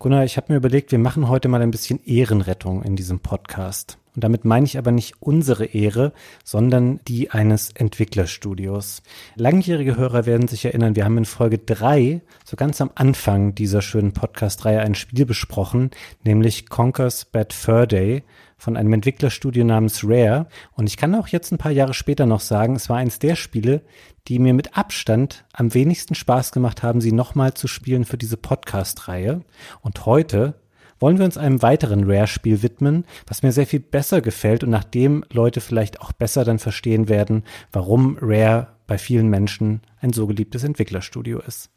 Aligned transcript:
Gunnar, 0.00 0.24
ich 0.24 0.36
habe 0.36 0.52
mir 0.52 0.58
überlegt, 0.58 0.92
wir 0.92 0.98
machen 1.00 1.28
heute 1.28 1.48
mal 1.48 1.60
ein 1.60 1.72
bisschen 1.72 1.98
Ehrenrettung 2.04 2.84
in 2.84 2.94
diesem 2.94 3.18
Podcast. 3.18 3.98
Und 4.14 4.22
damit 4.22 4.44
meine 4.44 4.64
ich 4.64 4.78
aber 4.78 4.92
nicht 4.92 5.14
unsere 5.18 5.64
Ehre, 5.64 6.12
sondern 6.44 7.00
die 7.08 7.32
eines 7.32 7.70
Entwicklerstudios. 7.70 9.02
Langjährige 9.34 9.96
Hörer 9.96 10.24
werden 10.24 10.46
sich 10.46 10.64
erinnern, 10.64 10.94
wir 10.94 11.04
haben 11.04 11.18
in 11.18 11.24
Folge 11.24 11.58
drei, 11.58 12.20
so 12.44 12.56
ganz 12.56 12.80
am 12.80 12.92
Anfang 12.94 13.56
dieser 13.56 13.82
schönen 13.82 14.12
Podcast-Reihe, 14.12 14.82
ein 14.82 14.94
Spiel 14.94 15.26
besprochen, 15.26 15.90
nämlich 16.22 16.68
Conker's 16.68 17.24
Bad 17.24 17.52
Fur 17.52 17.88
Day 17.88 18.22
von 18.58 18.76
einem 18.76 18.92
Entwicklerstudio 18.92 19.64
namens 19.64 20.02
Rare. 20.04 20.46
Und 20.72 20.88
ich 20.88 20.96
kann 20.96 21.14
auch 21.14 21.28
jetzt 21.28 21.52
ein 21.52 21.58
paar 21.58 21.72
Jahre 21.72 21.94
später 21.94 22.26
noch 22.26 22.40
sagen, 22.40 22.76
es 22.76 22.88
war 22.90 22.98
eins 22.98 23.18
der 23.18 23.36
Spiele, 23.36 23.82
die 24.26 24.38
mir 24.38 24.52
mit 24.52 24.76
Abstand 24.76 25.44
am 25.52 25.72
wenigsten 25.72 26.14
Spaß 26.14 26.52
gemacht 26.52 26.82
haben, 26.82 27.00
sie 27.00 27.12
nochmal 27.12 27.54
zu 27.54 27.68
spielen 27.68 28.04
für 28.04 28.18
diese 28.18 28.36
Podcast-Reihe. 28.36 29.40
Und 29.80 30.04
heute 30.04 30.54
wollen 31.00 31.18
wir 31.18 31.24
uns 31.24 31.38
einem 31.38 31.62
weiteren 31.62 32.10
Rare-Spiel 32.10 32.62
widmen, 32.62 33.04
was 33.26 33.42
mir 33.42 33.52
sehr 33.52 33.66
viel 33.66 33.80
besser 33.80 34.20
gefällt 34.20 34.64
und 34.64 34.70
nachdem 34.70 35.24
Leute 35.30 35.60
vielleicht 35.60 36.00
auch 36.00 36.12
besser 36.12 36.44
dann 36.44 36.58
verstehen 36.58 37.08
werden, 37.08 37.44
warum 37.72 38.18
Rare 38.20 38.68
bei 38.86 38.98
vielen 38.98 39.28
Menschen 39.28 39.82
ein 40.00 40.12
so 40.12 40.26
geliebtes 40.26 40.64
Entwicklerstudio 40.64 41.40
ist. 41.40 41.70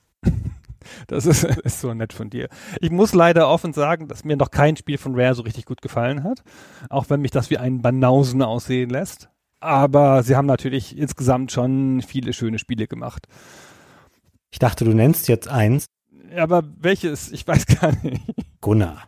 Das 1.07 1.25
ist, 1.25 1.43
ist, 1.63 1.81
so 1.81 1.93
nett 1.93 2.13
von 2.13 2.29
dir. 2.29 2.49
Ich 2.79 2.91
muss 2.91 3.13
leider 3.13 3.49
offen 3.49 3.73
sagen, 3.73 4.07
dass 4.07 4.23
mir 4.23 4.37
noch 4.37 4.51
kein 4.51 4.75
Spiel 4.77 4.97
von 4.97 5.19
Rare 5.19 5.35
so 5.35 5.43
richtig 5.43 5.65
gut 5.65 5.81
gefallen 5.81 6.23
hat. 6.23 6.43
Auch 6.89 7.09
wenn 7.09 7.21
mich 7.21 7.31
das 7.31 7.49
wie 7.49 7.57
einen 7.57 7.81
Banausen 7.81 8.41
aussehen 8.41 8.89
lässt. 8.89 9.29
Aber 9.59 10.23
sie 10.23 10.35
haben 10.35 10.47
natürlich 10.47 10.97
insgesamt 10.97 11.51
schon 11.51 12.01
viele 12.01 12.33
schöne 12.33 12.57
Spiele 12.57 12.87
gemacht. 12.87 13.27
Ich 14.49 14.59
dachte, 14.59 14.85
du 14.85 14.91
nennst 14.93 15.27
jetzt 15.27 15.47
eins. 15.47 15.85
Aber 16.35 16.63
welches? 16.79 17.31
Ich 17.31 17.47
weiß 17.47 17.65
gar 17.67 17.93
nicht. 18.01 18.21
Gunnar. 18.59 19.03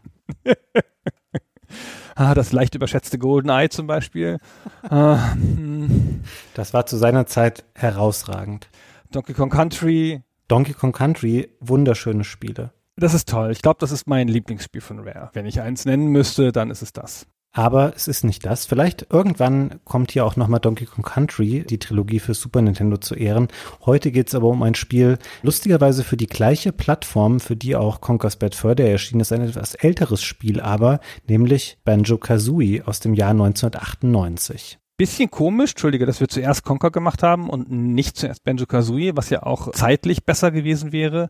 ah, 2.16 2.34
das 2.34 2.52
leicht 2.52 2.76
überschätzte 2.76 3.18
GoldenEye 3.18 3.70
zum 3.70 3.88
Beispiel. 3.88 4.38
Ah, 4.84 5.34
hm. 5.34 6.22
das 6.54 6.74
war 6.74 6.86
zu 6.86 6.98
seiner 6.98 7.26
Zeit 7.26 7.66
herausragend. 7.74 8.70
Donkey 9.12 9.34
Kong 9.34 9.50
Country. 9.50 10.22
Donkey 10.54 10.74
Kong 10.74 10.92
Country, 10.92 11.50
wunderschöne 11.62 12.24
Spiele. 12.24 12.74
Das 12.96 13.16
ist 13.16 13.28
toll. 13.28 13.50
Ich 13.50 13.64
glaube, 13.64 13.80
das 13.80 13.92
ist 13.92 14.06
mein 14.06 14.28
Lieblingsspiel 14.28 14.82
von 14.82 15.00
Rare. 15.00 15.32
Wenn 15.34 15.48
ich 15.48 15.62
eins 15.62 15.86
nennen 15.86 16.10
müsste, 16.10 16.52
dann 16.52 16.70
ist 16.70 16.84
es 16.84 16.94
das. 16.94 17.26
Aber 17.54 17.94
es 17.96 18.08
ist 18.08 18.24
nicht 18.24 18.46
das. 18.46 18.68
Vielleicht 18.68 19.08
irgendwann 19.10 19.80
kommt 19.84 20.12
hier 20.12 20.24
auch 20.24 20.36
nochmal 20.36 20.60
Donkey 20.60 20.86
Kong 20.86 21.04
Country, 21.04 21.66
die 21.68 21.80
Trilogie 21.80 22.20
für 22.20 22.36
Super 22.36 22.62
Nintendo 22.62 22.98
zu 22.98 23.16
Ehren. 23.16 23.48
Heute 23.88 24.12
geht 24.12 24.28
es 24.28 24.36
aber 24.36 24.46
um 24.50 24.62
ein 24.62 24.76
Spiel, 24.76 25.18
lustigerweise 25.42 26.04
für 26.04 26.18
die 26.18 26.28
gleiche 26.28 26.72
Plattform, 26.72 27.40
für 27.40 27.56
die 27.56 27.76
auch 27.76 28.00
Conker's 28.00 28.36
Bad 28.36 28.54
Fur 28.54 28.76
Day 28.76 28.92
erschienen 28.92 29.22
ist, 29.22 29.34
ein 29.34 29.42
etwas 29.42 29.74
älteres 29.74 30.22
Spiel 30.22 30.62
aber, 30.62 31.00
nämlich 31.28 31.80
Banjo-Kazooie 31.84 32.84
aus 32.86 33.00
dem 33.00 33.16
Jahr 33.16 33.32
1998 33.32 34.78
bisschen 34.98 35.32
komisch, 35.32 35.72
entschuldige, 35.72 36.06
dass 36.06 36.20
wir 36.20 36.28
zuerst 36.28 36.64
Conker 36.64 36.92
gemacht 36.92 37.24
haben 37.24 37.50
und 37.50 37.72
nicht 37.72 38.18
zuerst 38.18 38.44
Banjo-Kazooie, 38.44 39.16
was 39.16 39.30
ja 39.30 39.44
auch 39.44 39.72
zeitlich 39.72 40.26
besser 40.26 40.52
gewesen 40.52 40.92
wäre. 40.92 41.30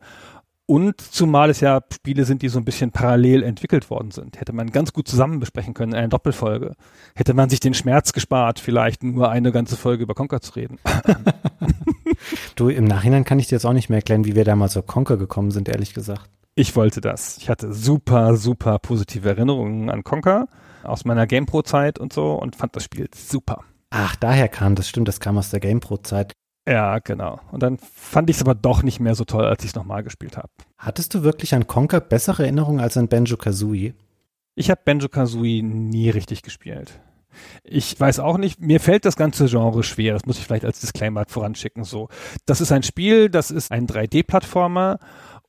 Und 0.66 1.02
zumal 1.02 1.50
es 1.50 1.60
ja 1.60 1.82
Spiele 1.94 2.24
sind, 2.24 2.42
die 2.42 2.48
so 2.48 2.58
ein 2.58 2.64
bisschen 2.64 2.92
parallel 2.92 3.44
entwickelt 3.44 3.90
worden 3.90 4.12
sind. 4.12 4.40
Hätte 4.40 4.54
man 4.54 4.72
ganz 4.72 4.94
gut 4.94 5.10
zusammen 5.10 5.40
besprechen 5.40 5.74
können 5.74 5.92
in 5.92 5.98
einer 5.98 6.08
Doppelfolge. 6.08 6.76
Hätte 7.16 7.34
man 7.34 7.50
sich 7.50 7.60
den 7.60 7.74
Schmerz 7.74 8.14
gespart, 8.14 8.60
vielleicht 8.60 9.04
nur 9.04 9.30
eine 9.30 9.52
ganze 9.52 9.76
Folge 9.76 10.04
über 10.04 10.14
Conker 10.14 10.40
zu 10.40 10.54
reden. 10.54 10.80
du, 12.56 12.70
im 12.70 12.86
Nachhinein 12.86 13.26
kann 13.26 13.40
ich 13.40 13.48
dir 13.48 13.56
jetzt 13.56 13.66
auch 13.66 13.74
nicht 13.74 13.90
mehr 13.90 13.98
erklären, 13.98 14.24
wie 14.24 14.36
wir 14.36 14.46
damals 14.46 14.78
auf 14.78 14.88
Conker 14.88 15.18
gekommen 15.18 15.52
sind, 15.52 15.68
ehrlich 15.68 15.94
gesagt. 15.94 16.30
Ich 16.56 16.76
wollte 16.78 17.02
das. 17.02 17.38
Ich 17.40 17.50
hatte 17.50 17.74
super, 17.74 18.38
super 18.38 18.80
positive 18.80 19.28
Erinnerungen 19.28 19.90
an 19.90 20.04
Conker 20.04 20.48
aus 20.86 21.06
meiner 21.06 21.28
GamePro-Zeit 21.28 22.00
und 22.00 22.14
so 22.14 22.34
und 22.34 22.56
fand 22.56 22.76
das 22.76 22.84
Spiel 22.84 23.10
super. 23.16 23.64
Ach, 23.90 24.16
daher 24.16 24.48
kam 24.48 24.76
das, 24.76 24.90
stimmt, 24.90 25.08
das 25.08 25.20
kam 25.20 25.38
aus 25.38 25.50
der 25.52 25.60
GamePro-Zeit. 25.60 26.34
Ja, 26.68 27.00
genau. 27.00 27.40
Und 27.52 27.62
dann 27.62 27.78
fand 27.78 28.30
ich 28.30 28.38
es 28.38 28.42
aber 28.42 28.56
doch 28.56 28.84
nicht 28.84 29.00
mehr 29.00 29.16
so 29.16 29.26
toll, 29.26 29.46
als 29.46 29.64
ich 29.64 29.72
es 29.72 29.76
nochmal 29.76 30.04
gespielt 30.04 30.38
habe. 30.38 30.50
Hattest 30.78 31.14
du 31.14 31.24
wirklich 31.24 31.54
an 31.54 31.68
Conker 31.68 32.00
bessere 32.00 32.44
Erinnerungen 32.44 32.80
als 32.80 32.98
an 32.98 33.10
Banjo-Kazooie? 33.10 33.94
Ich 34.56 34.70
habe 34.70 34.82
Banjo-Kazooie 34.86 35.62
nie 35.62 36.10
richtig 36.10 36.42
gespielt. 36.42 37.00
Ich 37.64 38.00
weiß 38.00 38.20
auch 38.20 38.38
nicht, 38.38 38.62
mir 38.62 38.80
fällt 38.80 39.06
das 39.06 39.16
ganze 39.16 39.48
Genre 39.48 39.84
schwer, 39.84 40.14
das 40.14 40.26
muss 40.26 40.38
ich 40.38 40.46
vielleicht 40.46 40.66
als 40.66 40.80
Disclaimer 40.80 41.26
voranschicken, 41.28 41.84
so. 41.84 42.10
Das 42.46 42.62
ist 42.62 42.72
ein 42.72 42.84
Spiel, 42.84 43.30
das 43.30 43.52
ist 43.52 43.72
ein 43.72 43.88
3D-Plattformer 43.88 45.00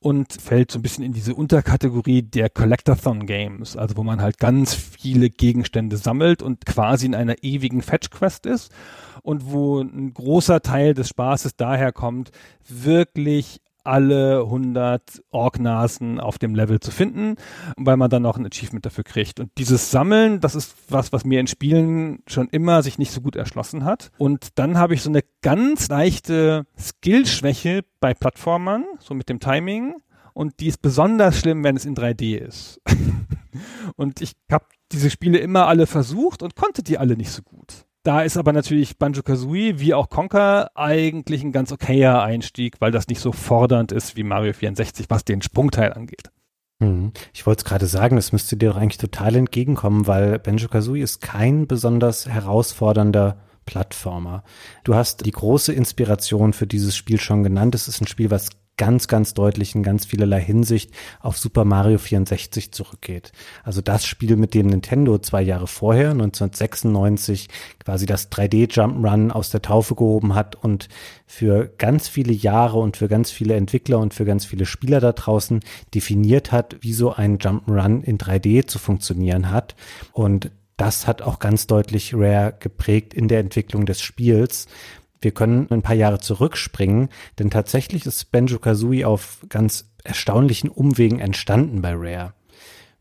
und 0.05 0.33
fällt 0.33 0.69
so 0.69 0.77
ein 0.77 0.83
bisschen 0.83 1.03
in 1.03 1.13
diese 1.13 1.33
Unterkategorie 1.33 2.21
der 2.21 2.51
Collectathon 2.51 3.25
Games, 3.25 3.75
also 3.75 3.97
wo 3.97 4.03
man 4.03 4.21
halt 4.21 4.37
ganz 4.37 4.75
viele 4.75 5.31
Gegenstände 5.31 5.97
sammelt 5.97 6.43
und 6.43 6.67
quasi 6.67 7.07
in 7.07 7.15
einer 7.15 7.41
ewigen 7.41 7.81
Fetch 7.81 8.11
Quest 8.11 8.45
ist 8.45 8.71
und 9.23 9.51
wo 9.51 9.81
ein 9.81 10.13
großer 10.13 10.61
Teil 10.61 10.93
des 10.93 11.09
Spaßes 11.09 11.55
daher 11.55 11.91
kommt, 11.91 12.29
wirklich 12.69 13.61
alle 13.85 14.41
100 14.41 15.21
Orknasen 15.31 16.19
auf 16.19 16.37
dem 16.37 16.55
Level 16.55 16.79
zu 16.79 16.91
finden, 16.91 17.35
weil 17.77 17.97
man 17.97 18.09
dann 18.09 18.23
noch 18.23 18.37
ein 18.37 18.45
Achievement 18.45 18.85
dafür 18.85 19.03
kriegt. 19.03 19.39
Und 19.39 19.51
dieses 19.57 19.91
Sammeln, 19.91 20.39
das 20.39 20.55
ist 20.55 20.75
was, 20.89 21.13
was 21.13 21.25
mir 21.25 21.39
in 21.39 21.47
Spielen 21.47 22.19
schon 22.27 22.49
immer 22.49 22.83
sich 22.83 22.97
nicht 22.97 23.11
so 23.11 23.21
gut 23.21 23.35
erschlossen 23.35 23.85
hat. 23.85 24.11
Und 24.17 24.59
dann 24.59 24.77
habe 24.77 24.93
ich 24.93 25.01
so 25.01 25.09
eine 25.09 25.23
ganz 25.41 25.87
leichte 25.89 26.65
Skillschwäche 26.77 27.83
bei 27.99 28.13
Plattformern, 28.13 28.85
so 28.99 29.13
mit 29.13 29.29
dem 29.29 29.39
Timing. 29.39 29.95
Und 30.33 30.59
die 30.59 30.67
ist 30.67 30.81
besonders 30.81 31.39
schlimm, 31.39 31.63
wenn 31.63 31.77
es 31.77 31.85
in 31.85 31.95
3D 31.95 32.37
ist. 32.37 32.81
und 33.95 34.21
ich 34.21 34.33
habe 34.51 34.65
diese 34.91 35.09
Spiele 35.09 35.37
immer 35.37 35.67
alle 35.67 35.87
versucht 35.87 36.43
und 36.43 36.55
konnte 36.55 36.83
die 36.83 36.97
alle 36.97 37.15
nicht 37.15 37.31
so 37.31 37.41
gut. 37.41 37.85
Da 38.05 38.21
ist 38.21 38.37
aber 38.37 38.53
natürlich 38.53 38.99
Banjo-Kazooie 38.99 39.79
wie 39.79 39.95
auch 39.95 40.09
Conker 40.09 40.69
eigentlich 40.75 41.43
ein 41.43 41.51
ganz 41.51 41.71
okayer 41.71 42.21
Einstieg, 42.21 42.79
weil 42.79 42.91
das 42.91 43.07
nicht 43.07 43.19
so 43.19 43.31
fordernd 43.31 43.91
ist 43.91 44.15
wie 44.15 44.21
Mario 44.21 44.53
64, 44.53 45.07
was 45.09 45.25
den 45.25 45.41
Sprungteil 45.41 45.91
angeht. 45.91 46.29
Hm. 46.79 47.13
Ich 47.33 47.47
wollte 47.47 47.61
es 47.61 47.65
gerade 47.65 47.87
sagen, 47.87 48.15
das 48.15 48.31
müsste 48.31 48.57
dir 48.57 48.69
doch 48.69 48.77
eigentlich 48.77 48.99
total 48.99 49.35
entgegenkommen, 49.35 50.05
weil 50.05 50.37
Banjo-Kazooie 50.37 51.01
ist 51.01 51.19
kein 51.19 51.65
besonders 51.65 52.27
herausfordernder 52.27 53.39
Plattformer. 53.65 54.43
Du 54.83 54.93
hast 54.93 55.25
die 55.25 55.31
große 55.31 55.73
Inspiration 55.73 56.53
für 56.53 56.67
dieses 56.67 56.95
Spiel 56.95 57.19
schon 57.19 57.41
genannt. 57.41 57.73
Es 57.73 57.87
ist 57.87 58.01
ein 58.01 58.07
Spiel, 58.07 58.29
was 58.29 58.49
ganz, 58.77 59.07
ganz 59.07 59.33
deutlich 59.33 59.75
in 59.75 59.83
ganz 59.83 60.05
vielerlei 60.05 60.41
Hinsicht 60.41 60.91
auf 61.21 61.37
Super 61.37 61.65
Mario 61.65 61.97
64 61.97 62.71
zurückgeht. 62.71 63.31
Also 63.63 63.81
das 63.81 64.05
Spiel, 64.05 64.35
mit 64.35 64.53
dem 64.53 64.67
Nintendo 64.67 65.17
zwei 65.17 65.41
Jahre 65.41 65.67
vorher, 65.67 66.11
1996, 66.11 67.47
quasi 67.83 68.05
das 68.05 68.31
3D 68.31 68.71
Jump'n'Run 68.71 69.31
aus 69.31 69.49
der 69.49 69.61
Taufe 69.61 69.95
gehoben 69.95 70.35
hat 70.35 70.55
und 70.55 70.89
für 71.25 71.71
ganz 71.77 72.07
viele 72.07 72.33
Jahre 72.33 72.79
und 72.79 72.97
für 72.97 73.07
ganz 73.07 73.31
viele 73.31 73.55
Entwickler 73.55 73.99
und 73.99 74.13
für 74.13 74.25
ganz 74.25 74.45
viele 74.45 74.65
Spieler 74.65 74.99
da 74.99 75.13
draußen 75.13 75.61
definiert 75.93 76.51
hat, 76.51 76.77
wie 76.81 76.93
so 76.93 77.13
ein 77.13 77.37
Jump'n'Run 77.37 78.03
in 78.03 78.17
3D 78.17 78.67
zu 78.67 78.79
funktionieren 78.79 79.51
hat. 79.51 79.75
Und 80.11 80.51
das 80.77 81.07
hat 81.07 81.21
auch 81.21 81.39
ganz 81.39 81.67
deutlich 81.67 82.13
Rare 82.13 82.53
geprägt 82.59 83.13
in 83.13 83.27
der 83.27 83.39
Entwicklung 83.39 83.85
des 83.85 84.01
Spiels. 84.01 84.67
Wir 85.25 85.31
können 85.31 85.65
ein 85.71 85.81
paar 85.81 85.95
Jahre 85.95 86.19
zurückspringen, 86.19 87.09
denn 87.39 87.49
tatsächlich 87.49 88.05
ist 88.05 88.31
Banjo-Kazooie 88.31 89.05
auf 89.05 89.39
ganz 89.49 89.89
erstaunlichen 90.03 90.69
Umwegen 90.69 91.17
entstanden 91.17 91.81
bei 91.81 91.93
Rare. 91.95 92.33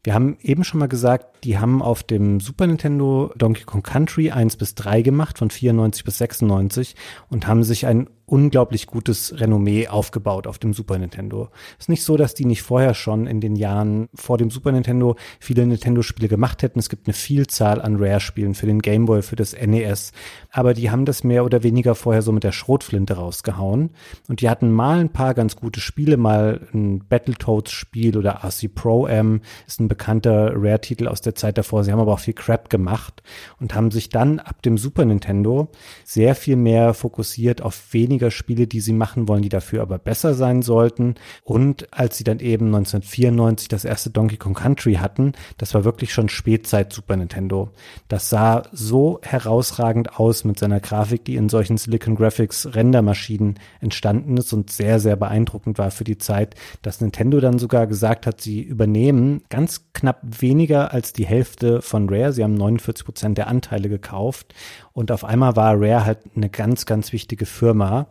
Wir 0.02 0.14
haben 0.14 0.38
eben 0.40 0.64
schon 0.64 0.80
mal 0.80 0.88
gesagt, 0.88 1.33
Die 1.44 1.58
haben 1.58 1.82
auf 1.82 2.02
dem 2.02 2.40
Super 2.40 2.66
Nintendo 2.66 3.30
Donkey 3.36 3.64
Kong 3.64 3.82
Country 3.82 4.30
1 4.30 4.56
bis 4.56 4.74
3 4.76 5.02
gemacht, 5.02 5.38
von 5.38 5.50
94 5.50 6.02
bis 6.02 6.16
96 6.16 6.96
und 7.28 7.46
haben 7.46 7.62
sich 7.62 7.86
ein 7.86 8.08
unglaublich 8.26 8.86
gutes 8.86 9.38
Renommee 9.38 9.88
aufgebaut 9.88 10.46
auf 10.46 10.58
dem 10.58 10.72
Super 10.72 10.98
Nintendo. 10.98 11.50
Ist 11.78 11.88
nicht 11.88 12.02
so, 12.02 12.16
dass 12.16 12.34
die 12.34 12.46
nicht 12.46 12.62
vorher 12.62 12.94
schon 12.94 13.26
in 13.26 13.40
den 13.40 13.54
Jahren 13.56 14.08
vor 14.14 14.38
dem 14.38 14.50
Super 14.50 14.72
Nintendo 14.72 15.16
viele 15.38 15.66
Nintendo-Spiele 15.66 16.28
gemacht 16.28 16.62
hätten. 16.62 16.78
Es 16.78 16.88
gibt 16.88 17.06
eine 17.06 17.14
Vielzahl 17.14 17.82
an 17.82 17.96
Rare-Spielen 17.96 18.54
für 18.54 18.66
den 18.66 18.80
Game 18.80 19.04
Boy, 19.04 19.22
für 19.22 19.36
das 19.36 19.54
NES. 19.54 20.12
Aber 20.50 20.74
die 20.74 20.90
haben 20.90 21.04
das 21.04 21.22
mehr 21.22 21.44
oder 21.44 21.62
weniger 21.62 21.94
vorher 21.94 22.22
so 22.22 22.32
mit 22.32 22.44
der 22.44 22.52
Schrotflinte 22.52 23.14
rausgehauen. 23.14 23.90
Und 24.28 24.40
die 24.40 24.48
hatten 24.48 24.72
mal 24.72 25.00
ein 25.00 25.12
paar 25.12 25.34
ganz 25.34 25.56
gute 25.56 25.80
Spiele, 25.80 26.16
mal 26.16 26.66
ein 26.72 27.04
Battletoads-Spiel 27.06 28.16
oder 28.16 28.42
RC 28.42 28.74
Pro 28.74 29.06
Am 29.06 29.42
ist 29.66 29.80
ein 29.80 29.88
bekannter 29.88 30.52
Rare-Titel 30.54 31.08
aus 31.08 31.20
der 31.20 31.33
Zeit 31.34 31.58
davor. 31.58 31.84
Sie 31.84 31.92
haben 31.92 32.00
aber 32.00 32.12
auch 32.12 32.20
viel 32.20 32.34
Crap 32.34 32.70
gemacht 32.70 33.22
und 33.60 33.74
haben 33.74 33.90
sich 33.90 34.08
dann 34.08 34.38
ab 34.38 34.62
dem 34.62 34.78
Super 34.78 35.04
Nintendo 35.04 35.68
sehr 36.04 36.34
viel 36.34 36.56
mehr 36.56 36.94
fokussiert 36.94 37.62
auf 37.62 37.92
weniger 37.92 38.30
Spiele, 38.30 38.66
die 38.66 38.80
sie 38.80 38.92
machen 38.92 39.28
wollen, 39.28 39.42
die 39.42 39.48
dafür 39.48 39.82
aber 39.82 39.98
besser 39.98 40.34
sein 40.34 40.62
sollten. 40.62 41.14
Und 41.42 41.92
als 41.92 42.16
sie 42.16 42.24
dann 42.24 42.40
eben 42.40 42.66
1994 42.66 43.68
das 43.68 43.84
erste 43.84 44.10
Donkey 44.10 44.36
Kong 44.36 44.54
Country 44.54 44.94
hatten, 44.94 45.32
das 45.58 45.74
war 45.74 45.84
wirklich 45.84 46.12
schon 46.12 46.28
Spätzeit 46.28 46.92
Super 46.92 47.16
Nintendo. 47.16 47.70
Das 48.08 48.28
sah 48.30 48.62
so 48.72 49.20
herausragend 49.22 50.18
aus 50.18 50.44
mit 50.44 50.58
seiner 50.58 50.80
Grafik, 50.80 51.24
die 51.24 51.36
in 51.36 51.48
solchen 51.48 51.76
Silicon 51.76 52.14
Graphics 52.16 52.74
Rendermaschinen 52.74 53.58
entstanden 53.80 54.36
ist 54.36 54.52
und 54.52 54.70
sehr, 54.70 55.00
sehr 55.00 55.16
beeindruckend 55.16 55.78
war 55.78 55.90
für 55.90 56.04
die 56.04 56.18
Zeit, 56.18 56.54
dass 56.82 57.00
Nintendo 57.00 57.40
dann 57.40 57.58
sogar 57.58 57.86
gesagt 57.86 58.26
hat, 58.26 58.40
sie 58.40 58.60
übernehmen 58.60 59.42
ganz 59.48 59.92
knapp 59.92 60.20
weniger 60.40 60.92
als 60.92 61.12
die 61.12 61.23
Hälfte 61.24 61.82
von 61.82 62.08
Rare. 62.08 62.32
Sie 62.32 62.42
haben 62.42 62.54
49 62.54 63.04
Prozent 63.04 63.38
der 63.38 63.48
Anteile 63.48 63.88
gekauft 63.88 64.54
und 64.92 65.10
auf 65.10 65.24
einmal 65.24 65.56
war 65.56 65.74
Rare 65.74 66.04
halt 66.04 66.18
eine 66.36 66.50
ganz, 66.50 66.86
ganz 66.86 67.12
wichtige 67.12 67.46
Firma. 67.46 68.06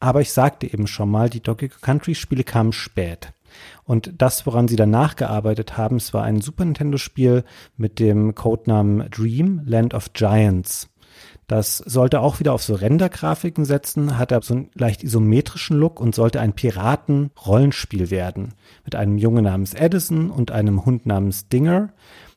Aber 0.00 0.20
ich 0.20 0.32
sagte 0.32 0.72
eben 0.72 0.86
schon 0.86 1.10
mal, 1.10 1.30
die 1.30 1.42
Donkey 1.42 1.68
Country 1.68 2.14
Spiele 2.14 2.44
kamen 2.44 2.72
spät. 2.72 3.32
Und 3.84 4.12
das, 4.18 4.46
woran 4.46 4.68
sie 4.68 4.76
danach 4.76 5.16
gearbeitet 5.16 5.76
haben, 5.76 5.96
es 5.96 6.12
war 6.12 6.24
ein 6.24 6.40
Super 6.40 6.64
Nintendo 6.64 6.98
Spiel 6.98 7.44
mit 7.76 8.00
dem 8.00 8.34
Codenamen 8.34 9.08
Dream 9.10 9.62
Land 9.64 9.94
of 9.94 10.12
Giants. 10.12 10.88
Das 11.46 11.76
sollte 11.78 12.20
auch 12.20 12.40
wieder 12.40 12.54
auf 12.54 12.62
so 12.62 12.74
Rendergrafiken 12.74 13.66
setzen, 13.66 14.16
hatte 14.16 14.40
so 14.42 14.54
einen 14.54 14.70
leicht 14.74 15.04
isometrischen 15.04 15.76
Look 15.76 16.00
und 16.00 16.14
sollte 16.14 16.40
ein 16.40 16.54
Piraten-Rollenspiel 16.54 18.10
werden. 18.10 18.54
Mit 18.84 18.94
einem 18.94 19.18
Jungen 19.18 19.44
namens 19.44 19.74
Edison 19.74 20.30
und 20.30 20.52
einem 20.52 20.86
Hund 20.86 21.04
namens 21.04 21.48
Dinger. 21.48 21.90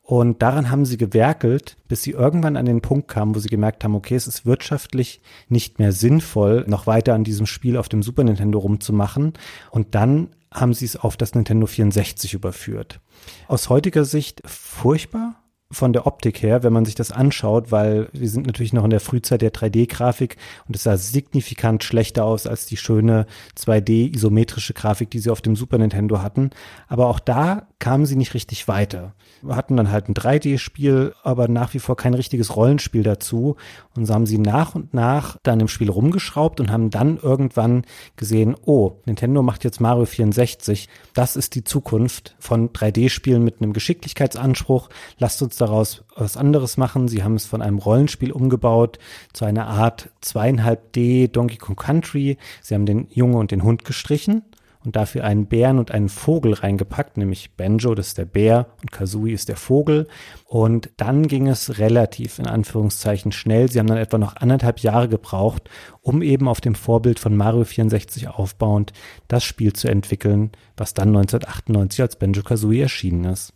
Und 0.08 0.40
daran 0.40 0.70
haben 0.70 0.86
sie 0.86 0.96
gewerkelt, 0.96 1.76
bis 1.86 2.02
sie 2.02 2.12
irgendwann 2.12 2.56
an 2.56 2.64
den 2.64 2.80
Punkt 2.80 3.08
kamen, 3.08 3.34
wo 3.34 3.40
sie 3.40 3.50
gemerkt 3.50 3.84
haben, 3.84 3.94
okay, 3.94 4.14
es 4.14 4.26
ist 4.26 4.46
wirtschaftlich 4.46 5.20
nicht 5.50 5.78
mehr 5.78 5.92
sinnvoll, 5.92 6.64
noch 6.66 6.86
weiter 6.86 7.12
an 7.12 7.24
diesem 7.24 7.44
Spiel 7.44 7.76
auf 7.76 7.90
dem 7.90 8.02
Super 8.02 8.24
Nintendo 8.24 8.58
rumzumachen. 8.58 9.34
Und 9.70 9.94
dann 9.94 10.30
haben 10.50 10.72
sie 10.72 10.86
es 10.86 10.96
auf 10.96 11.18
das 11.18 11.34
Nintendo 11.34 11.66
64 11.66 12.32
überführt. 12.32 13.00
Aus 13.48 13.68
heutiger 13.68 14.06
Sicht 14.06 14.40
furchtbar, 14.46 15.34
von 15.70 15.92
der 15.92 16.06
Optik 16.06 16.42
her, 16.42 16.62
wenn 16.62 16.72
man 16.72 16.86
sich 16.86 16.94
das 16.94 17.12
anschaut, 17.12 17.70
weil 17.70 18.08
wir 18.14 18.30
sind 18.30 18.46
natürlich 18.46 18.72
noch 18.72 18.84
in 18.84 18.90
der 18.90 19.00
Frühzeit 19.00 19.42
der 19.42 19.52
3D-Grafik 19.52 20.38
und 20.66 20.74
es 20.74 20.84
sah 20.84 20.96
signifikant 20.96 21.84
schlechter 21.84 22.24
aus 22.24 22.46
als 22.46 22.64
die 22.64 22.78
schöne 22.78 23.26
2D-isometrische 23.58 24.72
Grafik, 24.72 25.10
die 25.10 25.18
sie 25.18 25.28
auf 25.28 25.42
dem 25.42 25.56
Super 25.56 25.76
Nintendo 25.76 26.22
hatten. 26.22 26.50
Aber 26.86 27.08
auch 27.08 27.20
da 27.20 27.67
kamen 27.80 28.06
sie 28.06 28.16
nicht 28.16 28.34
richtig 28.34 28.66
weiter. 28.66 29.14
Wir 29.40 29.54
hatten 29.54 29.76
dann 29.76 29.90
halt 29.90 30.08
ein 30.08 30.14
3D-Spiel, 30.14 31.14
aber 31.22 31.46
nach 31.46 31.74
wie 31.74 31.78
vor 31.78 31.96
kein 31.96 32.14
richtiges 32.14 32.56
Rollenspiel 32.56 33.04
dazu. 33.04 33.56
Und 33.94 34.06
so 34.06 34.14
haben 34.14 34.26
sie 34.26 34.38
nach 34.38 34.74
und 34.74 34.94
nach 34.94 35.36
dann 35.44 35.60
im 35.60 35.68
Spiel 35.68 35.88
rumgeschraubt 35.88 36.58
und 36.58 36.72
haben 36.72 36.90
dann 36.90 37.18
irgendwann 37.18 37.84
gesehen, 38.16 38.56
oh, 38.64 38.96
Nintendo 39.06 39.42
macht 39.42 39.62
jetzt 39.62 39.80
Mario 39.80 40.06
64. 40.06 40.88
Das 41.14 41.36
ist 41.36 41.54
die 41.54 41.62
Zukunft 41.62 42.34
von 42.40 42.70
3D-Spielen 42.70 43.44
mit 43.44 43.62
einem 43.62 43.72
Geschicklichkeitsanspruch. 43.72 44.88
Lasst 45.18 45.40
uns 45.42 45.56
daraus 45.56 46.04
was 46.16 46.36
anderes 46.36 46.78
machen. 46.78 47.06
Sie 47.06 47.22
haben 47.22 47.34
es 47.34 47.46
von 47.46 47.62
einem 47.62 47.78
Rollenspiel 47.78 48.32
umgebaut 48.32 48.98
zu 49.32 49.44
einer 49.44 49.68
Art 49.68 50.10
zweieinhalb 50.20 50.92
D 50.92 51.28
Donkey 51.28 51.58
Kong 51.58 51.76
Country. 51.76 52.38
Sie 52.60 52.74
haben 52.74 52.86
den 52.86 53.06
Junge 53.10 53.38
und 53.38 53.52
den 53.52 53.62
Hund 53.62 53.84
gestrichen 53.84 54.42
und 54.88 54.96
dafür 54.96 55.24
einen 55.24 55.44
Bären 55.44 55.78
und 55.78 55.90
einen 55.90 56.08
Vogel 56.08 56.54
reingepackt, 56.54 57.18
nämlich 57.18 57.50
Benjo, 57.56 57.94
das 57.94 58.06
ist 58.06 58.16
der 58.16 58.24
Bär 58.24 58.68
und 58.80 58.90
Kazooie 58.90 59.34
ist 59.34 59.50
der 59.50 59.58
Vogel. 59.58 60.08
Und 60.46 60.88
dann 60.96 61.26
ging 61.26 61.46
es 61.46 61.78
relativ 61.78 62.38
in 62.38 62.46
Anführungszeichen 62.46 63.30
schnell. 63.30 63.70
Sie 63.70 63.80
haben 63.80 63.86
dann 63.86 63.98
etwa 63.98 64.16
noch 64.16 64.36
anderthalb 64.36 64.78
Jahre 64.78 65.10
gebraucht, 65.10 65.68
um 66.00 66.22
eben 66.22 66.48
auf 66.48 66.62
dem 66.62 66.74
Vorbild 66.74 67.18
von 67.18 67.36
Mario 67.36 67.64
64 67.64 68.28
aufbauend 68.28 68.94
das 69.28 69.44
Spiel 69.44 69.74
zu 69.74 69.88
entwickeln, 69.88 70.52
was 70.74 70.94
dann 70.94 71.08
1998 71.08 72.00
als 72.00 72.16
Benjo 72.16 72.42
Kazooie 72.42 72.80
erschienen 72.80 73.24
ist. 73.24 73.52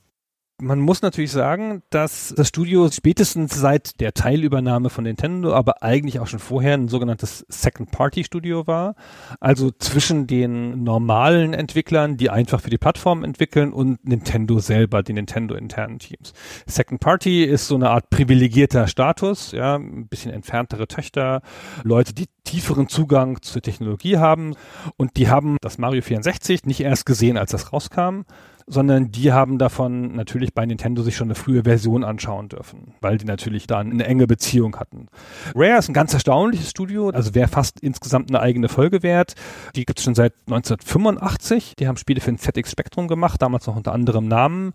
Man 0.62 0.78
muss 0.78 1.02
natürlich 1.02 1.32
sagen, 1.32 1.82
dass 1.90 2.32
das 2.36 2.46
Studio 2.46 2.88
spätestens 2.88 3.52
seit 3.52 4.00
der 4.00 4.14
Teilübernahme 4.14 4.90
von 4.90 5.02
Nintendo, 5.02 5.52
aber 5.54 5.82
eigentlich 5.82 6.20
auch 6.20 6.28
schon 6.28 6.38
vorher 6.38 6.74
ein 6.74 6.86
sogenanntes 6.86 7.44
Second-Party-Studio 7.48 8.68
war. 8.68 8.94
Also 9.40 9.72
zwischen 9.72 10.28
den 10.28 10.84
normalen 10.84 11.52
Entwicklern, 11.52 12.16
die 12.16 12.30
einfach 12.30 12.60
für 12.60 12.70
die 12.70 12.78
Plattform 12.78 13.24
entwickeln 13.24 13.72
und 13.72 14.06
Nintendo 14.06 14.60
selber, 14.60 15.02
die 15.02 15.14
Nintendo-internen 15.14 15.98
Teams. 15.98 16.32
Second-Party 16.66 17.42
ist 17.42 17.66
so 17.66 17.74
eine 17.74 17.90
Art 17.90 18.08
privilegierter 18.08 18.86
Status, 18.86 19.50
ja, 19.50 19.74
ein 19.74 20.06
bisschen 20.06 20.32
entferntere 20.32 20.86
Töchter, 20.86 21.42
Leute, 21.82 22.14
die 22.14 22.28
tieferen 22.44 22.88
Zugang 22.88 23.42
zur 23.42 23.62
Technologie 23.62 24.18
haben 24.18 24.54
und 24.96 25.16
die 25.16 25.28
haben 25.28 25.56
das 25.60 25.78
Mario 25.78 26.02
64 26.02 26.64
nicht 26.66 26.80
erst 26.80 27.06
gesehen, 27.06 27.36
als 27.36 27.50
das 27.50 27.72
rauskam, 27.72 28.22
sondern 28.66 29.10
die 29.10 29.32
haben 29.32 29.58
davon 29.58 30.14
natürlich 30.14 30.54
bei 30.54 30.64
Nintendo 30.66 31.02
sich 31.02 31.16
schon 31.16 31.28
eine 31.28 31.34
frühe 31.34 31.64
Version 31.64 32.04
anschauen 32.04 32.48
dürfen, 32.48 32.94
weil 33.00 33.18
die 33.18 33.24
natürlich 33.24 33.66
da 33.66 33.78
eine 33.78 34.04
enge 34.04 34.26
Beziehung 34.26 34.76
hatten. 34.76 35.08
Rare 35.54 35.78
ist 35.78 35.88
ein 35.88 35.94
ganz 35.94 36.14
erstaunliches 36.14 36.70
Studio, 36.70 37.10
also 37.10 37.34
wäre 37.34 37.48
fast 37.48 37.80
insgesamt 37.80 38.30
eine 38.30 38.40
eigene 38.40 38.68
Folge 38.68 39.02
wert. 39.02 39.34
Die 39.76 39.84
gibt 39.84 39.98
es 39.98 40.04
schon 40.04 40.14
seit 40.14 40.34
1985. 40.46 41.74
Die 41.78 41.88
haben 41.88 41.96
Spiele 41.96 42.20
für 42.20 42.30
ein 42.30 42.38
ZX 42.38 42.70
Spectrum 42.70 43.08
gemacht, 43.08 43.40
damals 43.42 43.66
noch 43.66 43.76
unter 43.76 43.92
anderem 43.92 44.28
Namen 44.28 44.72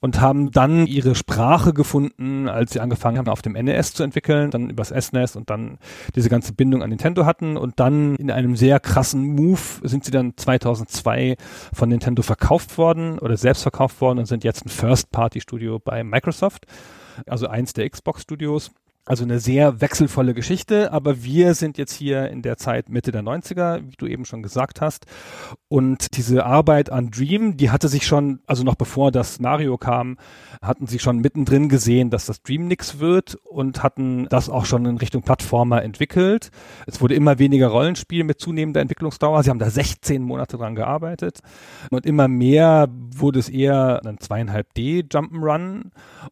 und 0.00 0.20
haben 0.20 0.50
dann 0.50 0.86
ihre 0.86 1.14
Sprache 1.14 1.72
gefunden, 1.72 2.48
als 2.48 2.72
sie 2.72 2.80
angefangen 2.80 3.18
haben, 3.18 3.28
auf 3.28 3.42
dem 3.42 3.52
NES 3.52 3.94
zu 3.94 4.02
entwickeln, 4.02 4.50
dann 4.50 4.70
übers 4.70 4.88
SNES 4.88 5.34
e 5.34 5.38
und 5.38 5.50
dann 5.50 5.78
diese 6.14 6.28
ganze 6.28 6.52
Bindung 6.52 6.82
an 6.82 6.90
Nintendo 6.90 7.26
hatten 7.26 7.56
und 7.56 7.80
dann 7.80 8.16
in 8.16 8.30
einem 8.30 8.56
sehr 8.56 8.80
krassen 8.80 9.34
Move 9.34 9.60
sind 9.82 10.04
sie 10.04 10.10
dann 10.10 10.34
2002 10.36 11.36
von 11.72 11.88
Nintendo 11.88 12.22
verkauft 12.22 12.78
worden 12.78 13.18
oder 13.18 13.36
selbst 13.40 13.62
verkauft 13.62 14.00
worden 14.00 14.18
und 14.18 14.26
sind 14.26 14.44
jetzt 14.44 14.64
ein 14.64 14.68
First-Party-Studio 14.68 15.78
bei 15.78 16.04
Microsoft, 16.04 16.66
also 17.26 17.46
eins 17.46 17.72
der 17.72 17.88
Xbox-Studios. 17.88 18.70
Also 19.06 19.24
eine 19.24 19.40
sehr 19.40 19.80
wechselvolle 19.80 20.34
Geschichte, 20.34 20.92
aber 20.92 21.24
wir 21.24 21.54
sind 21.54 21.78
jetzt 21.78 21.92
hier 21.92 22.28
in 22.28 22.42
der 22.42 22.58
Zeit 22.58 22.90
Mitte 22.90 23.10
der 23.10 23.22
90er, 23.22 23.80
wie 23.90 23.96
du 23.96 24.06
eben 24.06 24.24
schon 24.24 24.42
gesagt 24.42 24.80
hast. 24.80 25.06
Und 25.68 26.16
diese 26.16 26.44
Arbeit 26.44 26.92
an 26.92 27.10
Dream, 27.10 27.56
die 27.56 27.70
hatte 27.70 27.88
sich 27.88 28.06
schon, 28.06 28.40
also 28.46 28.62
noch 28.62 28.74
bevor 28.74 29.10
das 29.10 29.40
Mario 29.40 29.78
kam, 29.78 30.18
hatten 30.62 30.86
sie 30.86 30.98
schon 30.98 31.18
mittendrin 31.18 31.68
gesehen, 31.68 32.10
dass 32.10 32.26
das 32.26 32.42
Dream 32.42 32.68
nix 32.68 32.98
wird 32.98 33.36
und 33.44 33.82
hatten 33.82 34.26
das 34.28 34.50
auch 34.50 34.66
schon 34.66 34.84
in 34.84 34.98
Richtung 34.98 35.22
Plattformer 35.22 35.82
entwickelt. 35.82 36.50
Es 36.86 37.00
wurde 37.00 37.14
immer 37.14 37.38
weniger 37.38 37.68
Rollenspiel 37.68 38.24
mit 38.24 38.38
zunehmender 38.38 38.80
Entwicklungsdauer. 38.80 39.42
Sie 39.42 39.50
haben 39.50 39.58
da 39.58 39.70
16 39.70 40.22
Monate 40.22 40.58
dran 40.58 40.74
gearbeitet. 40.74 41.38
Und 41.90 42.04
immer 42.04 42.28
mehr 42.28 42.88
wurde 42.90 43.38
es 43.38 43.48
eher 43.48 44.02
ein 44.04 44.18
zweieinhalb 44.18 44.74
D 44.74 45.00
Jump'n'Run. 45.00 45.90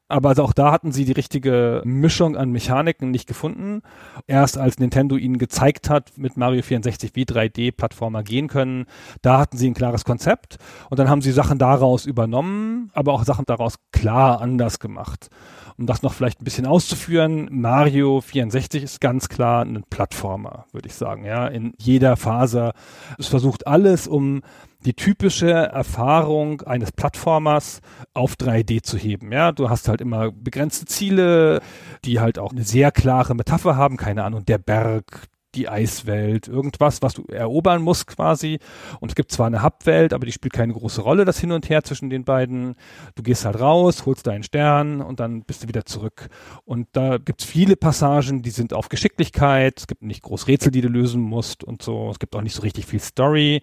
Aber 0.09 0.29
also 0.29 0.43
auch 0.43 0.53
da 0.53 0.71
hatten 0.71 0.93
sie 0.93 1.07
die 1.07 1.13
richtige 1.13 1.81
Mischung 1.85 2.37
an 2.37 2.53
Mechaniken 2.59 3.13
nicht 3.13 3.29
gefunden. 3.29 3.83
Erst 4.27 4.59
als 4.59 4.81
Nintendo 4.81 5.17
ihnen 5.17 5.39
gezeigt 5.39 5.89
hat 5.89 6.19
mit 6.19 6.37
Mario 6.37 6.63
64, 6.63 7.13
wie 7.15 7.23
3D-Plattformer 7.23 8.25
gehen 8.25 8.49
können, 8.49 8.87
da 9.23 9.39
hatten 9.39 9.57
sie 9.57 9.71
ein 9.71 9.75
klares 9.75 10.05
Konzept 10.05 10.59
und 10.91 10.99
dann 10.99 11.09
haben 11.09 11.23
sie 11.23 11.31
Sachen 11.31 11.59
daraus 11.59 12.05
übernommen, 12.05 12.91
aber 12.95 13.13
auch 13.13 13.23
Sachen 13.23 13.45
daraus 13.47 13.77
klar 13.93 14.41
anders 14.41 14.81
gemacht. 14.81 15.31
Um 15.79 15.87
das 15.87 16.03
noch 16.03 16.13
vielleicht 16.13 16.41
ein 16.41 16.45
bisschen 16.45 16.67
auszuführen, 16.67 17.49
Mario 17.53 18.21
64 18.21 18.83
ist 18.83 19.01
ganz 19.01 19.29
klar 19.29 19.65
ein 19.65 19.85
Plattformer, 19.89 20.67
würde 20.73 20.89
ich 20.89 20.95
sagen, 20.95 21.25
ja, 21.25 21.47
in 21.47 21.75
jeder 21.79 22.17
Phase. 22.17 22.73
Es 23.19 23.29
versucht 23.29 23.69
alles, 23.69 24.09
um 24.09 24.43
die 24.85 24.95
typische 24.95 25.51
Erfahrung 25.51 26.63
eines 26.63 26.93
Plattformers 26.93 27.81
auf 28.15 28.35
3D 28.35 28.83
zu 28.83 28.97
heben. 28.97 29.33
Ja, 29.33 29.53
du 29.53 29.69
hast 29.71 29.89
halt 29.89 30.01
immer 30.01 30.31
begrenzte 30.31 30.87
Ziele, 30.87 31.61
die 32.05 32.21
halt 32.21 32.39
auch 32.39 32.53
eine 32.53 32.63
sehr 32.63 32.93
klare 32.93 33.35
Metapher 33.35 33.77
haben. 33.77 33.97
Keine 33.97 34.25
Ahnung, 34.25 34.45
der 34.45 34.59
Berg, 34.59 35.27
die 35.55 35.69
Eiswelt, 35.69 36.49
irgendwas, 36.49 37.03
was 37.03 37.15
du 37.15 37.25
erobern 37.25 37.83
musst 37.83 38.07
quasi. 38.07 38.59
Und 39.01 39.11
es 39.11 39.15
gibt 39.15 39.33
zwar 39.33 39.47
eine 39.47 39.63
Hubwelt, 39.63 40.13
aber 40.13 40.27
die 40.27 40.33
spielt 40.33 40.53
keine 40.53 40.73
große 40.73 41.01
Rolle, 41.01 41.25
das 41.25 41.39
Hin 41.39 41.53
und 41.53 41.69
Her 41.69 41.85
zwischen 41.85 42.11
den 42.11 42.25
beiden. 42.25 42.75
Du 43.15 43.23
gehst 43.23 43.45
halt 43.45 43.61
raus, 43.61 44.05
holst 44.07 44.27
deinen 44.27 44.43
Stern 44.43 45.01
und 45.01 45.21
dann 45.21 45.43
bist 45.43 45.63
du 45.63 45.69
wieder 45.69 45.85
zurück. 45.85 46.29
Und 46.65 46.89
da 46.93 47.19
gibt's 47.19 47.45
viele 47.45 47.77
Passagen, 47.77 48.43
die 48.43 48.51
sind 48.51 48.73
auf 48.75 48.89
Geschicklichkeit. 48.89 49.79
Es 49.79 49.87
gibt 49.87 50.03
nicht 50.03 50.23
groß 50.23 50.49
Rätsel, 50.49 50.71
die 50.71 50.83
du 50.83 50.89
lösen 50.89 51.23
musst 51.23 51.65
und 51.65 51.83
so. 51.83 52.11
Es 52.11 52.19
gibt 52.19 52.37
auch 52.37 52.43
nicht 52.43 52.55
so 52.55 52.63
richtig 52.63 52.87
viel 52.87 53.01
Story. 53.01 53.63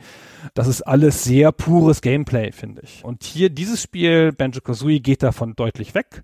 Das 0.54 0.68
ist 0.68 0.82
alles 0.82 1.24
sehr 1.24 1.52
pures 1.52 2.02
Gameplay, 2.02 2.52
finde 2.52 2.82
ich. 2.84 3.04
Und 3.04 3.24
hier 3.24 3.50
dieses 3.50 3.82
Spiel, 3.82 4.32
Banjo-Kazooie, 4.32 5.00
geht 5.00 5.24
davon 5.24 5.56
deutlich 5.56 5.94
weg. 5.94 6.24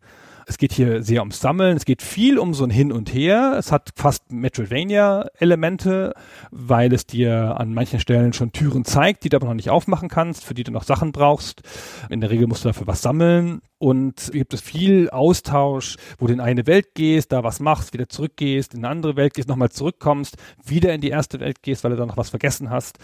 Es 0.51 0.57
geht 0.57 0.73
hier 0.73 1.01
sehr 1.01 1.21
ums 1.21 1.39
Sammeln, 1.39 1.77
es 1.77 1.85
geht 1.85 2.01
viel 2.01 2.37
um 2.37 2.53
so 2.53 2.65
ein 2.65 2.69
Hin 2.69 2.91
und 2.91 3.13
Her. 3.13 3.55
Es 3.57 3.71
hat 3.71 3.91
fast 3.95 4.33
Metroidvania-Elemente, 4.33 6.13
weil 6.51 6.91
es 6.91 7.05
dir 7.05 7.57
an 7.57 7.73
manchen 7.73 8.01
Stellen 8.01 8.33
schon 8.33 8.51
Türen 8.51 8.83
zeigt, 8.83 9.23
die 9.23 9.29
du 9.29 9.37
aber 9.37 9.47
noch 9.47 9.53
nicht 9.53 9.69
aufmachen 9.69 10.09
kannst, 10.09 10.43
für 10.43 10.53
die 10.53 10.65
du 10.65 10.73
noch 10.73 10.83
Sachen 10.83 11.13
brauchst. 11.13 11.61
In 12.09 12.19
der 12.19 12.31
Regel 12.31 12.47
musst 12.47 12.65
du 12.65 12.67
dafür 12.67 12.85
was 12.85 13.01
sammeln. 13.01 13.61
Und 13.77 14.29
gibt 14.33 14.53
es 14.53 14.61
viel 14.61 15.09
Austausch, 15.09 15.95
wo 16.19 16.27
du 16.27 16.33
in 16.33 16.41
eine 16.41 16.67
Welt 16.67 16.93
gehst, 16.93 17.31
da 17.31 17.43
was 17.43 17.59
machst, 17.61 17.93
wieder 17.93 18.09
zurückgehst, 18.09 18.75
in 18.75 18.81
eine 18.81 18.89
andere 18.89 19.15
Welt 19.15 19.33
gehst, 19.33 19.47
nochmal 19.47 19.71
zurückkommst, 19.71 20.35
wieder 20.63 20.93
in 20.93 21.01
die 21.01 21.09
erste 21.09 21.39
Welt 21.39 21.63
gehst, 21.63 21.83
weil 21.83 21.91
du 21.91 21.97
da 21.97 22.05
noch 22.05 22.17
was 22.17 22.29
vergessen 22.29 22.69
hast. 22.69 22.99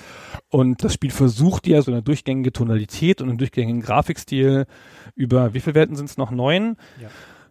Und 0.49 0.83
das 0.83 0.93
Spiel 0.93 1.09
versucht 1.09 1.65
dir 1.65 1.81
so 1.81 1.91
eine 1.91 2.03
durchgängige 2.03 2.51
Tonalität 2.51 3.21
und 3.21 3.29
einen 3.29 3.39
durchgängigen 3.39 3.81
Grafikstil 3.81 4.67
über, 5.15 5.55
wie 5.55 5.61
viele 5.61 5.75
Welten 5.75 5.95
sind 5.95 6.09
es 6.09 6.17
noch? 6.17 6.29
Neun? 6.29 6.75
Ja 7.01 7.07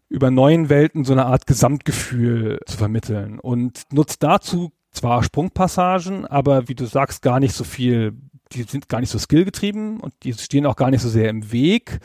über 0.09 0.31
neuen 0.31 0.69
Welten 0.69 1.05
so 1.05 1.13
eine 1.13 1.27
Art 1.27 1.47
Gesamtgefühl 1.47 2.61
zu 2.67 2.77
vermitteln 2.77 3.39
und 3.41 3.83
nutzt 3.93 4.23
dazu 4.23 4.73
zwar 4.93 5.23
Sprungpassagen, 5.23 6.27
aber 6.27 6.69
wie 6.69 6.75
du 6.75 6.87
sagst, 6.87 7.23
gar 7.23 7.41
nicht 7.41 7.55
so 7.55 7.65
viel, 7.65 8.15
die 8.53 8.63
sind 8.63 8.89
gar 8.89 9.01
nicht 9.01 9.11
so 9.11 9.19
skillgetrieben 9.19 10.01
und 10.01 10.15
die 10.23 10.33
stehen 10.33 10.67
auch 10.67 10.77
gar 10.77 10.91
nicht 10.91 11.03
so 11.03 11.09
sehr 11.09 11.29
im 11.29 11.53
Weg, 11.53 11.99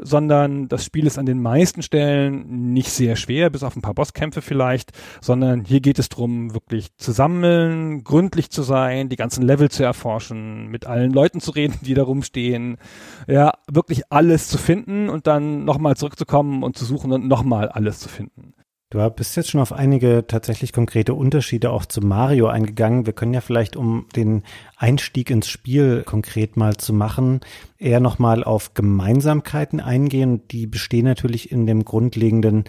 sondern 0.00 0.68
das 0.68 0.84
Spiel 0.84 1.06
ist 1.06 1.18
an 1.18 1.26
den 1.26 1.40
meisten 1.40 1.82
Stellen 1.82 2.72
nicht 2.72 2.90
sehr 2.90 3.16
schwer, 3.16 3.50
bis 3.50 3.62
auf 3.62 3.76
ein 3.76 3.82
paar 3.82 3.94
Bosskämpfe 3.94 4.42
vielleicht, 4.42 4.92
sondern 5.20 5.64
hier 5.64 5.80
geht 5.80 5.98
es 5.98 6.08
darum, 6.08 6.54
wirklich 6.54 6.96
zu 6.96 7.12
sammeln, 7.12 8.04
gründlich 8.04 8.50
zu 8.50 8.62
sein, 8.62 9.08
die 9.08 9.16
ganzen 9.16 9.42
Level 9.42 9.70
zu 9.70 9.82
erforschen, 9.82 10.68
mit 10.68 10.86
allen 10.86 11.12
Leuten 11.12 11.40
zu 11.40 11.50
reden, 11.50 11.78
die 11.82 11.94
da 11.94 12.02
rumstehen, 12.02 12.78
ja, 13.26 13.52
wirklich 13.70 14.02
alles 14.10 14.48
zu 14.48 14.58
finden 14.58 15.08
und 15.08 15.26
dann 15.26 15.64
nochmal 15.64 15.96
zurückzukommen 15.96 16.62
und 16.62 16.76
zu 16.76 16.84
suchen 16.84 17.12
und 17.12 17.26
nochmal 17.26 17.68
alles 17.68 18.00
zu 18.00 18.08
finden. 18.08 18.54
Du 18.90 19.08
bist 19.08 19.36
jetzt 19.36 19.50
schon 19.50 19.60
auf 19.60 19.72
einige 19.72 20.26
tatsächlich 20.26 20.72
konkrete 20.72 21.14
Unterschiede 21.14 21.70
auch 21.70 21.86
zu 21.86 22.00
Mario 22.00 22.48
eingegangen. 22.48 23.06
Wir 23.06 23.12
können 23.12 23.32
ja 23.32 23.40
vielleicht, 23.40 23.76
um 23.76 24.06
den 24.16 24.42
Einstieg 24.76 25.30
ins 25.30 25.46
Spiel 25.46 26.02
konkret 26.02 26.56
mal 26.56 26.76
zu 26.76 26.92
machen, 26.92 27.38
eher 27.78 28.00
nochmal 28.00 28.42
auf 28.42 28.74
Gemeinsamkeiten 28.74 29.78
eingehen. 29.78 30.48
Die 30.48 30.66
bestehen 30.66 31.04
natürlich 31.04 31.52
in 31.52 31.66
dem 31.66 31.84
grundlegenden 31.84 32.64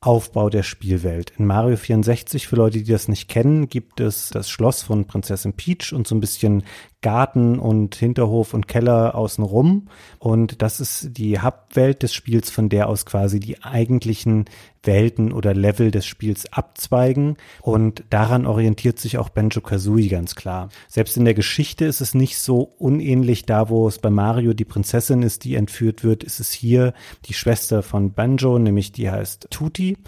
Aufbau 0.00 0.48
der 0.48 0.62
Spielwelt. 0.62 1.34
In 1.36 1.44
Mario 1.44 1.76
64, 1.76 2.46
für 2.46 2.56
Leute, 2.56 2.78
die 2.78 2.90
das 2.90 3.08
nicht 3.08 3.28
kennen, 3.28 3.68
gibt 3.68 4.00
es 4.00 4.30
das 4.30 4.48
Schloss 4.48 4.82
von 4.82 5.06
Prinzessin 5.06 5.52
Peach 5.52 5.92
und 5.92 6.06
so 6.06 6.14
ein 6.14 6.20
bisschen 6.20 6.62
Garten 7.00 7.58
und 7.58 7.94
Hinterhof 7.94 8.54
und 8.54 8.66
Keller 8.66 9.14
außenrum. 9.14 9.88
Und 10.18 10.62
das 10.62 10.80
ist 10.80 11.16
die 11.16 11.40
Hubwelt 11.40 12.02
des 12.02 12.12
Spiels, 12.12 12.50
von 12.50 12.68
der 12.68 12.88
aus 12.88 13.06
quasi 13.06 13.38
die 13.38 13.62
eigentlichen 13.62 14.46
Welten 14.82 15.32
oder 15.32 15.54
Level 15.54 15.90
des 15.90 16.06
Spiels 16.06 16.52
abzweigen. 16.52 17.36
Und 17.62 18.04
daran 18.10 18.46
orientiert 18.46 18.98
sich 18.98 19.18
auch 19.18 19.28
Banjo 19.28 19.60
Kazooie 19.60 20.08
ganz 20.08 20.34
klar. 20.34 20.70
Selbst 20.88 21.16
in 21.16 21.24
der 21.24 21.34
Geschichte 21.34 21.84
ist 21.84 22.00
es 22.00 22.14
nicht 22.14 22.38
so 22.38 22.62
unähnlich. 22.78 23.46
Da, 23.46 23.68
wo 23.68 23.86
es 23.86 23.98
bei 23.98 24.10
Mario 24.10 24.52
die 24.52 24.64
Prinzessin 24.64 25.22
ist, 25.22 25.44
die 25.44 25.54
entführt 25.54 26.02
wird, 26.02 26.24
ist 26.24 26.40
es 26.40 26.50
hier 26.50 26.94
die 27.26 27.34
Schwester 27.34 27.82
von 27.82 28.12
Banjo, 28.12 28.58
nämlich 28.58 28.90
die 28.90 29.10
heißt 29.10 29.48
Tuti. 29.50 29.98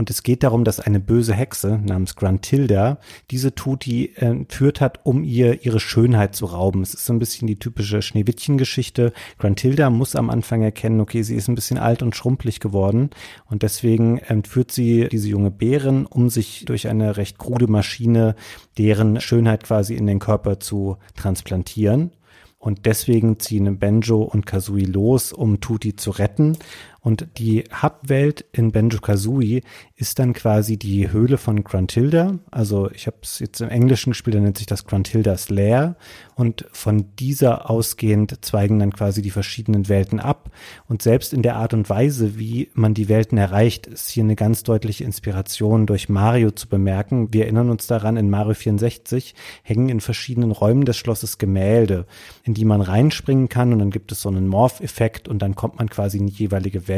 Und 0.00 0.08
es 0.08 0.22
geht 0.22 0.44
darum, 0.44 0.64
dass 0.64 0.80
eine 0.80 0.98
böse 0.98 1.34
Hexe 1.34 1.78
namens 1.84 2.16
Gruntilda 2.16 3.00
diese 3.30 3.54
Tuti 3.54 4.14
entführt 4.16 4.80
hat, 4.80 5.00
um 5.04 5.24
ihr 5.24 5.66
ihre 5.66 5.78
Schönheit 5.78 6.34
zu 6.34 6.46
rauben. 6.46 6.80
Es 6.80 6.94
ist 6.94 7.04
so 7.04 7.12
ein 7.12 7.18
bisschen 7.18 7.46
die 7.46 7.58
typische 7.58 8.00
Schneewittchen-Geschichte. 8.00 9.12
Gruntilda 9.36 9.90
muss 9.90 10.16
am 10.16 10.30
Anfang 10.30 10.62
erkennen, 10.62 11.02
okay, 11.02 11.22
sie 11.22 11.34
ist 11.34 11.48
ein 11.48 11.54
bisschen 11.54 11.76
alt 11.76 12.02
und 12.02 12.16
schrumpelig 12.16 12.60
geworden. 12.60 13.10
Und 13.44 13.62
deswegen 13.62 14.16
entführt 14.16 14.72
sie 14.72 15.06
diese 15.12 15.28
junge 15.28 15.50
Bärin, 15.50 16.06
um 16.06 16.30
sich 16.30 16.64
durch 16.64 16.88
eine 16.88 17.18
recht 17.18 17.36
krude 17.36 17.66
Maschine 17.66 18.36
deren 18.78 19.20
Schönheit 19.20 19.64
quasi 19.64 19.96
in 19.96 20.06
den 20.06 20.18
Körper 20.18 20.60
zu 20.60 20.96
transplantieren. 21.14 22.12
Und 22.60 22.84
deswegen 22.84 23.38
ziehen 23.38 23.78
Benjo 23.78 24.22
und 24.22 24.44
Kazooie 24.44 24.84
los, 24.84 25.32
um 25.32 25.60
Tuti 25.60 25.96
zu 25.96 26.10
retten. 26.10 26.58
Und 27.02 27.26
die 27.38 27.64
Hub-Welt 27.82 28.44
in 28.52 28.72
Banjo-Kazooie 28.72 29.62
ist 29.96 30.18
dann 30.18 30.34
quasi 30.34 30.76
die 30.76 31.10
Höhle 31.10 31.38
von 31.38 31.64
Gruntilda. 31.64 32.38
Also 32.50 32.90
ich 32.90 33.06
habe 33.06 33.16
es 33.22 33.38
jetzt 33.38 33.60
im 33.60 33.70
Englischen 33.70 34.10
gespielt, 34.10 34.36
da 34.36 34.40
nennt 34.40 34.58
sich 34.58 34.66
das 34.66 34.84
Gruntildas 34.84 35.48
Lair. 35.48 35.96
Und 36.34 36.66
von 36.72 37.06
dieser 37.18 37.70
ausgehend 37.70 38.44
zweigen 38.44 38.78
dann 38.78 38.92
quasi 38.92 39.22
die 39.22 39.30
verschiedenen 39.30 39.88
Welten 39.88 40.20
ab. 40.20 40.50
Und 40.88 41.00
selbst 41.02 41.32
in 41.32 41.42
der 41.42 41.56
Art 41.56 41.72
und 41.72 41.88
Weise, 41.88 42.38
wie 42.38 42.68
man 42.74 42.92
die 42.92 43.08
Welten 43.08 43.38
erreicht, 43.38 43.86
ist 43.86 44.10
hier 44.10 44.24
eine 44.24 44.36
ganz 44.36 44.62
deutliche 44.62 45.04
Inspiration 45.04 45.86
durch 45.86 46.08
Mario 46.08 46.50
zu 46.50 46.68
bemerken. 46.68 47.32
Wir 47.32 47.44
erinnern 47.44 47.70
uns 47.70 47.86
daran, 47.86 48.16
in 48.16 48.28
Mario 48.28 48.54
64 48.54 49.34
hängen 49.62 49.88
in 49.88 50.00
verschiedenen 50.00 50.50
Räumen 50.50 50.84
des 50.84 50.98
Schlosses 50.98 51.38
Gemälde, 51.38 52.06
in 52.44 52.54
die 52.54 52.64
man 52.64 52.82
reinspringen 52.82 53.48
kann 53.48 53.72
und 53.72 53.78
dann 53.78 53.90
gibt 53.90 54.12
es 54.12 54.20
so 54.20 54.28
einen 54.28 54.48
Morph-Effekt 54.48 55.28
und 55.28 55.40
dann 55.40 55.54
kommt 55.54 55.78
man 55.78 55.88
quasi 55.88 56.18
in 56.18 56.26
die 56.26 56.34
jeweilige 56.34 56.88
Welt. 56.88 56.89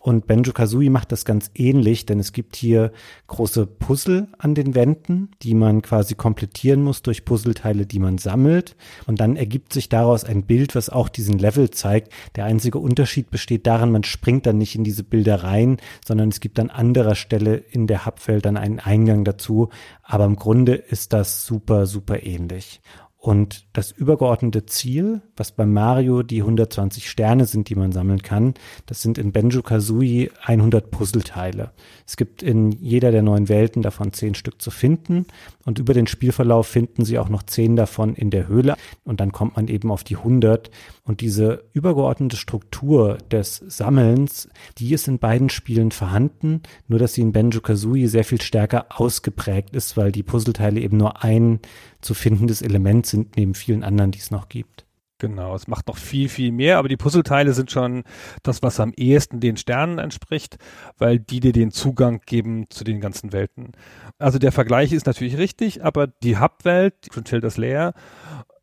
Und 0.00 0.26
Benjo 0.26 0.52
Kazooie 0.52 0.90
macht 0.90 1.12
das 1.12 1.24
ganz 1.24 1.50
ähnlich, 1.54 2.06
denn 2.06 2.18
es 2.18 2.32
gibt 2.32 2.56
hier 2.56 2.92
große 3.26 3.66
Puzzle 3.66 4.28
an 4.38 4.54
den 4.54 4.74
Wänden, 4.74 5.30
die 5.42 5.54
man 5.54 5.82
quasi 5.82 6.14
komplettieren 6.14 6.82
muss 6.82 7.02
durch 7.02 7.24
Puzzleteile, 7.24 7.86
die 7.86 7.98
man 7.98 8.18
sammelt. 8.18 8.76
Und 9.06 9.20
dann 9.20 9.36
ergibt 9.36 9.72
sich 9.72 9.88
daraus 9.88 10.24
ein 10.24 10.44
Bild, 10.44 10.74
was 10.74 10.90
auch 10.90 11.08
diesen 11.08 11.38
Level 11.38 11.70
zeigt. 11.70 12.12
Der 12.36 12.44
einzige 12.44 12.78
Unterschied 12.78 13.30
besteht 13.30 13.66
darin, 13.66 13.92
man 13.92 14.04
springt 14.04 14.46
dann 14.46 14.58
nicht 14.58 14.74
in 14.74 14.84
diese 14.84 15.04
Bilder 15.04 15.44
rein, 15.44 15.78
sondern 16.06 16.28
es 16.28 16.40
gibt 16.40 16.58
an 16.58 16.70
anderer 16.70 17.14
Stelle 17.14 17.56
in 17.56 17.86
der 17.86 18.06
Hubwelt 18.06 18.44
dann 18.44 18.56
einen 18.56 18.80
Eingang 18.80 19.24
dazu. 19.24 19.68
Aber 20.02 20.24
im 20.24 20.36
Grunde 20.36 20.74
ist 20.74 21.12
das 21.12 21.46
super, 21.46 21.86
super 21.86 22.22
ähnlich. 22.22 22.80
Und 23.18 23.66
das 23.72 23.90
übergeordnete 23.90 24.64
Ziel, 24.66 25.22
was 25.38 25.52
bei 25.52 25.66
Mario 25.66 26.22
die 26.22 26.40
120 26.40 27.08
Sterne 27.08 27.46
sind, 27.46 27.68
die 27.68 27.74
man 27.74 27.92
sammeln 27.92 28.22
kann, 28.22 28.54
das 28.86 29.02
sind 29.02 29.18
in 29.18 29.32
Benjo 29.32 29.62
Kazooie 29.62 30.30
100 30.42 30.90
Puzzleteile. 30.90 31.70
Es 32.06 32.16
gibt 32.16 32.42
in 32.42 32.72
jeder 32.72 33.10
der 33.10 33.22
neuen 33.22 33.48
Welten 33.48 33.82
davon 33.82 34.12
10 34.12 34.34
Stück 34.34 34.60
zu 34.60 34.70
finden 34.70 35.26
und 35.64 35.78
über 35.78 35.94
den 35.94 36.06
Spielverlauf 36.06 36.66
finden 36.66 37.04
sie 37.04 37.18
auch 37.18 37.28
noch 37.28 37.42
10 37.42 37.76
davon 37.76 38.14
in 38.14 38.30
der 38.30 38.48
Höhle 38.48 38.76
und 39.04 39.20
dann 39.20 39.32
kommt 39.32 39.56
man 39.56 39.68
eben 39.68 39.90
auf 39.90 40.04
die 40.04 40.16
100 40.16 40.70
und 41.04 41.20
diese 41.20 41.64
übergeordnete 41.72 42.36
Struktur 42.36 43.18
des 43.30 43.62
Sammelns, 43.66 44.48
die 44.78 44.92
ist 44.92 45.08
in 45.08 45.18
beiden 45.18 45.50
Spielen 45.50 45.90
vorhanden, 45.90 46.62
nur 46.86 46.98
dass 46.98 47.14
sie 47.14 47.22
in 47.22 47.32
Benjo 47.32 47.60
Kazooie 47.60 48.08
sehr 48.08 48.24
viel 48.24 48.40
stärker 48.40 48.86
ausgeprägt 48.88 49.74
ist, 49.74 49.96
weil 49.96 50.12
die 50.12 50.22
Puzzleteile 50.22 50.80
eben 50.80 50.96
nur 50.96 51.22
ein 51.22 51.60
zu 52.00 52.14
findendes 52.14 52.62
Element 52.62 53.06
sind 53.06 53.36
neben 53.36 53.54
vielen 53.54 53.84
anderen, 53.84 54.10
die 54.10 54.18
es 54.18 54.30
noch 54.30 54.48
gibt. 54.48 54.87
Genau, 55.18 55.56
es 55.56 55.66
macht 55.66 55.88
noch 55.88 55.96
viel, 55.96 56.28
viel 56.28 56.52
mehr, 56.52 56.78
aber 56.78 56.88
die 56.88 56.96
Puzzleteile 56.96 57.52
sind 57.52 57.72
schon 57.72 58.04
das, 58.44 58.62
was 58.62 58.78
am 58.78 58.92
ehesten 58.96 59.40
den 59.40 59.56
Sternen 59.56 59.98
entspricht, 59.98 60.58
weil 60.96 61.18
die 61.18 61.40
dir 61.40 61.52
den 61.52 61.72
Zugang 61.72 62.20
geben 62.24 62.70
zu 62.70 62.84
den 62.84 63.00
ganzen 63.00 63.32
Welten. 63.32 63.72
Also 64.18 64.38
der 64.38 64.52
Vergleich 64.52 64.92
ist 64.92 65.06
natürlich 65.06 65.36
richtig, 65.36 65.84
aber 65.84 66.06
die 66.06 66.38
Hubwelt, 66.38 66.94
die 67.04 67.10
Frontier 67.10 67.40
Layer, 67.40 67.94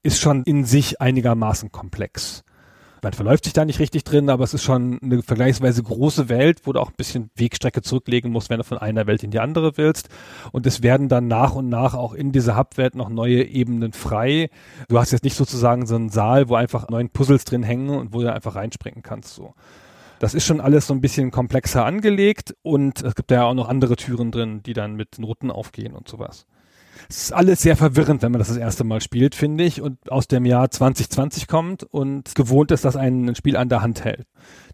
ist 0.02 0.22
schon 0.22 0.44
in 0.44 0.64
sich 0.64 1.02
einigermaßen 1.02 1.74
komplex 1.74 2.46
man 3.06 3.14
verläuft 3.14 3.44
sich 3.44 3.54
da 3.54 3.66
nicht 3.66 3.80
richtig 3.80 4.04
drin, 4.04 4.32
aber 4.32 4.44
es 4.44 4.56
ist 4.56 4.64
schon 4.64 4.98
eine 5.04 5.22
vergleichsweise 5.22 5.84
große 5.84 6.28
Welt, 6.28 6.62
wo 6.64 6.74
du 6.74 6.80
auch 6.80 6.90
ein 6.90 6.96
bisschen 6.98 7.30
Wegstrecke 7.36 7.84
zurücklegen 7.84 8.32
musst, 8.32 8.50
wenn 8.50 8.58
du 8.58 8.64
von 8.64 8.80
einer 8.80 9.06
Welt 9.06 9.22
in 9.22 9.30
die 9.30 9.38
andere 9.38 9.78
willst. 9.78 10.10
Und 10.52 10.66
es 10.66 10.82
werden 10.82 11.08
dann 11.08 11.28
nach 11.28 11.54
und 11.54 11.70
nach 11.70 11.94
auch 11.94 12.16
in 12.16 12.32
dieser 12.32 12.58
Hubwelt 12.58 12.96
noch 12.96 13.10
neue 13.10 13.44
Ebenen 13.44 13.94
frei. 13.94 14.50
Du 14.88 14.98
hast 14.98 15.12
jetzt 15.12 15.24
nicht 15.24 15.36
sozusagen 15.36 15.86
so 15.86 15.94
einen 15.94 16.10
Saal, 16.10 16.50
wo 16.50 16.56
einfach 16.56 16.90
neun 16.90 17.12
Puzzles 17.12 17.46
drin 17.46 17.62
hängen 17.62 17.90
und 17.90 18.12
wo 18.12 18.22
du 18.22 18.34
einfach 18.34 18.56
reinspringen 18.56 19.04
kannst, 19.04 19.36
so. 19.36 19.54
Das 20.18 20.34
ist 20.34 20.48
schon 20.48 20.60
alles 20.60 20.88
so 20.88 20.96
ein 20.96 21.02
bisschen 21.02 21.30
komplexer 21.30 21.86
angelegt 21.86 22.56
und 22.64 23.04
es 23.04 23.14
gibt 23.14 23.30
ja 23.30 23.44
auch 23.44 23.54
noch 23.54 23.70
andere 23.70 23.98
Türen 23.98 24.32
drin, 24.32 24.64
die 24.64 24.74
dann 24.74 24.96
mit 24.96 25.20
Noten 25.20 25.52
aufgehen 25.52 25.94
und 25.94 26.08
sowas. 26.08 26.48
Es 27.10 27.24
ist 27.24 27.34
alles 27.34 27.62
sehr 27.62 27.76
verwirrend, 27.76 28.22
wenn 28.22 28.32
man 28.32 28.40
das 28.40 28.48
das 28.48 28.58
erste 28.58 28.84
Mal 28.84 29.02
spielt, 29.02 29.36
finde 29.36 29.64
ich, 29.64 29.82
und 29.82 30.12
aus 30.12 30.28
dem 30.28 30.46
Jahr 30.46 30.70
2020 30.70 31.48
kommt 31.48 31.84
und 31.84 32.36
gewohnt 32.36 32.72
ist, 32.72 32.86
dass 32.86 32.96
ein, 32.96 33.30
ein 33.30 33.36
Spiel 33.36 33.58
an 33.58 33.70
der 33.70 33.82
Hand 33.82 34.04
hält. 34.04 34.28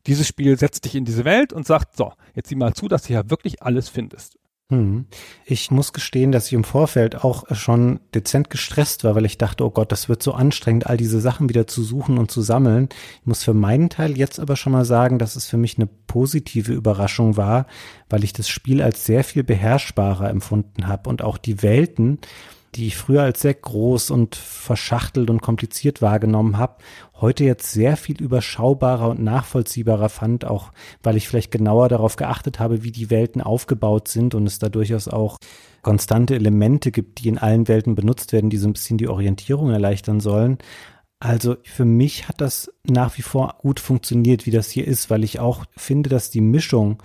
Dieses 0.08 0.28
Spiel 0.28 0.58
setzt 0.58 0.86
dich 0.86 0.96
in 0.96 1.06
diese 1.06 1.26
Welt 1.26 1.54
und 1.54 1.68
sagt, 1.68 1.96
so, 1.96 2.14
jetzt 2.34 2.50
sieh 2.50 2.56
mal 2.56 2.74
zu, 2.74 2.88
dass 2.88 3.04
du 3.04 3.14
ja 3.14 3.30
wirklich 3.30 3.62
alles 3.62 3.90
findest. 3.90 4.38
Hm. 4.72 5.06
Ich 5.44 5.70
muss 5.70 5.92
gestehen, 5.92 6.32
dass 6.32 6.48
ich 6.48 6.54
im 6.54 6.64
Vorfeld 6.64 7.26
auch 7.26 7.44
schon 7.54 8.00
dezent 8.16 8.50
gestresst 8.50 9.04
war, 9.04 9.16
weil 9.16 9.26
ich 9.26 9.38
dachte, 9.38 9.66
oh 9.66 9.70
Gott, 9.70 9.92
das 9.92 10.08
wird 10.08 10.24
so 10.24 10.32
anstrengend, 10.32 10.88
all 10.88 10.96
diese 10.96 11.20
Sachen 11.20 11.50
wieder 11.50 11.68
zu 11.68 11.84
suchen 11.84 12.18
und 12.18 12.32
zu 12.32 12.42
sammeln. 12.42 12.88
Ich 13.20 13.28
muss 13.28 13.44
für 13.44 13.54
meinen 13.54 13.90
Teil 13.90 14.18
jetzt 14.18 14.40
aber 14.40 14.56
schon 14.56 14.72
mal 14.72 14.86
sagen, 14.86 15.20
dass 15.20 15.36
es 15.36 15.46
für 15.46 15.58
mich 15.58 15.78
eine 15.78 15.90
positive 16.08 16.72
Überraschung 16.72 17.36
war, 17.36 17.68
weil 18.10 18.24
ich 18.24 18.32
das 18.32 18.48
Spiel 18.48 18.82
als 18.82 19.06
sehr 19.06 19.26
viel 19.26 19.44
beherrschbarer 19.44 20.30
empfunden 20.30 20.88
habe 20.88 21.10
und 21.10 21.22
auch 21.22 21.38
die 21.38 21.62
Welten, 21.62 22.20
die 22.76 22.88
ich 22.88 22.98
früher 22.98 23.24
als 23.24 23.42
sehr 23.42 23.54
groß 23.54 24.12
und 24.12 24.36
verschachtelt 24.36 25.30
und 25.30 25.42
kompliziert 25.42 26.02
wahrgenommen 26.02 26.58
habe, 26.58 26.78
heute 27.20 27.44
jetzt 27.44 27.72
sehr 27.72 27.98
viel 27.98 28.22
überschaubarer 28.22 29.10
und 29.10 29.22
nachvollziehbarer 29.22 30.10
fand, 30.10 30.46
auch 30.46 30.72
weil 31.04 31.18
ich 31.18 31.28
vielleicht 31.28 31.52
genauer 31.52 31.90
darauf 31.90 32.16
geachtet 32.16 32.60
habe, 32.60 32.84
wie 32.84 32.92
die 32.92 33.10
Welten 33.10 33.42
aufgebaut 33.42 34.08
sind 34.08 34.36
und 34.36 34.48
es 34.48 34.60
da 34.60 34.70
durchaus 34.70 35.08
auch 35.08 35.38
konstante 35.82 36.36
Elemente 36.36 36.92
gibt, 36.92 37.20
die 37.20 37.30
in 37.30 37.38
allen 37.38 37.68
Welten 37.68 37.96
benutzt 37.96 38.34
werden, 38.34 38.50
die 38.50 38.58
so 38.58 38.68
ein 38.68 38.74
bisschen 38.74 38.98
die 38.98 39.08
Orientierung 39.08 39.72
erleichtern 39.72 40.20
sollen. 40.20 40.58
Also 41.20 41.58
für 41.64 41.86
mich 41.86 42.28
hat 42.28 42.42
das 42.42 42.72
nach 42.84 43.18
wie 43.18 43.22
vor 43.22 43.56
gut 43.60 43.80
funktioniert, 43.80 44.48
wie 44.48 44.52
das 44.52 44.72
hier 44.72 44.88
ist, 44.88 45.12
weil 45.12 45.24
ich 45.24 45.40
auch 45.40 45.66
finde, 45.78 46.10
dass 46.10 46.32
die 46.32 46.42
Mischung 46.42 47.02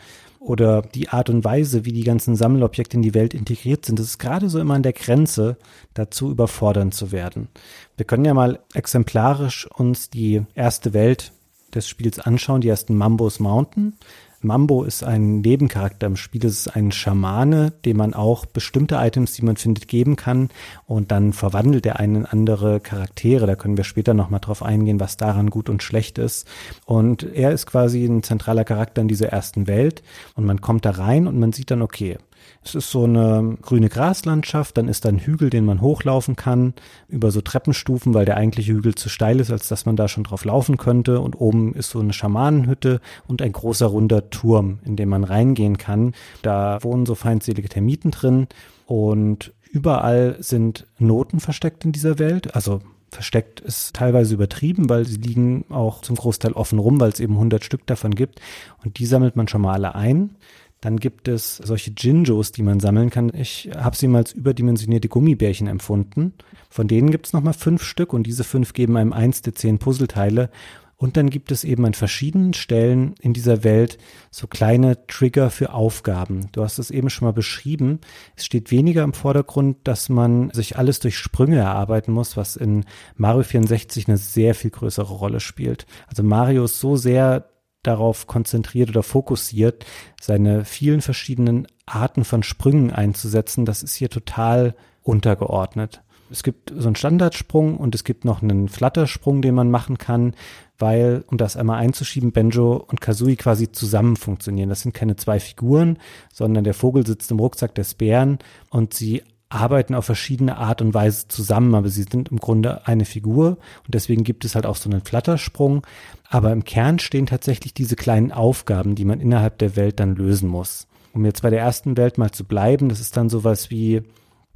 oder 0.47 0.83
die 0.83 1.09
Art 1.09 1.29
und 1.29 1.45
Weise, 1.45 1.85
wie 1.85 1.93
die 1.93 2.05
ganzen 2.05 2.37
Sammelobjekte 2.37 2.97
in 2.97 3.03
die 3.03 3.15
Welt 3.15 3.35
integriert 3.35 3.85
sind, 3.85 3.99
das 3.99 4.07
ist 4.07 4.19
gerade 4.19 4.49
so 4.49 4.61
immer 4.61 4.75
an 4.75 4.85
der 4.85 4.93
Grenze 4.93 5.57
dazu 5.93 6.31
überfordern 6.31 6.93
zu 6.93 7.11
werden. 7.11 7.49
Wir 7.97 8.07
können 8.07 8.25
ja 8.25 8.33
mal 8.33 8.61
exemplarisch 8.73 9.67
uns 9.67 10.09
die 10.09 10.43
erste 10.55 10.95
Welt 10.95 11.33
des 11.75 11.89
Spiels 11.89 12.21
anschauen, 12.21 12.61
die 12.61 12.69
ersten 12.69 12.95
Mambos 12.95 13.41
Mountain. 13.41 13.95
Mambo 14.41 14.85
ist 14.85 15.03
ein 15.03 15.41
Nebencharakter 15.41 16.07
im 16.07 16.17
Spiel. 16.17 16.45
Es 16.45 16.67
ist 16.67 16.77
ein 16.77 16.93
Schamane, 16.93 17.73
dem 17.85 17.97
man 17.97 18.15
auch 18.15 18.47
bestimmte 18.47 18.97
Items, 18.97 19.33
die 19.33 19.43
man 19.43 19.57
findet, 19.57 19.89
geben 19.89 20.17
kann. 20.17 20.51
Und 20.87 21.11
dann 21.11 21.33
verwandelt 21.33 21.87
er 21.87 21.99
einen 21.99 22.17
in 22.17 22.27
andere 22.27 22.81
Charaktere. 22.81 23.47
Da 23.47 23.57
können 23.57 23.77
wir 23.77 23.85
später 23.85 24.15
nochmal 24.15 24.41
drauf 24.41 24.63
eingehen, 24.63 25.01
was 25.01 25.17
daran 25.17 25.51
gut 25.51 25.69
und 25.69 25.83
schlecht 25.83 26.19
ist. 26.19 26.47
Und 26.85 27.23
er 27.23 27.53
ist 27.53 27.67
quasi 27.67 28.05
ein 28.05 28.23
zentraler 28.23 28.65
Charakter 28.65 29.03
in 29.03 29.09
dieser 29.09 29.29
ersten 29.29 29.67
Welt. 29.67 30.03
Und 30.35 30.45
man 30.45 30.61
kommt 30.61 30.85
da 30.85 30.91
rein 30.91 31.27
und 31.27 31.39
man 31.39 31.53
sieht 31.53 31.71
dann, 31.71 31.83
okay, 31.83 32.19
es 32.65 32.75
ist 32.75 32.91
so 32.91 33.05
eine 33.05 33.57
grüne 33.63 33.89
Graslandschaft, 33.89 34.77
dann 34.77 34.89
ist 34.89 35.05
da 35.05 35.09
ein 35.09 35.19
Hügel, 35.19 35.51
den 35.51 35.65
man 35.65 35.81
hochlaufen 35.81 36.37
kann, 36.37 36.75
über 37.09 37.31
so 37.31 37.41
Treppenstufen, 37.41 38.15
weil 38.15 38.25
der 38.25 38.37
eigentliche 38.37 38.73
Hügel 38.73 38.95
zu 38.95 39.09
steil 39.09 39.41
ist, 39.41 39.51
als 39.51 39.69
dass 39.69 39.87
man 39.87 39.97
da 39.97 40.09
schon 40.09 40.25
drauf 40.25 40.45
laufen 40.45 40.77
könnte. 40.77 41.21
Und 41.21 41.35
oben 41.41 41.75
ist 41.75 41.91
so 41.91 42.01
eine 42.01 42.13
Schamanenhütte 42.13 43.01
und 43.29 43.43
ein 43.43 43.53
großer 43.53 43.87
runder 43.87 44.31
Turm, 44.31 44.81
in 44.85 44.97
den 44.97 45.09
man 45.09 45.25
reingehen 45.25 45.79
kann. 45.79 46.13
Da 46.43 46.79
wohnen 46.83 47.07
so 47.07 47.15
feindselige 47.15 47.69
Termiten 47.69 48.11
drin 48.11 48.49
und 48.87 49.53
überall 49.71 50.37
sind 50.41 50.87
Noten 50.99 51.41
versteckt 51.41 51.85
in 51.85 51.93
dieser 51.93 52.19
Welt. 52.19 52.55
Also 52.55 52.81
versteckt 53.11 53.61
ist 53.61 53.95
teilweise 53.95 54.35
übertrieben, 54.35 54.89
weil 54.89 55.07
sie 55.07 55.17
liegen 55.17 55.65
auch 55.71 56.03
zum 56.03 56.17
Großteil 56.17 56.53
offen 56.53 56.79
rum, 56.79 57.01
weil 57.01 57.11
es 57.11 57.21
eben 57.21 57.35
100 57.35 57.65
Stück 57.65 57.87
davon 57.87 58.15
gibt. 58.15 58.41
Und 58.85 58.99
die 58.99 59.07
sammelt 59.07 59.37
man 59.37 59.49
schon 59.49 59.63
mal 59.63 59.75
alle 59.75 59.95
ein. 59.95 60.37
Dann 60.81 60.99
gibt 60.99 61.27
es 61.27 61.57
solche 61.57 61.93
Jinjos, 61.97 62.53
die 62.53 62.63
man 62.63 62.81
sammeln 62.81 63.11
kann. 63.11 63.33
Ich 63.35 63.71
habe 63.75 63.97
sie 63.97 64.09
mal 64.09 64.19
als 64.19 64.33
überdimensionierte 64.33 65.09
Gummibärchen 65.09 65.67
empfunden. 65.67 66.35
Von 66.69 66.87
denen 66.87 67.11
gibt 67.11 67.27
es 67.27 67.33
nochmal 67.33 67.55
fünf 67.55 67.83
Stück 67.83 68.13
und 68.13 68.27
diese 68.27 68.45
fünf 68.45 68.73
geben 68.73 68.97
einem 68.97 69.13
eins 69.13 69.43
der 69.43 69.55
zehn 69.55 69.79
Puzzleteile. 69.79 70.51
Und 70.99 71.19
dann 71.19 71.29
gibt 71.29 71.53
es 71.53 71.63
eben 71.63 71.85
an 71.85 71.93
verschiedenen 71.93 72.55
Stellen 72.55 73.15
in 73.21 73.35
dieser 73.35 73.65
Welt 73.65 73.99
so 74.31 74.47
kleine 74.47 75.07
Trigger 75.07 75.51
für 75.51 75.75
Aufgaben. 75.75 76.49
Du 76.53 76.63
hast 76.63 76.79
es 76.79 76.91
eben 76.91 77.11
schon 77.11 77.27
mal 77.27 77.33
beschrieben. 77.33 78.01
Es 78.35 78.47
steht 78.47 78.71
weniger 78.71 79.05
im 79.05 79.13
Vordergrund, 79.13 79.77
dass 79.85 80.09
man 80.09 80.51
sich 80.51 80.79
alles 80.79 81.01
durch 81.01 81.19
Sprünge 81.19 81.59
erarbeiten 81.59 82.13
muss, 82.13 82.37
was 82.39 82.57
in 82.57 82.87
Mario 83.15 83.43
64 83.43 84.09
eine 84.09 84.17
sehr 84.17 84.55
viel 84.55 84.71
größere 84.71 85.13
Rolle 85.13 85.41
spielt. 85.41 85.87
Also 86.07 86.23
Mario 86.23 86.65
ist 86.65 86.81
so 86.81 86.97
sehr 86.97 87.47
darauf 87.87 88.27
konzentriert 88.27 88.89
oder 88.91 89.03
fokussiert, 89.03 89.85
seine 90.21 90.65
vielen 90.65 91.01
verschiedenen 91.01 91.67
Arten 91.87 92.25
von 92.25 92.43
Sprüngen 92.43 92.93
einzusetzen, 92.93 93.65
das 93.65 93.83
ist 93.83 93.95
hier 93.95 94.11
total 94.11 94.75
untergeordnet. 95.03 96.03
Es 96.31 96.43
gibt 96.43 96.73
so 96.77 96.89
einen 96.89 96.97
Standardsprung 96.97 97.77
und 97.77 97.95
es 97.95 98.03
gibt 98.03 98.25
noch 98.25 98.43
einen 98.43 98.69
Flattersprung, 98.69 99.43
den 99.43 99.55
man 99.55 99.71
machen 99.71 99.97
kann, 99.97 100.35
weil, 100.79 101.25
um 101.29 101.39
das 101.39 101.57
einmal 101.57 101.79
einzuschieben, 101.79 102.33
Benjo 102.33 102.77
und 102.77 103.01
Kazooie 103.01 103.37
quasi 103.37 103.71
zusammen 103.71 104.17
funktionieren. 104.17 104.69
Das 104.69 104.81
sind 104.81 104.93
keine 104.93 105.17
zwei 105.17 105.39
Figuren, 105.39 105.99
sondern 106.33 106.65
der 106.65 106.75
Vogel 106.75 107.07
sitzt 107.07 107.31
im 107.31 107.39
Rucksack 107.39 107.75
des 107.75 107.95
Bären 107.95 108.39
und 108.71 108.93
sie 108.93 109.23
arbeiten 109.49 109.95
auf 109.95 110.05
verschiedene 110.05 110.57
Art 110.57 110.83
und 110.83 110.93
Weise 110.93 111.29
zusammen, 111.29 111.75
aber 111.75 111.89
sie 111.89 112.03
sind 112.03 112.31
im 112.31 112.39
Grunde 112.39 112.87
eine 112.87 113.05
Figur 113.05 113.59
und 113.85 113.95
deswegen 113.95 114.25
gibt 114.25 114.45
es 114.45 114.57
halt 114.57 114.67
auch 114.67 114.77
so 114.77 114.91
einen 114.91 115.03
Flattersprung. 115.03 115.87
Aber 116.29 116.53
im 116.53 116.65
Kern 116.65 116.99
stehen 116.99 117.27
tatsächlich 117.27 117.75
diese 117.75 117.97
kleinen 117.97 118.33
Aufgaben, 118.33 118.95
die 118.95 119.05
man 119.05 119.21
innerhalb 119.21 119.59
der 119.59 119.77
Welt 119.77 120.01
dann 120.01 120.17
lösen 120.17 120.49
muss. 120.49 120.89
Um 121.13 121.25
jetzt 121.25 121.43
bei 121.43 121.51
der 121.51 121.61
ersten 121.61 121.97
Welt 121.97 122.19
mal 122.19 122.31
zu 122.31 122.45
bleiben, 122.45 122.89
das 122.89 123.01
ist 123.01 123.17
dann 123.17 123.29
sowas 123.29 123.71
wie 123.71 124.03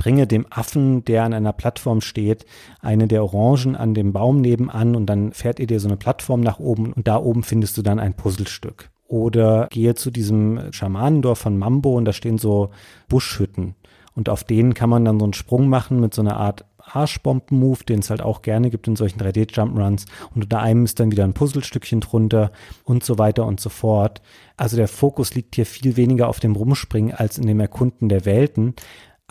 bringe 0.00 0.26
dem 0.26 0.46
Affen, 0.50 1.04
der 1.04 1.24
an 1.24 1.34
einer 1.34 1.52
Plattform 1.52 2.00
steht, 2.00 2.46
eine 2.80 3.06
der 3.06 3.22
Orangen 3.22 3.76
an 3.76 3.94
dem 3.94 4.12
Baum 4.12 4.40
nebenan 4.40 4.96
und 4.96 5.06
dann 5.06 5.32
fährt 5.32 5.60
ihr 5.60 5.66
dir 5.66 5.78
so 5.78 5.88
eine 5.88 5.98
Plattform 5.98 6.40
nach 6.40 6.58
oben 6.58 6.92
und 6.92 7.06
da 7.06 7.18
oben 7.18 7.42
findest 7.42 7.76
du 7.76 7.82
dann 7.82 8.00
ein 8.00 8.14
Puzzlestück. 8.14 8.90
Oder 9.06 9.68
gehe 9.70 9.94
zu 9.94 10.10
diesem 10.10 10.72
Schamanendorf 10.72 11.38
von 11.38 11.58
Mambo 11.58 11.96
und 11.96 12.06
da 12.06 12.12
stehen 12.12 12.38
so 12.38 12.70
Buschhütten. 13.08 13.74
Und 14.14 14.28
auf 14.28 14.42
denen 14.42 14.74
kann 14.74 14.90
man 14.90 15.04
dann 15.04 15.18
so 15.18 15.24
einen 15.24 15.34
Sprung 15.34 15.68
machen 15.68 16.00
mit 16.00 16.14
so 16.14 16.22
einer 16.22 16.36
Art 16.36 16.64
Arschbomben-Move, 16.92 17.84
den 17.84 18.00
es 18.00 18.10
halt 18.10 18.22
auch 18.22 18.42
gerne 18.42 18.70
gibt 18.70 18.88
in 18.88 18.96
solchen 18.96 19.20
3D-Jump-Runs. 19.20 20.06
Und 20.34 20.44
unter 20.44 20.60
einem 20.60 20.84
ist 20.84 21.00
dann 21.00 21.12
wieder 21.12 21.24
ein 21.24 21.34
Puzzlestückchen 21.34 22.00
drunter 22.00 22.52
und 22.84 23.04
so 23.04 23.18
weiter 23.18 23.46
und 23.46 23.60
so 23.60 23.68
fort. 23.68 24.22
Also 24.56 24.76
der 24.76 24.88
Fokus 24.88 25.34
liegt 25.34 25.54
hier 25.54 25.66
viel 25.66 25.96
weniger 25.96 26.28
auf 26.28 26.40
dem 26.40 26.56
Rumspringen 26.56 27.14
als 27.14 27.38
in 27.38 27.46
dem 27.46 27.60
Erkunden 27.60 28.08
der 28.08 28.24
Welten. 28.24 28.74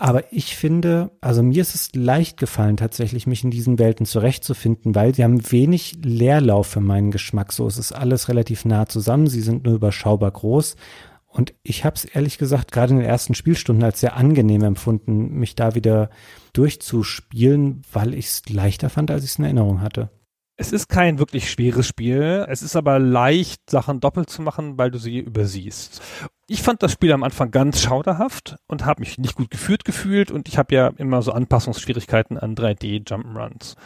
Aber 0.00 0.32
ich 0.32 0.56
finde, 0.56 1.10
also 1.20 1.42
mir 1.42 1.60
ist 1.60 1.74
es 1.74 1.94
leicht 1.94 2.38
gefallen, 2.38 2.78
tatsächlich 2.78 3.26
mich 3.26 3.44
in 3.44 3.50
diesen 3.50 3.78
Welten 3.78 4.06
zurechtzufinden, 4.06 4.94
weil 4.94 5.14
sie 5.14 5.22
haben 5.22 5.52
wenig 5.52 5.98
Leerlauf 6.02 6.68
für 6.68 6.80
meinen 6.80 7.10
Geschmack. 7.10 7.52
So 7.52 7.66
es 7.66 7.76
ist 7.76 7.92
alles 7.92 8.30
relativ 8.30 8.64
nah 8.64 8.86
zusammen. 8.86 9.26
Sie 9.26 9.42
sind 9.42 9.64
nur 9.64 9.74
überschaubar 9.74 10.30
groß. 10.30 10.76
Und 11.32 11.54
ich 11.62 11.84
habe 11.84 11.94
es 11.94 12.04
ehrlich 12.04 12.38
gesagt 12.38 12.72
gerade 12.72 12.92
in 12.92 12.98
den 12.98 13.08
ersten 13.08 13.34
Spielstunden 13.34 13.84
als 13.84 14.00
sehr 14.00 14.16
angenehm 14.16 14.64
empfunden, 14.64 15.38
mich 15.38 15.54
da 15.54 15.76
wieder 15.76 16.10
durchzuspielen, 16.52 17.82
weil 17.92 18.14
ich 18.14 18.26
es 18.26 18.48
leichter 18.48 18.90
fand, 18.90 19.12
als 19.12 19.22
ich 19.22 19.30
es 19.30 19.38
in 19.38 19.44
Erinnerung 19.44 19.80
hatte. 19.80 20.10
Es 20.56 20.72
ist 20.72 20.88
kein 20.88 21.18
wirklich 21.18 21.50
schweres 21.50 21.86
Spiel. 21.86 22.44
Es 22.48 22.62
ist 22.62 22.76
aber 22.76 22.98
leicht, 22.98 23.70
Sachen 23.70 24.00
doppelt 24.00 24.28
zu 24.28 24.42
machen, 24.42 24.76
weil 24.76 24.90
du 24.90 24.98
sie 24.98 25.20
übersiehst. 25.20 26.02
Ich 26.52 26.62
fand 26.62 26.82
das 26.82 26.90
Spiel 26.90 27.12
am 27.12 27.22
Anfang 27.22 27.52
ganz 27.52 27.80
schauderhaft 27.80 28.56
und 28.66 28.84
habe 28.84 29.02
mich 29.02 29.18
nicht 29.18 29.36
gut 29.36 29.52
geführt 29.52 29.84
gefühlt 29.84 30.32
und 30.32 30.48
ich 30.48 30.58
habe 30.58 30.74
ja 30.74 30.88
immer 30.96 31.22
so 31.22 31.30
Anpassungsschwierigkeiten 31.30 32.36
an 32.38 32.56
3D 32.56 33.06
Jump'n'Runs. 33.06 33.76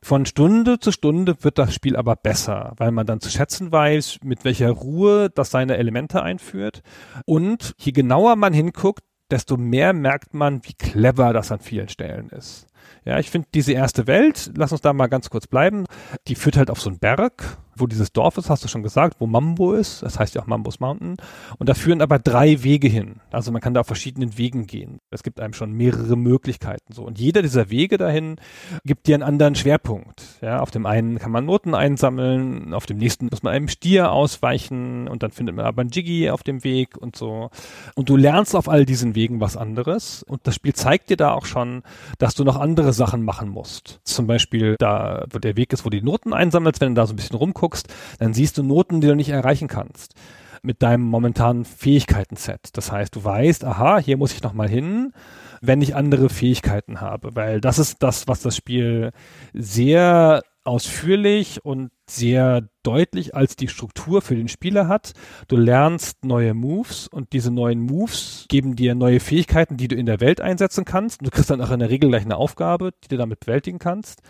Von 0.00 0.24
Stunde 0.24 0.78
zu 0.78 0.92
Stunde 0.92 1.36
wird 1.44 1.58
das 1.58 1.74
Spiel 1.74 1.94
aber 1.94 2.16
besser, 2.16 2.72
weil 2.78 2.90
man 2.90 3.04
dann 3.04 3.20
zu 3.20 3.28
schätzen 3.28 3.70
weiß, 3.70 4.20
mit 4.24 4.46
welcher 4.46 4.70
Ruhe 4.70 5.28
das 5.28 5.50
seine 5.50 5.76
Elemente 5.76 6.22
einführt 6.22 6.80
und 7.26 7.74
je 7.76 7.92
genauer 7.92 8.36
man 8.36 8.54
hinguckt, 8.54 9.04
desto 9.30 9.58
mehr 9.58 9.92
merkt 9.92 10.32
man, 10.32 10.64
wie 10.64 10.72
clever 10.72 11.34
das 11.34 11.52
an 11.52 11.60
vielen 11.60 11.90
Stellen 11.90 12.30
ist. 12.30 12.66
Ja, 13.04 13.18
ich 13.18 13.28
finde 13.30 13.48
diese 13.52 13.74
erste 13.74 14.06
Welt, 14.06 14.52
lass 14.56 14.72
uns 14.72 14.80
da 14.80 14.94
mal 14.94 15.08
ganz 15.08 15.28
kurz 15.28 15.46
bleiben, 15.46 15.84
die 16.28 16.34
führt 16.34 16.56
halt 16.56 16.70
auf 16.70 16.80
so 16.80 16.88
einen 16.88 16.98
Berg 16.98 17.58
wo 17.76 17.86
dieses 17.86 18.12
Dorf 18.12 18.38
ist, 18.38 18.50
hast 18.50 18.64
du 18.64 18.68
schon 18.68 18.82
gesagt, 18.82 19.16
wo 19.20 19.26
Mambo 19.26 19.72
ist. 19.72 20.02
Das 20.02 20.18
heißt 20.18 20.34
ja 20.34 20.42
auch 20.42 20.46
Mambos 20.46 20.80
Mountain. 20.80 21.16
Und 21.58 21.68
da 21.68 21.74
führen 21.74 22.00
aber 22.00 22.18
drei 22.18 22.62
Wege 22.62 22.88
hin. 22.88 23.20
Also 23.30 23.52
man 23.52 23.60
kann 23.60 23.74
da 23.74 23.80
auf 23.80 23.86
verschiedenen 23.86 24.36
Wegen 24.38 24.66
gehen. 24.66 24.98
Es 25.10 25.22
gibt 25.22 25.40
einem 25.40 25.52
schon 25.52 25.72
mehrere 25.72 26.16
Möglichkeiten. 26.16 26.92
So. 26.92 27.04
Und 27.04 27.18
jeder 27.18 27.42
dieser 27.42 27.70
Wege 27.70 27.98
dahin 27.98 28.36
gibt 28.84 29.06
dir 29.06 29.14
einen 29.14 29.22
anderen 29.22 29.54
Schwerpunkt. 29.54 30.22
Ja, 30.40 30.60
auf 30.60 30.70
dem 30.70 30.86
einen 30.86 31.18
kann 31.18 31.30
man 31.30 31.44
Noten 31.44 31.74
einsammeln, 31.74 32.74
auf 32.74 32.86
dem 32.86 32.98
nächsten 32.98 33.26
muss 33.30 33.42
man 33.42 33.52
einem 33.52 33.68
Stier 33.68 34.12
ausweichen 34.12 35.08
und 35.08 35.22
dann 35.22 35.30
findet 35.30 35.54
man 35.54 35.64
aber 35.64 35.82
einen 35.82 35.90
Jiggy 35.90 36.30
auf 36.30 36.42
dem 36.42 36.64
Weg 36.64 36.96
und 36.96 37.16
so. 37.16 37.50
Und 37.94 38.08
du 38.08 38.16
lernst 38.16 38.56
auf 38.56 38.68
all 38.68 38.84
diesen 38.84 39.14
Wegen 39.14 39.40
was 39.40 39.56
anderes. 39.56 40.22
Und 40.22 40.46
das 40.46 40.54
Spiel 40.54 40.74
zeigt 40.74 41.10
dir 41.10 41.16
da 41.16 41.32
auch 41.32 41.46
schon, 41.46 41.82
dass 42.18 42.34
du 42.34 42.44
noch 42.44 42.56
andere 42.56 42.92
Sachen 42.92 43.22
machen 43.22 43.48
musst. 43.48 44.00
Zum 44.04 44.26
Beispiel 44.26 44.76
da, 44.78 45.24
wo 45.30 45.38
der 45.38 45.56
Weg 45.56 45.72
ist, 45.72 45.84
wo 45.84 45.90
du 45.90 45.98
die 45.98 46.04
Noten 46.04 46.32
einsammelst, 46.32 46.80
wenn 46.80 46.94
du 46.94 47.00
da 47.00 47.06
so 47.06 47.12
ein 47.12 47.16
bisschen 47.16 47.36
rumguckst, 47.36 47.65
anguckst, 47.66 47.88
dann 48.18 48.34
siehst 48.34 48.58
du 48.58 48.62
Noten, 48.62 49.00
die 49.00 49.08
du 49.08 49.16
nicht 49.16 49.30
erreichen 49.30 49.68
kannst 49.68 50.14
mit 50.62 50.82
deinem 50.82 51.04
momentanen 51.04 51.64
Fähigkeiten-Set. 51.64 52.70
Das 52.72 52.90
heißt, 52.90 53.14
du 53.14 53.22
weißt, 53.22 53.64
aha, 53.64 53.98
hier 53.98 54.16
muss 54.16 54.32
ich 54.32 54.42
nochmal 54.42 54.68
hin, 54.68 55.12
wenn 55.60 55.80
ich 55.80 55.94
andere 55.94 56.28
Fähigkeiten 56.28 57.00
habe, 57.00 57.36
weil 57.36 57.60
das 57.60 57.78
ist 57.78 58.02
das, 58.02 58.26
was 58.26 58.40
das 58.42 58.56
Spiel 58.56 59.12
sehr 59.52 60.42
ausführlich 60.64 61.64
und 61.64 61.90
sehr 62.10 62.68
deutlich 62.82 63.36
als 63.36 63.54
die 63.54 63.68
Struktur 63.68 64.22
für 64.22 64.34
den 64.34 64.48
Spieler 64.48 64.88
hat. 64.88 65.12
Du 65.46 65.56
lernst 65.56 66.24
neue 66.24 66.52
Moves 66.52 67.06
und 67.06 67.32
diese 67.32 67.52
neuen 67.52 67.78
Moves 67.78 68.46
geben 68.48 68.74
dir 68.74 68.96
neue 68.96 69.20
Fähigkeiten, 69.20 69.76
die 69.76 69.86
du 69.86 69.94
in 69.94 70.06
der 70.06 70.18
Welt 70.18 70.40
einsetzen 70.40 70.84
kannst. 70.84 71.24
Du 71.24 71.30
kriegst 71.30 71.50
dann 71.50 71.60
auch 71.60 71.70
in 71.70 71.78
der 71.78 71.90
Regel 71.90 72.10
gleich 72.10 72.24
eine 72.24 72.36
Aufgabe, 72.36 72.90
die 73.04 73.08
du 73.08 73.16
damit 73.16 73.40
bewältigen 73.40 73.78
kannst. 73.78 74.20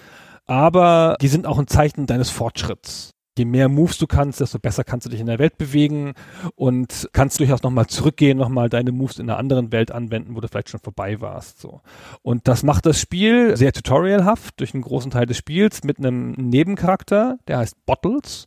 Aber 0.45 1.17
die 1.23 1.29
sind 1.29 1.47
auch 1.47 1.59
ein 1.59 1.67
Zeichen 1.67 2.07
deines 2.07 2.29
Fortschritts 2.29 3.16
je 3.39 3.45
mehr 3.45 3.69
Moves 3.69 3.99
du 3.99 4.07
kannst, 4.07 4.41
desto 4.41 4.59
besser 4.59 4.85
kannst 4.85 5.07
du 5.07 5.11
dich 5.11 5.21
in 5.21 5.27
der 5.27 5.39
Welt 5.39 5.59
bewegen 5.59 6.15
und 6.55 7.09
kannst 7.13 7.39
durchaus 7.41 7.63
nochmal 7.63 7.87
zurückgehen, 7.87 8.39
nochmal 8.39 8.69
deine 8.69 8.93
Moves 8.93 9.19
in 9.19 9.29
einer 9.29 9.39
anderen 9.39 9.73
Welt 9.73 9.91
anwenden, 9.91 10.37
wo 10.37 10.41
du 10.41 10.49
vielleicht 10.49 10.71
schon 10.71 10.81
vorbei 10.81 11.21
warst. 11.21 11.61
So. 11.61 11.81
Und 12.23 12.49
das 12.49 12.63
macht 12.63 12.87
das 12.87 13.01
Spiel 13.01 13.57
sehr 13.57 13.73
tutorialhaft 13.73 14.61
durch 14.61 14.75
einen 14.75 14.83
großen 14.83 15.11
Teil 15.11 15.27
des 15.27 15.37
Spiels 15.37 15.85
mit 15.85 15.99
einem 15.99 16.33
Nebencharakter, 16.33 17.39
der 17.49 17.59
heißt 17.59 17.85
Bottles. 17.87 18.47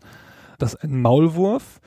Das 0.57 0.73
ist 0.73 0.83
ein 0.83 1.01
Maulwurf, 1.01 1.79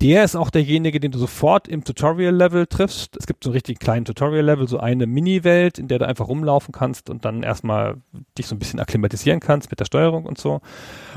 der 0.00 0.22
ist 0.22 0.36
auch 0.36 0.50
derjenige, 0.50 1.00
den 1.00 1.10
du 1.10 1.18
sofort 1.18 1.66
im 1.66 1.82
Tutorial-Level 1.82 2.68
triffst. 2.68 3.16
Es 3.16 3.26
gibt 3.26 3.42
so 3.42 3.50
einen 3.50 3.54
richtig 3.54 3.80
kleinen 3.80 4.04
Tutorial-Level, 4.04 4.68
so 4.68 4.78
eine 4.78 5.08
Mini-Welt, 5.08 5.78
in 5.78 5.88
der 5.88 5.98
du 5.98 6.06
einfach 6.06 6.28
rumlaufen 6.28 6.70
kannst 6.70 7.10
und 7.10 7.24
dann 7.24 7.42
erstmal 7.42 7.96
dich 8.36 8.46
so 8.46 8.54
ein 8.54 8.60
bisschen 8.60 8.78
akklimatisieren 8.78 9.40
kannst 9.40 9.70
mit 9.70 9.80
der 9.80 9.86
Steuerung 9.86 10.24
und 10.24 10.38
so. 10.38 10.60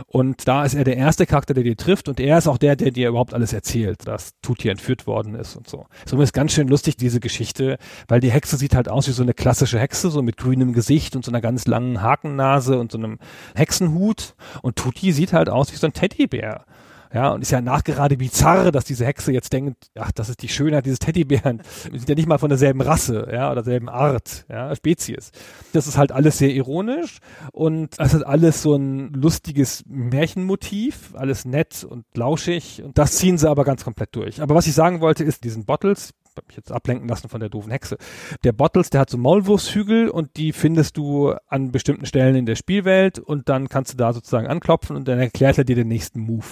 Und 0.08 0.48
da 0.48 0.66
ist 0.66 0.74
er 0.74 0.84
der 0.84 0.98
erste 0.98 1.28
Charakter, 1.28 1.54
der 1.54 1.64
dir 1.64 1.78
trifft 1.78 2.10
und 2.10 2.20
er 2.20 2.40
ist 2.40 2.48
auch 2.48 2.58
der, 2.58 2.76
der 2.76 2.90
dir 2.90 3.10
überhaupt 3.10 3.36
alles 3.36 3.54
erzählt, 3.54 4.08
dass 4.08 4.32
Tuti 4.42 4.70
entführt 4.70 5.06
worden 5.06 5.36
ist 5.36 5.56
und 5.56 5.70
so. 5.70 5.86
So 6.08 6.20
ist 6.20 6.34
ganz 6.34 6.52
schön 6.52 6.68
lustig, 6.68 6.98
diese 6.98 7.20
Geschichte, 7.20 7.78
weil 8.08 8.20
die 8.20 8.32
Hexe 8.32 8.58
sieht 8.58 8.74
halt 8.74 8.90
aus 8.90 9.08
wie 9.08 9.12
so 9.12 9.22
eine 9.22 9.36
klassische 9.36 9.78
Hexe, 9.78 10.10
so 10.10 10.24
mit 10.24 10.38
grünem 10.38 10.74
Gesicht 10.74 11.16
und 11.16 11.24
so 11.24 11.30
einer 11.30 11.42
ganz 11.42 11.68
langen 11.68 12.02
Hakennase 12.02 12.80
und 12.80 12.92
so 12.92 12.98
einem 12.98 13.20
Hexenhut. 13.54 14.34
Und 14.64 14.76
Tuti 14.76 15.12
sieht 15.12 15.34
halt 15.34 15.50
aus 15.50 15.72
wie 15.72 15.76
so 15.76 15.86
ein 15.86 15.94
Teddybär. 15.94 16.66
Ja, 17.14 17.32
und 17.32 17.42
ist 17.42 17.52
ja 17.52 17.60
nachgerade 17.60 18.16
bizarr, 18.16 18.72
dass 18.72 18.86
diese 18.86 19.06
Hexe 19.06 19.34
jetzt 19.34 19.52
denkt, 19.52 19.92
ach, 20.00 20.12
das 20.14 20.30
ist 20.30 20.42
die 20.42 20.48
Schönheit 20.48 20.86
dieses 20.86 21.00
Teddybären. 21.00 21.62
Wir 21.90 22.00
sind 22.00 22.08
ja 22.08 22.16
nicht 22.16 22.28
mal 22.28 22.38
von 22.38 22.50
derselben 22.50 22.80
Rasse, 22.80 23.28
ja, 23.32 23.48
oder 23.48 23.64
derselben 23.64 23.90
Art, 23.90 24.46
ja, 24.50 24.74
Spezies. 24.74 25.32
Das 25.74 25.88
ist 25.88 25.98
halt 25.98 26.14
alles 26.14 26.38
sehr 26.38 26.54
ironisch 26.54 27.20
und 27.52 28.00
es 28.00 28.14
ist 28.14 28.24
alles 28.24 28.62
so 28.62 28.76
ein 28.76 29.12
lustiges 29.14 29.84
Märchenmotiv, 29.88 31.14
alles 31.16 31.44
nett 31.44 31.84
und 31.84 32.06
lauschig 32.16 32.82
und 32.82 32.98
das 32.98 33.18
ziehen 33.18 33.38
sie 33.38 33.50
aber 33.50 33.66
ganz 33.66 33.84
komplett 33.84 34.16
durch. 34.16 34.42
Aber 34.42 34.56
was 34.56 34.68
ich 34.68 34.74
sagen 34.74 35.02
wollte, 35.02 35.26
ist 35.26 35.44
diesen 35.44 35.66
Bottles, 35.66 36.14
hab 36.38 36.48
mich 36.48 36.56
jetzt 36.56 36.72
ablenken 36.72 37.10
lassen 37.10 37.28
von 37.28 37.42
der 37.42 37.50
doofen 37.50 37.72
Hexe. 37.72 37.98
Der 38.46 38.54
Bottles, 38.54 38.90
der 38.90 39.02
hat 39.02 39.10
so 39.10 39.18
Maulwurfshügel 39.18 40.10
und 40.10 40.38
die 40.38 40.54
findest 40.54 40.96
du 40.96 41.34
an 41.48 41.74
bestimmten 41.74 42.06
Stellen 42.06 42.36
in 42.36 42.46
der 42.46 42.56
Spielwelt 42.56 43.20
und 43.20 43.50
dann 43.50 43.68
kannst 43.68 43.94
du 43.94 43.98
da 43.98 44.14
sozusagen 44.14 44.48
anklopfen 44.48 44.96
und 44.96 45.10
dann 45.10 45.20
erklärt 45.20 45.58
er 45.58 45.66
dir 45.66 45.76
den 45.76 45.90
nächsten 45.90 46.22
Move. 46.22 46.46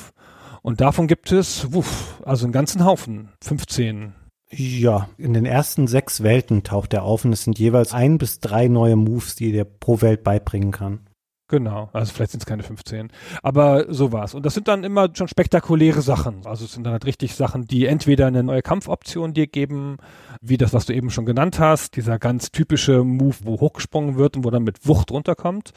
Und 0.61 0.81
davon 0.81 1.07
gibt 1.07 1.31
es, 1.31 1.73
wuff, 1.73 2.21
also 2.25 2.45
einen 2.45 2.53
ganzen 2.53 2.85
Haufen, 2.85 3.29
15. 3.41 4.13
Ja, 4.51 5.09
in 5.17 5.33
den 5.33 5.45
ersten 5.45 5.87
sechs 5.87 6.23
Welten 6.23 6.63
taucht 6.63 6.93
er 6.93 7.03
auf 7.03 7.23
und 7.23 7.33
es 7.33 7.43
sind 7.43 7.59
jeweils 7.59 7.93
ein 7.93 8.17
bis 8.17 8.39
drei 8.39 8.67
neue 8.67 8.95
Moves, 8.95 9.35
die 9.35 9.53
er 9.53 9.65
pro 9.65 10.01
Welt 10.01 10.23
beibringen 10.23 10.71
kann. 10.71 11.01
Genau, 11.49 11.89
also 11.93 12.13
vielleicht 12.13 12.31
sind 12.31 12.43
es 12.43 12.45
keine 12.45 12.61
15. 12.61 13.09
Aber 13.41 13.91
so 13.91 14.11
war's. 14.11 14.35
Und 14.35 14.45
das 14.45 14.53
sind 14.53 14.67
dann 14.67 14.83
immer 14.83 15.09
schon 15.13 15.27
spektakuläre 15.27 16.03
Sachen. 16.03 16.45
Also 16.45 16.65
es 16.65 16.73
sind 16.73 16.83
dann 16.83 16.93
halt 16.93 17.05
richtig 17.05 17.35
Sachen, 17.35 17.65
die 17.65 17.87
entweder 17.87 18.27
eine 18.27 18.43
neue 18.43 18.61
Kampfoption 18.61 19.33
dir 19.33 19.47
geben, 19.47 19.97
wie 20.41 20.57
das, 20.57 20.73
was 20.73 20.85
du 20.85 20.93
eben 20.93 21.09
schon 21.09 21.25
genannt 21.25 21.59
hast, 21.59 21.95
dieser 21.95 22.19
ganz 22.19 22.51
typische 22.51 23.03
Move, 23.03 23.35
wo 23.43 23.59
hochgesprungen 23.59 24.15
wird 24.15 24.37
und 24.37 24.45
wo 24.45 24.51
dann 24.51 24.63
mit 24.63 24.87
Wucht 24.87 25.09
runterkommt. 25.09 25.73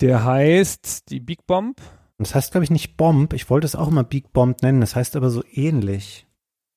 Der 0.00 0.24
heißt 0.24 1.10
die 1.10 1.20
Big 1.20 1.46
Bomb. 1.46 1.76
Das 2.18 2.34
heißt, 2.34 2.52
glaube 2.52 2.64
ich, 2.64 2.70
nicht 2.70 2.96
Bomb. 2.96 3.32
Ich 3.32 3.50
wollte 3.50 3.66
es 3.66 3.74
auch 3.74 3.88
immer 3.88 4.04
Big 4.04 4.32
Bomb 4.32 4.62
nennen. 4.62 4.80
Das 4.80 4.94
heißt 4.94 5.16
aber 5.16 5.30
so 5.30 5.42
ähnlich. 5.52 6.26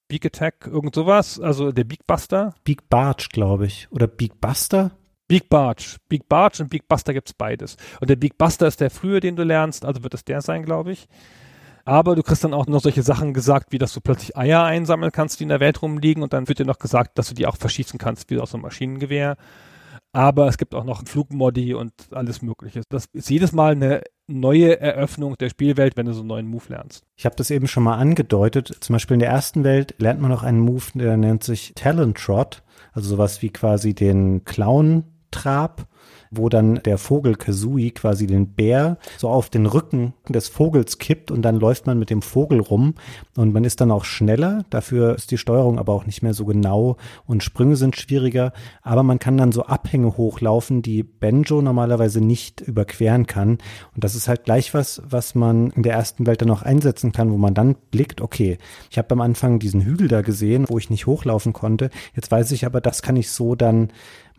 Big 0.07 0.25
Attack, 0.25 0.67
irgend 0.67 0.95
sowas. 0.95 1.39
Also 1.39 1.71
der 1.71 1.83
Big 1.83 2.07
Buster. 2.07 2.55
Big 2.63 2.89
Barge, 2.89 3.27
glaube 3.31 3.65
ich. 3.65 3.87
Oder 3.91 4.07
Big 4.07 4.39
Buster? 4.39 4.91
Big 5.27 5.49
Barge. 5.49 5.97
Big 6.07 6.27
Barge 6.29 6.63
und 6.63 6.69
Big 6.69 6.87
Buster 6.87 7.13
gibt's 7.13 7.33
beides. 7.33 7.77
Und 7.99 8.09
der 8.09 8.15
Big 8.15 8.37
Buster 8.37 8.67
ist 8.67 8.79
der 8.79 8.89
frühe, 8.89 9.19
den 9.19 9.35
du 9.35 9.43
lernst. 9.43 9.85
Also 9.85 10.03
wird 10.03 10.13
es 10.13 10.23
der 10.23 10.41
sein, 10.41 10.63
glaube 10.63 10.93
ich. 10.93 11.07
Aber 11.83 12.15
du 12.15 12.23
kriegst 12.23 12.43
dann 12.43 12.53
auch 12.53 12.67
noch 12.67 12.81
solche 12.81 13.03
Sachen 13.03 13.33
gesagt, 13.33 13.71
wie 13.71 13.77
dass 13.77 13.93
du 13.93 14.01
plötzlich 14.01 14.35
Eier 14.35 14.63
einsammeln 14.63 15.11
kannst, 15.11 15.39
die 15.39 15.43
in 15.43 15.49
der 15.49 15.59
Welt 15.59 15.81
rumliegen. 15.81 16.23
Und 16.23 16.33
dann 16.33 16.47
wird 16.47 16.59
dir 16.59 16.65
noch 16.65 16.79
gesagt, 16.79 17.17
dass 17.17 17.29
du 17.29 17.35
die 17.35 17.45
auch 17.45 17.57
verschießen 17.57 17.99
kannst, 17.99 18.29
wie 18.29 18.39
aus 18.39 18.53
einem 18.53 18.63
Maschinengewehr. 18.63 19.37
Aber 20.13 20.47
es 20.47 20.57
gibt 20.57 20.73
auch 20.73 20.83
noch 20.83 21.05
Flugmodi 21.05 21.73
und 21.73 21.93
alles 22.11 22.41
Mögliche. 22.41 22.81
Das 22.89 23.05
ist 23.13 23.29
jedes 23.29 23.51
Mal 23.51 23.73
eine 23.73 24.01
neue 24.27 24.79
Eröffnung 24.79 25.37
der 25.37 25.49
Spielwelt, 25.49 25.97
wenn 25.97 26.05
du 26.05 26.13
so 26.13 26.19
einen 26.19 26.27
neuen 26.27 26.47
Move 26.47 26.65
lernst. 26.69 27.03
Ich 27.15 27.25
habe 27.25 27.35
das 27.35 27.49
eben 27.49 27.67
schon 27.67 27.83
mal 27.83 27.95
angedeutet. 27.95 28.75
Zum 28.81 28.93
Beispiel 28.93 29.15
in 29.15 29.21
der 29.21 29.29
ersten 29.29 29.63
Welt 29.63 29.95
lernt 29.97 30.21
man 30.21 30.31
noch 30.31 30.43
einen 30.43 30.59
Move, 30.59 30.83
der 30.95 31.17
nennt 31.17 31.43
sich 31.43 31.73
Talent 31.75 32.17
Trot. 32.17 32.63
Also 32.91 33.09
sowas 33.09 33.41
wie 33.41 33.49
quasi 33.49 33.93
den 33.93 34.43
Clown-Trab 35.31 35.87
wo 36.31 36.49
dann 36.49 36.75
der 36.83 36.97
Vogel 36.97 37.35
Kazui 37.35 37.91
quasi 37.91 38.27
den 38.27 38.47
Bär 38.47 38.97
so 39.17 39.29
auf 39.29 39.49
den 39.49 39.65
Rücken 39.65 40.13
des 40.27 40.47
Vogels 40.47 40.97
kippt 40.97 41.31
und 41.31 41.41
dann 41.41 41.59
läuft 41.59 41.87
man 41.87 41.99
mit 41.99 42.09
dem 42.09 42.21
Vogel 42.21 42.59
rum 42.59 42.95
und 43.35 43.53
man 43.53 43.63
ist 43.63 43.81
dann 43.81 43.91
auch 43.91 44.05
schneller. 44.05 44.65
Dafür 44.69 45.15
ist 45.15 45.31
die 45.31 45.37
Steuerung 45.37 45.79
aber 45.79 45.93
auch 45.93 46.05
nicht 46.05 46.23
mehr 46.23 46.33
so 46.33 46.45
genau 46.45 46.97
und 47.25 47.43
Sprünge 47.43 47.75
sind 47.75 47.95
schwieriger, 47.95 48.53
aber 48.81 49.03
man 49.03 49.19
kann 49.19 49.37
dann 49.37 49.51
so 49.51 49.63
Abhänge 49.63 50.17
hochlaufen, 50.17 50.81
die 50.81 51.03
Benjo 51.03 51.61
normalerweise 51.61 52.21
nicht 52.21 52.61
überqueren 52.61 53.27
kann. 53.27 53.57
Und 53.95 54.03
das 54.03 54.15
ist 54.15 54.27
halt 54.27 54.45
gleich 54.45 54.73
was, 54.73 55.01
was 55.07 55.35
man 55.35 55.71
in 55.71 55.83
der 55.83 55.93
ersten 55.93 56.25
Welt 56.25 56.41
dann 56.41 56.51
auch 56.51 56.61
einsetzen 56.61 57.11
kann, 57.11 57.31
wo 57.31 57.37
man 57.37 57.53
dann 57.53 57.75
blickt, 57.91 58.21
okay, 58.21 58.57
ich 58.89 58.97
habe 58.97 59.11
am 59.11 59.21
Anfang 59.21 59.59
diesen 59.59 59.81
Hügel 59.81 60.07
da 60.07 60.21
gesehen, 60.21 60.65
wo 60.67 60.77
ich 60.77 60.89
nicht 60.89 61.07
hochlaufen 61.07 61.53
konnte. 61.53 61.89
Jetzt 62.15 62.31
weiß 62.31 62.51
ich 62.51 62.65
aber, 62.65 62.81
das 62.81 63.01
kann 63.01 63.15
ich 63.15 63.31
so 63.31 63.55
dann 63.55 63.89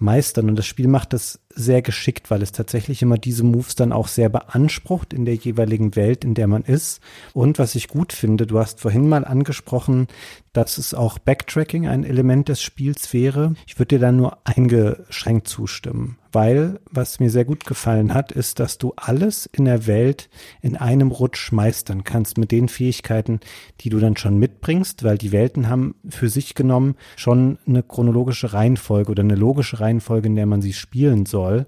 meistern. 0.01 0.49
Und 0.49 0.57
das 0.57 0.67
Spiel 0.67 0.89
macht 0.89 1.13
das 1.13 1.41
sehr 1.55 1.83
geschickt, 1.83 2.31
weil 2.31 2.43
es 2.43 2.53
tatsächlich 2.53 3.03
immer 3.03 3.19
diese 3.19 3.45
Moves 3.45 3.75
dann 3.75 3.93
auch 3.93 4.09
sehr 4.09 4.29
beansprucht 4.29 5.13
in 5.13 5.25
der 5.25 5.35
jeweiligen 5.35 5.97
Welt, 5.97 6.25
in 6.25 6.35
der 6.35 6.47
man 6.47 6.63
ist. 6.63 7.01
Und 7.33 7.59
was 7.59 7.75
ich 7.75 7.89
gut 7.89 8.13
finde, 8.13 8.47
du 8.47 8.59
hast 8.59 8.81
vorhin 8.81 9.09
mal 9.09 9.25
angesprochen, 9.25 10.07
dass 10.53 10.79
es 10.79 10.95
auch 10.95 11.19
Backtracking 11.19 11.89
ein 11.89 12.05
Element 12.05 12.49
des 12.49 12.63
Spiels 12.63 13.13
wäre. 13.13 13.55
Ich 13.67 13.79
würde 13.79 13.97
dir 13.97 14.01
da 14.01 14.13
nur 14.13 14.39
eingeschränkt 14.45 15.49
zustimmen, 15.49 16.18
weil 16.33 16.81
was 16.91 17.21
mir 17.21 17.31
sehr 17.31 17.45
gut 17.45 17.65
gefallen 17.65 18.15
hat, 18.15 18.33
ist, 18.33 18.59
dass 18.61 18.79
du 18.79 18.93
alles 18.97 19.47
in 19.47 19.65
der 19.65 19.87
Welt 19.87 20.29
in 20.61 20.77
einem 20.77 21.11
Rutsch 21.11 21.53
meistern 21.53 22.05
kannst 22.05 22.39
mit 22.39 22.53
den 22.53 22.69
Fähigkeiten, 22.69 23.41
die 23.81 23.91
du 23.91 23.99
dann 23.99 24.17
schon 24.17 24.39
mitbringst, 24.39 25.05
weil 25.05 25.19
die 25.19 25.33
Welten 25.33 25.69
haben 25.69 25.95
für 26.09 26.29
sich 26.29 26.55
genommen 26.55 26.97
schon 27.17 27.59
eine 27.67 27.83
chronologische 27.83 28.53
Reihenfolge 28.53 29.11
oder 29.11 29.23
eine 29.23 29.37
logische 29.37 29.81
Reihenfolge, 29.81 30.29
in 30.29 30.37
der 30.37 30.47
man 30.47 30.63
sie 30.63 30.73
spielen 30.73 31.27
soll. 31.27 31.67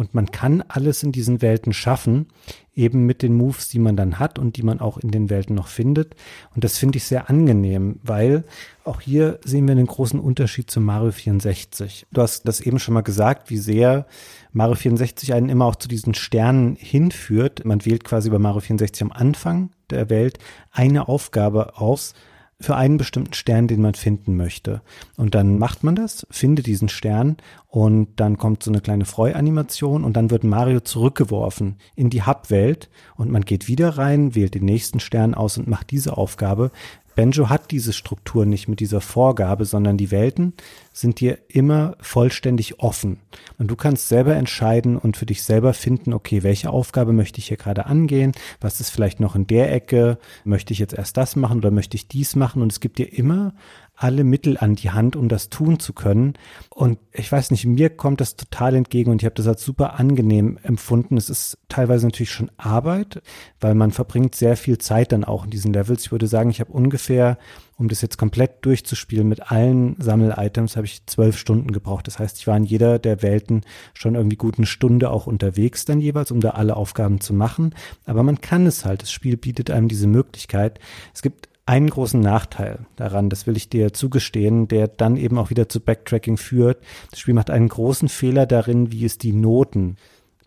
Und 0.00 0.14
man 0.14 0.30
kann 0.30 0.64
alles 0.66 1.02
in 1.02 1.12
diesen 1.12 1.42
Welten 1.42 1.74
schaffen, 1.74 2.28
eben 2.74 3.04
mit 3.04 3.20
den 3.20 3.34
Moves, 3.34 3.68
die 3.68 3.78
man 3.78 3.96
dann 3.96 4.18
hat 4.18 4.38
und 4.38 4.56
die 4.56 4.62
man 4.62 4.80
auch 4.80 4.96
in 4.96 5.10
den 5.10 5.28
Welten 5.28 5.54
noch 5.54 5.66
findet. 5.66 6.16
Und 6.54 6.64
das 6.64 6.78
finde 6.78 6.96
ich 6.96 7.04
sehr 7.04 7.28
angenehm, 7.28 8.00
weil 8.02 8.44
auch 8.82 9.02
hier 9.02 9.38
sehen 9.44 9.68
wir 9.68 9.72
einen 9.72 9.86
großen 9.86 10.18
Unterschied 10.18 10.70
zu 10.70 10.80
Mario 10.80 11.12
64. 11.12 12.06
Du 12.12 12.22
hast 12.22 12.48
das 12.48 12.62
eben 12.62 12.78
schon 12.78 12.94
mal 12.94 13.02
gesagt, 13.02 13.50
wie 13.50 13.58
sehr 13.58 14.06
Mario 14.54 14.76
64 14.76 15.34
einen 15.34 15.50
immer 15.50 15.66
auch 15.66 15.76
zu 15.76 15.86
diesen 15.86 16.14
Sternen 16.14 16.76
hinführt. 16.76 17.66
Man 17.66 17.84
wählt 17.84 18.02
quasi 18.02 18.30
bei 18.30 18.38
Mario 18.38 18.60
64 18.60 19.02
am 19.02 19.12
Anfang 19.12 19.68
der 19.90 20.08
Welt 20.08 20.38
eine 20.72 21.08
Aufgabe 21.08 21.76
aus 21.76 22.14
für 22.60 22.76
einen 22.76 22.98
bestimmten 22.98 23.32
Stern, 23.32 23.68
den 23.68 23.80
man 23.80 23.94
finden 23.94 24.36
möchte. 24.36 24.82
Und 25.16 25.34
dann 25.34 25.58
macht 25.58 25.82
man 25.82 25.96
das, 25.96 26.26
findet 26.30 26.66
diesen 26.66 26.88
Stern 26.88 27.38
und 27.66 28.08
dann 28.16 28.36
kommt 28.36 28.62
so 28.62 28.70
eine 28.70 28.80
kleine 28.80 29.06
Freuanimation 29.06 30.04
und 30.04 30.16
dann 30.16 30.30
wird 30.30 30.44
Mario 30.44 30.80
zurückgeworfen 30.80 31.76
in 31.96 32.10
die 32.10 32.22
Hub-Welt 32.22 32.90
und 33.16 33.30
man 33.30 33.42
geht 33.42 33.66
wieder 33.66 33.96
rein, 33.96 34.34
wählt 34.34 34.54
den 34.54 34.64
nächsten 34.64 35.00
Stern 35.00 35.34
aus 35.34 35.56
und 35.56 35.68
macht 35.68 35.90
diese 35.90 36.16
Aufgabe. 36.18 36.70
Benjo 37.14 37.48
hat 37.48 37.70
diese 37.70 37.92
Struktur 37.92 38.46
nicht 38.46 38.68
mit 38.68 38.80
dieser 38.80 39.00
Vorgabe, 39.00 39.64
sondern 39.64 39.96
die 39.96 40.10
Welten 40.10 40.54
sind 40.92 41.20
dir 41.20 41.38
immer 41.48 41.96
vollständig 42.00 42.80
offen. 42.80 43.18
Und 43.58 43.68
du 43.68 43.76
kannst 43.76 44.08
selber 44.08 44.36
entscheiden 44.36 44.96
und 44.96 45.16
für 45.16 45.26
dich 45.26 45.42
selber 45.42 45.74
finden, 45.74 46.12
okay, 46.12 46.42
welche 46.42 46.70
Aufgabe 46.70 47.12
möchte 47.12 47.38
ich 47.38 47.48
hier 47.48 47.56
gerade 47.56 47.86
angehen? 47.86 48.32
Was 48.60 48.80
ist 48.80 48.90
vielleicht 48.90 49.20
noch 49.20 49.34
in 49.34 49.46
der 49.46 49.72
Ecke? 49.72 50.18
Möchte 50.44 50.72
ich 50.72 50.78
jetzt 50.78 50.94
erst 50.94 51.16
das 51.16 51.36
machen 51.36 51.58
oder 51.58 51.70
möchte 51.70 51.96
ich 51.96 52.08
dies 52.08 52.36
machen? 52.36 52.62
Und 52.62 52.72
es 52.72 52.80
gibt 52.80 52.98
dir 52.98 53.12
immer 53.12 53.54
alle 54.00 54.24
Mittel 54.24 54.56
an 54.56 54.76
die 54.76 54.90
Hand, 54.90 55.14
um 55.14 55.28
das 55.28 55.50
tun 55.50 55.78
zu 55.78 55.92
können. 55.92 56.32
Und 56.70 56.98
ich 57.12 57.30
weiß 57.30 57.50
nicht, 57.50 57.66
mir 57.66 57.90
kommt 57.90 58.22
das 58.22 58.34
total 58.34 58.74
entgegen 58.74 59.10
und 59.10 59.20
ich 59.20 59.26
habe 59.26 59.34
das 59.34 59.46
als 59.46 59.62
super 59.62 60.00
angenehm 60.00 60.58
empfunden. 60.62 61.18
Es 61.18 61.28
ist 61.28 61.58
teilweise 61.68 62.06
natürlich 62.06 62.30
schon 62.30 62.50
Arbeit, 62.56 63.20
weil 63.60 63.74
man 63.74 63.90
verbringt 63.90 64.34
sehr 64.34 64.56
viel 64.56 64.78
Zeit 64.78 65.12
dann 65.12 65.22
auch 65.22 65.44
in 65.44 65.50
diesen 65.50 65.74
Levels. 65.74 66.06
Ich 66.06 66.12
würde 66.12 66.28
sagen, 66.28 66.48
ich 66.48 66.60
habe 66.60 66.72
ungefähr, 66.72 67.36
um 67.76 67.88
das 67.88 68.00
jetzt 68.00 68.16
komplett 68.16 68.64
durchzuspielen 68.64 69.28
mit 69.28 69.52
allen 69.52 69.96
Sammel-Items, 70.00 70.76
habe 70.76 70.86
ich 70.86 71.04
zwölf 71.04 71.36
Stunden 71.36 71.70
gebraucht. 71.70 72.06
Das 72.06 72.18
heißt, 72.18 72.38
ich 72.38 72.46
war 72.46 72.56
in 72.56 72.64
jeder 72.64 72.98
der 72.98 73.20
Welten 73.20 73.66
schon 73.92 74.14
irgendwie 74.14 74.38
gut 74.38 74.56
eine 74.56 74.66
Stunde 74.66 75.10
auch 75.10 75.26
unterwegs 75.26 75.84
dann 75.84 76.00
jeweils, 76.00 76.30
um 76.30 76.40
da 76.40 76.50
alle 76.50 76.76
Aufgaben 76.76 77.20
zu 77.20 77.34
machen. 77.34 77.74
Aber 78.06 78.22
man 78.22 78.40
kann 78.40 78.64
es 78.64 78.86
halt. 78.86 79.02
Das 79.02 79.12
Spiel 79.12 79.36
bietet 79.36 79.70
einem 79.70 79.88
diese 79.88 80.06
Möglichkeit. 80.06 80.80
Es 81.12 81.20
gibt 81.20 81.50
einen 81.66 81.90
großen 81.90 82.20
Nachteil 82.20 82.86
daran, 82.96 83.30
das 83.30 83.46
will 83.46 83.56
ich 83.56 83.68
dir 83.68 83.92
zugestehen, 83.92 84.66
der 84.68 84.88
dann 84.88 85.16
eben 85.16 85.38
auch 85.38 85.50
wieder 85.50 85.68
zu 85.68 85.80
Backtracking 85.80 86.36
führt. 86.36 86.82
Das 87.10 87.20
Spiel 87.20 87.34
macht 87.34 87.50
einen 87.50 87.68
großen 87.68 88.08
Fehler 88.08 88.46
darin, 88.46 88.90
wie 88.92 89.04
es 89.04 89.18
die 89.18 89.32
Noten 89.32 89.96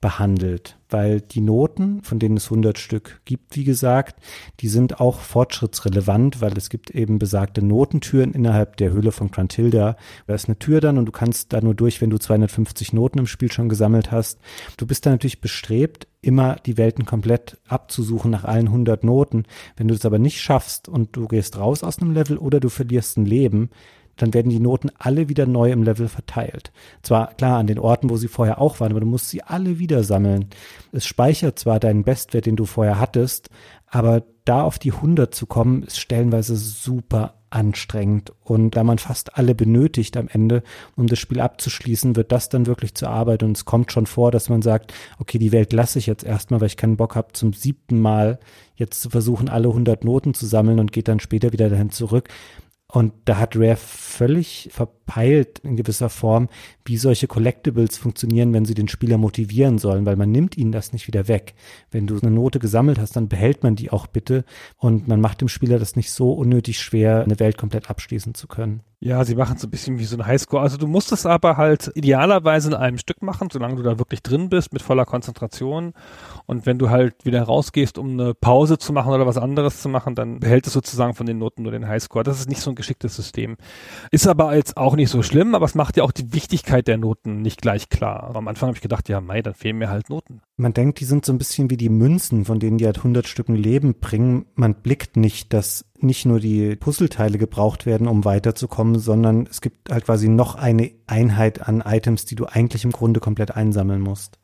behandelt, 0.02 0.78
weil 0.93 1.19
die 1.19 1.41
Noten, 1.41 2.01
von 2.03 2.19
denen 2.19 2.38
es 2.38 2.45
100 2.45 2.77
Stück 2.77 3.21
gibt, 3.25 3.56
wie 3.56 3.63
gesagt, 3.63 4.23
die 4.60 4.67
sind 4.67 4.99
auch 5.01 5.19
fortschrittsrelevant, 5.19 6.39
weil 6.39 6.56
es 6.56 6.69
gibt 6.69 6.91
eben 6.91 7.19
besagte 7.19 7.65
Notentüren 7.65 8.32
innerhalb 8.32 8.77
der 8.77 8.91
Höhle 8.91 9.12
von 9.12 9.32
Crantilda. 9.32 9.97
Da 10.27 10.34
ist 10.34 10.47
eine 10.47 10.60
Tür 10.60 10.79
dann 10.79 10.97
und 10.97 11.06
du 11.06 11.12
kannst 11.12 11.51
da 11.51 11.60
nur 11.60 11.73
durch, 11.73 11.99
wenn 11.99 12.12
du 12.12 12.17
250 12.17 12.93
Noten 12.93 13.19
im 13.19 13.27
Spiel 13.27 13.51
schon 13.51 13.69
gesammelt 13.69 14.12
hast. 14.12 14.39
Du 14.77 14.86
bist 14.86 15.06
da 15.06 15.10
natürlich 15.10 15.41
bestrebt, 15.41 16.08
immer 16.21 16.56
die 16.65 16.77
Welten 16.77 17.06
komplett 17.06 17.58
abzusuchen 17.67 18.32
nach 18.32 18.45
allen 18.45 18.67
100 18.67 19.03
Noten. 19.03 19.43
Wenn 19.75 19.88
du 19.88 19.95
es 19.95 20.06
aber 20.06 20.19
nicht 20.19 20.39
schaffst 20.39 20.88
und 20.88 21.15
du 21.15 21.27
gehst 21.27 21.58
raus 21.58 21.84
aus 21.84 21.99
einem 21.99 22.13
Level 22.13 22.38
oder 22.38 22.60
du 22.60 22.69
verlierst 22.69 23.17
ein 23.17 23.25
Leben, 23.25 23.69
dann 24.17 24.34
werden 24.34 24.49
die 24.49 24.60
Noten 24.60 24.89
alle 24.97 25.30
wieder 25.30 25.45
neu 25.45 25.71
im 25.71 25.84
Level 25.84 26.08
verteilt. 26.08 26.71
Zwar 27.02 27.34
klar 27.34 27.58
an 27.60 27.67
den 27.67 27.80
Orten, 27.80 28.10
wo 28.10 28.17
sie 28.17 28.28
vorher 28.28 28.60
auch 28.60 28.80
waren, 28.80 28.91
aber 28.91 28.99
du 28.99 29.08
musst 29.08 29.30
sie 29.30 29.43
alle 29.43 29.80
wieder 29.80 30.04
sammeln. 30.04 30.49
Es 30.91 31.06
speichert 31.06 31.60
zwar 31.60 31.80
deinen 31.80 32.04
Bestwert, 32.04 32.45
den 32.45 32.56
du 32.56 32.65
vorher 32.65 32.99
hattest, 32.99 33.49
aber 33.88 34.23
da 34.45 34.63
auf 34.63 34.80
die 34.80 34.91
100 34.91 35.34
zu 35.34 35.45
kommen, 35.45 35.84
ist 35.84 35.99
stellenweise 35.99 36.56
super 36.56 37.36
anstrengend. 37.54 38.34
Und 38.43 38.71
da 38.71 38.84
man 38.84 38.97
fast 38.97 39.38
alle 39.38 39.54
benötigt 39.54 40.17
am 40.17 40.28
Ende, 40.28 40.63
um 40.95 41.08
das 41.08 41.19
Spiel 41.19 41.39
abzuschließen, 41.39 42.15
wird 42.15 42.32
das 42.32 42.49
dann 42.49 42.65
wirklich 42.65 42.95
zur 42.95 43.10
Arbeit. 43.10 43.43
Und 43.43 43.56
es 43.56 43.65
kommt 43.65 43.91
schon 43.91 44.08
vor, 44.08 44.32
dass 44.32 44.49
man 44.49 44.62
sagt, 44.62 44.93
okay, 45.19 45.38
die 45.38 45.52
Welt 45.52 45.71
lasse 45.71 45.99
ich 45.99 46.08
jetzt 46.08 46.23
erstmal, 46.23 46.60
weil 46.60 46.67
ich 46.67 46.78
keinen 46.78 46.97
Bock 46.97 47.15
habe, 47.15 47.34
zum 47.34 47.54
siebten 47.54 47.99
Mal 47.99 48.39
jetzt 48.76 49.02
zu 49.02 49.12
versuchen, 49.12 49.49
alle 49.49 49.67
100 49.67 50.04
Noten 50.04 50.34
zu 50.34 50.47
sammeln 50.47 50.80
und 50.80 50.91
geht 50.91 51.08
dann 51.08 51.19
später 51.19 51.54
wieder 51.54 51.69
dahin 51.69 51.91
zurück. 51.91 52.30
Und 52.93 53.12
da 53.25 53.39
hat 53.39 53.56
Rare 53.56 53.75
völlig 53.75 54.69
verpeilt 54.71 55.58
in 55.63 55.75
gewisser 55.75 56.10
Form, 56.10 56.47
wie 56.86 56.97
solche 56.97 57.25
Collectibles 57.25 57.97
funktionieren, 57.97 58.53
wenn 58.53 58.65
sie 58.65 58.75
den 58.75 58.88
Spieler 58.88 59.17
motivieren 59.17 59.79
sollen, 59.79 60.06
weil 60.06 60.15
man 60.15 60.32
nimmt 60.32 60.58
ihnen 60.58 60.71
das 60.71 60.93
nicht 60.93 61.08
wieder 61.08 61.27
weg. 61.27 61.56
Wenn 61.89 62.06
du 62.06 62.19
eine 62.19 62.29
Note 62.29 62.60
gesammelt 62.60 62.99
hast, 62.99 63.15
dann 63.15 63.29
behält 63.29 63.63
man 63.63 63.75
die 63.75 63.89
auch 63.89 64.06
bitte 64.06 64.45
und 64.77 65.08
man 65.08 65.21
macht 65.21 65.41
dem 65.41 65.47
Spieler 65.47 65.79
das 65.79 65.95
nicht 65.95 66.12
so 66.12 66.34
unnötig 66.34 66.79
schwer, 66.79 67.23
eine 67.23 67.39
Welt 67.39 67.58
komplett 67.58 67.89
abschließen 67.89 68.36
zu 68.36 68.45
können. 68.45 68.82
Ja, 69.06 69.26
sie 69.26 69.36
machen 69.36 69.58
so 69.58 69.68
ein 69.68 69.70
bisschen 69.70 70.00
wie 70.00 70.06
so 70.06 70.16
ein 70.16 70.26
Highscore. 70.26 70.62
Also 70.62 70.78
du 70.78 70.88
musst 70.88 71.12
es 71.12 71.26
aber 71.26 71.58
halt 71.58 71.92
idealerweise 71.94 72.70
in 72.70 72.74
einem 72.74 72.98
Stück 72.98 73.22
machen, 73.22 73.50
solange 73.52 73.76
du 73.76 73.84
da 73.84 74.00
wirklich 74.00 74.24
drin 74.24 74.48
bist, 74.48 74.72
mit 74.72 74.82
voller 74.82 75.04
Konzentration. 75.04 75.92
Und 76.46 76.66
wenn 76.66 76.80
du 76.80 76.89
halt 76.89 77.26
wieder 77.26 77.44
rausgehst, 77.44 77.98
um 77.98 78.12
eine 78.12 78.34
Pause 78.34 78.78
zu 78.78 78.94
machen 78.94 79.12
oder 79.12 79.28
was 79.28 79.38
anderes 79.38 79.82
zu 79.82 79.89
machen, 79.89 80.16
dann 80.16 80.39
behält 80.39 80.68
es 80.68 80.72
sozusagen 80.72 81.16
von 81.16 81.26
den 81.26 81.38
Noten 81.38 81.63
nur 81.63 81.74
den 81.74 81.86
Highscore. 81.86 82.24
Das 82.24 82.39
ist 82.39 82.48
nicht 82.48 82.62
so 82.62 82.72
ein 82.72 82.76
geschicktes 82.76 83.13
System. 83.13 83.58
Ist 84.12 84.26
aber 84.26 84.56
jetzt 84.56 84.78
auch 84.78 84.96
nicht 84.96 85.10
so 85.10 85.22
schlimm, 85.22 85.54
aber 85.54 85.66
es 85.66 85.76
macht 85.76 85.98
ja 85.98 86.06
auch 86.06 86.13
die 86.13 86.32
Wichtigkeit 86.32 86.88
der 86.88 86.98
Noten 86.98 87.42
nicht 87.42 87.62
gleich 87.62 87.89
klar. 87.89 88.34
Am 88.34 88.48
Anfang 88.48 88.68
habe 88.68 88.78
ich 88.78 88.82
gedacht, 88.82 89.10
ja, 89.10 89.20
Mai, 89.20 89.42
dann 89.42 89.54
fehlen 89.54 89.80
mir 89.80 89.89
halt 89.89 90.10
Noten. 90.10 90.39
Man 90.56 90.74
denkt, 90.74 91.00
die 91.00 91.06
sind 91.06 91.26
so 91.26 91.34
ein 91.34 91.39
bisschen 91.39 91.72
wie 91.72 91.78
die 91.78 91.89
Münzen, 91.89 92.46
von 92.46 92.60
denen 92.60 92.78
die 92.78 92.86
halt 92.86 92.98
100 92.98 93.28
Stücken 93.28 93.56
Leben 93.56 93.96
bringen. 93.96 94.46
Man 94.54 94.76
blickt 94.76 95.18
nicht, 95.18 95.52
dass 95.52 95.86
nicht 95.98 96.26
nur 96.26 96.39
die 96.39 96.76
Puzzleteile 96.76 97.39
gebraucht 97.39 97.88
werden, 97.88 98.08
um 98.08 98.24
weiterzukommen, 98.24 99.00
sondern 99.00 99.48
es 99.50 99.62
gibt 99.62 99.89
halt 99.89 100.06
quasi 100.06 100.30
noch 100.30 100.56
eine 100.56 100.92
Einheit 101.08 101.68
an 101.68 101.82
Items, 101.82 102.26
die 102.26 102.36
du 102.36 102.46
eigentlich 102.46 102.84
im 102.84 102.92
Grunde 102.92 103.20
komplett 103.20 103.56
einsammeln 103.56 104.02
musst. 104.02 104.38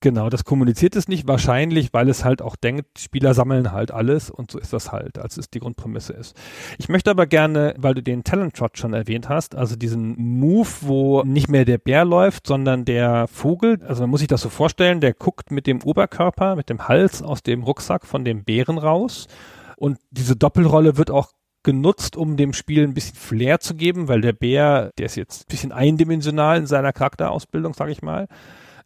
Genau, 0.00 0.28
das 0.28 0.44
kommuniziert 0.44 0.94
es 0.94 1.08
nicht 1.08 1.26
wahrscheinlich, 1.26 1.94
weil 1.94 2.10
es 2.10 2.22
halt 2.22 2.42
auch 2.42 2.54
denkt, 2.54 2.98
Spieler 2.98 3.32
sammeln 3.32 3.72
halt 3.72 3.90
alles 3.90 4.28
und 4.28 4.50
so 4.50 4.58
ist 4.58 4.74
das 4.74 4.92
halt, 4.92 5.18
als 5.18 5.38
es 5.38 5.48
die 5.48 5.58
Grundprämisse 5.58 6.12
ist. 6.12 6.36
Ich 6.76 6.90
möchte 6.90 7.10
aber 7.10 7.26
gerne, 7.26 7.74
weil 7.78 7.94
du 7.94 8.02
den 8.02 8.22
Talent 8.22 8.56
Trot 8.56 8.76
schon 8.76 8.92
erwähnt 8.92 9.30
hast, 9.30 9.54
also 9.54 9.74
diesen 9.74 10.14
Move, 10.18 10.68
wo 10.82 11.22
nicht 11.22 11.48
mehr 11.48 11.64
der 11.64 11.78
Bär 11.78 12.04
läuft, 12.04 12.46
sondern 12.46 12.84
der 12.84 13.26
Vogel, 13.26 13.80
also 13.88 14.02
man 14.02 14.10
muss 14.10 14.20
sich 14.20 14.28
das 14.28 14.42
so 14.42 14.50
vorstellen, 14.50 15.00
der 15.00 15.14
guckt 15.14 15.50
mit 15.50 15.66
dem 15.66 15.82
Oberkörper, 15.82 16.56
mit 16.56 16.68
dem 16.68 16.88
Hals 16.88 17.22
aus 17.22 17.42
dem 17.42 17.62
Rucksack 17.62 18.04
von 18.06 18.22
dem 18.22 18.44
Bären 18.44 18.76
raus 18.76 19.28
und 19.76 19.98
diese 20.10 20.36
Doppelrolle 20.36 20.98
wird 20.98 21.10
auch 21.10 21.32
genutzt, 21.62 22.16
um 22.16 22.36
dem 22.36 22.52
Spiel 22.52 22.84
ein 22.84 22.94
bisschen 22.94 23.16
Flair 23.16 23.60
zu 23.60 23.74
geben, 23.74 24.08
weil 24.08 24.20
der 24.20 24.34
Bär, 24.34 24.92
der 24.98 25.06
ist 25.06 25.16
jetzt 25.16 25.42
ein 25.42 25.48
bisschen 25.48 25.72
eindimensional 25.72 26.58
in 26.58 26.66
seiner 26.66 26.92
Charakterausbildung, 26.92 27.72
sag 27.74 27.88
ich 27.88 28.02
mal. 28.02 28.28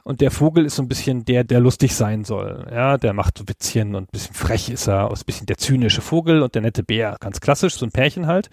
Und 0.04 0.20
der 0.20 0.30
Vogel 0.30 0.64
ist 0.64 0.76
so 0.76 0.82
ein 0.82 0.88
bisschen 0.88 1.24
der, 1.24 1.44
der 1.44 1.60
lustig 1.60 1.94
sein 1.94 2.24
soll. 2.24 2.66
Ja, 2.70 2.96
der 2.96 3.12
macht 3.12 3.38
so 3.38 3.48
Witzchen 3.48 3.94
und 3.94 4.04
ein 4.04 4.12
bisschen 4.12 4.34
frech 4.34 4.68
ist 4.68 4.86
er, 4.86 5.10
ist 5.12 5.22
ein 5.22 5.26
bisschen 5.26 5.46
der 5.46 5.58
zynische 5.58 6.00
Vogel 6.00 6.42
und 6.42 6.54
der 6.54 6.62
nette 6.62 6.82
Bär, 6.82 7.16
ganz 7.20 7.40
klassisch, 7.40 7.74
so 7.74 7.86
ein 7.86 7.92
Pärchen 7.92 8.26
halt. 8.26 8.50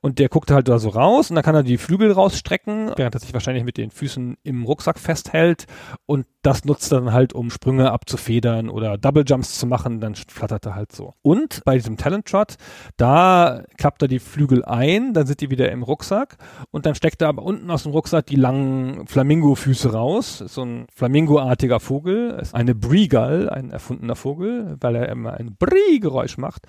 Und 0.00 0.18
der 0.18 0.28
guckt 0.28 0.50
halt 0.50 0.68
da 0.68 0.78
so 0.78 0.90
raus 0.90 1.30
und 1.30 1.36
dann 1.36 1.44
kann 1.44 1.54
er 1.54 1.62
die 1.62 1.78
Flügel 1.78 2.12
rausstrecken, 2.12 2.92
während 2.96 3.14
er 3.14 3.20
sich 3.20 3.32
wahrscheinlich 3.32 3.64
mit 3.64 3.76
den 3.76 3.90
Füßen 3.90 4.36
im 4.42 4.64
Rucksack 4.64 4.98
festhält. 4.98 5.66
Und 6.06 6.26
das 6.42 6.64
nutzt 6.64 6.92
er 6.92 7.00
dann 7.00 7.12
halt, 7.12 7.32
um 7.32 7.50
Sprünge 7.50 7.90
abzufedern 7.90 8.68
oder 8.68 8.98
Double 8.98 9.24
Jumps 9.26 9.58
zu 9.58 9.66
machen, 9.66 10.00
dann 10.00 10.14
flattert 10.14 10.66
er 10.66 10.74
halt 10.74 10.92
so. 10.92 11.12
Und 11.22 11.62
bei 11.64 11.76
diesem 11.76 11.96
Talent 11.96 12.26
Trot, 12.26 12.56
da 12.96 13.62
klappt 13.76 14.02
er 14.02 14.08
die 14.08 14.18
Flügel 14.18 14.64
ein, 14.64 15.14
dann 15.14 15.26
sind 15.26 15.40
die 15.40 15.50
wieder 15.50 15.70
im 15.70 15.82
Rucksack 15.82 16.36
und 16.70 16.86
dann 16.86 16.94
steckt 16.94 17.22
er 17.22 17.28
aber 17.28 17.42
unten 17.42 17.70
aus 17.70 17.84
dem 17.84 17.92
Rucksack 17.92 18.26
die 18.26 18.36
langen 18.36 19.06
Flamingo-Füße 19.06 19.92
raus. 19.92 20.38
So 20.38 20.62
ein 20.62 20.86
Flamingo-artiger 20.94 21.80
Vogel, 21.80 22.38
ist 22.40 22.54
eine 22.54 22.74
Bree-Gull, 22.74 23.48
ein 23.50 23.70
erfundener 23.70 24.16
Vogel, 24.16 24.76
weil 24.80 24.96
er 24.96 25.08
immer 25.08 25.34
ein 25.34 25.56
Bree-Geräusch 25.58 26.38
macht. 26.38 26.66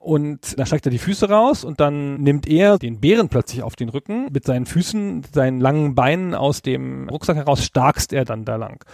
Und 0.00 0.58
dann 0.58 0.66
steckt 0.66 0.86
er 0.86 0.92
die 0.92 0.98
Füße 0.98 1.28
raus 1.28 1.64
und 1.64 1.80
dann 1.80 2.20
nimmt 2.20 2.46
er 2.46 2.67
den 2.76 3.00
Bären 3.00 3.28
plötzlich 3.28 3.62
auf 3.62 3.76
den 3.76 3.88
Rücken 3.88 4.28
mit 4.32 4.44
seinen 4.44 4.66
Füßen, 4.66 5.22
seinen 5.32 5.60
langen 5.60 5.94
Beinen 5.94 6.34
aus 6.34 6.60
dem 6.60 7.08
Rucksack 7.08 7.36
heraus 7.36 7.64
starkst 7.64 8.12
er 8.12 8.24
dann 8.24 8.44
da 8.44 8.56
lang. 8.56 8.84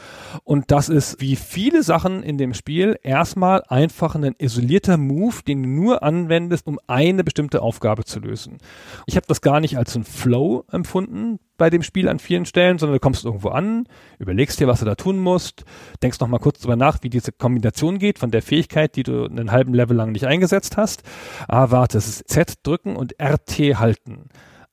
Und 0.45 0.71
das 0.71 0.89
ist 0.89 1.21
wie 1.21 1.35
viele 1.35 1.83
Sachen 1.83 2.23
in 2.23 2.39
dem 2.39 2.55
Spiel 2.55 2.99
erstmal 3.03 3.63
einfach 3.69 4.15
ein 4.15 4.35
isolierter 4.39 4.99
Move, 4.99 5.37
den 5.47 5.63
du 5.63 5.69
nur 5.69 6.03
anwendest, 6.03 6.67
um 6.67 6.79
eine 6.87 7.25
bestimmte 7.25 7.63
Aufgabe 7.63 8.05
zu 8.05 8.21
lösen. 8.21 8.59
Ich 9.07 9.17
habe 9.17 9.27
das 9.27 9.41
gar 9.41 9.61
nicht 9.61 9.79
als 9.79 9.97
ein 9.97 10.05
Flow 10.05 10.65
empfunden 10.71 11.41
bei 11.57 11.71
dem 11.71 11.83
Spiel 11.83 12.09
an 12.09 12.19
vielen 12.19 12.47
Stellen, 12.47 12.79
sondern 12.79 12.97
du 12.97 13.01
kommst 13.01 13.25
irgendwo 13.25 13.51
an, 13.51 13.87
überlegst 14.19 14.61
dir, 14.61 14.69
was 14.69 14.81
du 14.81 14.85
da 14.85 14.95
tun 14.95 15.19
musst, 15.19 15.65
denkst 16.03 16.21
noch 16.21 16.29
mal 16.29 16.39
kurz 16.39 16.61
drüber 16.61 16.77
nach, 16.77 16.99
wie 17.03 17.11
diese 17.11 17.33
Kombination 17.33 17.99
geht 17.99 18.19
von 18.19 18.31
der 18.31 18.43
Fähigkeit, 18.43 18.97
die 18.97 19.03
du 19.03 19.25
einen 19.25 19.53
halben 19.53 19.75
Level 19.75 19.97
lang 19.97 20.13
nicht 20.13 20.27
eingesetzt 20.27 20.77
hast. 20.77 21.03
Ah, 21.49 21.71
warte, 21.71 21.99
es 21.99 22.09
ist 22.09 22.29
Z 22.29 22.55
drücken 22.63 22.97
und 22.97 23.15
RT 23.21 23.79
halten. 23.79 24.29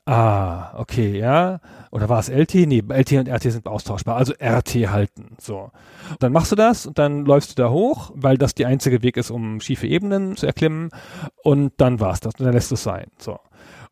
Ah, 0.05 0.77
okay, 0.79 1.17
ja. 1.17 1.59
Oder 1.91 2.09
war 2.09 2.19
es 2.19 2.27
LT? 2.27 2.55
Nee, 2.67 2.83
LT 2.87 3.13
und 3.13 3.29
RT 3.29 3.43
sind 3.43 3.67
austauschbar. 3.67 4.17
Also 4.17 4.33
RT 4.33 4.89
halten. 4.89 5.37
So. 5.39 5.71
Dann 6.19 6.31
machst 6.33 6.51
du 6.51 6.55
das 6.55 6.87
und 6.87 6.97
dann 6.97 7.23
läufst 7.23 7.51
du 7.51 7.61
da 7.61 7.69
hoch, 7.69 8.11
weil 8.15 8.37
das 8.37 8.55
der 8.55 8.67
einzige 8.67 9.03
Weg 9.03 9.15
ist, 9.15 9.29
um 9.29 9.61
schiefe 9.61 9.85
Ebenen 9.85 10.35
zu 10.35 10.47
erklimmen. 10.47 10.89
Und 11.43 11.73
dann 11.77 11.99
war's 11.99 12.19
das. 12.19 12.33
Und 12.39 12.45
dann 12.45 12.53
lässt 12.53 12.71
es 12.71 12.81
sein. 12.81 13.07
So. 13.19 13.39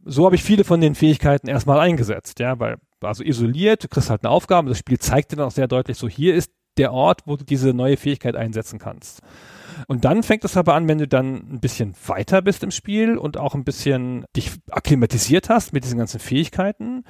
So 0.05 0.25
habe 0.25 0.35
ich 0.35 0.43
viele 0.43 0.63
von 0.63 0.81
den 0.81 0.95
Fähigkeiten 0.95 1.47
erstmal 1.47 1.79
eingesetzt, 1.79 2.39
ja, 2.39 2.59
weil, 2.59 2.77
also 3.01 3.23
isoliert, 3.23 3.83
du 3.83 3.87
kriegst 3.87 4.09
halt 4.09 4.23
eine 4.23 4.31
Aufgabe, 4.31 4.69
das 4.69 4.77
Spiel 4.77 4.97
zeigt 4.97 5.31
dir 5.31 5.37
dann 5.37 5.47
auch 5.47 5.51
sehr 5.51 5.67
deutlich, 5.67 5.97
so 5.97 6.07
hier 6.07 6.35
ist 6.35 6.51
der 6.77 6.93
Ort, 6.93 7.21
wo 7.25 7.35
du 7.35 7.43
diese 7.43 7.73
neue 7.73 7.97
Fähigkeit 7.97 8.35
einsetzen 8.35 8.79
kannst. 8.79 9.21
Und 9.87 10.05
dann 10.05 10.23
fängt 10.23 10.45
es 10.45 10.57
aber 10.57 10.73
an, 10.73 10.87
wenn 10.87 10.97
du 10.97 11.07
dann 11.07 11.35
ein 11.35 11.59
bisschen 11.59 11.93
weiter 12.07 12.41
bist 12.41 12.63
im 12.63 12.71
Spiel 12.71 13.17
und 13.17 13.37
auch 13.37 13.53
ein 13.55 13.63
bisschen 13.63 14.25
dich 14.35 14.51
akklimatisiert 14.71 15.49
hast 15.49 15.73
mit 15.73 15.83
diesen 15.83 15.97
ganzen 15.97 16.19
Fähigkeiten, 16.19 17.03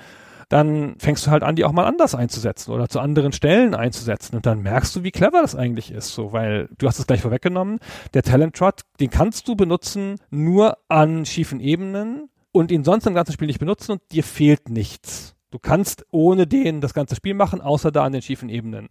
dann 0.49 0.95
fängst 0.97 1.25
du 1.25 1.32
halt 1.32 1.43
an, 1.43 1.56
die 1.56 1.63
auch 1.63 1.71
mal 1.71 1.86
anders 1.86 2.15
einzusetzen 2.15 2.71
oder 2.71 2.89
zu 2.89 2.99
anderen 2.99 3.32
Stellen 3.32 3.75
einzusetzen. 3.75 4.36
Und 4.36 4.47
dann 4.47 4.62
merkst 4.62 4.95
du, 4.95 5.04
wie 5.04 5.12
clever 5.12 5.41
das 5.41 5.56
eigentlich 5.56 5.91
ist, 5.91 6.13
so, 6.13 6.34
weil 6.34 6.69
du 6.80 6.88
hast 6.88 6.97
es 6.97 7.06
gleich 7.06 7.21
vorweggenommen. 7.21 7.80
Der 8.15 8.23
Talent 8.23 8.56
Trot, 8.56 8.82
den 8.99 9.12
kannst 9.12 9.47
du 9.47 9.56
benutzen 9.56 10.15
nur 10.32 10.78
an 10.88 11.25
schiefen 11.25 11.60
Ebenen 11.60 12.30
und 12.51 12.71
ihn 12.71 12.83
sonst 12.83 13.07
im 13.07 13.13
ganzen 13.13 13.33
Spiel 13.33 13.47
nicht 13.47 13.59
benutzen 13.59 13.93
und 13.93 14.01
dir 14.12 14.23
fehlt 14.23 14.69
nichts. 14.69 15.35
Du 15.51 15.57
kannst 15.57 16.05
ohne 16.12 16.45
den 16.45 16.79
das 16.79 16.93
ganze 16.93 17.15
Spiel 17.15 17.33
machen, 17.33 17.59
außer 17.62 17.91
da 17.91 18.03
an 18.03 18.13
den 18.13 18.21
schiefen 18.21 18.49
Ebenen. 18.49 18.88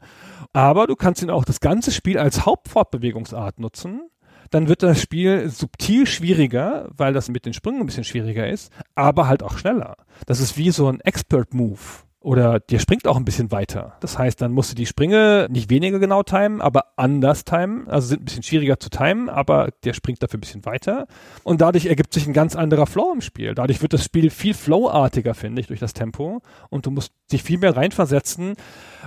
Aber 0.53 0.87
du 0.87 0.97
kannst 0.97 1.23
ihn 1.23 1.31
auch 1.31 1.45
das 1.45 1.61
ganze 1.61 1.93
Spiel 1.93 2.19
als 2.19 2.47
Hauptfortbewegungsart 2.47 3.61
nutzen. 3.61 4.11
dann 4.51 4.69
wird 4.69 4.83
das 4.83 5.03
Spiel 5.03 5.51
subtil 5.51 6.07
schwieriger, 6.07 6.89
weil 6.97 7.13
das 7.13 7.29
mit 7.29 7.45
den 7.45 7.53
Sprüngen 7.53 7.83
ein 7.83 7.87
bisschen 7.87 8.05
schwieriger 8.05 8.49
ist, 8.49 8.73
aber 8.95 9.29
halt 9.29 9.43
auch 9.43 9.59
schneller. 9.59 9.97
Das 10.25 10.41
ist 10.41 10.57
wie 10.57 10.71
so 10.71 10.89
ein 10.89 11.01
Expert-Move. 11.01 12.08
Oder 12.21 12.59
der 12.59 12.81
springt 12.81 13.07
auch 13.07 13.17
ein 13.17 13.25
bisschen 13.25 13.53
weiter. 13.53 13.97
Das 14.01 14.19
heißt, 14.19 14.41
dann 14.43 14.51
musst 14.51 14.73
du 14.73 14.75
die 14.75 14.87
Sprünge 14.87 15.47
nicht 15.51 15.71
weniger 15.71 16.01
genau 16.01 16.25
timen, 16.25 16.61
aber 16.61 16.87
anders 16.97 17.45
timen. 17.45 17.87
Also 17.89 18.09
sind 18.09 18.23
ein 18.23 18.25
bisschen 18.25 18.43
schwieriger 18.43 18.81
zu 18.81 18.91
timen, 18.91 19.29
aber 19.29 19.71
der 19.85 19.93
springt 19.93 20.21
dafür 20.21 20.39
ein 20.39 20.41
bisschen 20.41 20.67
weiter. 20.67 21.07
Und 21.45 21.61
dadurch 21.61 21.87
ergibt 21.87 22.13
sich 22.13 22.27
ein 22.27 22.33
ganz 22.33 22.57
anderer 22.57 22.87
Flow 22.87 23.13
im 23.13 23.21
Spiel. 23.21 23.55
Dadurch 23.55 23.83
wird 23.83 23.93
das 23.93 24.05
Spiel 24.05 24.31
viel 24.31 24.55
flowartiger, 24.55 25.35
finde 25.35 25.61
ich, 25.61 25.69
durch 25.69 25.79
das 25.79 25.93
Tempo. 25.93 26.43
Und 26.71 26.87
du 26.87 26.91
musst 26.91 27.13
dich 27.31 27.45
viel 27.45 27.59
mehr 27.59 27.77
reinversetzen 27.77 28.55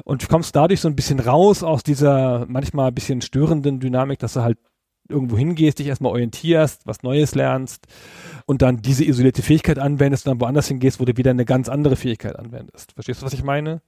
und 0.06 0.30
kommst 0.30 0.56
dadurch 0.56 0.80
so 0.80 0.88
ein 0.88 0.95
bisschen 0.95 1.19
raus 1.19 1.63
aus 1.63 1.84
dieser 1.84 2.45
manchmal 2.47 2.88
ein 2.88 2.95
bisschen 2.95 3.19
störenden 3.19 3.82
Dynamik, 3.82 4.19
dass 4.19 4.34
du 4.34 4.41
halt 4.41 4.58
irgendwo 5.12 5.38
hingehst, 5.38 5.80
dich 5.80 5.88
erstmal 5.88 6.12
orientierst, 6.12 6.86
was 6.86 7.04
Neues 7.04 7.36
lernst 7.36 7.88
und 8.45 8.62
dann 8.62 8.82
diese 8.82 9.06
isolierte 9.06 9.41
Fähigkeit 9.41 9.80
anwendest 9.80 10.26
und 10.26 10.32
dann 10.32 10.41
woanders 10.41 10.67
hingehst, 10.67 11.00
wo 11.00 11.06
du 11.06 11.17
wieder 11.17 11.32
eine 11.32 11.45
ganz 11.45 11.69
andere 11.69 11.95
Fähigkeit 11.95 12.38
anwendest. 12.38 12.93
Verstehst 12.93 13.21
du, 13.21 13.26
was 13.26 13.34
ich 13.34 13.43
meine? 13.43 13.82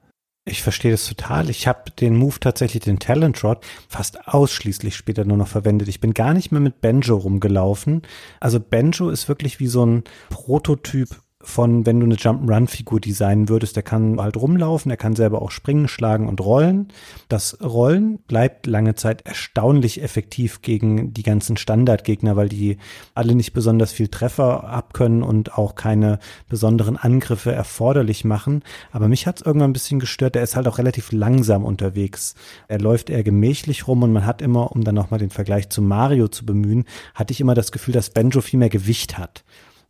Ich 0.45 0.61
verstehe 0.61 0.91
das 0.91 1.07
total. 1.07 1.49
Ich 1.49 1.67
habe 1.67 1.91
den 1.91 2.17
Move 2.17 2.37
tatsächlich, 2.39 2.83
den 2.83 2.99
Talent 2.99 3.41
Rod, 3.45 3.65
fast 3.87 4.27
ausschließlich 4.27 4.93
später 4.95 5.23
nur 5.23 5.37
noch 5.37 5.47
verwendet. 5.47 5.87
Ich 5.87 6.01
bin 6.01 6.13
gar 6.13 6.33
nicht 6.33 6.51
mehr 6.51 6.59
mit 6.59 6.81
Benjo 6.81 7.15
rumgelaufen. 7.15 8.01
Also 8.41 8.59
Benjo 8.59 9.09
ist 9.09 9.29
wirklich 9.29 9.61
wie 9.61 9.67
so 9.67 9.85
ein 9.85 10.03
Prototyp 10.29 11.21
von, 11.43 11.85
wenn 11.85 11.99
du 11.99 12.05
eine 12.05 12.15
Jump'n'Run-Figur 12.15 13.01
designen 13.01 13.49
würdest, 13.49 13.75
der 13.75 13.83
kann 13.83 14.19
halt 14.19 14.37
rumlaufen, 14.37 14.89
er 14.89 14.97
kann 14.97 15.15
selber 15.15 15.41
auch 15.41 15.51
springen, 15.51 15.87
schlagen 15.87 16.29
und 16.29 16.39
rollen. 16.41 16.87
Das 17.27 17.57
Rollen 17.61 18.19
bleibt 18.27 18.65
lange 18.65 18.95
Zeit 18.95 19.25
erstaunlich 19.25 20.01
effektiv 20.01 20.61
gegen 20.61 21.13
die 21.13 21.23
ganzen 21.23 21.57
Standardgegner, 21.57 22.35
weil 22.37 22.47
die 22.49 22.77
alle 23.13 23.35
nicht 23.35 23.53
besonders 23.53 23.91
viel 23.91 24.07
Treffer 24.07 24.63
abkönnen 24.63 25.21
und 25.21 25.57
auch 25.57 25.75
keine 25.75 26.19
besonderen 26.47 26.95
Angriffe 26.95 27.51
erforderlich 27.51 28.23
machen. 28.23 28.63
Aber 28.91 29.09
mich 29.09 29.27
hat's 29.27 29.41
irgendwann 29.41 29.71
ein 29.71 29.73
bisschen 29.73 29.99
gestört, 29.99 30.35
er 30.37 30.43
ist 30.43 30.55
halt 30.55 30.67
auch 30.67 30.77
relativ 30.77 31.11
langsam 31.11 31.65
unterwegs. 31.65 32.35
Er 32.69 32.79
läuft 32.79 33.09
eher 33.09 33.23
gemächlich 33.23 33.87
rum 33.87 34.03
und 34.03 34.13
man 34.13 34.25
hat 34.25 34.41
immer, 34.41 34.71
um 34.71 34.83
dann 34.83 34.95
nochmal 34.95 35.19
den 35.19 35.29
Vergleich 35.29 35.69
zu 35.69 35.81
Mario 35.81 36.29
zu 36.29 36.45
bemühen, 36.45 36.85
hatte 37.13 37.33
ich 37.33 37.41
immer 37.41 37.53
das 37.53 37.73
Gefühl, 37.73 37.93
dass 37.93 38.09
Benjo 38.09 38.39
viel 38.39 38.59
mehr 38.59 38.69
Gewicht 38.69 39.17
hat. 39.17 39.43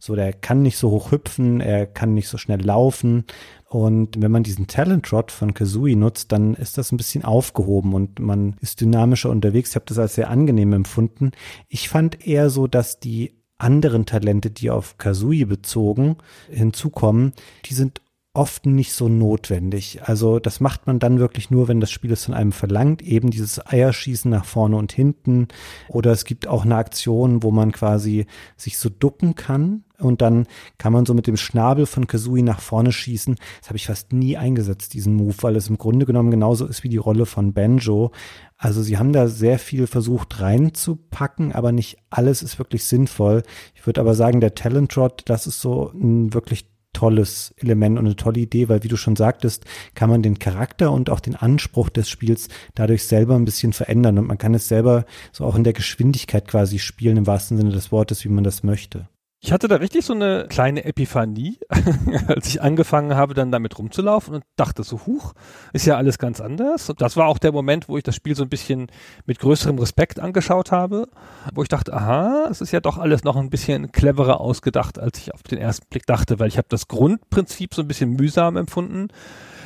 So, 0.05 0.15
der 0.15 0.33
kann 0.33 0.61
nicht 0.61 0.77
so 0.77 0.91
hoch 0.91 1.13
hüpfen, 1.13 1.61
er 1.61 1.85
kann 1.85 2.13
nicht 2.13 2.27
so 2.27 2.37
schnell 2.37 2.59
laufen. 2.59 3.23
Und 3.69 4.21
wenn 4.21 4.31
man 4.31 4.43
diesen 4.43 4.67
Talent 4.67 5.13
Rod 5.13 5.31
von 5.31 5.53
Kazooie 5.53 5.95
nutzt, 5.95 6.33
dann 6.33 6.55
ist 6.55 6.77
das 6.77 6.91
ein 6.91 6.97
bisschen 6.97 7.23
aufgehoben 7.23 7.93
und 7.93 8.19
man 8.19 8.57
ist 8.59 8.81
dynamischer 8.81 9.29
unterwegs. 9.29 9.69
Ich 9.69 9.75
habe 9.75 9.85
das 9.87 9.97
als 9.97 10.15
sehr 10.15 10.29
angenehm 10.29 10.73
empfunden. 10.73 11.31
Ich 11.69 11.87
fand 11.87 12.27
eher 12.27 12.49
so, 12.49 12.67
dass 12.67 12.99
die 12.99 13.39
anderen 13.57 14.05
Talente, 14.05 14.51
die 14.51 14.71
auf 14.71 14.97
Kazooie 14.97 15.45
bezogen 15.45 16.17
hinzukommen, 16.49 17.31
die 17.63 17.73
sind 17.73 18.01
oft 18.35 18.65
nicht 18.65 18.93
so 18.93 19.09
notwendig. 19.09 20.01
Also 20.03 20.39
das 20.39 20.59
macht 20.59 20.87
man 20.87 20.97
dann 20.97 21.19
wirklich 21.19 21.51
nur, 21.51 21.67
wenn 21.67 21.79
das 21.79 21.91
Spiel 21.91 22.11
es 22.11 22.25
von 22.25 22.33
einem 22.33 22.51
verlangt, 22.51 23.03
eben 23.03 23.29
dieses 23.29 23.63
Eierschießen 23.63 24.29
nach 24.29 24.45
vorne 24.45 24.75
und 24.75 24.91
hinten. 24.91 25.47
Oder 25.87 26.11
es 26.11 26.25
gibt 26.25 26.47
auch 26.47 26.65
eine 26.65 26.75
Aktion, 26.75 27.43
wo 27.43 27.51
man 27.51 27.71
quasi 27.71 28.25
sich 28.57 28.79
so 28.79 28.89
ducken 28.89 29.35
kann 29.35 29.83
und 29.99 30.21
dann 30.21 30.47
kann 30.79 30.93
man 30.93 31.05
so 31.05 31.13
mit 31.13 31.27
dem 31.27 31.37
Schnabel 31.37 31.85
von 31.85 32.07
Kazooie 32.07 32.41
nach 32.41 32.59
vorne 32.59 32.91
schießen. 32.91 33.35
Das 33.59 33.69
habe 33.69 33.77
ich 33.77 33.85
fast 33.85 34.13
nie 34.13 34.35
eingesetzt, 34.35 34.93
diesen 34.93 35.15
Move, 35.15 35.35
weil 35.41 35.55
es 35.55 35.69
im 35.69 35.77
Grunde 35.77 36.07
genommen 36.07 36.31
genauso 36.31 36.65
ist 36.65 36.83
wie 36.83 36.89
die 36.89 36.97
Rolle 36.97 37.27
von 37.27 37.53
Banjo. 37.53 38.11
Also 38.57 38.81
sie 38.81 38.97
haben 38.97 39.13
da 39.13 39.27
sehr 39.27 39.59
viel 39.59 39.85
versucht 39.85 40.41
reinzupacken, 40.41 41.53
aber 41.53 41.71
nicht 41.71 41.97
alles 42.09 42.41
ist 42.41 42.57
wirklich 42.57 42.85
sinnvoll. 42.85 43.43
Ich 43.75 43.85
würde 43.85 44.01
aber 44.01 44.15
sagen, 44.15 44.41
der 44.41 44.55
Talent 44.55 44.91
Trot, 44.91 45.21
das 45.25 45.45
ist 45.45 45.61
so 45.61 45.91
ein 45.93 46.33
wirklich 46.33 46.72
tolles 47.03 47.53
Element 47.57 47.99
und 47.99 48.05
eine 48.05 48.15
tolle 48.15 48.39
Idee, 48.39 48.69
weil 48.69 48.81
wie 48.83 48.87
du 48.87 48.95
schon 48.95 49.17
sagtest, 49.17 49.65
kann 49.93 50.09
man 50.09 50.23
den 50.23 50.39
Charakter 50.39 50.89
und 50.89 51.09
auch 51.09 51.19
den 51.19 51.35
Anspruch 51.35 51.89
des 51.89 52.09
Spiels 52.09 52.47
dadurch 52.75 53.03
selber 53.03 53.35
ein 53.35 53.43
bisschen 53.43 53.73
verändern 53.73 54.17
und 54.19 54.27
man 54.27 54.37
kann 54.37 54.53
es 54.53 54.69
selber 54.69 55.03
so 55.33 55.43
auch 55.43 55.55
in 55.55 55.65
der 55.65 55.73
Geschwindigkeit 55.73 56.47
quasi 56.47 56.79
spielen 56.79 57.17
im 57.17 57.27
wahrsten 57.27 57.57
Sinne 57.57 57.71
des 57.71 57.91
Wortes, 57.91 58.23
wie 58.23 58.29
man 58.29 58.45
das 58.45 58.63
möchte. 58.63 59.09
Ich 59.45 59.51
hatte 59.51 59.67
da 59.67 59.75
richtig 59.75 60.05
so 60.05 60.13
eine 60.13 60.45
kleine 60.47 60.85
Epiphanie, 60.85 61.57
als 62.27 62.47
ich 62.47 62.61
angefangen 62.61 63.13
habe, 63.13 63.33
dann 63.33 63.51
damit 63.51 63.77
rumzulaufen 63.77 64.35
und 64.35 64.45
dachte 64.55 64.83
so, 64.83 65.05
huch, 65.05 65.33
ist 65.73 65.85
ja 65.85 65.97
alles 65.97 66.17
ganz 66.17 66.39
anders. 66.39 66.89
Und 66.89 67.01
das 67.01 67.17
war 67.17 67.27
auch 67.27 67.39
der 67.39 67.51
Moment, 67.51 67.89
wo 67.89 67.97
ich 67.97 68.03
das 68.03 68.15
Spiel 68.15 68.37
so 68.37 68.43
ein 68.43 68.49
bisschen 68.49 68.87
mit 69.25 69.39
größerem 69.39 69.77
Respekt 69.77 70.17
angeschaut 70.17 70.71
habe, 70.71 71.09
wo 71.53 71.61
ich 71.61 71.67
dachte, 71.67 71.91
aha, 71.91 72.47
es 72.49 72.61
ist 72.61 72.71
ja 72.71 72.79
doch 72.79 72.97
alles 72.97 73.25
noch 73.25 73.35
ein 73.35 73.49
bisschen 73.49 73.91
cleverer 73.91 74.39
ausgedacht, 74.39 74.97
als 74.97 75.17
ich 75.17 75.33
auf 75.33 75.43
den 75.43 75.57
ersten 75.57 75.87
Blick 75.89 76.05
dachte, 76.05 76.39
weil 76.39 76.47
ich 76.47 76.57
habe 76.57 76.69
das 76.69 76.87
Grundprinzip 76.87 77.73
so 77.73 77.81
ein 77.81 77.87
bisschen 77.89 78.11
mühsam 78.11 78.55
empfunden 78.55 79.09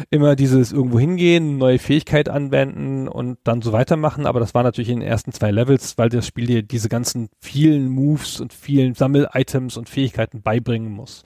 immer 0.10 0.36
dieses 0.36 0.72
irgendwo 0.72 1.00
hingehen, 1.00 1.58
neue 1.58 1.80
Fähigkeit 1.80 2.30
anwenden 2.30 3.08
und 3.08 3.38
dann 3.44 3.62
so 3.62 3.72
weitermachen. 3.72 4.26
Aber 4.26 4.40
das 4.40 4.54
war 4.54 4.64
natürlich 4.64 4.90
in 4.90 5.00
den 5.00 5.08
ersten 5.08 5.32
zwei 5.32 5.52
Levels, 5.52 5.98
weil 5.98 6.10
das 6.10 6.28
Spiel 6.28 6.48
dir 6.48 6.64
diese 6.64 6.90
ganzen 6.90 7.30
vielen 7.40 7.90
Moves 7.90 8.40
und 8.40 8.54
vielen 8.54 8.94
Sammel-Items 8.94 9.67
und 9.76 9.90
Fähigkeiten 9.90 10.42
beibringen 10.42 10.92
muss. 10.92 11.24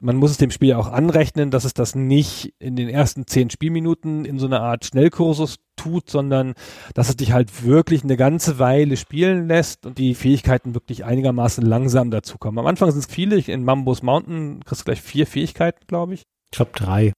Man 0.00 0.16
muss 0.16 0.30
es 0.30 0.38
dem 0.38 0.50
Spiel 0.50 0.74
auch 0.74 0.88
anrechnen, 0.88 1.50
dass 1.50 1.64
es 1.64 1.74
das 1.74 1.94
nicht 1.94 2.54
in 2.58 2.76
den 2.76 2.88
ersten 2.88 3.26
zehn 3.26 3.50
Spielminuten 3.50 4.24
in 4.24 4.38
so 4.38 4.46
einer 4.46 4.60
Art 4.60 4.84
Schnellkursus 4.84 5.56
tut, 5.76 6.08
sondern 6.08 6.54
dass 6.94 7.08
es 7.08 7.16
dich 7.16 7.32
halt 7.32 7.64
wirklich 7.64 8.04
eine 8.04 8.16
ganze 8.16 8.58
Weile 8.58 8.96
spielen 8.96 9.48
lässt 9.48 9.84
und 9.86 9.98
die 9.98 10.14
Fähigkeiten 10.14 10.74
wirklich 10.74 11.04
einigermaßen 11.04 11.64
langsam 11.64 12.10
dazukommen. 12.10 12.58
Am 12.58 12.66
Anfang 12.66 12.90
sind 12.90 13.00
es 13.00 13.06
viele, 13.06 13.36
in 13.38 13.64
Mambos 13.64 14.02
Mountain 14.02 14.64
kriegst 14.64 14.82
du 14.82 14.84
gleich 14.84 15.02
vier 15.02 15.26
Fähigkeiten, 15.26 15.86
glaube 15.86 16.14
ich. 16.14 16.22
Ich 16.52 16.56
glaube 16.56 16.72
drei. 16.74 17.12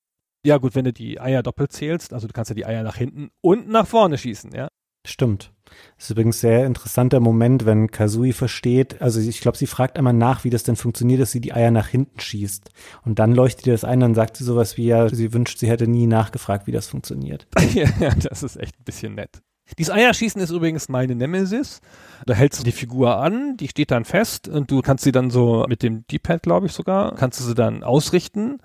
Ja, 0.47 0.59
gut, 0.59 0.75
wenn 0.75 0.85
du 0.85 0.93
die 0.93 1.21
Eier 1.21 1.43
doppelt 1.43 1.73
zählst, 1.73 2.13
also 2.13 2.27
du 2.27 2.33
kannst 2.33 2.51
ja 2.51 2.55
die 2.55 2.67
Eier 2.67 2.83
nach 2.83 2.97
hinten 2.97 3.31
und 3.41 3.69
nach 3.69 3.87
vorne 3.87 4.19
schießen, 4.19 4.53
ja. 4.55 4.69
Stimmt. 5.05 5.51
Das 5.97 6.07
ist 6.07 6.11
übrigens 6.11 6.41
sehr 6.41 6.67
interessanter 6.67 7.21
Moment, 7.21 7.67
wenn 7.67 7.91
Kazui 7.91 8.33
versteht, 8.33 9.01
also 9.03 9.21
ich 9.21 9.41
glaube, 9.41 9.59
sie 9.59 9.67
fragt 9.67 9.97
einmal 9.97 10.13
nach, 10.13 10.45
wie 10.45 10.51
das 10.51 10.63
denn 10.63 10.77
funktioniert, 10.77 11.21
dass 11.21 11.33
sie 11.33 11.41
die 11.41 11.53
Eier 11.53 11.71
nach 11.71 11.89
hinten 11.89 12.21
schießt. 12.21 12.71
Und 13.05 13.19
dann 13.19 13.33
leuchtet 13.33 13.67
ihr 13.67 13.73
das 13.73 13.85
ein, 13.85 14.01
dann 14.01 14.15
sagt 14.15 14.37
sie 14.37 14.45
sowas 14.45 14.77
wie, 14.77 14.87
ja, 14.87 15.09
sie 15.09 15.33
wünscht, 15.33 15.59
sie 15.59 15.69
hätte 15.69 15.87
nie 15.87 16.07
nachgefragt, 16.07 16.67
wie 16.67 16.73
das 16.73 16.87
funktioniert. 16.87 17.47
ja, 17.75 18.15
das 18.15 18.43
ist 18.43 18.57
echt 18.57 18.79
ein 18.79 18.85
bisschen 18.85 19.15
nett. 19.15 19.43
Dieses 19.79 19.95
Eierschießen 19.95 20.41
ist 20.43 20.51
übrigens 20.51 20.89
meine 20.89 21.15
Nemesis. 21.15 21.81
Da 22.27 22.35
hältst 22.35 22.61
du 22.61 22.65
die 22.65 22.73
Figur 22.73 23.17
an, 23.17 23.57
die 23.57 23.69
steht 23.69 23.91
dann 23.91 24.05
fest 24.05 24.47
und 24.47 24.71
du 24.71 24.83
kannst 24.83 25.05
sie 25.05 25.13
dann 25.13 25.31
so 25.31 25.65
mit 25.69 25.83
dem 25.83 26.07
D-Pad, 26.07 26.43
glaube 26.43 26.67
ich 26.67 26.73
sogar, 26.73 27.15
kannst 27.15 27.41
du 27.41 27.45
sie 27.45 27.55
dann 27.55 27.83
ausrichten 27.83 28.59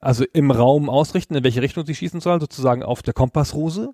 also 0.00 0.24
im 0.32 0.50
Raum 0.50 0.88
ausrichten, 0.88 1.34
in 1.34 1.44
welche 1.44 1.62
Richtung 1.62 1.86
sie 1.86 1.94
schießen 1.94 2.20
soll, 2.20 2.40
sozusagen 2.40 2.82
auf 2.82 3.02
der 3.02 3.14
Kompassrose. 3.14 3.92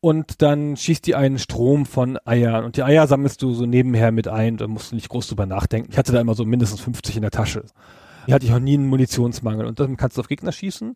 Und 0.00 0.42
dann 0.42 0.76
schießt 0.76 1.06
die 1.06 1.14
einen 1.14 1.38
Strom 1.38 1.86
von 1.86 2.18
Eiern. 2.24 2.64
Und 2.64 2.76
die 2.76 2.82
Eier 2.82 3.06
sammelst 3.06 3.42
du 3.42 3.52
so 3.52 3.66
nebenher 3.66 4.12
mit 4.12 4.28
ein, 4.28 4.56
da 4.56 4.68
musst 4.68 4.92
du 4.92 4.94
nicht 4.94 5.08
groß 5.08 5.28
drüber 5.28 5.46
nachdenken. 5.46 5.90
Ich 5.90 5.98
hatte 5.98 6.12
da 6.12 6.20
immer 6.20 6.34
so 6.34 6.44
mindestens 6.44 6.80
50 6.80 7.16
in 7.16 7.22
der 7.22 7.30
Tasche. 7.30 7.64
Hier 8.26 8.34
hatte 8.34 8.46
ich 8.46 8.52
auch 8.52 8.58
nie 8.60 8.74
einen 8.74 8.86
Munitionsmangel 8.86 9.66
und 9.66 9.80
dann 9.80 9.96
kannst 9.96 10.16
du 10.16 10.20
auf 10.20 10.28
Gegner 10.28 10.52
schießen. 10.52 10.94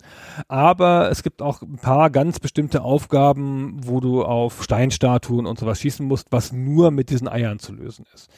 Aber 0.49 1.11
es 1.11 1.23
gibt 1.23 1.43
auch 1.43 1.63
ein 1.63 1.79
paar 1.79 2.11
ganz 2.11 2.39
bestimmte 2.39 2.83
Aufgaben, 2.83 3.77
wo 3.83 4.01
du 4.01 4.23
auf 4.23 4.63
Steinstatuen 4.63 5.47
und 5.47 5.59
sowas 5.59 5.81
schießen 5.81 6.07
musst, 6.07 6.33
was 6.33 6.53
nur 6.53 6.91
mit 6.91 7.11
diesen 7.11 7.29
Eiern 7.29 7.59
zu 7.59 7.73
lösen 7.73 8.05
ist. 8.15 8.31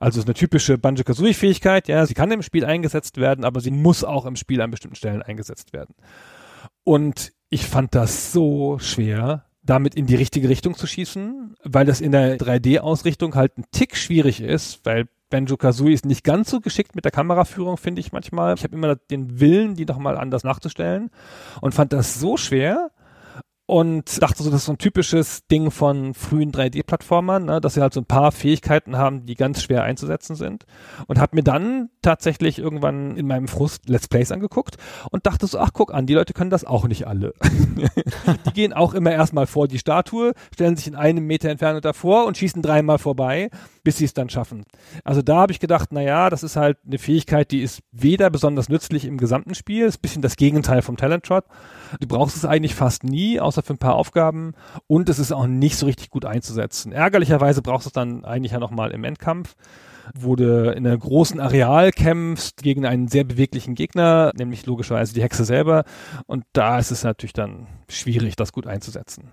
Also 0.00 0.18
ist 0.18 0.26
eine 0.26 0.34
typische 0.34 0.78
Banjo-Kazooie-Fähigkeit, 0.78 1.86
ja, 1.86 2.04
sie 2.06 2.14
kann 2.14 2.32
im 2.32 2.42
Spiel 2.42 2.64
eingesetzt 2.64 3.18
werden, 3.18 3.44
aber 3.44 3.60
sie 3.60 3.70
muss 3.70 4.02
auch 4.02 4.26
im 4.26 4.34
Spiel 4.34 4.60
an 4.60 4.72
bestimmten 4.72 4.96
Stellen 4.96 5.22
eingesetzt 5.22 5.72
werden. 5.72 5.94
Und 6.82 7.32
ich 7.50 7.66
fand 7.66 7.94
das 7.94 8.32
so 8.32 8.78
schwer, 8.80 9.44
damit 9.62 9.94
in 9.94 10.06
die 10.06 10.16
richtige 10.16 10.48
Richtung 10.48 10.76
zu 10.76 10.86
schießen, 10.86 11.54
weil 11.62 11.86
das 11.86 12.00
in 12.00 12.12
der 12.12 12.36
3D-Ausrichtung 12.38 13.34
halt 13.34 13.56
ein 13.58 13.64
Tick 13.70 13.96
schwierig 13.96 14.40
ist, 14.40 14.80
weil 14.84 15.06
Banjo 15.30 15.56
Kazooie 15.56 15.94
ist 15.94 16.04
nicht 16.04 16.24
ganz 16.24 16.50
so 16.50 16.60
geschickt 16.60 16.94
mit 16.94 17.04
der 17.04 17.12
Kameraführung, 17.12 17.78
finde 17.78 18.00
ich 18.00 18.12
manchmal. 18.12 18.54
Ich 18.54 18.64
habe 18.64 18.76
immer 18.76 18.96
den 18.96 19.40
Willen, 19.40 19.76
die 19.76 19.86
nochmal 19.86 20.18
anders 20.18 20.44
nachzustellen 20.44 21.10
und 21.60 21.74
fand 21.74 21.92
das 21.92 22.20
so 22.20 22.36
schwer, 22.36 22.90
und 23.66 24.20
dachte 24.20 24.42
so, 24.42 24.50
das 24.50 24.60
ist 24.60 24.66
so 24.66 24.72
ein 24.72 24.78
typisches 24.78 25.46
Ding 25.46 25.70
von 25.70 26.14
frühen 26.14 26.50
3D-Plattformern, 26.52 27.44
ne, 27.44 27.60
dass 27.60 27.74
sie 27.74 27.80
halt 27.80 27.94
so 27.94 28.00
ein 28.00 28.06
paar 28.06 28.32
Fähigkeiten 28.32 28.98
haben, 28.98 29.24
die 29.24 29.34
ganz 29.34 29.62
schwer 29.62 29.84
einzusetzen 29.84 30.34
sind. 30.34 30.66
Und 31.06 31.20
habe 31.20 31.36
mir 31.36 31.44
dann 31.44 31.88
tatsächlich 32.02 32.58
irgendwann 32.58 33.16
in 33.16 33.26
meinem 33.26 33.46
Frust 33.46 33.88
Let's 33.88 34.08
Plays 34.08 34.32
angeguckt 34.32 34.76
und 35.10 35.26
dachte 35.26 35.46
so, 35.46 35.58
ach 35.58 35.70
guck 35.72 35.94
an, 35.94 36.06
die 36.06 36.14
Leute 36.14 36.32
können 36.32 36.50
das 36.50 36.64
auch 36.64 36.88
nicht 36.88 37.06
alle. 37.06 37.34
die 38.46 38.52
gehen 38.52 38.72
auch 38.72 38.94
immer 38.94 39.12
erstmal 39.12 39.46
vor 39.46 39.68
die 39.68 39.78
Statue, 39.78 40.32
stellen 40.52 40.76
sich 40.76 40.88
in 40.88 40.96
einem 40.96 41.24
Meter 41.26 41.48
Entfernung 41.48 41.80
davor 41.80 42.26
und 42.26 42.36
schießen 42.36 42.62
dreimal 42.62 42.98
vorbei, 42.98 43.48
bis 43.84 43.98
sie 43.98 44.04
es 44.04 44.14
dann 44.14 44.28
schaffen. 44.28 44.64
Also 45.04 45.22
da 45.22 45.36
habe 45.36 45.52
ich 45.52 45.60
gedacht, 45.60 45.90
na 45.92 46.02
ja, 46.02 46.30
das 46.30 46.42
ist 46.42 46.56
halt 46.56 46.78
eine 46.84 46.98
Fähigkeit, 46.98 47.50
die 47.52 47.62
ist 47.62 47.80
weder 47.92 48.28
besonders 48.28 48.68
nützlich 48.68 49.04
im 49.04 49.18
gesamten 49.18 49.54
Spiel, 49.54 49.86
ist 49.86 49.98
ein 49.98 50.02
bisschen 50.02 50.22
das 50.22 50.36
Gegenteil 50.36 50.82
vom 50.82 50.96
Talent 50.96 51.26
Shot. 51.26 51.44
Du 52.00 52.08
brauchst 52.08 52.36
es 52.36 52.44
eigentlich 52.44 52.74
fast 52.74 53.04
nie, 53.04 53.40
außer 53.52 53.62
für 53.62 53.74
ein 53.74 53.78
paar 53.78 53.96
Aufgaben 53.96 54.54
und 54.86 55.08
es 55.08 55.18
ist 55.18 55.32
auch 55.32 55.46
nicht 55.46 55.76
so 55.76 55.86
richtig 55.86 56.10
gut 56.10 56.24
einzusetzen. 56.24 56.92
Ärgerlicherweise 56.92 57.62
brauchst 57.62 57.86
du 57.86 57.88
es 57.90 57.92
dann 57.92 58.24
eigentlich 58.24 58.52
ja 58.52 58.58
nochmal 58.58 58.90
im 58.92 59.04
Endkampf 59.04 59.54
wo 60.14 60.36
du 60.36 60.72
in 60.72 60.86
einem 60.86 60.98
großen 60.98 61.40
Areal 61.40 61.92
kämpfst 61.92 62.62
gegen 62.62 62.86
einen 62.86 63.06
sehr 63.06 63.22
beweglichen 63.22 63.76
Gegner, 63.76 64.32
nämlich 64.36 64.66
logischerweise 64.66 65.14
die 65.14 65.22
Hexe 65.22 65.44
selber. 65.44 65.84
Und 66.26 66.44
da 66.52 66.78
ist 66.78 66.90
es 66.90 67.04
natürlich 67.04 67.32
dann 67.32 67.68
schwierig, 67.88 68.36
das 68.36 68.52
gut 68.52 68.66
einzusetzen. 68.66 69.30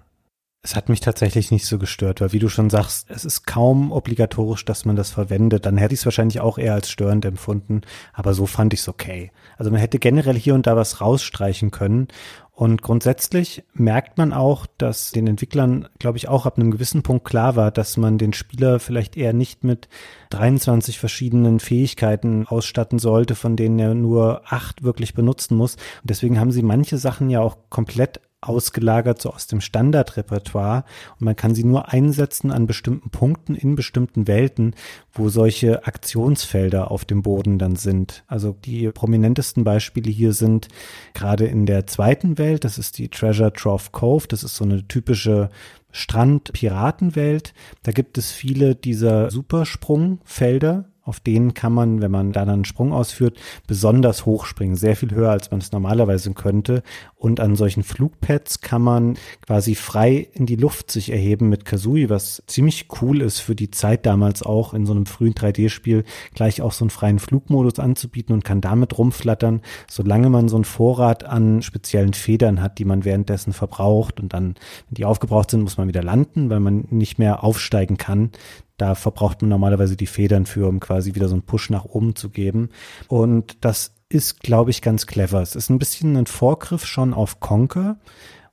Es 0.62 0.76
hat 0.76 0.90
mich 0.90 1.00
tatsächlich 1.00 1.52
nicht 1.52 1.66
so 1.66 1.80
gestört, 1.80 2.20
weil 2.20 2.34
wie 2.34 2.40
du 2.40 2.50
schon 2.50 2.70
sagst, 2.70 3.10
es 3.10 3.24
ist 3.24 3.48
kaum 3.48 3.94
obligatorisch, 3.94 4.66
dass 4.66 4.84
man 4.84 4.98
das 4.98 5.10
verwendet. 5.10 5.66
Dann 5.66 5.78
hätte 5.78 5.94
ich 5.94 6.02
es 6.02 6.06
wahrscheinlich 6.06 6.42
auch 6.42 6.58
eher 6.58 6.74
als 6.74 6.90
störend 6.90 7.24
empfunden, 7.24 7.82
aber 8.12 8.34
so 8.34 8.46
fand 8.46 8.74
ich 8.74 8.82
es 8.82 8.90
okay. 8.90 9.32
Also 9.58 9.72
man 9.72 9.80
hätte 9.80 10.00
generell 10.00 10.38
hier 10.38 10.56
und 10.56 10.68
da 10.68 10.76
was 10.76 11.00
rausstreichen 11.00 11.72
können. 11.72 12.10
Und 12.52 12.82
grundsätzlich 12.82 13.64
merkt 13.72 14.18
man 14.18 14.34
auch, 14.34 14.66
dass 14.78 15.12
den 15.12 15.28
Entwicklern, 15.28 15.88
glaube 15.98 16.18
ich, 16.18 16.28
auch 16.28 16.46
ab 16.46 16.58
einem 16.58 16.72
gewissen 16.72 17.04
Punkt 17.04 17.24
klar 17.24 17.56
war, 17.56 17.72
dass 17.72 17.96
man 17.96 18.18
den 18.18 18.34
Spieler 18.34 18.82
vielleicht 18.82 19.16
eher 19.16 19.32
nicht 19.32 19.64
mit 19.64 19.88
23 20.32 21.00
verschiedenen 21.00 21.62
Fähigkeiten 21.62 22.46
ausstatten 22.46 23.00
sollte, 23.00 23.36
von 23.36 23.56
denen 23.56 23.80
er 23.80 23.94
nur 23.94 24.42
acht 24.46 24.84
wirklich 24.84 25.14
benutzen 25.14 25.56
muss. 25.56 25.76
Und 25.76 26.10
deswegen 26.10 26.38
haben 26.38 26.52
sie 26.52 26.64
manche 26.64 26.98
Sachen 26.98 27.30
ja 27.30 27.40
auch 27.40 27.56
komplett 27.70 28.20
ausgelagert, 28.42 29.22
so 29.22 29.32
aus 29.32 29.48
dem 29.48 29.62
Standardrepertoire. 29.62 30.86
Und 31.20 31.26
man 31.26 31.36
kann 31.36 31.56
sie 31.56 31.64
nur 31.64 31.90
einsetzen 31.90 32.52
an 32.52 32.68
bestimmten 32.68 33.10
Punkten 33.10 33.56
in 33.56 33.76
bestimmten 33.76 34.28
Welten, 34.28 34.76
wo 35.12 35.30
solche 35.30 35.86
Aktionsfelder 35.86 36.92
auf 36.92 37.06
dem 37.06 37.22
Boden 37.22 37.60
dann 37.60 37.76
sind. 37.76 38.24
Also 38.28 38.56
die 38.66 38.90
prominentesten 38.90 39.64
Beispiele 39.64 40.10
hier 40.10 40.34
sind 40.34 40.68
gerade 41.14 41.46
in 41.46 41.66
der 41.66 41.88
zweiten 41.88 42.38
Welt, 42.38 42.64
das 42.64 42.78
ist 42.78 42.98
die 42.98 43.10
Treasure 43.10 43.54
Trove 43.54 43.90
Cove, 43.92 44.28
das 44.28 44.44
ist 44.44 44.56
so 44.56 44.64
eine 44.64 44.88
typische 44.88 45.50
Strand-Piratenwelt. 45.92 47.54
Da 47.84 47.92
gibt 47.92 48.18
es 48.18 48.32
viele 48.32 48.76
dieser 48.76 49.32
Supersprungfelder, 49.32 50.86
auf 51.10 51.20
denen 51.20 51.54
kann 51.54 51.74
man, 51.74 52.02
wenn 52.02 52.12
man 52.12 52.32
da 52.32 52.46
dann 52.46 52.54
einen 52.54 52.66
Sprung 52.66 52.94
ausführt, 52.94 53.38
besonders 53.68 54.26
hoch 54.26 54.46
springen, 54.46 54.76
sehr 54.76 54.96
viel 54.96 55.12
höher, 55.12 55.32
als 55.32 55.50
man 55.52 55.60
es 55.60 55.72
normalerweise 55.72 56.32
könnte. 56.34 56.84
Und 57.16 57.40
an 57.40 57.56
solchen 57.56 57.84
Flugpads 57.84 58.62
kann 58.62 58.82
man 58.82 59.18
quasi 59.46 59.76
frei 59.76 60.30
in 60.34 60.46
die 60.46 60.56
Luft 60.56 60.92
sich 60.92 61.12
erheben 61.12 61.50
mit 61.50 61.66
Kazooie, 61.66 62.10
was 62.10 62.44
ziemlich 62.46 62.88
cool 63.02 63.22
ist 63.22 63.40
für 63.40 63.56
die 63.56 63.72
Zeit 63.72 64.06
damals 64.06 64.44
auch 64.44 64.74
in 64.74 64.86
so 64.86 64.94
einem 64.94 65.08
frühen 65.08 65.34
3D-Spiel 65.34 66.04
gleich 66.36 66.62
auch 66.62 66.72
so 66.72 66.86
einen 66.86 66.92
freien 66.92 67.20
Flugmodus 67.20 67.80
anzubieten 67.80 68.34
und 68.34 68.46
kann 68.46 68.62
damit 68.62 68.98
rumflattern, 68.98 69.62
solange 69.90 70.30
man 70.30 70.48
so 70.48 70.58
einen 70.58 70.66
Vorrat 70.66 71.24
an 71.24 71.62
speziellen 71.64 72.14
Federn 72.14 72.62
hat, 72.62 72.78
die 72.78 72.86
man 72.86 73.04
währenddessen 73.04 73.52
verbraucht 73.52 74.20
und 74.20 74.34
dann, 74.34 74.56
wenn 74.88 74.96
die 74.96 75.06
aufgebraucht 75.06 75.52
sind, 75.52 75.64
muss 75.64 75.78
man 75.78 75.88
wieder 75.88 76.04
landen, 76.04 76.50
weil 76.50 76.60
man 76.60 76.86
nicht 76.90 77.18
mehr 77.18 77.44
aufsteigen 77.44 77.98
kann. 77.98 78.32
Da 78.80 78.96
verbraucht 78.96 79.42
man 79.42 79.50
normalerweise 79.50 79.96
die 79.96 80.08
Federn 80.08 80.46
für, 80.46 80.68
um 80.68 80.80
quasi 80.80 81.14
wieder 81.14 81.28
so 81.28 81.36
einen 81.36 81.44
Push 81.44 81.70
nach 81.70 81.86
oben 81.86 82.16
zu 82.16 82.30
geben. 82.30 82.70
Und 83.08 83.58
das 83.62 83.94
ist, 84.10 84.40
glaube 84.40 84.72
ich, 84.72 84.82
ganz 84.82 85.06
clever. 85.06 85.42
Es 85.42 85.56
ist 85.56 85.70
ein 85.70 85.80
bisschen 85.80 86.18
ein 86.18 86.26
Vorgriff 86.26 86.86
schon 86.86 87.14
auf 87.14 87.40
Conker, 87.40 87.98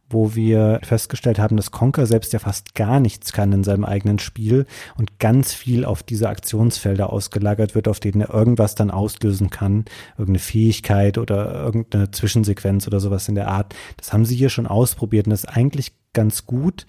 wo 0.08 0.34
wir 0.34 0.80
festgestellt 0.82 1.38
haben, 1.38 1.56
dass 1.56 1.70
Conker 1.70 2.06
selbst 2.06 2.32
ja 2.32 2.38
fast 2.38 2.74
gar 2.74 3.00
nichts 3.00 3.32
kann 3.32 3.52
in 3.52 3.64
seinem 3.64 3.84
eigenen 3.84 4.18
Spiel 4.18 4.66
und 4.96 5.18
ganz 5.18 5.52
viel 5.52 5.84
auf 5.84 6.02
diese 6.02 6.28
Aktionsfelder 6.28 7.12
ausgelagert 7.12 7.74
wird, 7.74 7.88
auf 7.88 7.98
denen 7.98 8.20
er 8.20 8.32
irgendwas 8.32 8.74
dann 8.74 8.90
auslösen 8.90 9.50
kann, 9.50 9.84
irgendeine 10.12 10.38
Fähigkeit 10.38 11.18
oder 11.18 11.52
irgendeine 11.54 12.10
Zwischensequenz 12.10 12.86
oder 12.86 13.00
sowas 13.00 13.28
in 13.28 13.34
der 13.34 13.48
Art. 13.48 13.74
Das 13.96 14.12
haben 14.12 14.24
sie 14.24 14.36
hier 14.36 14.50
schon 14.50 14.66
ausprobiert 14.66 15.26
und 15.26 15.30
das 15.30 15.44
ist 15.44 15.50
eigentlich 15.50 15.92
ganz 16.12 16.46
gut, 16.46 16.86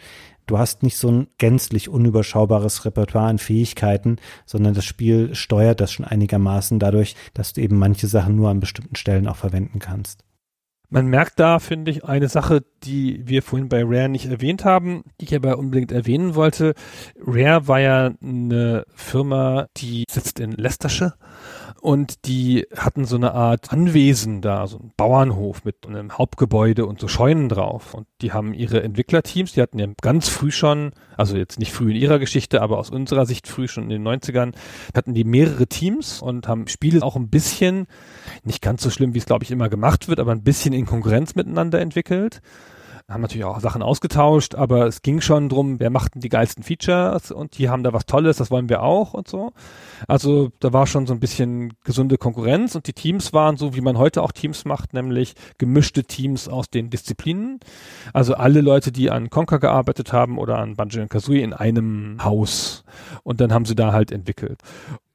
du 0.47 0.57
hast 0.57 0.83
nicht 0.83 0.97
so 0.97 1.11
ein 1.11 1.27
gänzlich 1.37 1.89
unüberschaubares 1.89 2.85
Repertoire 2.85 3.27
an 3.27 3.37
Fähigkeiten, 3.37 4.17
sondern 4.45 4.73
das 4.73 4.85
Spiel 4.85 5.35
steuert 5.35 5.79
das 5.79 5.91
schon 5.91 6.05
einigermaßen 6.05 6.79
dadurch, 6.79 7.15
dass 7.33 7.53
du 7.53 7.61
eben 7.61 7.77
manche 7.77 8.07
Sachen 8.07 8.35
nur 8.35 8.49
an 8.49 8.59
bestimmten 8.59 8.95
Stellen 8.95 9.27
auch 9.27 9.37
verwenden 9.37 9.79
kannst. 9.79 10.23
Man 10.89 11.07
merkt 11.07 11.37
da, 11.37 11.59
finde 11.59 11.91
ich, 11.91 12.05
eine 12.05 12.29
Sache, 12.29 12.63
die 12.83 13.27
wir 13.27 13.43
vorhin 13.43 13.67
bei 13.67 13.83
Rare 13.83 14.07
nicht 14.07 14.27
erwähnt 14.27 14.63
haben, 14.63 15.03
die 15.19 15.25
ich 15.25 15.35
aber 15.35 15.57
unbedingt 15.57 15.91
erwähnen 15.91 16.33
wollte. 16.33 16.75
Rare 17.19 17.67
war 17.67 17.81
ja 17.81 18.11
eine 18.23 18.85
Firma, 18.95 19.67
die 19.75 20.05
sitzt 20.09 20.39
in 20.39 20.53
Leicestershire 20.53 21.15
und 21.81 22.25
die 22.25 22.67
hatten 22.75 23.05
so 23.05 23.15
eine 23.15 23.33
Art 23.33 23.71
Anwesen 23.71 24.41
da, 24.41 24.67
so 24.67 24.77
ein 24.77 24.91
Bauernhof 24.97 25.63
mit 25.63 25.85
einem 25.87 26.17
Hauptgebäude 26.17 26.85
und 26.85 26.99
so 26.99 27.07
Scheunen 27.07 27.49
drauf. 27.49 27.93
Und 27.93 28.07
die 28.21 28.33
haben 28.33 28.53
ihre 28.53 28.83
Entwicklerteams, 28.83 29.53
die 29.53 29.61
hatten 29.61 29.79
ja 29.79 29.87
ganz 30.01 30.29
früh 30.29 30.51
schon, 30.51 30.91
also 31.15 31.37
jetzt 31.37 31.59
nicht 31.59 31.71
früh 31.71 31.91
in 31.91 31.97
ihrer 31.97 32.19
Geschichte, 32.19 32.61
aber 32.61 32.77
aus 32.77 32.89
unserer 32.89 33.25
Sicht 33.25 33.47
früh 33.47 33.67
schon 33.67 33.89
in 33.89 34.03
den 34.03 34.07
90ern, 34.07 34.53
hatten 34.95 35.13
die 35.13 35.23
mehrere 35.23 35.67
Teams 35.67 36.21
und 36.21 36.47
haben 36.47 36.67
Spiele 36.67 37.03
auch 37.03 37.15
ein 37.15 37.29
bisschen, 37.29 37.87
nicht 38.43 38.61
ganz 38.61 38.81
so 38.81 38.89
schlimm, 38.89 39.13
wie 39.13 39.19
es 39.19 39.25
glaube 39.25 39.43
ich 39.43 39.51
immer 39.51 39.69
gemacht 39.69 40.07
wird, 40.07 40.19
aber 40.19 40.31
ein 40.31 40.43
bisschen 40.43 40.73
in 40.73 40.85
Konkurrenz 40.85 41.35
miteinander 41.35 41.79
entwickelt 41.79 42.41
haben 43.09 43.21
natürlich 43.21 43.45
auch 43.45 43.61
Sachen 43.61 43.81
ausgetauscht, 43.81 44.55
aber 44.55 44.85
es 44.85 45.01
ging 45.01 45.21
schon 45.21 45.47
drum, 45.47 45.79
wer 45.79 45.89
macht 45.89 46.15
denn 46.15 46.21
die 46.21 46.27
geilsten 46.27 46.61
Features 46.61 47.31
und 47.31 47.57
die 47.57 47.69
haben 47.69 47.83
da 47.83 47.93
was 47.93 48.05
Tolles, 48.05 48.35
das 48.35 48.51
wollen 48.51 48.67
wir 48.67 48.83
auch 48.83 49.13
und 49.13 49.29
so. 49.29 49.53
Also 50.09 50.49
da 50.59 50.73
war 50.73 50.87
schon 50.87 51.07
so 51.07 51.13
ein 51.13 51.21
bisschen 51.21 51.73
gesunde 51.85 52.17
Konkurrenz 52.17 52.75
und 52.75 52.85
die 52.85 52.93
Teams 52.93 53.31
waren 53.31 53.55
so, 53.55 53.75
wie 53.75 53.81
man 53.81 53.97
heute 53.97 54.21
auch 54.21 54.33
Teams 54.33 54.65
macht, 54.65 54.93
nämlich 54.93 55.35
gemischte 55.57 56.03
Teams 56.03 56.49
aus 56.49 56.69
den 56.69 56.89
Disziplinen. 56.89 57.61
Also 58.11 58.33
alle 58.33 58.59
Leute, 58.59 58.91
die 58.91 59.09
an 59.09 59.29
Conker 59.29 59.59
gearbeitet 59.59 60.11
haben 60.11 60.37
oder 60.37 60.57
an 60.57 60.75
Banjo 60.75 61.07
Kazooie 61.07 61.43
in 61.43 61.53
einem 61.53 62.17
Haus. 62.21 62.83
Und 63.23 63.39
dann 63.39 63.53
haben 63.53 63.65
sie 63.65 63.75
da 63.75 63.93
halt 63.93 64.11
entwickelt. 64.11 64.59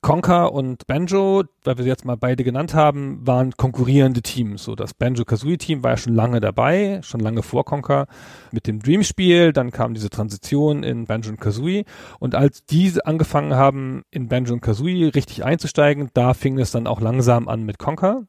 Conker 0.03 0.53
und 0.53 0.89
Banjo, 0.89 1.45
weil 1.63 1.77
wir 1.77 1.85
sie 1.85 1.89
jetzt 1.89 2.05
mal 2.05 2.17
beide 2.17 2.43
genannt 2.43 2.75
haben, 2.75 3.25
waren 3.25 3.53
konkurrierende 3.57 4.21
Teams. 4.21 4.65
So 4.65 4.75
das 4.75 4.95
Banjo-Kazooie-Team 4.95 5.85
war 5.85 5.93
ja 5.93 5.97
schon 5.97 6.17
lange 6.17 6.41
dabei, 6.41 6.99
schon 7.05 7.21
lange 7.21 7.45
vor 7.45 7.65
Conker 7.65 8.09
mit 8.51 8.67
dem 8.67 8.81
Dream-Spiel. 8.81 9.53
Dann 9.53 9.71
kam 9.71 9.95
diese 9.95 10.11
Transition 10.11 10.83
in 10.83 11.07
Banjo 11.07 11.31
und 11.31 11.41
Kazooie. 11.41 11.85
Und 12.19 12.35
als 12.35 12.65
diese 12.65 13.07
angefangen 13.07 13.55
haben, 13.55 14.03
in 14.11 14.27
Banjo 14.27 14.55
und 14.55 14.61
Kazooie 14.61 15.15
richtig 15.15 15.45
einzusteigen, 15.45 16.11
da 16.15 16.35
fing 16.35 16.59
es 16.59 16.73
dann 16.73 16.89
auch 16.89 17.01
langsam 17.01 17.47
an 17.47 17.63
mit 17.63 17.79
Conker. 17.79 18.25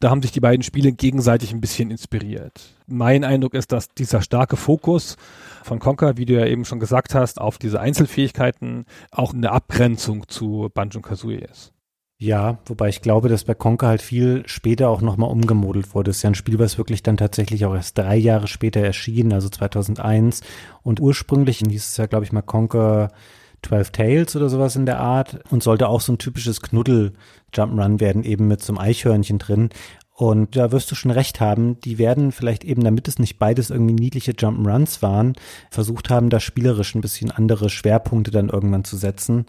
Da 0.00 0.10
haben 0.10 0.22
sich 0.22 0.32
die 0.32 0.40
beiden 0.40 0.62
Spiele 0.62 0.92
gegenseitig 0.92 1.52
ein 1.52 1.60
bisschen 1.60 1.90
inspiriert. 1.90 2.76
Mein 2.86 3.24
Eindruck 3.24 3.54
ist, 3.54 3.72
dass 3.72 3.88
dieser 3.94 4.22
starke 4.22 4.56
Fokus 4.56 5.16
von 5.62 5.78
Conker, 5.78 6.16
wie 6.16 6.26
du 6.26 6.34
ja 6.34 6.46
eben 6.46 6.64
schon 6.64 6.80
gesagt 6.80 7.14
hast, 7.14 7.40
auf 7.40 7.58
diese 7.58 7.80
Einzelfähigkeiten 7.80 8.86
auch 9.10 9.34
eine 9.34 9.52
Abgrenzung 9.52 10.28
zu 10.28 10.70
Banjo 10.72 11.00
Kazooie 11.00 11.38
ist. 11.38 11.72
Ja, 12.18 12.58
wobei 12.64 12.88
ich 12.88 13.02
glaube, 13.02 13.28
dass 13.28 13.44
bei 13.44 13.54
Conker 13.54 13.88
halt 13.88 14.00
viel 14.00 14.42
später 14.46 14.88
auch 14.88 15.02
nochmal 15.02 15.30
umgemodelt 15.30 15.94
wurde. 15.94 16.10
Das 16.10 16.16
ist 16.16 16.22
ja 16.22 16.30
ein 16.30 16.34
Spiel, 16.34 16.58
was 16.58 16.78
wirklich 16.78 17.02
dann 17.02 17.18
tatsächlich 17.18 17.66
auch 17.66 17.74
erst 17.74 17.98
drei 17.98 18.16
Jahre 18.16 18.48
später 18.48 18.80
erschien, 18.80 19.34
also 19.34 19.50
2001. 19.50 20.40
Und 20.82 20.98
ursprünglich 20.98 21.58
hieß 21.58 21.86
es 21.86 21.96
ja, 21.98 22.06
glaube 22.06 22.24
ich, 22.24 22.32
mal 22.32 22.40
Conker 22.40 23.10
12 23.66 23.90
Tales 23.90 24.36
oder 24.36 24.48
sowas 24.48 24.76
in 24.76 24.86
der 24.86 25.00
Art 25.00 25.40
und 25.50 25.62
sollte 25.62 25.88
auch 25.88 26.00
so 26.00 26.12
ein 26.12 26.18
typisches 26.18 26.60
Knuddel-Jump'n'Run 26.62 28.00
werden, 28.00 28.22
eben 28.22 28.46
mit 28.46 28.62
so 28.62 28.72
einem 28.72 28.78
Eichhörnchen 28.78 29.38
drin. 29.38 29.70
Und 30.14 30.56
da 30.56 30.72
wirst 30.72 30.90
du 30.90 30.94
schon 30.94 31.10
recht 31.10 31.40
haben, 31.40 31.78
die 31.80 31.98
werden 31.98 32.32
vielleicht 32.32 32.64
eben, 32.64 32.84
damit 32.84 33.06
es 33.08 33.18
nicht 33.18 33.38
beides 33.38 33.70
irgendwie 33.70 33.94
niedliche 33.94 34.32
Jump'n'Runs 34.32 35.02
waren, 35.02 35.34
versucht 35.70 36.08
haben, 36.08 36.30
da 36.30 36.40
spielerisch 36.40 36.94
ein 36.94 37.00
bisschen 37.00 37.30
andere 37.30 37.68
Schwerpunkte 37.68 38.30
dann 38.30 38.48
irgendwann 38.48 38.84
zu 38.84 38.96
setzen. 38.96 39.46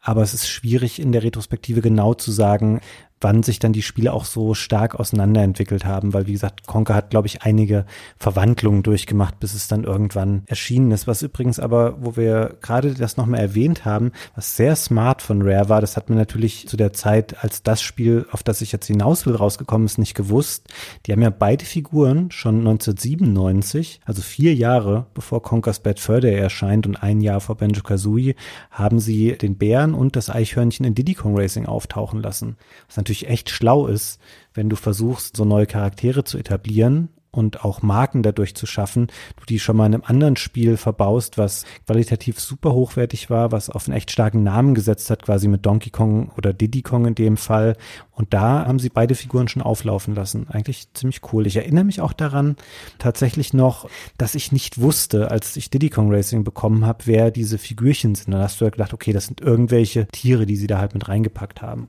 Aber 0.00 0.22
es 0.22 0.34
ist 0.34 0.48
schwierig 0.48 1.00
in 1.00 1.12
der 1.12 1.22
Retrospektive 1.22 1.80
genau 1.80 2.14
zu 2.14 2.32
sagen, 2.32 2.80
wann 3.20 3.42
sich 3.42 3.58
dann 3.58 3.72
die 3.72 3.82
Spiele 3.82 4.12
auch 4.12 4.24
so 4.24 4.54
stark 4.54 4.94
auseinanderentwickelt 4.94 5.84
haben, 5.84 6.14
weil 6.14 6.26
wie 6.26 6.32
gesagt, 6.32 6.66
Conker 6.66 6.94
hat, 6.94 7.10
glaube 7.10 7.26
ich, 7.26 7.42
einige 7.42 7.84
Verwandlungen 8.18 8.82
durchgemacht, 8.82 9.38
bis 9.40 9.54
es 9.54 9.68
dann 9.68 9.84
irgendwann 9.84 10.42
erschienen 10.46 10.90
ist. 10.90 11.06
Was 11.06 11.22
übrigens 11.22 11.58
aber, 11.58 11.96
wo 12.00 12.16
wir 12.16 12.56
gerade 12.60 12.94
das 12.94 13.16
nochmal 13.16 13.40
erwähnt 13.40 13.84
haben, 13.84 14.12
was 14.34 14.56
sehr 14.56 14.76
smart 14.76 15.22
von 15.22 15.42
Rare 15.42 15.68
war, 15.68 15.80
das 15.80 15.96
hat 15.96 16.08
man 16.08 16.18
natürlich 16.18 16.68
zu 16.68 16.76
der 16.76 16.92
Zeit, 16.92 17.42
als 17.42 17.62
das 17.62 17.82
Spiel, 17.82 18.26
auf 18.30 18.42
das 18.42 18.62
ich 18.62 18.72
jetzt 18.72 18.86
hinaus 18.86 19.26
will, 19.26 19.36
rausgekommen 19.36 19.86
ist, 19.86 19.98
nicht 19.98 20.14
gewusst. 20.14 20.68
Die 21.06 21.12
haben 21.12 21.22
ja 21.22 21.30
beide 21.30 21.64
Figuren 21.64 22.30
schon 22.30 22.58
1997, 22.58 24.00
also 24.04 24.22
vier 24.22 24.54
Jahre 24.54 25.06
bevor 25.14 25.42
Conker's 25.42 25.80
Bad 25.80 26.00
Fur 26.00 26.22
erscheint 26.24 26.86
und 26.86 27.02
ein 27.02 27.20
Jahr 27.20 27.40
vor 27.40 27.56
Banjo 27.56 27.82
Kazooie, 27.82 28.34
haben 28.70 29.00
sie 29.00 29.36
den 29.36 29.56
Bären 29.56 29.94
und 29.94 30.16
das 30.16 30.30
Eichhörnchen 30.30 30.86
in 30.86 30.94
Diddy 30.94 31.14
Kong 31.14 31.38
Racing 31.38 31.66
auftauchen 31.66 32.22
lassen. 32.22 32.56
Was 32.86 32.96
natürlich 32.96 33.09
echt 33.10 33.50
schlau 33.50 33.86
ist, 33.86 34.20
wenn 34.54 34.68
du 34.68 34.76
versuchst, 34.76 35.36
so 35.36 35.44
neue 35.44 35.66
Charaktere 35.66 36.24
zu 36.24 36.38
etablieren 36.38 37.10
und 37.32 37.64
auch 37.64 37.82
Marken 37.82 38.22
dadurch 38.22 38.54
zu 38.54 38.66
schaffen, 38.66 39.08
du 39.36 39.44
die 39.46 39.58
schon 39.58 39.76
mal 39.76 39.86
in 39.86 39.94
einem 39.94 40.04
anderen 40.04 40.36
Spiel 40.36 40.76
verbaust, 40.76 41.38
was 41.38 41.64
qualitativ 41.86 42.40
super 42.40 42.72
hochwertig 42.72 43.30
war, 43.30 43.52
was 43.52 43.70
auf 43.70 43.86
einen 43.86 43.96
echt 43.96 44.10
starken 44.10 44.42
Namen 44.42 44.74
gesetzt 44.74 45.10
hat, 45.10 45.22
quasi 45.22 45.48
mit 45.48 45.64
Donkey 45.64 45.90
Kong 45.90 46.30
oder 46.36 46.52
Diddy 46.52 46.82
Kong 46.82 47.06
in 47.06 47.14
dem 47.14 47.36
Fall. 47.36 47.76
Und 48.10 48.34
da 48.34 48.66
haben 48.66 48.78
sie 48.78 48.88
beide 48.88 49.14
Figuren 49.14 49.48
schon 49.48 49.62
auflaufen 49.62 50.14
lassen. 50.14 50.48
Eigentlich 50.48 50.92
ziemlich 50.92 51.20
cool. 51.32 51.46
Ich 51.46 51.56
erinnere 51.56 51.84
mich 51.84 52.00
auch 52.00 52.12
daran 52.12 52.56
tatsächlich 52.98 53.54
noch, 53.54 53.88
dass 54.18 54.34
ich 54.34 54.52
nicht 54.52 54.80
wusste, 54.80 55.30
als 55.30 55.56
ich 55.56 55.70
Diddy 55.70 55.90
Kong 55.90 56.12
Racing 56.12 56.44
bekommen 56.44 56.84
habe, 56.84 57.06
wer 57.06 57.30
diese 57.30 57.58
Figürchen 57.58 58.14
sind. 58.14 58.32
Dann 58.32 58.42
hast 58.42 58.60
du 58.60 58.64
ja 58.64 58.70
gedacht, 58.70 58.92
okay, 58.92 59.12
das 59.12 59.26
sind 59.26 59.40
irgendwelche 59.40 60.08
Tiere, 60.08 60.46
die 60.46 60.56
sie 60.56 60.66
da 60.66 60.78
halt 60.78 60.94
mit 60.94 61.08
reingepackt 61.08 61.62
haben. 61.62 61.88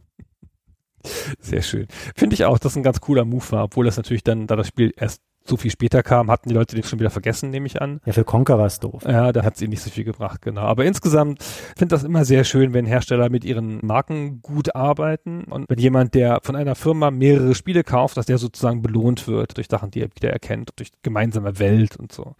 Sehr 1.39 1.61
schön. 1.61 1.87
Finde 2.15 2.33
ich 2.35 2.45
auch, 2.45 2.59
dass 2.59 2.75
ein 2.75 2.83
ganz 2.83 3.01
cooler 3.01 3.25
Move 3.25 3.51
war, 3.51 3.63
obwohl 3.65 3.85
das 3.85 3.97
natürlich 3.97 4.23
dann, 4.23 4.47
da 4.47 4.55
das 4.55 4.67
Spiel 4.67 4.93
erst 4.95 5.21
so 5.43 5.57
viel 5.57 5.71
später 5.71 6.03
kam, 6.03 6.29
hatten 6.29 6.49
die 6.49 6.55
Leute 6.55 6.75
den 6.75 6.83
schon 6.83 6.99
wieder 6.99 7.09
vergessen, 7.09 7.49
nehme 7.49 7.65
ich 7.65 7.81
an. 7.81 7.99
Ja, 8.05 8.13
für 8.13 8.23
Conker 8.23 8.59
war 8.59 8.67
es 8.67 8.79
doof. 8.79 9.03
Ja, 9.07 9.31
da 9.31 9.43
hat 9.43 9.55
es 9.55 9.61
ihnen 9.61 9.71
nicht 9.71 9.81
so 9.81 9.89
viel 9.89 10.03
gebracht, 10.03 10.41
genau. 10.41 10.61
Aber 10.61 10.85
insgesamt 10.85 11.41
finde 11.75 11.95
das 11.95 12.03
immer 12.03 12.25
sehr 12.25 12.43
schön, 12.43 12.73
wenn 12.73 12.85
Hersteller 12.85 13.29
mit 13.29 13.43
ihren 13.43 13.79
Marken 13.85 14.41
gut 14.41 14.75
arbeiten 14.75 15.45
und 15.45 15.65
wenn 15.67 15.79
jemand, 15.79 16.13
der 16.13 16.39
von 16.43 16.55
einer 16.55 16.75
Firma 16.75 17.11
mehrere 17.11 17.55
Spiele 17.55 17.83
kauft, 17.83 18.17
dass 18.17 18.27
der 18.27 18.37
sozusagen 18.37 18.81
belohnt 18.81 19.27
wird 19.27 19.57
durch 19.57 19.67
Sachen, 19.69 19.91
die 19.91 20.01
er 20.01 20.09
wieder 20.15 20.29
erkennt, 20.29 20.71
durch 20.75 20.91
gemeinsame 21.01 21.57
Welt 21.59 21.97
und 21.97 22.11
so. 22.11 22.35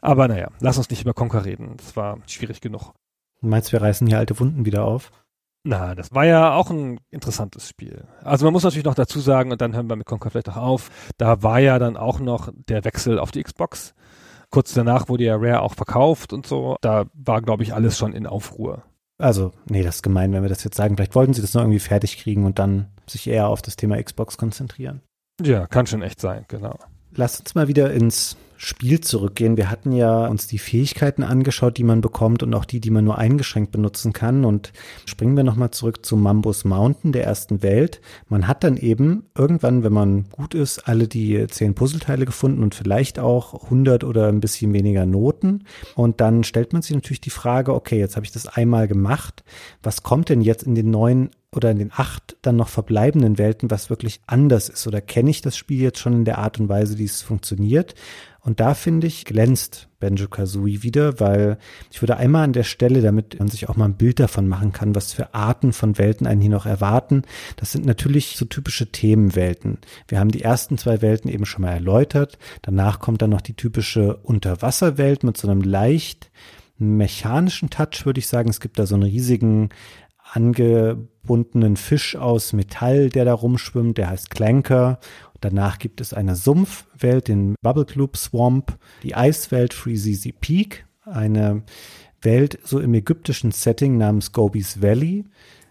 Aber 0.00 0.28
naja, 0.28 0.50
lass 0.60 0.78
uns 0.78 0.88
nicht 0.90 1.02
über 1.02 1.14
Conker 1.14 1.44
reden. 1.44 1.74
Das 1.78 1.96
war 1.96 2.18
schwierig 2.26 2.60
genug. 2.60 2.92
Du 3.40 3.48
meinst, 3.48 3.72
wir 3.72 3.82
reißen 3.82 4.06
hier 4.06 4.18
alte 4.18 4.38
Wunden 4.38 4.66
wieder 4.66 4.84
auf? 4.84 5.10
Na, 5.62 5.94
das 5.94 6.12
war 6.14 6.24
ja 6.24 6.54
auch 6.54 6.70
ein 6.70 7.00
interessantes 7.10 7.68
Spiel. 7.68 8.04
Also 8.24 8.46
man 8.46 8.52
muss 8.52 8.62
natürlich 8.62 8.86
noch 8.86 8.94
dazu 8.94 9.20
sagen, 9.20 9.52
und 9.52 9.60
dann 9.60 9.74
hören 9.74 9.88
wir 9.90 9.96
mit 9.96 10.06
Conquer 10.06 10.30
vielleicht 10.30 10.48
auch 10.48 10.56
auf, 10.56 10.90
da 11.18 11.42
war 11.42 11.58
ja 11.58 11.78
dann 11.78 11.96
auch 11.96 12.18
noch 12.18 12.50
der 12.68 12.84
Wechsel 12.84 13.18
auf 13.18 13.30
die 13.30 13.42
Xbox. 13.42 13.94
Kurz 14.50 14.72
danach 14.72 15.08
wurde 15.08 15.24
ja 15.24 15.36
Rare 15.36 15.60
auch 15.60 15.74
verkauft 15.74 16.32
und 16.32 16.46
so. 16.46 16.76
Da 16.80 17.04
war, 17.12 17.42
glaube 17.42 17.62
ich, 17.62 17.74
alles 17.74 17.98
schon 17.98 18.14
in 18.14 18.26
Aufruhr. 18.26 18.82
Also, 19.18 19.52
nee, 19.66 19.82
das 19.82 19.96
ist 19.96 20.02
gemein, 20.02 20.32
wenn 20.32 20.42
wir 20.42 20.48
das 20.48 20.64
jetzt 20.64 20.76
sagen. 20.76 20.96
Vielleicht 20.96 21.14
wollten 21.14 21.34
sie 21.34 21.42
das 21.42 21.54
noch 21.54 21.62
irgendwie 21.62 21.78
fertig 21.78 22.18
kriegen 22.18 22.46
und 22.46 22.58
dann 22.58 22.88
sich 23.06 23.28
eher 23.28 23.48
auf 23.48 23.60
das 23.60 23.76
Thema 23.76 24.02
Xbox 24.02 24.38
konzentrieren. 24.38 25.02
Ja, 25.42 25.66
kann 25.66 25.86
schon 25.86 26.02
echt 26.02 26.20
sein, 26.20 26.46
genau. 26.48 26.78
Lass 27.12 27.38
uns 27.38 27.54
mal 27.54 27.68
wieder 27.68 27.92
ins 27.92 28.36
Spiel 28.62 29.00
zurückgehen. 29.00 29.56
Wir 29.56 29.70
hatten 29.70 29.90
ja 29.90 30.26
uns 30.26 30.46
die 30.46 30.58
Fähigkeiten 30.58 31.22
angeschaut, 31.22 31.78
die 31.78 31.82
man 31.82 32.02
bekommt 32.02 32.42
und 32.42 32.52
auch 32.52 32.66
die, 32.66 32.78
die 32.78 32.90
man 32.90 33.06
nur 33.06 33.16
eingeschränkt 33.16 33.72
benutzen 33.72 34.12
kann. 34.12 34.44
Und 34.44 34.74
springen 35.06 35.34
wir 35.34 35.44
nochmal 35.44 35.70
zurück 35.70 36.04
zu 36.04 36.14
Mambus 36.14 36.66
Mountain 36.66 37.12
der 37.12 37.24
ersten 37.24 37.62
Welt. 37.62 38.02
Man 38.28 38.46
hat 38.46 38.62
dann 38.62 38.76
eben 38.76 39.24
irgendwann, 39.34 39.82
wenn 39.82 39.94
man 39.94 40.26
gut 40.28 40.52
ist, 40.52 40.80
alle 40.80 41.08
die 41.08 41.46
zehn 41.46 41.74
Puzzleteile 41.74 42.26
gefunden 42.26 42.62
und 42.62 42.74
vielleicht 42.74 43.18
auch 43.18 43.64
100 43.64 44.04
oder 44.04 44.28
ein 44.28 44.40
bisschen 44.40 44.74
weniger 44.74 45.06
Noten. 45.06 45.64
Und 45.94 46.20
dann 46.20 46.44
stellt 46.44 46.74
man 46.74 46.82
sich 46.82 46.94
natürlich 46.94 47.22
die 47.22 47.30
Frage, 47.30 47.72
okay, 47.72 47.98
jetzt 47.98 48.16
habe 48.16 48.26
ich 48.26 48.32
das 48.32 48.46
einmal 48.46 48.88
gemacht. 48.88 49.42
Was 49.82 50.02
kommt 50.02 50.28
denn 50.28 50.42
jetzt 50.42 50.64
in 50.64 50.74
den 50.74 50.90
neuen 50.90 51.30
oder 51.52 51.70
in 51.70 51.78
den 51.78 51.92
acht 51.92 52.36
dann 52.42 52.56
noch 52.56 52.68
verbleibenden 52.68 53.38
Welten, 53.38 53.70
was 53.70 53.90
wirklich 53.90 54.20
anders 54.26 54.68
ist? 54.68 54.86
Oder 54.86 55.00
kenne 55.00 55.30
ich 55.30 55.40
das 55.40 55.56
Spiel 55.56 55.80
jetzt 55.80 55.98
schon 55.98 56.12
in 56.12 56.24
der 56.24 56.38
Art 56.38 56.60
und 56.60 56.68
Weise, 56.68 56.98
wie 56.98 57.04
es 57.04 57.22
funktioniert? 57.22 57.94
Und 58.42 58.60
da 58.60 58.74
finde 58.74 59.06
ich, 59.06 59.24
glänzt 59.24 59.88
Benjo 59.98 60.28
Kazooie 60.28 60.82
wieder, 60.82 61.20
weil 61.20 61.58
ich 61.90 62.00
würde 62.00 62.16
einmal 62.16 62.44
an 62.44 62.54
der 62.54 62.62
Stelle, 62.62 63.02
damit 63.02 63.38
man 63.38 63.48
sich 63.48 63.68
auch 63.68 63.76
mal 63.76 63.84
ein 63.84 63.96
Bild 63.96 64.18
davon 64.18 64.48
machen 64.48 64.72
kann, 64.72 64.94
was 64.94 65.12
für 65.12 65.34
Arten 65.34 65.72
von 65.72 65.98
Welten 65.98 66.26
einen 66.26 66.40
hier 66.40 66.50
noch 66.50 66.64
erwarten. 66.64 67.22
Das 67.56 67.72
sind 67.72 67.84
natürlich 67.84 68.36
so 68.36 68.46
typische 68.46 68.90
Themenwelten. 68.90 69.78
Wir 70.08 70.18
haben 70.18 70.30
die 70.30 70.42
ersten 70.42 70.78
zwei 70.78 71.02
Welten 71.02 71.30
eben 71.30 71.44
schon 71.44 71.62
mal 71.62 71.72
erläutert. 71.72 72.38
Danach 72.62 72.98
kommt 72.98 73.20
dann 73.20 73.30
noch 73.30 73.42
die 73.42 73.54
typische 73.54 74.16
Unterwasserwelt 74.16 75.22
mit 75.22 75.36
so 75.36 75.48
einem 75.48 75.60
leicht 75.60 76.30
mechanischen 76.78 77.68
Touch, 77.68 78.06
würde 78.06 78.20
ich 78.20 78.26
sagen. 78.26 78.48
Es 78.48 78.60
gibt 78.60 78.78
da 78.78 78.86
so 78.86 78.94
einen 78.94 79.04
riesigen 79.04 79.68
angebundenen 80.32 81.76
Fisch 81.76 82.16
aus 82.16 82.52
Metall, 82.52 83.10
der 83.10 83.24
da 83.24 83.34
rumschwimmt, 83.34 83.98
der 83.98 84.10
heißt 84.10 84.30
Clanker. 84.30 84.98
Danach 85.40 85.78
gibt 85.78 86.00
es 86.00 86.12
eine 86.12 86.36
Sumpfwelt, 86.36 87.28
den 87.28 87.54
Bubble 87.62 87.86
Club 87.86 88.16
Swamp, 88.16 88.78
die 89.02 89.14
Eiswelt 89.14 89.72
Freezy 89.74 90.32
Peak, 90.32 90.86
eine 91.04 91.62
Welt 92.22 92.58
so 92.64 92.80
im 92.80 92.94
ägyptischen 92.94 93.50
Setting 93.50 93.96
namens 93.96 94.32
Gobi's 94.32 94.82
Valley. 94.82 95.24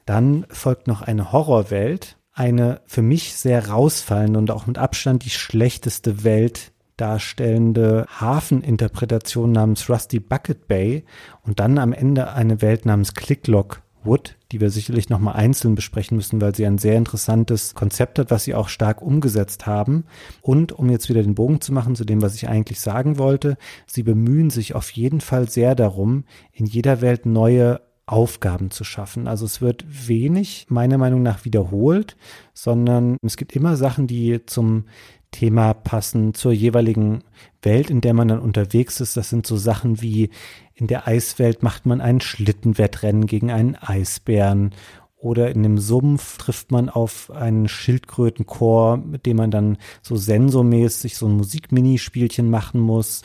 Dann 0.05 0.45
folgt 0.49 0.88
noch 0.88 1.01
eine 1.01 1.32
Horrorwelt, 1.32 2.17
eine 2.34 2.82
für 2.86 3.01
mich 3.01 3.36
sehr 3.36 3.70
rausfallende 3.70 4.39
und 4.39 4.49
auch 4.49 4.65
mit 4.65 4.78
Abstand 4.78 5.26
die 5.26 5.30
schlechteste 5.30 6.24
Welt 6.24 6.72
darstellende 6.97 8.05
Hafeninterpretation 8.09 9.51
namens 9.51 9.89
Rusty 9.89 10.20
Bucket 10.20 10.67
Bay 10.67 11.05
und 11.43 11.59
dann 11.59 11.78
am 11.78 11.93
Ende 11.93 12.34
eine 12.34 12.61
Welt 12.61 12.86
namens 12.86 13.13
Clicklock 13.13 13.82
Wood, 14.03 14.36
die 14.51 14.61
wir 14.61 14.69
sicherlich 14.69 15.09
nochmal 15.09 15.35
einzeln 15.35 15.75
besprechen 15.75 16.17
müssen, 16.17 16.41
weil 16.41 16.55
sie 16.55 16.65
ein 16.65 16.77
sehr 16.77 16.97
interessantes 16.97 17.75
Konzept 17.75 18.19
hat, 18.19 18.31
was 18.31 18.43
sie 18.43 18.55
auch 18.55 18.67
stark 18.67 19.01
umgesetzt 19.01 19.67
haben. 19.67 20.05
Und 20.41 20.71
um 20.71 20.89
jetzt 20.89 21.09
wieder 21.09 21.21
den 21.21 21.35
Bogen 21.35 21.61
zu 21.61 21.71
machen 21.73 21.95
zu 21.95 22.05
dem, 22.05 22.21
was 22.21 22.35
ich 22.35 22.49
eigentlich 22.49 22.79
sagen 22.79 23.17
wollte, 23.17 23.57
sie 23.85 24.03
bemühen 24.03 24.49
sich 24.49 24.75
auf 24.75 24.89
jeden 24.91 25.21
Fall 25.21 25.49
sehr 25.49 25.75
darum, 25.75 26.23
in 26.51 26.65
jeder 26.65 27.01
Welt 27.01 27.25
neue 27.25 27.81
Aufgaben 28.09 28.71
zu 28.71 28.83
schaffen. 28.83 29.27
Also 29.27 29.45
es 29.45 29.61
wird 29.61 29.85
wenig, 29.87 30.65
meiner 30.69 30.97
Meinung 30.97 31.21
nach, 31.21 31.45
wiederholt, 31.45 32.17
sondern 32.53 33.17
es 33.21 33.37
gibt 33.37 33.55
immer 33.55 33.77
Sachen, 33.77 34.07
die 34.07 34.45
zum 34.47 34.85
Thema 35.32 35.73
passen, 35.73 36.34
zur 36.34 36.51
jeweiligen 36.51 37.23
Welt, 37.61 37.89
in 37.89 38.01
der 38.01 38.13
man 38.13 38.27
dann 38.27 38.39
unterwegs 38.39 38.99
ist. 38.99 39.17
Das 39.17 39.30
sind 39.30 39.45
so 39.45 39.57
Sachen 39.57 40.01
wie 40.01 40.30
in 40.73 40.88
der 40.88 41.07
Eiswelt 41.07 41.61
macht 41.61 41.86
man 41.86 42.01
ein 42.01 42.21
Schlittenwettrennen 42.21 43.25
gegen 43.25 43.51
einen 43.51 43.75
Eisbären 43.75 44.73
oder 45.17 45.51
in 45.51 45.63
dem 45.63 45.77
Sumpf 45.77 46.38
trifft 46.38 46.71
man 46.71 46.88
auf 46.88 47.30
einen 47.32 47.67
Schildkrötenchor, 47.67 48.97
mit 48.97 49.25
dem 49.25 49.36
man 49.36 49.51
dann 49.51 49.77
so 50.01 50.15
sensormäßig 50.15 51.17
so 51.17 51.27
ein 51.27 51.36
Musikminispielchen 51.36 52.49
machen 52.49 52.80
muss 52.80 53.23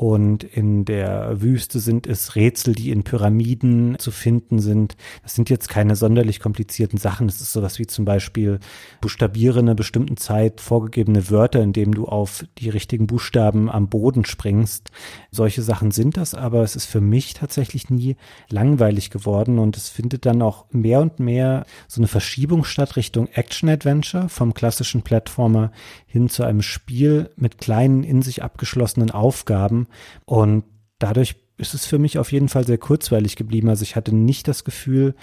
und 0.00 0.44
in 0.44 0.86
der 0.86 1.42
Wüste 1.42 1.78
sind 1.78 2.06
es 2.06 2.34
Rätsel, 2.34 2.74
die 2.74 2.88
in 2.88 3.02
Pyramiden 3.02 3.98
zu 3.98 4.10
finden 4.10 4.58
sind. 4.58 4.96
Das 5.22 5.34
sind 5.34 5.50
jetzt 5.50 5.68
keine 5.68 5.94
sonderlich 5.94 6.40
komplizierten 6.40 6.96
Sachen. 6.96 7.26
Das 7.26 7.42
ist 7.42 7.52
sowas 7.52 7.78
wie 7.78 7.86
zum 7.86 8.06
Beispiel 8.06 8.60
buchstabiere 9.02 9.58
in 9.58 9.66
einer 9.66 9.74
bestimmten 9.74 10.16
Zeit 10.16 10.62
vorgegebene 10.62 11.28
Wörter, 11.28 11.60
indem 11.60 11.94
du 11.94 12.06
auf 12.06 12.46
die 12.56 12.70
richtigen 12.70 13.08
Buchstaben 13.08 13.68
am 13.68 13.90
Boden 13.90 14.24
springst. 14.24 14.90
Solche 15.32 15.60
Sachen 15.60 15.90
sind 15.90 16.16
das, 16.16 16.32
aber 16.32 16.62
es 16.62 16.76
ist 16.76 16.86
für 16.86 17.02
mich 17.02 17.34
tatsächlich 17.34 17.90
nie 17.90 18.16
langweilig 18.48 19.10
geworden 19.10 19.58
und 19.58 19.76
es 19.76 19.90
findet 19.90 20.24
dann 20.24 20.40
auch 20.40 20.64
mehr 20.70 21.00
und 21.00 21.20
mehr 21.20 21.66
so 21.88 22.00
eine 22.00 22.08
Verschiebung 22.08 22.64
statt 22.64 22.96
Richtung 22.96 23.26
Action-Adventure 23.26 24.30
vom 24.30 24.54
klassischen 24.54 25.02
Plattformer 25.02 25.72
hin 26.10 26.28
zu 26.28 26.42
einem 26.42 26.60
Spiel 26.60 27.30
mit 27.36 27.58
kleinen 27.58 28.02
in 28.02 28.20
sich 28.20 28.42
abgeschlossenen 28.42 29.12
Aufgaben, 29.12 29.86
und 30.24 30.64
dadurch 30.98 31.36
ist 31.56 31.74
es 31.74 31.86
für 31.86 31.98
mich 31.98 32.18
auf 32.18 32.32
jeden 32.32 32.48
Fall 32.48 32.66
sehr 32.66 32.78
kurzweilig 32.78 33.36
geblieben. 33.36 33.68
Also 33.68 33.82
ich 33.82 33.94
hatte 33.94 34.14
nicht 34.14 34.48
das 34.48 34.64
Gefühl, 34.64 35.14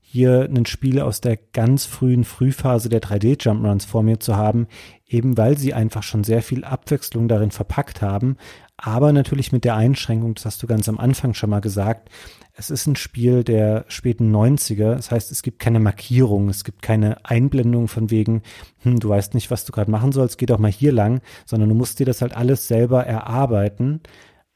hier 0.00 0.48
ein 0.48 0.66
Spiel 0.66 1.00
aus 1.00 1.20
der 1.20 1.36
ganz 1.36 1.86
frühen 1.86 2.24
Frühphase 2.24 2.88
der 2.88 3.00
3D-Jumpruns 3.00 3.86
vor 3.86 4.02
mir 4.02 4.20
zu 4.20 4.36
haben, 4.36 4.68
eben 5.08 5.36
weil 5.36 5.56
sie 5.56 5.72
einfach 5.72 6.02
schon 6.02 6.24
sehr 6.24 6.42
viel 6.42 6.64
Abwechslung 6.64 7.26
darin 7.26 7.50
verpackt 7.50 8.02
haben, 8.02 8.36
aber 8.76 9.12
natürlich 9.12 9.50
mit 9.50 9.64
der 9.64 9.76
Einschränkung, 9.76 10.34
das 10.34 10.44
hast 10.44 10.62
du 10.62 10.66
ganz 10.66 10.88
am 10.88 10.98
Anfang 10.98 11.34
schon 11.34 11.50
mal 11.50 11.60
gesagt, 11.60 12.10
es 12.56 12.70
ist 12.70 12.86
ein 12.86 12.96
Spiel 12.96 13.42
der 13.42 13.84
späten 13.88 14.34
90er, 14.34 14.94
das 14.94 15.10
heißt, 15.10 15.32
es 15.32 15.42
gibt 15.42 15.58
keine 15.58 15.80
Markierung, 15.80 16.48
es 16.48 16.62
gibt 16.62 16.82
keine 16.82 17.24
Einblendung 17.24 17.88
von 17.88 18.10
wegen, 18.10 18.42
hm, 18.82 19.00
du 19.00 19.08
weißt 19.08 19.34
nicht, 19.34 19.50
was 19.50 19.64
du 19.64 19.72
gerade 19.72 19.90
machen 19.90 20.12
sollst, 20.12 20.38
geh 20.38 20.46
doch 20.46 20.58
mal 20.58 20.70
hier 20.70 20.92
lang, 20.92 21.20
sondern 21.46 21.68
du 21.68 21.74
musst 21.74 21.98
dir 21.98 22.06
das 22.06 22.22
halt 22.22 22.36
alles 22.36 22.68
selber 22.68 23.04
erarbeiten. 23.04 24.00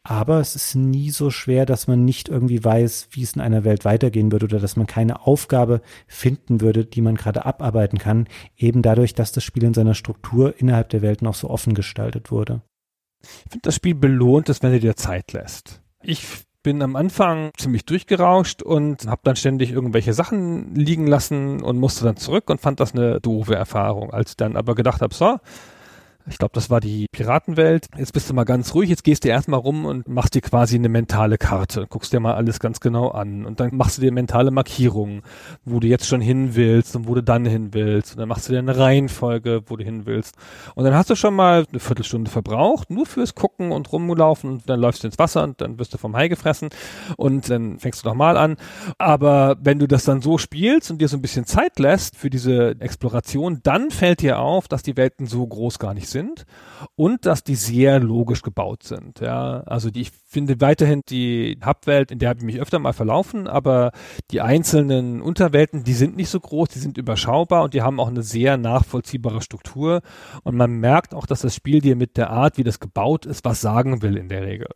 Aber 0.05 0.41
es 0.41 0.55
ist 0.55 0.75
nie 0.75 1.11
so 1.11 1.29
schwer, 1.31 1.67
dass 1.67 1.87
man 1.87 2.05
nicht 2.05 2.29
irgendwie 2.29 2.65
weiß, 2.65 3.09
wie 3.11 3.23
es 3.23 3.35
in 3.35 3.43
einer 3.43 3.65
Welt 3.65 3.85
weitergehen 3.85 4.33
würde 4.33 4.47
oder 4.47 4.61
dass 4.61 4.77
man 4.77 4.87
keine 4.87 5.27
Aufgabe 5.27 5.83
finden 6.07 6.61
würde, 6.63 6.87
die 6.87 7.03
man 7.03 7.17
gerade 7.17 7.45
abarbeiten 7.45 7.99
kann, 7.99 8.27
eben 8.57 8.81
dadurch, 8.81 9.13
dass 9.13 9.33
das 9.33 9.45
Spiel 9.45 9.65
in 9.65 9.75
seiner 9.75 9.95
Struktur 9.95 10.55
innerhalb 10.59 10.89
der 10.91 11.03
Welt 11.03 11.21
noch 11.21 11.35
so 11.35 11.51
offen 11.51 11.75
gestaltet 11.75 12.31
wurde. 12.31 12.63
Ich 13.23 13.51
finde, 13.51 13.63
das 13.63 13.75
Spiel 13.75 13.97
belohnt 13.97 14.49
es, 14.49 14.63
wenn 14.63 14.73
du 14.73 14.81
dir 14.81 14.97
Zeit 14.97 15.33
lässt. 15.33 15.83
Ich 16.03 16.48
bin 16.63 16.83
am 16.83 16.97
Anfang 16.97 17.51
ziemlich 17.57 17.85
durchgerauscht 17.85 18.63
und 18.63 19.07
habe 19.07 19.21
dann 19.25 19.37
ständig 19.37 19.71
irgendwelche 19.71 20.13
Sachen 20.13 20.75
liegen 20.75 21.07
lassen 21.07 21.63
und 21.63 21.79
musste 21.79 22.05
dann 22.05 22.17
zurück 22.17 22.51
und 22.51 22.61
fand 22.61 22.81
das 22.81 22.95
eine 22.95 23.21
doofe 23.21 23.55
Erfahrung. 23.55 24.13
Als 24.13 24.31
ich 24.31 24.37
dann 24.37 24.57
aber 24.57 24.75
gedacht 24.75 25.01
habe, 25.01 25.15
so, 25.15 25.39
Ich 26.31 26.39
glaube, 26.39 26.53
das 26.55 26.69
war 26.69 26.81
die 26.81 27.07
Piratenwelt. 27.11 27.89
Jetzt 27.97 28.13
bist 28.13 28.29
du 28.29 28.35
mal 28.35 28.45
ganz 28.45 28.75
ruhig. 28.75 28.91
Jetzt 28.91 29.05
gehst 29.05 29.25
du 29.25 29.29
erstmal 29.29 29.61
rum 29.61 29.87
und 29.87 30.09
machst 30.09 30.35
dir 30.35 30.41
quasi 30.41 30.77
eine 30.77 30.89
mentale 30.89 31.39
Karte. 31.39 31.87
Guckst 31.89 32.13
dir 32.13 32.21
mal 32.21 32.35
alles 32.35 32.61
ganz 32.61 32.81
genau 32.81 33.09
an. 33.09 33.47
Und 33.47 33.61
dann 33.61 33.75
machst 33.75 33.99
du 33.99 34.03
dir 34.03 34.13
mentale 34.13 34.51
Markierungen, 34.51 35.23
wo 35.65 35.81
du 35.81 35.87
jetzt 35.87 36.07
schon 36.07 36.21
hin 36.21 36.55
willst 36.55 36.95
und 36.97 37.09
wo 37.09 37.15
du 37.15 37.23
dann 37.23 37.47
hin 37.47 37.73
willst. 37.73 38.13
Und 38.13 38.21
dann 38.21 38.29
machst 38.29 38.49
du 38.49 38.53
dir 38.53 38.59
eine 38.59 38.77
Reihenfolge, 38.77 39.63
wo 39.67 39.77
du 39.77 39.85
hin 39.85 40.05
willst. 40.05 40.35
Und 40.75 40.85
dann 40.85 40.95
hast 40.95 41.09
du 41.09 41.15
schon 41.15 41.35
mal 41.35 41.65
eine 41.71 41.81
Viertelstunde 41.81 42.31
verbraucht, 42.31 42.91
nur 42.91 43.07
fürs 43.07 43.35
Gucken 43.35 43.73
und 43.73 43.91
rumlaufen. 43.91 44.51
Und 44.51 44.69
dann 44.69 44.81
läufst 44.81 45.03
du 45.03 45.09
ins 45.09 45.19
Wasser 45.19 45.45
und 45.45 45.61
dann 45.61 45.79
wirst 45.79 45.95
du 45.95 45.99
vom 45.99 46.15
Hai 46.15 46.29
gefressen. 46.29 46.69
Und 47.17 47.49
dann 47.49 47.79
fängst 47.79 48.05
du 48.05 48.09
nochmal 48.09 48.37
an. 48.37 48.57
Aber 48.99 49.57
wenn 49.63 49.79
du 49.79 49.89
das 49.89 50.05
dann 50.05 50.21
so 50.21 50.37
spielst 50.37 50.91
und 50.91 51.01
dir 51.01 51.09
so 51.09 51.17
ein 51.17 51.23
bisschen 51.23 51.47
Zeit 51.47 51.79
lässt 51.79 52.17
für 52.17 52.29
diese 52.29 52.77
Exploration, 52.81 53.61
dann 53.63 53.91
fällt 53.91 54.21
dir 54.21 54.39
auf, 54.39 54.69
dass 54.69 54.83
die 54.83 54.97
Welten 54.97 55.27
so 55.27 55.47
groß 55.47 55.79
gar 55.79 55.95
nicht 55.95 56.09
sind 56.09 56.18
und 56.97 57.27
dass 57.27 57.45
die 57.45 57.55
sehr 57.55 58.01
logisch 58.01 58.43
gebaut 58.43 58.83
sind. 58.83 59.21
Ja, 59.21 59.63
also 59.67 59.91
die, 59.91 60.03
ich 60.03 60.11
finde 60.11 60.61
weiterhin 60.61 61.03
die 61.09 61.59
Hubwelt, 61.65 62.11
in 62.11 62.19
der 62.19 62.31
habe 62.31 62.41
ich 62.41 62.45
mich 62.45 62.61
öfter 62.61 62.79
mal 62.79 62.93
verlaufen, 62.93 63.47
aber 63.47 63.93
die 64.31 64.41
einzelnen 64.41 65.23
Unterwelten, 65.23 65.85
die 65.85 65.95
sind 65.95 66.17
nicht 66.17 66.29
so 66.29 66.39
groß, 66.39 66.69
die 66.69 66.79
sind 66.79 66.99
überschaubar 66.99 67.65
und 67.65 67.75
die 67.75 67.83
haben 67.83 67.99
auch 68.01 68.09
eine 68.09 68.23
sehr 68.23 68.57
nachvollziehbare 68.57 69.43
Struktur 69.43 70.03
und 70.43 70.57
man 70.57 70.73
merkt 70.73 71.15
auch, 71.15 71.27
dass 71.27 71.41
das 71.41 71.55
Spiel 71.55 71.81
dir 71.81 71.97
mit 71.97 72.17
der 72.17 72.31
Art, 72.31 72.59
wie 72.59 72.65
das 72.65 72.81
gebaut 72.81 73.27
ist, 73.27 73.45
was 73.45 73.61
sagen 73.61 74.03
will 74.03 74.17
in 74.17 74.29
der 74.29 74.43
Regel. 74.43 74.69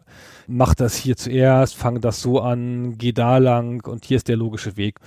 Mach 0.46 0.74
das 0.74 0.96
hier 0.96 1.16
zuerst, 1.16 1.76
fang 1.76 2.00
das 2.00 2.20
so 2.20 2.40
an, 2.40 2.98
geh 2.98 3.12
da 3.12 3.38
lang 3.38 3.86
und 3.86 4.04
hier 4.04 4.16
ist 4.16 4.28
der 4.28 4.36
logische 4.36 4.76
Weg. 4.76 4.98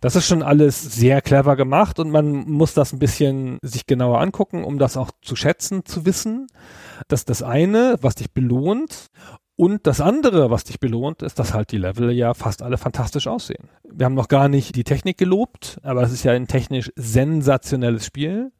Das 0.00 0.16
ist 0.16 0.26
schon 0.26 0.42
alles 0.42 0.82
sehr 0.82 1.22
clever 1.22 1.56
gemacht 1.56 1.98
und 1.98 2.10
man 2.10 2.48
muss 2.50 2.74
das 2.74 2.92
ein 2.92 2.98
bisschen 2.98 3.58
sich 3.62 3.86
genauer 3.86 4.20
angucken, 4.20 4.64
um 4.64 4.78
das 4.78 4.96
auch 4.96 5.10
zu 5.22 5.36
schätzen, 5.36 5.73
zu 5.84 6.06
wissen. 6.06 6.46
Das 7.08 7.20
ist 7.20 7.30
das 7.30 7.42
eine, 7.42 7.96
was 8.00 8.14
dich 8.14 8.32
belohnt. 8.32 9.08
Und 9.56 9.86
das 9.86 10.00
andere, 10.00 10.50
was 10.50 10.64
dich 10.64 10.80
belohnt, 10.80 11.22
ist, 11.22 11.38
dass 11.38 11.54
halt 11.54 11.70
die 11.70 11.78
Level 11.78 12.10
ja 12.10 12.34
fast 12.34 12.62
alle 12.62 12.76
fantastisch 12.76 13.28
aussehen. 13.28 13.68
Wir 13.88 14.06
haben 14.06 14.14
noch 14.14 14.28
gar 14.28 14.48
nicht 14.48 14.74
die 14.74 14.84
Technik 14.84 15.16
gelobt, 15.16 15.78
aber 15.82 16.02
es 16.02 16.12
ist 16.12 16.24
ja 16.24 16.32
ein 16.32 16.48
technisch 16.48 16.90
sensationelles 16.96 18.04
Spiel. 18.04 18.52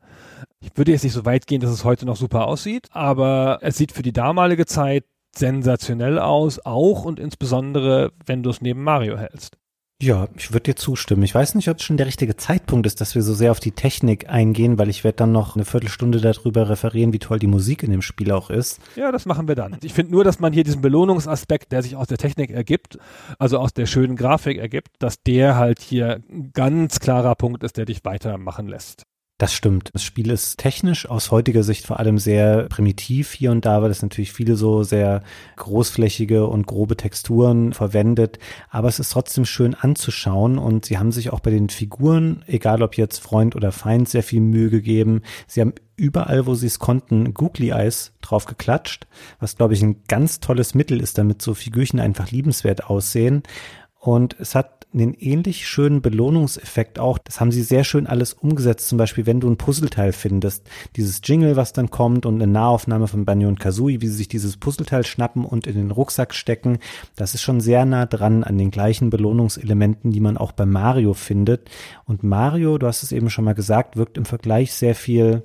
Ich 0.61 0.71
würde 0.77 0.93
jetzt 0.93 1.03
nicht 1.03 1.12
so 1.12 1.25
weit 1.25 1.47
gehen, 1.47 1.61
dass 1.61 1.71
es 1.71 1.85
heute 1.85 2.07
noch 2.07 2.17
super 2.17 2.47
aussieht, 2.47 2.89
aber 2.93 3.59
es 3.61 3.77
sieht 3.77 3.93
für 3.93 4.03
die 4.03 4.12
damalige 4.12 4.67
Zeit 4.67 5.05
sensationell 5.35 6.21
aus, 6.21 6.65
auch 6.65 7.05
und 7.05 7.19
insbesondere, 7.19 8.12
wenn 8.25 8.45
du 8.45 8.51
es 8.51 8.61
neben 8.61 8.83
Mario 8.83 9.17
hältst. 9.17 9.59
Ja, 10.03 10.28
ich 10.36 10.53
würde 10.53 10.64
dir 10.64 10.76
zustimmen. 10.76 11.22
Ich 11.22 11.34
weiß 11.34 11.55
nicht, 11.55 11.68
ob 11.68 11.78
es 11.78 11.84
schon 11.84 11.97
der 11.97 12.07
richtige 12.07 12.36
Zeitpunkt 12.36 12.84
ist, 12.86 13.01
dass 13.01 13.14
wir 13.14 13.22
so 13.22 13.32
sehr 13.32 13.53
auf 13.53 13.61
die 13.61 13.70
Technik 13.72 14.28
eingehen, 14.28 14.76
weil 14.76 14.88
ich 14.88 15.05
werde 15.05 15.16
dann 15.16 15.32
noch 15.32 15.55
eine 15.55 15.64
Viertelstunde 15.64 16.20
darüber 16.20 16.68
referieren, 16.68 17.12
wie 17.12 17.20
toll 17.20 17.38
die 17.38 17.47
Musik 17.47 17.84
in 17.84 17.90
dem 17.90 18.03
Spiel 18.03 18.32
auch 18.32 18.51
ist. 18.51 18.80
Ja, 18.97 19.12
das 19.12 19.24
machen 19.24 19.47
wir 19.47 19.55
dann. 19.55 19.78
Ich 19.82 19.95
finde 19.95 20.12
nur, 20.12 20.24
dass 20.24 20.40
man 20.40 20.53
hier 20.53 20.64
diesen 20.64 20.82
Belohnungsaspekt, 20.82 21.70
der 21.70 21.82
sich 21.82 21.95
aus 21.97 22.09
der 22.09 22.18
Technik 22.18 22.51
ergibt, 22.51 22.99
also 23.38 23.59
aus 23.59 23.72
der 23.72 23.86
schönen 23.86 24.16
Grafik 24.16 24.59
ergibt, 24.59 24.88
dass 24.99 25.22
der 25.22 25.57
halt 25.57 25.80
hier 25.80 26.20
ein 26.28 26.51
ganz 26.53 26.99
klarer 26.99 27.36
Punkt 27.36 27.62
ist, 27.62 27.76
der 27.76 27.84
dich 27.84 28.05
weitermachen 28.05 28.66
lässt. 28.66 29.05
Das 29.45 29.53
stimmt. 29.53 29.90
Das 29.92 30.03
Spiel 30.03 30.30
ist 30.30 30.57
technisch 30.57 31.07
aus 31.07 31.30
heutiger 31.30 31.62
Sicht 31.62 31.84
vor 31.84 32.01
allem 32.01 32.16
sehr 32.16 32.62
primitiv 32.70 33.34
hier 33.34 33.51
und 33.51 33.66
da, 33.66 33.82
weil 33.82 33.90
es 33.90 34.01
natürlich 34.01 34.32
viele 34.32 34.57
so 34.57 34.84
sehr 34.84 35.22
großflächige 35.57 36.47
und 36.47 36.66
grobe 36.66 36.97
Texturen 36.97 37.74
verwendet. 37.74 38.38
Aber 38.70 38.88
es 38.88 38.99
ist 38.99 39.12
trotzdem 39.12 39.45
schön 39.45 39.74
anzuschauen 39.74 40.57
und 40.57 40.86
sie 40.86 40.97
haben 40.97 41.12
sich 41.12 41.30
auch 41.30 41.40
bei 41.40 41.51
den 41.51 41.68
Figuren, 41.68 42.42
egal 42.47 42.82
ob 42.82 42.97
jetzt 42.97 43.18
Freund 43.18 43.55
oder 43.55 43.70
Feind, 43.70 44.09
sehr 44.09 44.22
viel 44.22 44.40
Mühe 44.40 44.70
gegeben. 44.70 45.20
Sie 45.47 45.61
haben 45.61 45.74
überall, 45.95 46.47
wo 46.47 46.55
sie 46.55 46.68
es 46.68 46.78
konnten, 46.78 47.34
Googly 47.34 47.68
Eyes 47.68 48.14
drauf 48.22 48.47
geklatscht, 48.47 49.07
was 49.40 49.59
glaube 49.59 49.74
ich 49.74 49.82
ein 49.82 50.05
ganz 50.09 50.40
tolles 50.40 50.74
Mittel 50.74 51.03
ist, 51.03 51.18
damit 51.18 51.42
so 51.42 51.53
Figürchen 51.53 52.01
einfach 52.01 52.30
liebenswert 52.30 52.86
aussehen. 52.86 53.42
Und 54.01 54.36
es 54.40 54.55
hat 54.55 54.84
einen 54.95 55.14
ähnlich 55.14 55.66
schönen 55.66 56.01
Belohnungseffekt 56.01 56.99
auch. 56.99 57.18
Das 57.18 57.40
haben 57.40 57.51
sie 57.51 57.62
sehr 57.62 57.84
schön 57.84 58.07
alles 58.07 58.32
umgesetzt. 58.32 58.88
Zum 58.88 58.99
Beispiel, 58.99 59.26
wenn 59.26 59.40
du 59.40 59.51
ein 59.51 59.57
Puzzleteil 59.57 60.12
findest, 60.12 60.66
dieses 60.97 61.20
Jingle, 61.24 61.57
was 61.57 61.72
dann 61.72 61.90
kommt 61.90 62.26
und 62.26 62.36
eine 62.36 62.51
Nahaufnahme 62.51 63.09
von 63.09 63.24
Banjo 63.24 63.49
und 63.49 63.61
Kazooie, 63.61 64.01
wie 64.01 64.07
sie 64.07 64.16
sich 64.16 64.28
dieses 64.28 64.57
Puzzleteil 64.57 65.05
schnappen 65.05 65.45
und 65.45 65.66
in 65.66 65.74
den 65.74 65.90
Rucksack 65.90 66.34
stecken. 66.34 66.78
Das 67.16 67.34
ist 67.34 67.42
schon 67.42 67.61
sehr 67.61 67.84
nah 67.84 68.07
dran 68.07 68.45
an 68.45 68.57
den 68.57 68.70
gleichen 68.70 69.11
Belohnungselementen, 69.11 70.12
die 70.12 70.20
man 70.20 70.38
auch 70.38 70.53
bei 70.53 70.66
Mario 70.66 71.12
findet. 71.14 71.68
Und 72.05 72.22
Mario, 72.22 72.78
du 72.78 72.86
hast 72.86 73.03
es 73.03 73.12
eben 73.12 73.30
schon 73.30 73.45
mal 73.45 73.55
gesagt, 73.55 73.97
wirkt 73.97 74.16
im 74.16 74.24
Vergleich 74.24 74.72
sehr 74.72 74.95
viel 74.95 75.42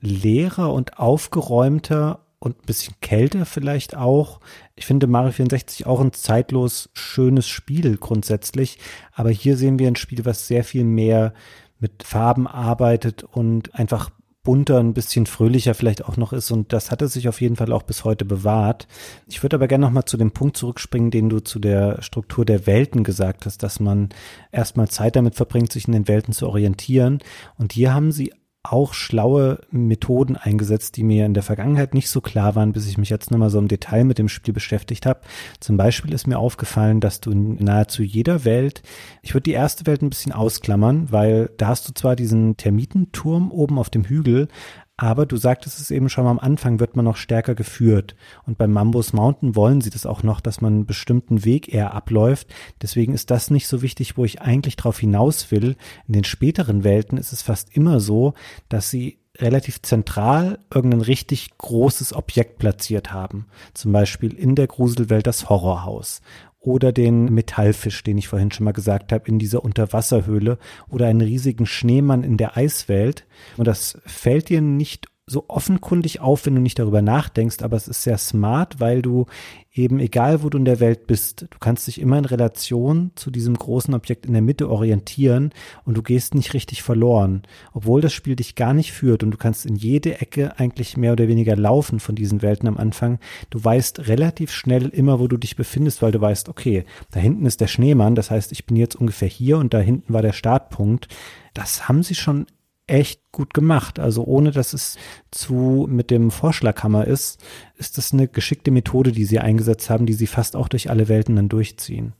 leerer 0.00 0.72
und 0.72 0.98
aufgeräumter 0.98 2.25
und 2.46 2.62
ein 2.62 2.66
bisschen 2.66 2.94
kälter 3.00 3.44
vielleicht 3.44 3.96
auch. 3.96 4.40
Ich 4.76 4.86
finde 4.86 5.06
Mario 5.06 5.32
64 5.32 5.86
auch 5.86 6.00
ein 6.00 6.12
zeitlos 6.12 6.88
schönes 6.94 7.46
Spiel 7.46 7.96
grundsätzlich, 7.98 8.78
aber 9.12 9.30
hier 9.30 9.56
sehen 9.56 9.78
wir 9.78 9.88
ein 9.88 9.96
Spiel, 9.96 10.24
was 10.24 10.46
sehr 10.46 10.64
viel 10.64 10.84
mehr 10.84 11.34
mit 11.78 12.04
Farben 12.04 12.46
arbeitet 12.46 13.24
und 13.24 13.74
einfach 13.74 14.10
bunter, 14.44 14.78
ein 14.78 14.94
bisschen 14.94 15.26
fröhlicher 15.26 15.74
vielleicht 15.74 16.04
auch 16.04 16.16
noch 16.16 16.32
ist 16.32 16.52
und 16.52 16.72
das 16.72 16.92
hat 16.92 17.02
es 17.02 17.14
sich 17.14 17.28
auf 17.28 17.40
jeden 17.40 17.56
Fall 17.56 17.72
auch 17.72 17.82
bis 17.82 18.04
heute 18.04 18.24
bewahrt. 18.24 18.86
Ich 19.26 19.42
würde 19.42 19.56
aber 19.56 19.66
gerne 19.66 19.84
nochmal 19.84 20.04
zu 20.04 20.16
dem 20.16 20.30
Punkt 20.30 20.56
zurückspringen, 20.56 21.10
den 21.10 21.28
du 21.28 21.40
zu 21.40 21.58
der 21.58 22.00
Struktur 22.00 22.44
der 22.44 22.64
Welten 22.64 23.02
gesagt 23.02 23.44
hast, 23.44 23.64
dass 23.64 23.80
man 23.80 24.10
erstmal 24.52 24.86
Zeit 24.86 25.16
damit 25.16 25.34
verbringt, 25.34 25.72
sich 25.72 25.88
in 25.88 25.92
den 25.92 26.06
Welten 26.06 26.32
zu 26.32 26.46
orientieren 26.46 27.18
und 27.58 27.72
hier 27.72 27.92
haben 27.92 28.12
sie 28.12 28.32
auch 28.72 28.94
schlaue 28.94 29.60
Methoden 29.70 30.36
eingesetzt, 30.36 30.96
die 30.96 31.02
mir 31.02 31.26
in 31.26 31.34
der 31.34 31.42
Vergangenheit 31.42 31.94
nicht 31.94 32.08
so 32.08 32.20
klar 32.20 32.54
waren, 32.54 32.72
bis 32.72 32.86
ich 32.86 32.98
mich 32.98 33.10
jetzt 33.10 33.30
nochmal 33.30 33.50
so 33.50 33.58
im 33.58 33.68
Detail 33.68 34.04
mit 34.04 34.18
dem 34.18 34.28
Spiel 34.28 34.54
beschäftigt 34.54 35.06
habe. 35.06 35.20
Zum 35.60 35.76
Beispiel 35.76 36.12
ist 36.12 36.26
mir 36.26 36.38
aufgefallen, 36.38 37.00
dass 37.00 37.20
du 37.20 37.32
nahezu 37.32 38.02
jeder 38.02 38.44
Welt, 38.44 38.82
ich 39.22 39.34
würde 39.34 39.44
die 39.44 39.52
erste 39.52 39.86
Welt 39.86 40.02
ein 40.02 40.10
bisschen 40.10 40.32
ausklammern, 40.32 41.10
weil 41.10 41.50
da 41.56 41.68
hast 41.68 41.88
du 41.88 41.94
zwar 41.94 42.16
diesen 42.16 42.56
Termitenturm 42.56 43.50
oben 43.50 43.78
auf 43.78 43.90
dem 43.90 44.04
Hügel, 44.04 44.48
aber 44.96 45.26
du 45.26 45.36
sagtest 45.36 45.78
es 45.78 45.90
eben 45.90 46.08
schon 46.08 46.24
mal 46.24 46.30
am 46.30 46.38
Anfang, 46.38 46.80
wird 46.80 46.96
man 46.96 47.04
noch 47.04 47.16
stärker 47.16 47.54
geführt. 47.54 48.16
Und 48.46 48.56
beim 48.56 48.72
Mambos 48.72 49.12
Mountain 49.12 49.54
wollen 49.54 49.80
sie 49.82 49.90
das 49.90 50.06
auch 50.06 50.22
noch, 50.22 50.40
dass 50.40 50.60
man 50.60 50.72
einen 50.72 50.86
bestimmten 50.86 51.44
Weg 51.44 51.72
eher 51.72 51.92
abläuft. 51.94 52.48
Deswegen 52.80 53.12
ist 53.12 53.30
das 53.30 53.50
nicht 53.50 53.68
so 53.68 53.82
wichtig, 53.82 54.16
wo 54.16 54.24
ich 54.24 54.40
eigentlich 54.40 54.76
drauf 54.76 54.98
hinaus 54.98 55.50
will. 55.50 55.76
In 56.06 56.14
den 56.14 56.24
späteren 56.24 56.82
Welten 56.82 57.18
ist 57.18 57.32
es 57.32 57.42
fast 57.42 57.76
immer 57.76 58.00
so, 58.00 58.32
dass 58.70 58.88
sie 58.88 59.18
relativ 59.38 59.82
zentral 59.82 60.60
irgendein 60.72 61.02
richtig 61.02 61.58
großes 61.58 62.14
Objekt 62.14 62.58
platziert 62.58 63.12
haben. 63.12 63.46
Zum 63.74 63.92
Beispiel 63.92 64.32
in 64.32 64.54
der 64.54 64.66
Gruselwelt 64.66 65.26
das 65.26 65.50
Horrorhaus 65.50 66.22
oder 66.66 66.90
den 66.90 67.32
Metallfisch, 67.32 68.02
den 68.02 68.18
ich 68.18 68.26
vorhin 68.26 68.50
schon 68.50 68.64
mal 68.64 68.72
gesagt 68.72 69.12
habe, 69.12 69.28
in 69.28 69.38
dieser 69.38 69.64
Unterwasserhöhle 69.64 70.58
oder 70.88 71.06
einen 71.06 71.20
riesigen 71.20 71.64
Schneemann 71.64 72.24
in 72.24 72.36
der 72.36 72.56
Eiswelt. 72.56 73.24
Und 73.56 73.68
das 73.68 73.98
fällt 74.04 74.48
dir 74.48 74.60
nicht 74.60 75.06
so 75.28 75.46
offenkundig 75.48 76.20
auf, 76.20 76.46
wenn 76.46 76.54
du 76.54 76.60
nicht 76.60 76.78
darüber 76.78 77.02
nachdenkst, 77.02 77.60
aber 77.62 77.76
es 77.76 77.88
ist 77.88 78.04
sehr 78.04 78.16
smart, 78.16 78.78
weil 78.78 79.02
du 79.02 79.26
eben, 79.74 79.98
egal 79.98 80.44
wo 80.44 80.50
du 80.50 80.56
in 80.56 80.64
der 80.64 80.78
Welt 80.78 81.08
bist, 81.08 81.46
du 81.50 81.58
kannst 81.58 81.88
dich 81.88 82.00
immer 82.00 82.16
in 82.16 82.24
Relation 82.24 83.10
zu 83.16 83.32
diesem 83.32 83.54
großen 83.54 83.92
Objekt 83.92 84.24
in 84.24 84.34
der 84.34 84.40
Mitte 84.40 84.70
orientieren 84.70 85.50
und 85.84 85.96
du 85.96 86.02
gehst 86.02 86.36
nicht 86.36 86.54
richtig 86.54 86.84
verloren, 86.84 87.42
obwohl 87.72 88.00
das 88.00 88.12
Spiel 88.12 88.36
dich 88.36 88.54
gar 88.54 88.72
nicht 88.72 88.92
führt 88.92 89.24
und 89.24 89.32
du 89.32 89.36
kannst 89.36 89.66
in 89.66 89.74
jede 89.74 90.20
Ecke 90.20 90.60
eigentlich 90.60 90.96
mehr 90.96 91.12
oder 91.12 91.26
weniger 91.26 91.56
laufen 91.56 91.98
von 91.98 92.14
diesen 92.14 92.40
Welten 92.40 92.68
am 92.68 92.76
Anfang. 92.76 93.18
Du 93.50 93.62
weißt 93.62 94.06
relativ 94.06 94.52
schnell 94.52 94.86
immer, 94.90 95.18
wo 95.18 95.26
du 95.26 95.38
dich 95.38 95.56
befindest, 95.56 96.02
weil 96.02 96.12
du 96.12 96.20
weißt, 96.20 96.48
okay, 96.48 96.84
da 97.10 97.18
hinten 97.18 97.46
ist 97.46 97.60
der 97.60 97.66
Schneemann, 97.66 98.14
das 98.14 98.30
heißt, 98.30 98.52
ich 98.52 98.64
bin 98.64 98.76
jetzt 98.76 98.94
ungefähr 98.94 99.28
hier 99.28 99.58
und 99.58 99.74
da 99.74 99.80
hinten 99.80 100.12
war 100.12 100.22
der 100.22 100.32
Startpunkt. 100.32 101.08
Das 101.52 101.88
haben 101.88 102.04
sie 102.04 102.14
schon 102.14 102.46
echt 102.86 103.20
gut 103.32 103.54
gemacht. 103.54 103.98
Also 103.98 104.24
ohne 104.24 104.50
dass 104.50 104.72
es 104.72 104.96
zu 105.30 105.86
mit 105.88 106.10
dem 106.10 106.30
Vorschlaghammer 106.30 107.06
ist, 107.06 107.42
ist 107.76 107.98
das 107.98 108.12
eine 108.12 108.28
geschickte 108.28 108.70
Methode, 108.70 109.12
die 109.12 109.24
sie 109.24 109.40
eingesetzt 109.40 109.90
haben, 109.90 110.06
die 110.06 110.14
sie 110.14 110.26
fast 110.26 110.56
auch 110.56 110.68
durch 110.68 110.90
alle 110.90 111.08
Welten 111.08 111.36
dann 111.36 111.48
durchziehen. 111.48 112.14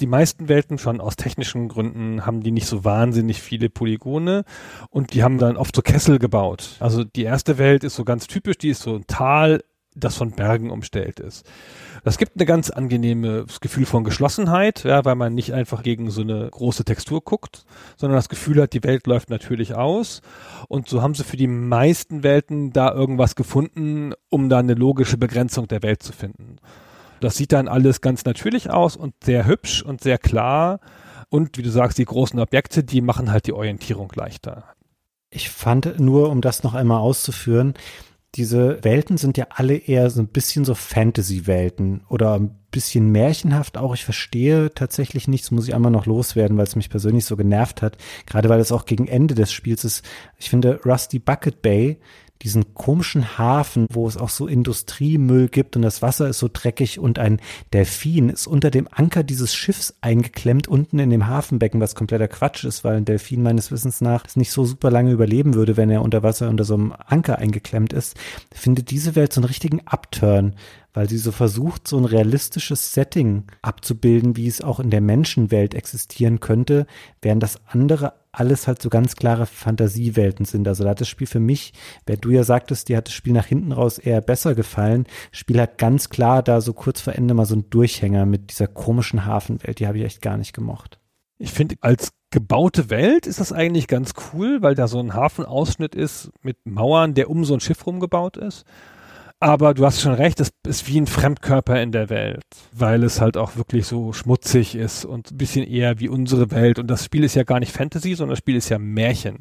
Die 0.00 0.06
meisten 0.06 0.48
Welten 0.48 0.78
schon 0.78 1.00
aus 1.00 1.16
technischen 1.16 1.68
Gründen 1.68 2.26
haben 2.26 2.42
die 2.42 2.50
nicht 2.50 2.66
so 2.66 2.84
wahnsinnig 2.84 3.40
viele 3.40 3.68
Polygone 3.68 4.44
und 4.90 5.14
die 5.14 5.22
haben 5.22 5.38
dann 5.38 5.56
oft 5.56 5.76
so 5.76 5.82
Kessel 5.82 6.18
gebaut. 6.18 6.76
Also 6.80 7.04
die 7.04 7.22
erste 7.22 7.58
Welt 7.58 7.84
ist 7.84 7.94
so 7.94 8.04
ganz 8.04 8.26
typisch, 8.26 8.58
die 8.58 8.70
ist 8.70 8.82
so 8.82 8.96
ein 8.96 9.06
Tal, 9.06 9.62
das 9.94 10.16
von 10.16 10.30
Bergen 10.30 10.70
umstellt 10.70 11.20
ist. 11.20 11.44
Das 12.04 12.18
gibt 12.18 12.32
eine 12.36 12.46
ganz 12.46 12.70
angenehmes 12.70 13.60
Gefühl 13.60 13.86
von 13.86 14.02
Geschlossenheit, 14.02 14.82
ja, 14.82 15.04
weil 15.04 15.14
man 15.14 15.34
nicht 15.34 15.54
einfach 15.54 15.84
gegen 15.84 16.10
so 16.10 16.22
eine 16.22 16.48
große 16.50 16.84
Textur 16.84 17.20
guckt, 17.20 17.64
sondern 17.96 18.16
das 18.16 18.28
Gefühl 18.28 18.60
hat, 18.60 18.72
die 18.72 18.82
Welt 18.82 19.06
läuft 19.06 19.30
natürlich 19.30 19.76
aus. 19.76 20.20
Und 20.66 20.88
so 20.88 21.00
haben 21.00 21.14
sie 21.14 21.22
für 21.22 21.36
die 21.36 21.46
meisten 21.46 22.24
Welten 22.24 22.72
da 22.72 22.92
irgendwas 22.92 23.36
gefunden, 23.36 24.14
um 24.30 24.48
da 24.48 24.58
eine 24.58 24.74
logische 24.74 25.16
Begrenzung 25.16 25.68
der 25.68 25.84
Welt 25.84 26.02
zu 26.02 26.12
finden. 26.12 26.56
Das 27.20 27.36
sieht 27.36 27.52
dann 27.52 27.68
alles 27.68 28.00
ganz 28.00 28.24
natürlich 28.24 28.68
aus 28.68 28.96
und 28.96 29.14
sehr 29.22 29.46
hübsch 29.46 29.82
und 29.82 30.00
sehr 30.00 30.18
klar. 30.18 30.80
Und 31.28 31.56
wie 31.56 31.62
du 31.62 31.70
sagst, 31.70 31.98
die 31.98 32.04
großen 32.04 32.40
Objekte, 32.40 32.82
die 32.82 33.00
machen 33.00 33.30
halt 33.30 33.46
die 33.46 33.52
Orientierung 33.52 34.12
leichter. 34.16 34.64
Ich 35.30 35.50
fand 35.50 36.00
nur, 36.00 36.30
um 36.30 36.40
das 36.40 36.64
noch 36.64 36.74
einmal 36.74 36.98
auszuführen, 36.98 37.74
diese 38.34 38.82
Welten 38.82 39.18
sind 39.18 39.36
ja 39.36 39.46
alle 39.50 39.76
eher 39.76 40.08
so 40.08 40.22
ein 40.22 40.28
bisschen 40.28 40.64
so 40.64 40.74
Fantasy-Welten 40.74 42.02
oder 42.08 42.38
ein 42.38 42.56
bisschen 42.70 43.10
märchenhaft 43.10 43.76
auch. 43.76 43.94
Ich 43.94 44.04
verstehe 44.04 44.74
tatsächlich 44.74 45.28
nichts, 45.28 45.50
muss 45.50 45.68
ich 45.68 45.74
einmal 45.74 45.92
noch 45.92 46.06
loswerden, 46.06 46.56
weil 46.56 46.64
es 46.64 46.76
mich 46.76 46.88
persönlich 46.88 47.26
so 47.26 47.36
genervt 47.36 47.82
hat. 47.82 47.98
Gerade 48.24 48.48
weil 48.48 48.60
es 48.60 48.72
auch 48.72 48.86
gegen 48.86 49.06
Ende 49.06 49.34
des 49.34 49.52
Spiels 49.52 49.84
ist. 49.84 50.04
Ich 50.38 50.48
finde 50.48 50.80
Rusty 50.86 51.18
Bucket 51.18 51.60
Bay 51.60 51.98
diesen 52.42 52.74
komischen 52.74 53.38
Hafen, 53.38 53.86
wo 53.90 54.08
es 54.08 54.16
auch 54.16 54.28
so 54.28 54.46
Industriemüll 54.46 55.48
gibt 55.48 55.76
und 55.76 55.82
das 55.82 56.02
Wasser 56.02 56.28
ist 56.28 56.38
so 56.38 56.48
dreckig 56.52 56.98
und 56.98 57.18
ein 57.18 57.40
Delfin 57.72 58.28
ist 58.28 58.46
unter 58.46 58.70
dem 58.70 58.88
Anker 58.90 59.22
dieses 59.22 59.54
Schiffs 59.54 59.94
eingeklemmt 60.00 60.68
unten 60.68 60.98
in 60.98 61.10
dem 61.10 61.26
Hafenbecken, 61.26 61.80
was 61.80 61.94
kompletter 61.94 62.28
Quatsch 62.28 62.64
ist, 62.64 62.84
weil 62.84 62.96
ein 62.96 63.04
Delfin 63.04 63.42
meines 63.42 63.70
Wissens 63.70 64.00
nach 64.00 64.24
nicht 64.34 64.50
so 64.50 64.64
super 64.64 64.90
lange 64.90 65.12
überleben 65.12 65.54
würde, 65.54 65.76
wenn 65.76 65.90
er 65.90 66.02
unter 66.02 66.22
Wasser 66.22 66.48
unter 66.48 66.64
so 66.64 66.74
einem 66.74 66.92
Anker 67.06 67.38
eingeklemmt 67.38 67.92
ist. 67.92 68.16
Findet 68.52 68.90
diese 68.90 69.14
Welt 69.14 69.32
so 69.32 69.40
einen 69.40 69.46
richtigen 69.46 69.80
Upturn, 69.86 70.54
weil 70.94 71.08
sie 71.08 71.18
so 71.18 71.32
versucht, 71.32 71.88
so 71.88 71.96
ein 71.96 72.04
realistisches 72.04 72.92
Setting 72.92 73.44
abzubilden, 73.62 74.36
wie 74.36 74.46
es 74.46 74.60
auch 74.60 74.80
in 74.80 74.90
der 74.90 75.00
Menschenwelt 75.00 75.74
existieren 75.74 76.40
könnte, 76.40 76.86
während 77.20 77.42
das 77.42 77.60
andere 77.66 78.14
alles 78.32 78.66
halt 78.66 78.80
so 78.80 78.88
ganz 78.88 79.14
klare 79.14 79.44
Fantasiewelten 79.44 80.46
sind. 80.46 80.66
Also 80.66 80.84
da 80.84 80.90
hat 80.90 81.00
das 81.02 81.08
Spiel 81.08 81.26
für 81.26 81.40
mich, 81.40 81.74
wer 82.06 82.16
du 82.16 82.30
ja 82.30 82.44
sagtest, 82.44 82.88
dir 82.88 82.96
hat 82.96 83.08
das 83.08 83.14
Spiel 83.14 83.34
nach 83.34 83.46
hinten 83.46 83.72
raus 83.72 83.98
eher 83.98 84.22
besser 84.22 84.54
gefallen. 84.54 85.04
Das 85.30 85.38
Spiel 85.38 85.60
hat 85.60 85.76
ganz 85.76 86.08
klar 86.08 86.42
da 86.42 86.62
so 86.62 86.72
kurz 86.72 87.02
vor 87.02 87.14
Ende 87.14 87.34
mal 87.34 87.44
so 87.44 87.54
einen 87.54 87.68
Durchhänger 87.68 88.24
mit 88.24 88.50
dieser 88.50 88.68
komischen 88.68 89.26
Hafenwelt. 89.26 89.80
Die 89.80 89.86
habe 89.86 89.98
ich 89.98 90.04
echt 90.04 90.22
gar 90.22 90.38
nicht 90.38 90.54
gemocht. 90.54 90.98
Ich 91.38 91.52
finde, 91.52 91.74
als 91.80 92.12
gebaute 92.30 92.88
Welt 92.88 93.26
ist 93.26 93.40
das 93.40 93.52
eigentlich 93.52 93.86
ganz 93.86 94.12
cool, 94.32 94.62
weil 94.62 94.74
da 94.74 94.88
so 94.88 94.98
ein 94.98 95.12
Hafenausschnitt 95.12 95.94
ist 95.94 96.30
mit 96.40 96.56
Mauern, 96.64 97.14
der 97.14 97.28
um 97.28 97.44
so 97.44 97.52
ein 97.54 97.60
Schiff 97.60 97.86
rumgebaut 97.86 98.38
ist. 98.38 98.64
Aber 99.42 99.74
du 99.74 99.84
hast 99.84 100.00
schon 100.00 100.14
recht, 100.14 100.38
es 100.38 100.52
ist 100.64 100.86
wie 100.86 101.00
ein 101.00 101.08
Fremdkörper 101.08 101.82
in 101.82 101.90
der 101.90 102.10
Welt, 102.10 102.44
weil 102.70 103.02
es 103.02 103.20
halt 103.20 103.36
auch 103.36 103.56
wirklich 103.56 103.88
so 103.88 104.12
schmutzig 104.12 104.76
ist 104.76 105.04
und 105.04 105.32
ein 105.32 105.36
bisschen 105.36 105.66
eher 105.66 105.98
wie 105.98 106.08
unsere 106.08 106.52
Welt. 106.52 106.78
Und 106.78 106.86
das 106.86 107.04
Spiel 107.04 107.24
ist 107.24 107.34
ja 107.34 107.42
gar 107.42 107.58
nicht 107.58 107.72
Fantasy, 107.72 108.14
sondern 108.14 108.34
das 108.34 108.38
Spiel 108.38 108.54
ist 108.54 108.68
ja 108.68 108.78
Märchen. 108.78 109.40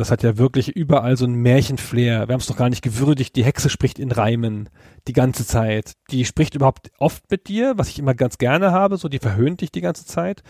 Das 0.00 0.10
hat 0.10 0.22
ja 0.22 0.38
wirklich 0.38 0.68
überall 0.74 1.18
so 1.18 1.26
ein 1.26 1.34
Märchenflair. 1.34 2.26
Wir 2.26 2.32
haben 2.32 2.40
es 2.40 2.46
doch 2.46 2.56
gar 2.56 2.70
nicht 2.70 2.80
gewürdigt. 2.80 3.36
Die 3.36 3.44
Hexe 3.44 3.68
spricht 3.68 3.98
in 3.98 4.10
Reimen 4.10 4.70
die 5.06 5.12
ganze 5.12 5.46
Zeit. 5.46 5.92
Die 6.10 6.24
spricht 6.24 6.54
überhaupt 6.54 6.90
oft 6.98 7.30
mit 7.30 7.48
dir, 7.48 7.74
was 7.76 7.90
ich 7.90 7.98
immer 7.98 8.14
ganz 8.14 8.38
gerne 8.38 8.72
habe. 8.72 8.96
So, 8.96 9.10
die 9.10 9.18
verhöhnt 9.18 9.60
dich 9.60 9.72
die 9.72 9.82
ganze 9.82 10.06
Zeit. 10.06 10.42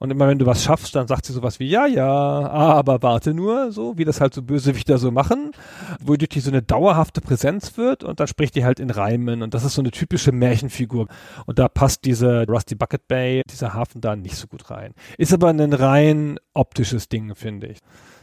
Und 0.00 0.10
immer 0.10 0.26
wenn 0.26 0.40
du 0.40 0.46
was 0.46 0.64
schaffst, 0.64 0.96
dann 0.96 1.06
sagt 1.06 1.26
sie 1.26 1.32
sowas 1.32 1.60
wie, 1.60 1.68
ja, 1.68 1.86
ja, 1.86 2.08
aber 2.08 3.00
warte 3.02 3.34
nur, 3.34 3.70
so, 3.70 3.98
wie 3.98 4.04
das 4.04 4.20
halt 4.20 4.34
so 4.34 4.42
Bösewichter 4.42 4.98
so 4.98 5.12
machen, 5.12 5.52
wodurch 6.00 6.28
die 6.28 6.40
so 6.40 6.50
eine 6.50 6.62
dauerhafte 6.62 7.20
Präsenz 7.20 7.76
wird 7.76 8.02
und 8.02 8.18
dann 8.18 8.26
spricht 8.26 8.54
die 8.56 8.64
halt 8.64 8.80
in 8.80 8.90
Reimen 8.90 9.42
und 9.42 9.54
das 9.54 9.64
ist 9.64 9.74
so 9.74 9.82
eine 9.82 9.90
typische 9.90 10.32
Märchenfigur. 10.32 11.06
Und 11.46 11.58
da 11.58 11.68
passt 11.68 12.04
diese 12.04 12.46
Rusty 12.48 12.74
Bucket 12.74 13.06
Bay, 13.06 13.42
dieser 13.50 13.74
Hafen 13.74 14.00
da 14.00 14.16
nicht 14.16 14.36
so 14.36 14.46
gut 14.46 14.70
rein. 14.70 14.94
Ist 15.18 15.32
aber 15.32 15.48
ein 15.48 15.72
rein 15.72 16.38
optisches 16.54 17.08
Ding, 17.08 17.34
finde 17.34 17.68
ich. 17.68 17.78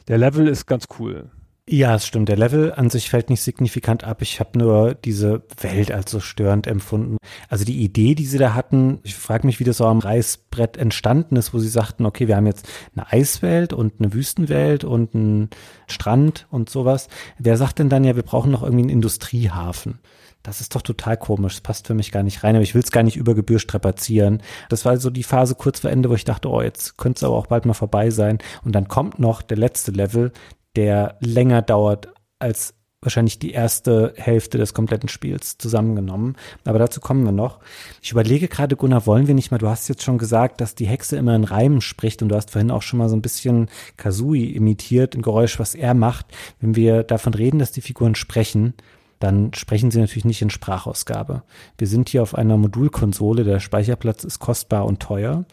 Der 0.08 0.18
Level 0.18 0.48
ist 0.48 0.68
ganz 0.68 0.86
cool. 1.00 1.32
Ja, 1.68 1.96
es 1.96 2.06
stimmt. 2.06 2.30
Der 2.30 2.38
Level 2.38 2.74
an 2.74 2.92
sich 2.92 3.10
fällt 3.10 3.32
nicht 3.32 3.42
signifikant 3.42 4.04
ab. 4.04 4.22
Ich 4.22 4.40
habe 4.40 4.60
nur 4.60 4.94
diese 4.94 5.42
Welt 5.60 5.92
als 5.92 6.12
so 6.12 6.20
störend 6.20 6.68
empfunden. 6.68 7.18
Also 7.50 7.66
die 7.66 7.84
Idee, 7.84 8.14
die 8.14 8.28
sie 8.28 8.38
da 8.38 8.54
hatten, 8.54 9.00
ich 9.02 9.16
frage 9.16 9.48
mich, 9.48 9.60
wie 9.60 9.64
das 9.64 9.78
so 9.78 9.86
am 9.88 9.98
Reißbrett 9.98 10.78
entstanden 10.78 11.38
ist, 11.38 11.56
wo 11.56 11.60
sie 11.60 11.68
sagten, 11.68 12.06
okay, 12.06 12.28
wir 12.28 12.36
haben 12.36 12.46
jetzt 12.46 12.70
eine 12.96 13.12
Eiswelt 13.12 13.74
und 13.74 13.94
eine 13.98 14.14
Wüstenwelt 14.14 14.84
und 14.84 15.16
einen 15.16 15.50
Strand 15.88 16.46
und 16.52 16.70
sowas. 16.70 17.08
Wer 17.40 17.58
sagt 17.58 17.80
denn 17.80 17.90
dann 17.90 18.04
ja, 18.04 18.16
wir 18.16 18.24
brauchen 18.24 18.52
noch 18.52 18.62
irgendwie 18.62 18.84
einen 18.84 18.92
Industriehafen? 18.92 19.98
Das 20.46 20.62
ist 20.62 20.76
doch 20.76 20.84
total 20.84 21.18
komisch. 21.18 21.56
Das 21.56 21.62
passt 21.62 21.88
für 21.88 21.96
mich 21.96 22.12
gar 22.12 22.22
nicht 22.22 22.44
rein, 22.44 22.56
aber 22.56 22.64
ich 22.64 22.76
will 22.76 22.84
es 22.84 22.92
gar 22.92 23.04
nicht 23.04 23.18
über 23.18 23.34
Gebühr 23.34 23.60
strapazieren. 23.60 24.42
Das 24.70 24.86
war 24.86 24.98
so 24.98 25.10
die 25.10 25.24
Phase 25.24 25.56
kurz 25.56 25.80
vor 25.80 25.90
Ende, 25.90 26.10
wo 26.10 26.14
ich 26.14 26.24
dachte, 26.24 26.50
oh, 26.50 26.62
jetzt 26.62 26.98
könnte 26.98 27.18
es 27.18 27.24
aber 27.24 27.36
auch 27.36 27.48
bald 27.48 27.66
mal 27.66 27.74
vorbei 27.74 28.12
sein. 28.12 28.38
Und 28.64 28.74
dann 28.74 28.88
kommt 28.88 29.18
noch 29.18 29.42
der 29.42 29.58
letzte 29.58 29.92
Level, 29.92 30.32
der 30.76 31.18
länger 31.20 31.64
dauert 31.64 32.10
als 32.38 32.76
wahrscheinlich 33.02 33.40
die 33.40 33.52
erste 33.52 34.14
Hälfte 34.18 34.58
des 34.58 34.74
kompletten 34.74 35.10
Spiels 35.10 35.58
zusammengenommen. 35.58 36.36
Aber 36.64 36.80
dazu 36.80 37.00
kommen 37.00 37.24
wir 37.24 37.32
noch. 37.32 37.60
Ich 38.02 38.12
überlege 38.12 38.48
gerade, 38.48 38.76
Gunnar, 38.76 39.06
wollen 39.06 39.28
wir 39.28 39.36
nicht 39.36 39.52
mal, 39.52 39.58
du 39.58 39.70
hast 39.70 39.88
jetzt 39.88 40.04
schon 40.04 40.18
gesagt, 40.18 40.60
dass 40.60 40.76
die 40.76 40.88
Hexe 40.88 41.16
immer 41.16 41.36
in 41.36 41.44
Reimen 41.44 41.82
spricht 41.82 42.22
und 42.22 42.30
du 42.30 42.36
hast 42.36 42.52
vorhin 42.52 42.72
auch 42.72 42.82
schon 42.82 43.00
mal 43.00 43.10
so 43.10 43.16
ein 43.16 43.22
bisschen 43.22 43.70
Kazui 43.98 44.46
imitiert, 44.52 45.16
ein 45.16 45.22
Geräusch, 45.22 45.60
was 45.60 45.76
er 45.76 45.94
macht. 45.94 46.26
Wenn 46.60 46.76
wir 46.76 47.04
davon 47.04 47.34
reden, 47.34 47.60
dass 47.60 47.72
die 47.72 47.82
Figuren 47.82 48.16
sprechen, 48.16 48.74
dann 49.20 49.54
sprechen 49.54 49.92
sie 49.92 50.00
natürlich 50.00 50.26
nicht 50.26 50.42
in 50.42 50.50
Sprachausgabe. 50.50 51.44
Wir 51.78 51.88
sind 51.88 52.10
hier 52.10 52.22
auf 52.22 52.36
einer 52.36 52.58
Modulkonsole, 52.58 53.44
der 53.44 53.60
Speicherplatz 53.60 54.24
ist 54.24 54.40
kostbar 54.40 54.86
und 54.86 55.00
teuer 55.00 55.46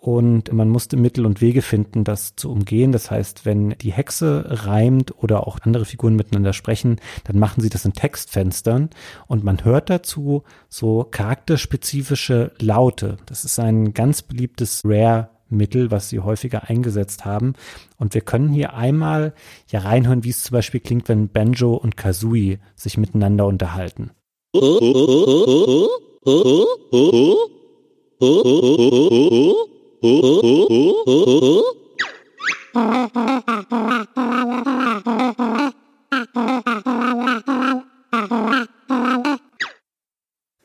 und 0.00 0.52
man 0.52 0.68
musste 0.68 0.96
Mittel 0.96 1.26
und 1.26 1.40
Wege 1.40 1.60
finden, 1.60 2.04
das 2.04 2.36
zu 2.36 2.50
umgehen. 2.50 2.92
Das 2.92 3.10
heißt, 3.10 3.44
wenn 3.44 3.70
die 3.70 3.92
Hexe 3.92 4.44
reimt 4.46 5.12
oder 5.22 5.46
auch 5.46 5.58
andere 5.62 5.84
Figuren 5.84 6.14
miteinander 6.14 6.52
sprechen, 6.52 6.96
dann 7.24 7.38
machen 7.38 7.60
sie 7.60 7.68
das 7.68 7.84
in 7.84 7.94
Textfenstern 7.94 8.90
und 9.26 9.42
man 9.42 9.64
hört 9.64 9.90
dazu 9.90 10.44
so 10.68 11.04
charakterspezifische 11.04 12.52
Laute. 12.60 13.16
Das 13.26 13.44
ist 13.44 13.58
ein 13.58 13.92
ganz 13.92 14.22
beliebtes 14.22 14.82
Rare 14.84 15.30
Mittel, 15.50 15.90
was 15.90 16.08
sie 16.08 16.20
häufiger 16.20 16.68
eingesetzt 16.68 17.24
haben. 17.24 17.54
Und 17.96 18.14
wir 18.14 18.20
können 18.20 18.50
hier 18.50 18.74
einmal 18.74 19.34
ja 19.68 19.80
reinhören, 19.80 20.24
wie 20.24 20.30
es 20.30 20.44
zum 20.44 20.54
Beispiel 20.54 20.80
klingt, 20.80 21.08
wenn 21.08 21.28
Banjo 21.28 21.74
und 21.74 21.96
Kazooie 21.96 22.58
sich 22.74 22.98
miteinander 22.98 23.46
unterhalten. 23.46 24.10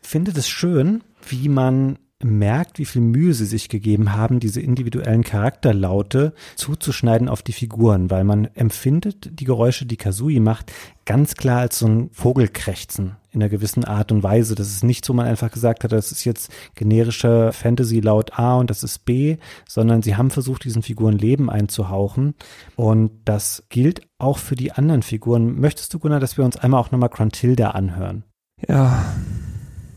Finde 0.02 0.32
es 0.36 0.48
schön, 0.48 1.04
wie 1.28 1.50
man 1.50 1.98
merkt, 2.24 2.80
wie 2.80 2.86
viel 2.86 3.02
Mühe 3.02 3.34
sie 3.34 3.46
sich 3.46 3.70
gegeben 3.70 4.14
haben, 4.14 4.40
diese 4.40 4.62
individuellen 4.62 5.24
Charakterlaute 5.24 6.34
zuzuschneiden 6.56 7.30
auf 7.30 7.42
die 7.42 7.54
Figuren, 7.54 8.10
weil 8.10 8.24
man 8.24 8.46
empfindet 8.56 9.40
die 9.40 9.46
Geräusche, 9.46 9.86
die 9.86 9.98
Kazui 9.98 10.40
macht, 10.40 10.72
ganz 11.06 11.36
klar 11.36 11.60
als 11.60 11.80
so 11.80 11.88
ein 11.88 12.10
Vogelkrächzen 12.14 13.18
in 13.32 13.42
einer 13.42 13.50
gewissen 13.50 13.84
Art 13.84 14.12
und 14.12 14.24
Weise. 14.24 14.56
Das 14.56 14.68
ist 14.68 14.84
nicht 14.84 15.04
so, 15.04 15.14
man 15.14 15.26
einfach 15.26 15.52
gesagt 15.52 15.84
hat, 15.84 15.92
das 15.92 16.12
ist 16.12 16.24
jetzt 16.24 16.52
generischer 16.76 17.52
Fantasy 17.52 18.00
laut 18.00 18.38
A 18.38 18.56
und 18.58 18.70
das 18.70 18.84
ist 18.84 19.06
B, 19.06 19.38
sondern 19.68 20.02
sie 20.02 20.16
haben 20.16 20.30
versucht, 20.30 20.64
diesen 20.64 20.84
Figuren 20.84 21.18
Leben 21.18 21.50
einzuhauchen. 21.50 22.36
Und 22.76 23.12
das 23.26 23.64
gilt 23.70 24.02
auch 24.20 24.38
für 24.38 24.56
die 24.56 24.72
anderen 24.72 25.02
Figuren. 25.02 25.60
Möchtest 25.60 25.94
du, 25.94 26.00
Gunnar, 26.00 26.20
dass 26.20 26.38
wir 26.38 26.46
uns 26.46 26.58
einmal 26.58 26.80
auch 26.80 26.92
nochmal 26.92 27.10
Gruntilda 27.10 27.72
anhören? 27.72 28.24
Ja, 28.68 29.04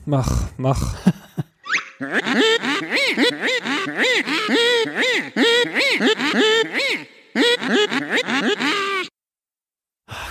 mach, 0.07 0.49
mach. 0.57 0.97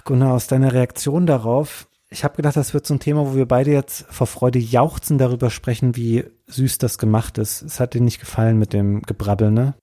Gunnar, 0.04 0.34
aus 0.34 0.48
deiner 0.48 0.74
Reaktion 0.74 1.26
darauf, 1.26 1.88
ich 2.10 2.24
habe 2.24 2.36
gedacht, 2.36 2.56
das 2.56 2.74
wird 2.74 2.86
so 2.86 2.94
ein 2.94 3.00
Thema, 3.00 3.26
wo 3.26 3.36
wir 3.36 3.48
beide 3.48 3.72
jetzt 3.72 4.06
vor 4.10 4.28
Freude 4.28 4.60
jauchzen 4.60 5.18
darüber 5.18 5.50
sprechen, 5.50 5.96
wie 5.96 6.26
süß 6.48 6.78
das 6.78 6.98
gemacht 6.98 7.38
ist. 7.38 7.64
Es 7.64 7.80
hat 7.80 7.94
dir 7.94 8.02
nicht 8.02 8.20
gefallen 8.20 8.60
mit 8.60 8.74
dem 8.74 9.02
Gebrabbel, 9.02 9.52
ne? 9.52 9.74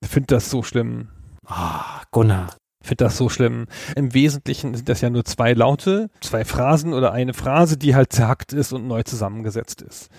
Ich 0.00 0.08
finde 0.08 0.34
das 0.34 0.50
so 0.50 0.62
schlimm. 0.62 1.08
Ah, 1.46 2.00
oh, 2.00 2.04
Gunnar. 2.10 2.56
Finde 2.80 3.04
das 3.04 3.16
so 3.16 3.28
schlimm. 3.28 3.66
Im 3.96 4.14
Wesentlichen 4.14 4.74
sind 4.74 4.88
das 4.88 5.00
ja 5.00 5.10
nur 5.10 5.24
zwei 5.24 5.52
Laute, 5.52 6.10
zwei 6.20 6.44
Phrasen 6.44 6.92
oder 6.92 7.12
eine 7.12 7.34
Phrase, 7.34 7.76
die 7.76 7.94
halt 7.94 8.12
zerhackt 8.12 8.52
ist 8.52 8.72
und 8.72 8.86
neu 8.86 9.02
zusammengesetzt 9.02 9.82
ist. 9.82 10.10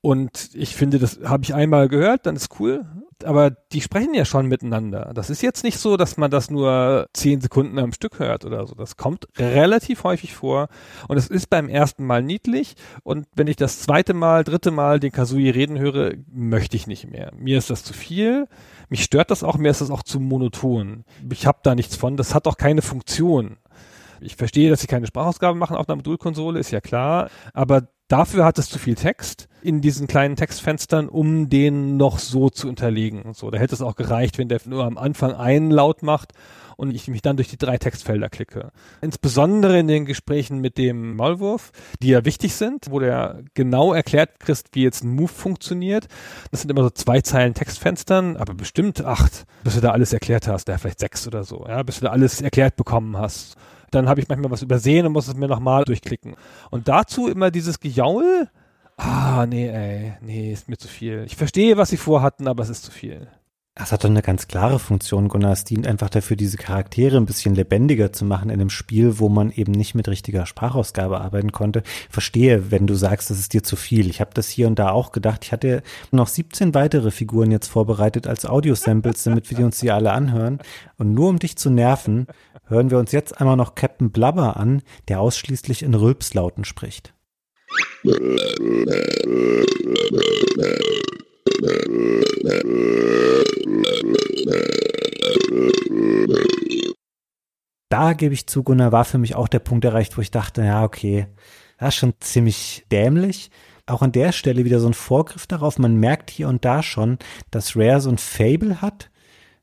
Und 0.00 0.50
ich 0.54 0.74
finde, 0.74 0.98
das 0.98 1.20
habe 1.24 1.44
ich 1.44 1.54
einmal 1.54 1.88
gehört, 1.88 2.26
dann 2.26 2.36
ist 2.36 2.60
cool. 2.60 2.84
Aber 3.24 3.50
die 3.50 3.80
sprechen 3.80 4.14
ja 4.14 4.24
schon 4.24 4.46
miteinander. 4.46 5.10
Das 5.14 5.30
ist 5.30 5.42
jetzt 5.42 5.64
nicht 5.64 5.78
so, 5.78 5.96
dass 5.96 6.16
man 6.16 6.30
das 6.30 6.50
nur 6.50 7.08
zehn 7.12 7.40
Sekunden 7.40 7.78
am 7.78 7.92
Stück 7.92 8.18
hört 8.18 8.44
oder 8.44 8.66
so. 8.66 8.74
Das 8.74 8.96
kommt 8.96 9.26
relativ 9.36 10.04
häufig 10.04 10.34
vor. 10.34 10.68
Und 11.08 11.16
es 11.16 11.28
ist 11.28 11.50
beim 11.50 11.68
ersten 11.68 12.04
Mal 12.06 12.22
niedlich. 12.22 12.74
Und 13.02 13.26
wenn 13.34 13.48
ich 13.48 13.56
das 13.56 13.80
zweite 13.80 14.14
Mal, 14.14 14.44
dritte 14.44 14.70
Mal 14.70 15.00
den 15.00 15.12
Kazui 15.12 15.50
reden 15.50 15.78
höre, 15.78 16.12
möchte 16.32 16.76
ich 16.76 16.86
nicht 16.86 17.10
mehr. 17.10 17.32
Mir 17.36 17.58
ist 17.58 17.70
das 17.70 17.82
zu 17.82 17.92
viel. 17.92 18.46
Mich 18.88 19.02
stört 19.02 19.30
das 19.30 19.42
auch. 19.42 19.58
Mir 19.58 19.70
ist 19.70 19.80
das 19.80 19.90
auch 19.90 20.02
zu 20.02 20.20
monoton. 20.20 21.04
Ich 21.32 21.46
habe 21.46 21.58
da 21.62 21.74
nichts 21.74 21.96
von. 21.96 22.16
Das 22.16 22.34
hat 22.34 22.46
auch 22.46 22.56
keine 22.56 22.82
Funktion. 22.82 23.56
Ich 24.20 24.36
verstehe, 24.36 24.70
dass 24.70 24.80
sie 24.80 24.86
keine 24.86 25.06
Sprachausgaben 25.06 25.58
machen 25.58 25.76
auf 25.76 25.88
einer 25.88 25.96
Modulkonsole, 25.96 26.58
ist 26.58 26.70
ja 26.70 26.80
klar. 26.80 27.30
Aber 27.52 27.88
Dafür 28.08 28.46
hat 28.46 28.58
es 28.58 28.70
zu 28.70 28.78
viel 28.78 28.94
Text 28.94 29.48
in 29.60 29.82
diesen 29.82 30.06
kleinen 30.06 30.34
Textfenstern, 30.34 31.10
um 31.10 31.50
den 31.50 31.98
noch 31.98 32.18
so 32.18 32.48
zu 32.48 32.66
unterlegen. 32.66 33.20
Und 33.20 33.36
so, 33.36 33.50
da 33.50 33.58
hätte 33.58 33.74
es 33.74 33.82
auch 33.82 33.96
gereicht, 33.96 34.38
wenn 34.38 34.48
der 34.48 34.60
nur 34.64 34.84
am 34.84 34.96
Anfang 34.96 35.34
einen 35.34 35.70
Laut 35.70 36.02
macht 36.02 36.32
und 36.78 36.94
ich 36.94 37.08
mich 37.08 37.20
dann 37.20 37.36
durch 37.36 37.48
die 37.48 37.58
drei 37.58 37.76
Textfelder 37.76 38.30
klicke. 38.30 38.70
Insbesondere 39.02 39.78
in 39.78 39.88
den 39.88 40.06
Gesprächen 40.06 40.60
mit 40.60 40.78
dem 40.78 41.16
Maulwurf, 41.16 41.70
die 42.00 42.08
ja 42.08 42.24
wichtig 42.24 42.54
sind, 42.54 42.86
wo 42.90 42.98
der 42.98 43.42
genau 43.52 43.92
erklärt 43.92 44.40
kriegst, 44.40 44.68
wie 44.72 44.84
jetzt 44.84 45.04
ein 45.04 45.14
Move 45.14 45.28
funktioniert. 45.28 46.06
Das 46.50 46.62
sind 46.62 46.70
immer 46.70 46.84
so 46.84 46.90
zwei 46.90 47.20
Zeilen 47.20 47.52
Textfenstern, 47.52 48.38
aber 48.38 48.54
bestimmt 48.54 49.04
acht, 49.04 49.44
bis 49.64 49.74
du 49.74 49.80
da 49.82 49.90
alles 49.90 50.14
erklärt 50.14 50.48
hast, 50.48 50.68
ja, 50.68 50.78
vielleicht 50.78 51.00
sechs 51.00 51.26
oder 51.26 51.44
so, 51.44 51.66
ja, 51.68 51.82
bis 51.82 51.98
du 51.98 52.06
da 52.06 52.12
alles 52.12 52.40
erklärt 52.40 52.76
bekommen 52.76 53.18
hast 53.18 53.58
dann 53.90 54.08
habe 54.08 54.20
ich 54.20 54.28
manchmal 54.28 54.50
was 54.50 54.62
übersehen 54.62 55.06
und 55.06 55.12
muss 55.12 55.28
es 55.28 55.34
mir 55.34 55.48
nochmal 55.48 55.84
durchklicken. 55.84 56.36
Und 56.70 56.88
dazu 56.88 57.28
immer 57.28 57.50
dieses 57.50 57.80
Gejaul, 57.80 58.48
Ah, 59.00 59.46
nee, 59.46 59.68
ey, 59.68 60.14
nee, 60.20 60.52
ist 60.52 60.68
mir 60.68 60.76
zu 60.76 60.88
viel. 60.88 61.22
Ich 61.26 61.36
verstehe, 61.36 61.76
was 61.76 61.90
sie 61.90 61.96
vorhatten, 61.96 62.48
aber 62.48 62.64
es 62.64 62.68
ist 62.68 62.82
zu 62.82 62.90
viel. 62.90 63.28
Das 63.78 63.92
hat 63.92 64.02
doch 64.02 64.10
eine 64.10 64.22
ganz 64.22 64.48
klare 64.48 64.80
Funktion, 64.80 65.28
Gunnar. 65.28 65.52
Es 65.52 65.62
dient 65.62 65.86
einfach 65.86 66.10
dafür, 66.10 66.36
diese 66.36 66.56
Charaktere 66.56 67.16
ein 67.16 67.26
bisschen 67.26 67.54
lebendiger 67.54 68.12
zu 68.12 68.24
machen 68.24 68.50
in 68.50 68.60
einem 68.60 68.70
Spiel, 68.70 69.20
wo 69.20 69.28
man 69.28 69.52
eben 69.52 69.70
nicht 69.70 69.94
mit 69.94 70.08
richtiger 70.08 70.46
Sprachausgabe 70.46 71.20
arbeiten 71.20 71.52
konnte. 71.52 71.84
Verstehe, 72.10 72.72
wenn 72.72 72.88
du 72.88 72.94
sagst, 72.94 73.30
das 73.30 73.38
ist 73.38 73.52
dir 73.52 73.62
zu 73.62 73.76
viel. 73.76 74.10
Ich 74.10 74.20
habe 74.20 74.32
das 74.34 74.48
hier 74.48 74.66
und 74.66 74.80
da 74.80 74.90
auch 74.90 75.12
gedacht. 75.12 75.44
Ich 75.44 75.52
hatte 75.52 75.84
noch 76.10 76.26
17 76.26 76.74
weitere 76.74 77.12
Figuren 77.12 77.52
jetzt 77.52 77.68
vorbereitet 77.68 78.26
als 78.26 78.46
Audio-Samples, 78.46 79.22
damit 79.22 79.48
wir 79.56 79.64
uns 79.64 79.78
die 79.78 79.92
alle 79.92 80.10
anhören. 80.10 80.58
Und 80.96 81.14
nur 81.14 81.28
um 81.28 81.38
dich 81.38 81.56
zu 81.56 81.70
nerven, 81.70 82.26
hören 82.68 82.90
wir 82.90 82.98
uns 82.98 83.12
jetzt 83.12 83.40
einmal 83.40 83.56
noch 83.56 83.74
Captain 83.74 84.10
Blubber 84.10 84.56
an, 84.56 84.82
der 85.08 85.20
ausschließlich 85.20 85.82
in 85.82 85.94
Rülpslauten 85.94 86.64
spricht. 86.64 87.14
Da 97.90 98.12
gebe 98.12 98.34
ich 98.34 98.46
zu, 98.46 98.62
Gunnar, 98.62 98.92
war 98.92 99.04
für 99.04 99.18
mich 99.18 99.34
auch 99.34 99.48
der 99.48 99.58
Punkt 99.60 99.84
erreicht, 99.84 100.16
wo 100.16 100.20
ich 100.20 100.30
dachte, 100.30 100.62
ja, 100.62 100.84
okay, 100.84 101.26
das 101.78 101.94
ist 101.94 101.94
schon 101.96 102.14
ziemlich 102.20 102.84
dämlich. 102.92 103.50
Auch 103.86 104.02
an 104.02 104.12
der 104.12 104.32
Stelle 104.32 104.64
wieder 104.64 104.80
so 104.80 104.88
ein 104.88 104.94
Vorgriff 104.94 105.46
darauf. 105.46 105.78
Man 105.78 105.96
merkt 105.96 106.30
hier 106.30 106.48
und 106.48 106.64
da 106.64 106.82
schon, 106.82 107.18
dass 107.50 107.76
Rare 107.76 108.00
so 108.00 108.10
ein 108.10 108.18
Fable 108.18 108.82
hat 108.82 109.10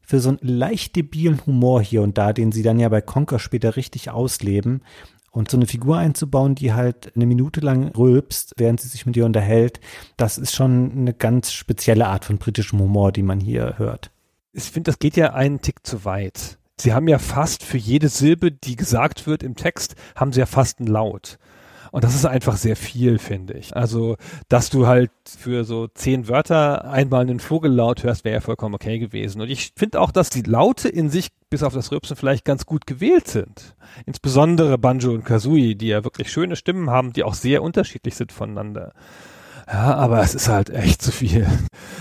für 0.05 0.19
so 0.19 0.29
einen 0.29 0.39
leicht 0.41 0.95
debilen 0.95 1.45
Humor 1.45 1.81
hier 1.81 2.01
und 2.01 2.17
da, 2.17 2.33
den 2.33 2.51
sie 2.51 2.63
dann 2.63 2.79
ja 2.79 2.89
bei 2.89 3.01
Conker 3.01 3.39
später 3.39 3.75
richtig 3.75 4.09
ausleben. 4.09 4.81
Und 5.31 5.51
so 5.51 5.57
eine 5.57 5.67
Figur 5.67 5.97
einzubauen, 5.97 6.55
die 6.55 6.71
halt 6.71 7.13
eine 7.15 7.25
Minute 7.25 7.59
lang 7.59 7.89
rülpst, 7.89 8.53
während 8.55 8.79
sie 8.79 8.87
sich 8.87 9.05
mit 9.05 9.17
dir 9.17 9.25
unterhält, 9.25 9.81
das 10.15 10.37
ist 10.37 10.55
schon 10.55 10.91
eine 10.91 11.13
ganz 11.13 11.51
spezielle 11.51 12.07
Art 12.07 12.23
von 12.23 12.37
britischem 12.37 12.79
Humor, 12.79 13.11
die 13.11 13.23
man 13.23 13.41
hier 13.41 13.77
hört. 13.77 14.11
Ich 14.53 14.63
finde, 14.63 14.91
das 14.91 14.99
geht 14.99 15.17
ja 15.17 15.33
einen 15.33 15.59
Tick 15.59 15.85
zu 15.85 16.05
weit. 16.05 16.57
Sie 16.77 16.93
haben 16.93 17.09
ja 17.09 17.19
fast 17.19 17.63
für 17.63 17.77
jede 17.77 18.07
Silbe, 18.07 18.51
die 18.51 18.77
gesagt 18.77 19.27
wird 19.27 19.43
im 19.43 19.55
Text, 19.55 19.95
haben 20.15 20.31
sie 20.31 20.39
ja 20.39 20.45
fast 20.45 20.79
einen 20.79 20.87
Laut. 20.87 21.37
Und 21.95 22.03
das 22.03 22.13
ist 22.13 22.25
einfach 22.25 22.57
sehr 22.57 22.75
viel, 22.75 23.19
finde 23.19 23.53
ich. 23.53 23.73
Also, 23.73 24.17
dass 24.49 24.69
du 24.69 24.85
halt 24.85 25.11
für 25.25 25.63
so 25.63 25.87
zehn 25.87 26.27
Wörter 26.27 26.91
einmal 26.91 27.21
einen 27.21 27.39
Vogellaut 27.39 28.03
hörst, 28.03 28.25
wäre 28.25 28.33
ja 28.33 28.41
vollkommen 28.41 28.75
okay 28.75 28.99
gewesen. 28.99 29.39
Und 29.39 29.49
ich 29.49 29.71
finde 29.77 30.01
auch, 30.01 30.11
dass 30.11 30.29
die 30.29 30.41
Laute 30.41 30.89
in 30.89 31.09
sich, 31.09 31.29
bis 31.49 31.63
auf 31.63 31.73
das 31.73 31.93
Rübsen, 31.93 32.17
vielleicht 32.17 32.43
ganz 32.43 32.65
gut 32.65 32.85
gewählt 32.85 33.29
sind. 33.29 33.77
Insbesondere 34.05 34.77
Banjo 34.77 35.11
und 35.11 35.23
Kazooie, 35.23 35.75
die 35.75 35.87
ja 35.87 36.03
wirklich 36.03 36.29
schöne 36.29 36.57
Stimmen 36.57 36.89
haben, 36.89 37.13
die 37.13 37.23
auch 37.23 37.33
sehr 37.33 37.63
unterschiedlich 37.63 38.15
sind 38.15 38.33
voneinander. 38.33 38.91
Ja, 39.65 39.95
aber 39.95 40.19
es 40.19 40.35
ist 40.35 40.49
halt 40.49 40.71
echt 40.71 41.01
zu 41.01 41.13
viel. 41.13 41.47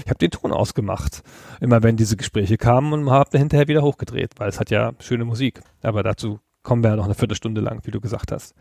Ich 0.03 0.11
habe 0.11 0.18
den 0.18 0.32
Ton 0.32 0.51
ausgemacht, 0.51 1.22
immer 1.61 1.84
wenn 1.84 1.97
diese 1.97 2.16
Gespräche 2.16 2.57
kamen 2.57 2.92
und 2.92 3.11
habe 3.11 3.38
hinterher 3.38 3.68
wieder 3.68 3.82
hochgedreht, 3.82 4.32
weil 4.38 4.49
es 4.49 4.59
hat 4.59 4.70
ja 4.70 4.90
schöne 4.99 5.24
Musik. 5.24 5.61
Aber 5.82 6.03
dazu 6.03 6.40
kommen 6.64 6.82
wir 6.82 6.90
ja 6.90 6.97
noch 6.97 7.05
eine 7.05 7.14
Viertelstunde 7.14 7.61
lang, 7.61 7.82
wie 7.84 7.92
du 7.92 8.01
gesagt 8.01 8.32
hast 8.32 8.57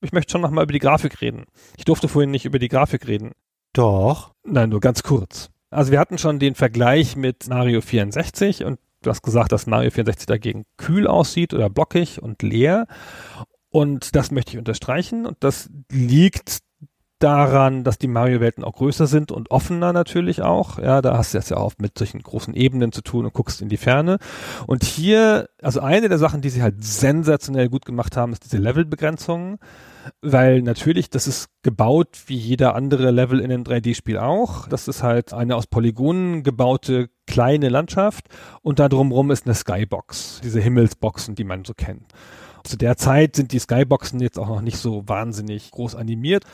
ich 0.00 0.12
möchte 0.12 0.32
schon 0.32 0.40
nochmal 0.40 0.64
über 0.64 0.72
die 0.72 0.78
Grafik 0.78 1.20
reden. 1.20 1.44
Ich 1.76 1.84
durfte 1.84 2.08
vorhin 2.08 2.30
nicht 2.30 2.44
über 2.44 2.58
die 2.58 2.68
Grafik 2.68 3.06
reden. 3.06 3.32
Doch. 3.72 4.32
Nein, 4.44 4.70
nur 4.70 4.80
ganz 4.80 5.02
kurz. 5.02 5.50
Also 5.70 5.90
wir 5.90 5.98
hatten 5.98 6.18
schon 6.18 6.38
den 6.38 6.54
Vergleich 6.54 7.16
mit 7.16 7.48
Mario 7.48 7.80
64 7.80 8.64
und 8.64 8.78
du 9.02 9.10
hast 9.10 9.22
gesagt, 9.22 9.52
dass 9.52 9.66
Mario 9.66 9.90
64 9.90 10.26
dagegen 10.26 10.64
kühl 10.76 11.06
aussieht 11.06 11.52
oder 11.52 11.68
blockig 11.68 12.22
und 12.22 12.42
leer. 12.42 12.86
Und 13.70 14.14
das 14.14 14.30
möchte 14.30 14.52
ich 14.52 14.58
unterstreichen. 14.58 15.26
Und 15.26 15.38
das 15.40 15.68
liegt 15.90 16.60
daran, 17.24 17.84
dass 17.84 17.98
die 17.98 18.06
Mario-Welten 18.06 18.62
auch 18.62 18.74
größer 18.74 19.06
sind 19.06 19.32
und 19.32 19.50
offener 19.50 19.94
natürlich 19.94 20.42
auch. 20.42 20.78
Ja, 20.78 21.00
da 21.00 21.16
hast 21.16 21.32
du 21.32 21.38
jetzt 21.38 21.50
ja 21.50 21.56
auch 21.56 21.72
mit 21.78 21.98
solchen 21.98 22.22
großen 22.22 22.54
Ebenen 22.54 22.92
zu 22.92 23.00
tun 23.00 23.24
und 23.24 23.32
guckst 23.32 23.62
in 23.62 23.70
die 23.70 23.78
Ferne. 23.78 24.18
Und 24.66 24.84
hier, 24.84 25.48
also 25.62 25.80
eine 25.80 26.10
der 26.10 26.18
Sachen, 26.18 26.42
die 26.42 26.50
sie 26.50 26.62
halt 26.62 26.84
sensationell 26.84 27.70
gut 27.70 27.86
gemacht 27.86 28.16
haben, 28.16 28.32
ist 28.32 28.44
diese 28.44 28.58
Levelbegrenzung. 28.58 29.58
Weil 30.20 30.60
natürlich, 30.60 31.08
das 31.08 31.26
ist 31.26 31.48
gebaut 31.62 32.24
wie 32.26 32.36
jeder 32.36 32.74
andere 32.74 33.10
Level 33.10 33.40
in 33.40 33.50
einem 33.50 33.62
3D-Spiel 33.62 34.18
auch. 34.18 34.68
Das 34.68 34.86
ist 34.86 35.02
halt 35.02 35.32
eine 35.32 35.56
aus 35.56 35.66
Polygonen 35.66 36.42
gebaute 36.42 37.08
kleine 37.26 37.70
Landschaft 37.70 38.28
und 38.60 38.78
da 38.78 38.90
drumherum 38.90 39.30
ist 39.30 39.46
eine 39.46 39.54
Skybox, 39.54 40.42
diese 40.44 40.60
Himmelsboxen, 40.60 41.34
die 41.34 41.44
man 41.44 41.64
so 41.64 41.72
kennt. 41.72 42.12
Zu 42.64 42.78
der 42.78 42.96
Zeit 42.96 43.36
sind 43.36 43.52
die 43.52 43.58
Skyboxen 43.58 44.20
jetzt 44.20 44.38
auch 44.38 44.48
noch 44.48 44.62
nicht 44.62 44.78
so 44.78 45.06
wahnsinnig 45.06 45.70
groß 45.70 45.94
animiert. 45.94 46.44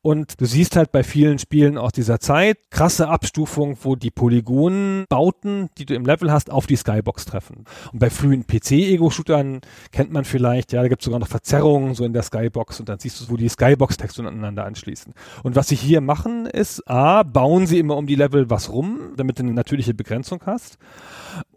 Und 0.00 0.40
du 0.40 0.46
siehst 0.46 0.76
halt 0.76 0.92
bei 0.92 1.04
vielen 1.04 1.38
Spielen 1.38 1.76
aus 1.76 1.92
dieser 1.92 2.20
Zeit 2.20 2.58
krasse 2.70 3.08
Abstufung, 3.08 3.76
wo 3.82 3.94
die 3.94 4.10
Polygonbauten, 4.10 5.68
die 5.76 5.84
du 5.84 5.94
im 5.94 6.06
Level 6.06 6.32
hast, 6.32 6.50
auf 6.50 6.66
die 6.66 6.76
Skybox 6.76 7.26
treffen. 7.26 7.64
Und 7.92 7.98
bei 7.98 8.08
frühen 8.08 8.46
PC-Ego-Shootern 8.46 9.60
kennt 9.92 10.10
man 10.10 10.24
vielleicht, 10.24 10.72
ja, 10.72 10.80
da 10.80 10.88
gibt 10.88 11.02
es 11.02 11.04
sogar 11.04 11.20
noch 11.20 11.28
Verzerrungen 11.28 11.94
so 11.94 12.04
in 12.04 12.14
der 12.14 12.22
Skybox 12.22 12.80
und 12.80 12.88
dann 12.88 12.98
siehst 12.98 13.20
du, 13.20 13.30
wo 13.30 13.36
die 13.36 13.48
Skybox-Texturen 13.48 14.26
aneinander 14.26 14.64
anschließen. 14.64 15.12
Und 15.42 15.54
was 15.54 15.68
sie 15.68 15.76
hier 15.76 16.00
machen, 16.00 16.46
ist, 16.46 16.88
A, 16.88 17.24
bauen 17.24 17.66
sie 17.66 17.78
immer 17.78 17.98
um 17.98 18.06
die 18.06 18.14
Level 18.14 18.48
was 18.48 18.72
rum, 18.72 19.12
damit 19.16 19.38
du 19.38 19.42
eine 19.42 19.52
natürliche 19.52 19.92
Begrenzung 19.92 20.40
hast. 20.46 20.78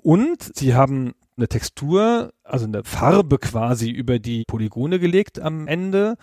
Und 0.04 0.56
sie 0.56 0.76
haben 0.76 1.14
eine 1.42 1.50
Textur, 1.50 2.34
also 2.44 2.66
eine 2.66 2.84
Farbe 2.84 3.40
quasi 3.40 3.90
über 3.90 4.20
die 4.20 4.44
Polygone 4.48 5.00
gelegt 5.00 5.40
am 5.40 5.68
Ende, 5.68 6.18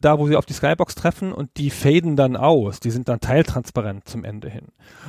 da 0.00 0.18
wo 0.18 0.26
sie 0.26 0.36
auf 0.36 0.44
die 0.44 0.52
Skybox 0.52 0.94
treffen 0.94 1.32
und 1.32 1.50
die 1.56 1.70
faden 1.70 2.16
dann 2.16 2.36
aus, 2.36 2.80
die 2.80 2.90
sind 2.90 3.08
dann 3.08 3.20
teiltransparent 3.20 4.08
zum 4.08 4.24
Ende 4.24 4.50
hin. 4.50 4.66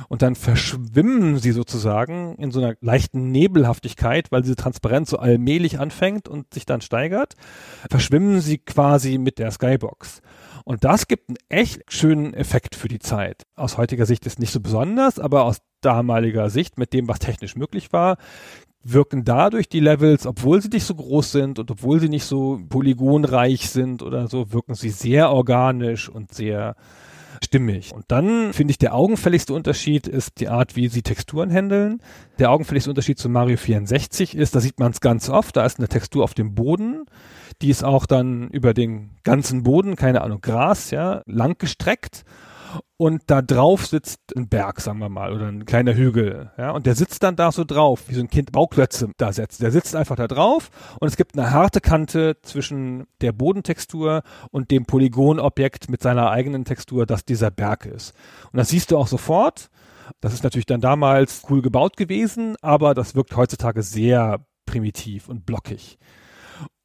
Und 0.08 0.22
dann 0.22 0.34
verschwimmen 0.34 1.38
sie 1.38 1.52
sozusagen 1.52 2.34
in 2.36 2.50
so 2.50 2.60
einer 2.60 2.74
leichten 2.80 3.30
Nebelhaftigkeit, 3.30 4.32
weil 4.32 4.42
diese 4.42 4.56
Transparenz 4.56 5.10
so 5.10 5.18
allmählich 5.18 5.78
anfängt 5.78 6.28
und 6.28 6.54
sich 6.54 6.64
dann 6.64 6.80
steigert, 6.80 7.34
verschwimmen 7.90 8.40
sie 8.40 8.58
quasi 8.58 9.18
mit 9.18 9.38
der 9.38 9.50
Skybox. 9.50 10.22
Und 10.64 10.84
das 10.84 11.08
gibt 11.08 11.28
einen 11.28 11.38
echt 11.48 11.82
schönen 11.88 12.34
Effekt 12.34 12.74
für 12.74 12.88
die 12.88 12.98
Zeit. 12.98 13.44
Aus 13.56 13.76
heutiger 13.76 14.06
Sicht 14.06 14.26
ist 14.26 14.38
nicht 14.38 14.52
so 14.52 14.60
besonders, 14.60 15.18
aber 15.18 15.44
aus 15.44 15.58
damaliger 15.80 16.50
Sicht 16.50 16.78
mit 16.78 16.92
dem, 16.92 17.08
was 17.08 17.18
technisch 17.18 17.56
möglich 17.56 17.92
war, 17.92 18.16
wirken 18.82 19.24
dadurch 19.24 19.68
die 19.68 19.80
Levels, 19.80 20.26
obwohl 20.26 20.60
sie 20.62 20.68
nicht 20.68 20.84
so 20.84 20.94
groß 20.94 21.32
sind 21.32 21.58
und 21.58 21.70
obwohl 21.70 22.00
sie 22.00 22.08
nicht 22.08 22.24
so 22.24 22.60
polygonreich 22.68 23.68
sind 23.68 24.02
oder 24.02 24.26
so, 24.28 24.52
wirken 24.52 24.74
sie 24.74 24.90
sehr 24.90 25.30
organisch 25.30 26.08
und 26.08 26.32
sehr 26.32 26.76
stimmig. 27.42 27.92
Und 27.92 28.04
dann 28.08 28.52
finde 28.52 28.72
ich, 28.72 28.78
der 28.78 28.94
augenfälligste 28.94 29.54
Unterschied 29.54 30.06
ist 30.06 30.40
die 30.40 30.48
Art, 30.48 30.76
wie 30.76 30.88
sie 30.88 31.02
Texturen 31.02 31.50
handeln. 31.50 32.00
Der 32.38 32.50
augenfälligste 32.50 32.90
Unterschied 32.90 33.18
zu 33.18 33.28
Mario 33.28 33.56
64 33.56 34.34
ist, 34.34 34.54
da 34.54 34.60
sieht 34.60 34.78
man 34.78 34.92
es 34.92 35.00
ganz 35.00 35.28
oft, 35.28 35.56
da 35.56 35.64
ist 35.64 35.78
eine 35.78 35.88
Textur 35.88 36.24
auf 36.24 36.34
dem 36.34 36.54
Boden, 36.54 37.04
die 37.62 37.70
ist 37.70 37.84
auch 37.84 38.06
dann 38.06 38.48
über 38.48 38.74
den 38.74 39.10
ganzen 39.24 39.62
Boden, 39.62 39.96
keine 39.96 40.22
Ahnung, 40.22 40.40
Gras, 40.40 40.90
ja, 40.90 41.22
lang 41.26 41.56
gestreckt 41.58 42.24
und 42.96 43.22
da 43.26 43.42
drauf 43.42 43.86
sitzt 43.86 44.36
ein 44.36 44.48
Berg, 44.48 44.80
sagen 44.80 44.98
wir 44.98 45.08
mal, 45.08 45.32
oder 45.32 45.46
ein 45.48 45.64
kleiner 45.64 45.94
Hügel, 45.94 46.50
ja, 46.58 46.70
und 46.72 46.86
der 46.86 46.94
sitzt 46.94 47.22
dann 47.22 47.36
da 47.36 47.52
so 47.52 47.64
drauf, 47.64 48.04
wie 48.08 48.14
so 48.14 48.20
ein 48.20 48.28
Kind 48.28 48.52
Bauklötze 48.52 49.10
da 49.16 49.32
setzt. 49.32 49.62
Der 49.62 49.70
sitzt 49.70 49.96
einfach 49.96 50.16
da 50.16 50.28
drauf 50.28 50.70
und 51.00 51.08
es 51.08 51.16
gibt 51.16 51.36
eine 51.36 51.50
harte 51.50 51.80
Kante 51.80 52.36
zwischen 52.42 53.06
der 53.20 53.32
Bodentextur 53.32 54.22
und 54.50 54.70
dem 54.70 54.86
Polygonobjekt 54.86 55.90
mit 55.90 56.02
seiner 56.02 56.30
eigenen 56.30 56.64
Textur, 56.64 57.06
das 57.06 57.24
dieser 57.24 57.50
Berg 57.50 57.86
ist. 57.86 58.14
Und 58.52 58.58
das 58.58 58.68
siehst 58.68 58.90
du 58.90 58.98
auch 58.98 59.08
sofort. 59.08 59.70
Das 60.20 60.34
ist 60.34 60.42
natürlich 60.42 60.66
dann 60.66 60.80
damals 60.80 61.42
cool 61.48 61.62
gebaut 61.62 61.96
gewesen, 61.96 62.56
aber 62.62 62.94
das 62.94 63.14
wirkt 63.14 63.36
heutzutage 63.36 63.82
sehr 63.82 64.44
primitiv 64.66 65.28
und 65.28 65.46
blockig. 65.46 65.98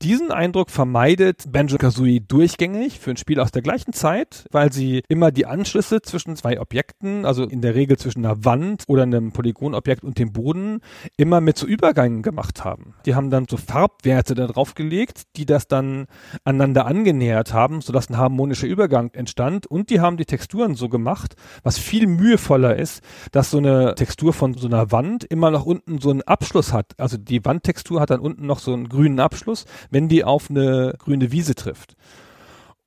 Diesen 0.05 0.31
Eindruck 0.31 0.69
vermeidet 0.69 1.51
Banjo-Kazooie 1.51 2.19
durchgängig 2.21 2.99
für 2.99 3.09
ein 3.09 3.17
Spiel 3.17 3.39
aus 3.39 3.49
der 3.49 3.63
gleichen 3.63 3.91
Zeit, 3.91 4.45
weil 4.51 4.71
sie 4.71 5.01
immer 5.07 5.31
die 5.31 5.47
Anschlüsse 5.47 6.03
zwischen 6.03 6.35
zwei 6.35 6.61
Objekten, 6.61 7.25
also 7.25 7.43
in 7.45 7.63
der 7.63 7.73
Regel 7.73 7.97
zwischen 7.97 8.23
einer 8.23 8.45
Wand 8.45 8.83
oder 8.87 9.01
einem 9.01 9.31
Polygonobjekt 9.31 10.03
und 10.03 10.19
dem 10.19 10.31
Boden, 10.31 10.81
immer 11.17 11.41
mit 11.41 11.57
so 11.57 11.65
Übergängen 11.65 12.21
gemacht 12.21 12.63
haben. 12.63 12.93
Die 13.07 13.15
haben 13.15 13.31
dann 13.31 13.47
so 13.49 13.57
Farbwerte 13.57 14.35
da 14.35 14.45
drauf 14.45 14.75
gelegt, 14.75 15.23
die 15.37 15.47
das 15.47 15.67
dann 15.67 16.05
aneinander 16.43 16.85
angenähert 16.85 17.51
haben, 17.51 17.81
sodass 17.81 18.07
ein 18.07 18.17
harmonischer 18.17 18.67
Übergang 18.67 19.09
entstand 19.13 19.65
und 19.65 19.89
die 19.89 20.01
haben 20.01 20.17
die 20.17 20.25
Texturen 20.25 20.75
so 20.75 20.87
gemacht, 20.87 21.35
was 21.63 21.79
viel 21.79 22.05
mühevoller 22.05 22.75
ist, 22.75 23.01
dass 23.31 23.49
so 23.49 23.57
eine 23.57 23.95
Textur 23.95 24.33
von 24.33 24.53
so 24.53 24.67
einer 24.67 24.91
Wand 24.91 25.23
immer 25.23 25.49
noch 25.49 25.65
unten 25.65 25.99
so 25.99 26.11
einen 26.11 26.21
Abschluss 26.21 26.73
hat. 26.73 26.93
Also 26.99 27.17
die 27.17 27.43
Wandtextur 27.43 28.01
hat 28.01 28.11
dann 28.11 28.19
unten 28.19 28.45
noch 28.45 28.59
so 28.59 28.71
einen 28.71 28.87
grünen 28.87 29.19
Abschluss, 29.19 29.65
wenn 29.95 30.09
die 30.09 30.25
auf 30.25 30.49
eine 30.49 30.93
grüne 30.97 31.31
Wiese 31.31 31.55
trifft. 31.55 31.95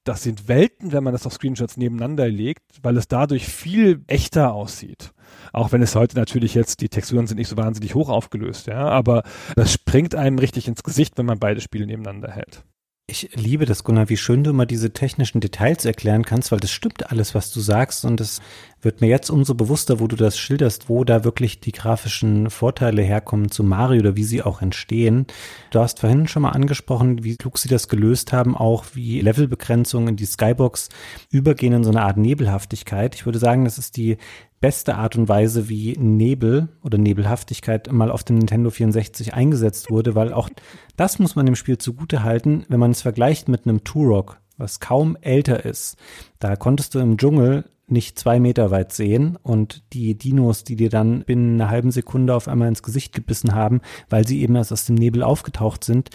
Das 0.04 0.22
sind 0.22 0.46
Welten, 0.46 0.92
wenn 0.92 1.02
man 1.02 1.14
das 1.14 1.24
auf 1.24 1.32
Screenshots 1.32 1.78
nebeneinander 1.78 2.28
legt, 2.28 2.64
weil 2.82 2.98
es 2.98 3.09
dadurch 3.09 3.48
viel 3.48 4.02
echter 4.09 4.52
aussieht. 4.52 5.12
Auch 5.54 5.72
wenn 5.72 5.80
es 5.80 5.94
heute 5.94 6.16
natürlich 6.16 6.52
jetzt, 6.52 6.82
die 6.82 6.90
Texturen 6.90 7.26
sind 7.26 7.38
nicht 7.38 7.48
so 7.48 7.56
wahnsinnig 7.56 7.94
hoch 7.94 8.11
aufgelöst, 8.11 8.66
ja, 8.66 8.86
aber 8.86 9.22
das 9.56 9.72
springt 9.72 10.14
einem 10.14 10.38
richtig 10.38 10.68
ins 10.68 10.82
Gesicht, 10.82 11.16
wenn 11.16 11.24
man 11.24 11.38
beide 11.38 11.62
Spiele 11.62 11.86
nebeneinander 11.86 12.30
hält. 12.30 12.62
Ich 13.11 13.30
liebe 13.34 13.64
das, 13.64 13.84
Gunnar, 13.84 14.11
wie 14.11 14.18
schön 14.18 14.44
du 14.44 14.50
immer 14.50 14.66
diese 14.66 14.92
technischen 14.92 15.40
Details 15.40 15.86
erklären 15.86 16.26
kannst, 16.26 16.52
weil 16.52 16.61
das 16.61 16.70
stimmt 16.70 17.11
alles, 17.11 17.34
was 17.34 17.50
du 17.50 17.61
sagst 17.61 18.04
und 18.04 18.20
es 18.20 18.42
wird 18.82 19.00
mir 19.00 19.06
jetzt 19.06 19.30
umso 19.30 19.54
bewusster, 19.54 19.98
wo 19.98 20.06
du 20.06 20.14
das 20.14 20.38
schilderst, 20.38 20.90
wo 20.90 21.04
da 21.04 21.24
wirklich 21.24 21.59
die 21.59 21.72
grafischen 21.72 22.50
Vorteile 22.50 23.00
herkommen 23.00 23.50
zu 23.50 23.64
Mario 23.64 24.00
oder 24.00 24.16
wie 24.16 24.24
sie 24.24 24.42
auch 24.42 24.61
entstehen. 24.61 25.26
Du 25.70 25.80
hast 25.80 26.00
vorhin 26.00 26.28
schon 26.28 26.42
mal 26.42 26.50
angesprochen, 26.50 27.24
wie 27.24 27.36
klug 27.36 27.56
sie 27.56 27.70
das 27.70 27.88
gelöst 27.88 28.34
haben, 28.34 28.54
auch 28.54 28.84
wie 28.92 29.22
Levelbegrenzungen 29.22 30.11
in 30.11 30.16
die 30.16 30.26
Skybox 30.26 30.90
übergehen 31.30 31.72
in 31.72 31.84
so 31.84 31.90
eine 31.90 32.02
Art 32.02 32.18
Nebelhaftigkeit. 32.18 33.14
Ich 33.14 33.24
würde 33.24 33.38
sagen, 33.38 33.64
das 33.64 33.78
ist 33.78 33.96
die 33.96 34.18
beste 34.61 34.96
Art 34.96 35.16
und 35.16 35.28
Weise, 35.28 35.68
wie 35.68 35.92
Nebel 35.98 36.68
oder 36.82 36.98
Nebelhaftigkeit 36.98 37.92
mal 37.92 38.11
auf 38.11 38.24
dem 38.24 38.38
Nintendo 38.38 38.70
64 38.70 39.34
eingesetzt 39.34 39.90
wurde, 39.90 40.14
weil 40.14 40.32
auch 40.32 40.48
das 40.96 41.18
muss 41.18 41.36
man 41.36 41.46
dem 41.46 41.56
Spiel 41.56 41.78
zugute 41.78 42.22
halten, 42.22 42.64
wenn 42.68 42.80
man 42.80 42.90
es 42.90 43.02
vergleicht 43.02 43.48
mit 43.48 43.66
einem 43.66 43.84
Turok, 43.84 44.40
was 44.56 44.80
kaum 44.80 45.16
älter 45.20 45.64
ist. 45.64 45.96
Da 46.38 46.56
konntest 46.56 46.94
du 46.94 46.98
im 46.98 47.16
Dschungel 47.16 47.64
nicht 47.86 48.18
zwei 48.18 48.38
Meter 48.38 48.70
weit 48.70 48.92
sehen 48.92 49.38
und 49.42 49.82
die 49.92 50.16
Dinos, 50.16 50.64
die 50.64 50.76
dir 50.76 50.90
dann 50.90 51.24
binnen 51.24 51.61
einer 51.61 51.70
halben 51.70 51.90
Sekunde 51.90 52.34
auf 52.34 52.48
einmal 52.48 52.68
ins 52.68 52.82
Gesicht 52.82 53.14
gebissen 53.14 53.54
haben, 53.54 53.80
weil 54.11 54.26
sie 54.26 54.42
eben 54.42 54.56
erst 54.56 54.72
aus 54.72 54.84
dem 54.84 54.96
Nebel 54.96 55.22
aufgetaucht 55.22 55.84
sind, 55.84 56.11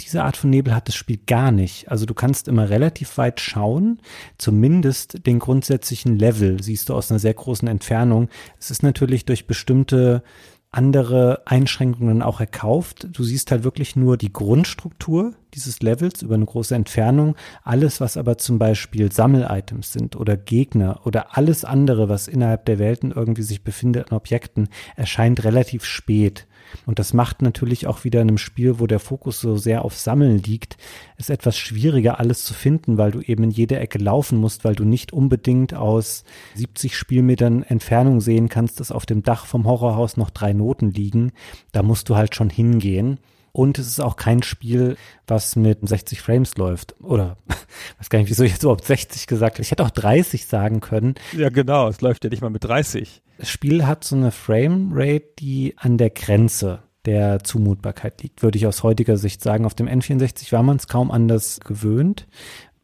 diese 0.00 0.24
Art 0.24 0.36
von 0.36 0.50
Nebel 0.50 0.74
hat 0.74 0.88
das 0.88 0.94
Spiel 0.94 1.18
gar 1.26 1.50
nicht. 1.50 1.90
Also 1.90 2.06
du 2.06 2.14
kannst 2.14 2.48
immer 2.48 2.70
relativ 2.70 3.18
weit 3.18 3.40
schauen, 3.40 4.00
zumindest 4.38 5.26
den 5.26 5.38
grundsätzlichen 5.38 6.16
Level 6.16 6.62
siehst 6.62 6.88
du 6.88 6.94
aus 6.94 7.10
einer 7.10 7.18
sehr 7.18 7.34
großen 7.34 7.68
Entfernung. 7.68 8.28
Es 8.58 8.70
ist 8.70 8.82
natürlich 8.82 9.24
durch 9.24 9.46
bestimmte 9.46 10.22
andere 10.70 11.42
Einschränkungen 11.46 12.20
auch 12.20 12.40
erkauft. 12.40 13.08
Du 13.12 13.24
siehst 13.24 13.50
halt 13.50 13.64
wirklich 13.64 13.96
nur 13.96 14.18
die 14.18 14.32
Grundstruktur 14.32 15.32
dieses 15.54 15.80
Levels 15.80 16.20
über 16.20 16.34
eine 16.34 16.44
große 16.44 16.74
Entfernung. 16.74 17.36
Alles, 17.64 18.00
was 18.02 18.18
aber 18.18 18.36
zum 18.36 18.58
Beispiel 18.58 19.10
Sammel-Items 19.10 19.92
sind 19.92 20.14
oder 20.14 20.36
Gegner 20.36 21.00
oder 21.06 21.36
alles 21.38 21.64
andere, 21.64 22.10
was 22.10 22.28
innerhalb 22.28 22.66
der 22.66 22.78
Welten 22.78 23.12
irgendwie 23.12 23.42
sich 23.42 23.64
befindet 23.64 24.10
an 24.10 24.16
Objekten, 24.18 24.68
erscheint 24.94 25.42
relativ 25.42 25.84
spät. 25.84 26.46
Und 26.86 26.98
das 26.98 27.14
macht 27.14 27.42
natürlich 27.42 27.86
auch 27.86 28.04
wieder 28.04 28.20
in 28.20 28.28
einem 28.28 28.38
Spiel, 28.38 28.78
wo 28.78 28.86
der 28.86 29.00
Fokus 29.00 29.40
so 29.40 29.56
sehr 29.56 29.84
auf 29.84 29.96
Sammeln 29.96 30.42
liegt, 30.42 30.76
es 31.16 31.30
etwas 31.30 31.56
schwieriger, 31.56 32.18
alles 32.18 32.44
zu 32.44 32.54
finden, 32.54 32.98
weil 32.98 33.10
du 33.10 33.20
eben 33.20 33.44
in 33.44 33.50
jede 33.50 33.78
Ecke 33.78 33.98
laufen 33.98 34.38
musst, 34.38 34.64
weil 34.64 34.74
du 34.74 34.84
nicht 34.84 35.12
unbedingt 35.12 35.74
aus 35.74 36.24
70 36.54 36.96
Spielmetern 36.96 37.62
Entfernung 37.62 38.20
sehen 38.20 38.48
kannst, 38.48 38.80
dass 38.80 38.92
auf 38.92 39.06
dem 39.06 39.22
Dach 39.22 39.46
vom 39.46 39.66
Horrorhaus 39.66 40.16
noch 40.16 40.30
drei 40.30 40.52
Noten 40.52 40.90
liegen. 40.90 41.32
Da 41.72 41.82
musst 41.82 42.08
du 42.08 42.16
halt 42.16 42.34
schon 42.34 42.50
hingehen. 42.50 43.18
Und 43.58 43.76
es 43.80 43.88
ist 43.88 43.98
auch 43.98 44.14
kein 44.14 44.44
Spiel, 44.44 44.96
was 45.26 45.56
mit 45.56 45.80
60 45.82 46.22
Frames 46.22 46.56
läuft. 46.56 46.94
Oder, 47.00 47.38
weiß 47.98 48.08
gar 48.08 48.20
nicht, 48.20 48.30
wieso 48.30 48.44
ich 48.44 48.52
jetzt 48.52 48.62
überhaupt 48.62 48.84
60 48.84 49.26
gesagt 49.26 49.56
habe. 49.56 49.62
Ich 49.62 49.72
hätte 49.72 49.84
auch 49.84 49.90
30 49.90 50.46
sagen 50.46 50.78
können. 50.78 51.16
Ja, 51.36 51.48
genau. 51.48 51.88
Es 51.88 52.00
läuft 52.00 52.22
ja 52.22 52.30
nicht 52.30 52.40
mal 52.40 52.50
mit 52.50 52.62
30. 52.62 53.20
Das 53.36 53.50
Spiel 53.50 53.84
hat 53.84 54.04
so 54.04 54.14
eine 54.14 54.30
Framerate, 54.30 55.24
die 55.40 55.74
an 55.76 55.98
der 55.98 56.10
Grenze 56.10 56.84
der 57.04 57.42
Zumutbarkeit 57.42 58.22
liegt, 58.22 58.44
würde 58.44 58.58
ich 58.58 58.66
aus 58.68 58.84
heutiger 58.84 59.16
Sicht 59.16 59.42
sagen. 59.42 59.64
Auf 59.64 59.74
dem 59.74 59.88
N64 59.88 60.52
war 60.52 60.62
man 60.62 60.76
es 60.76 60.86
kaum 60.86 61.10
anders 61.10 61.58
gewöhnt, 61.58 62.28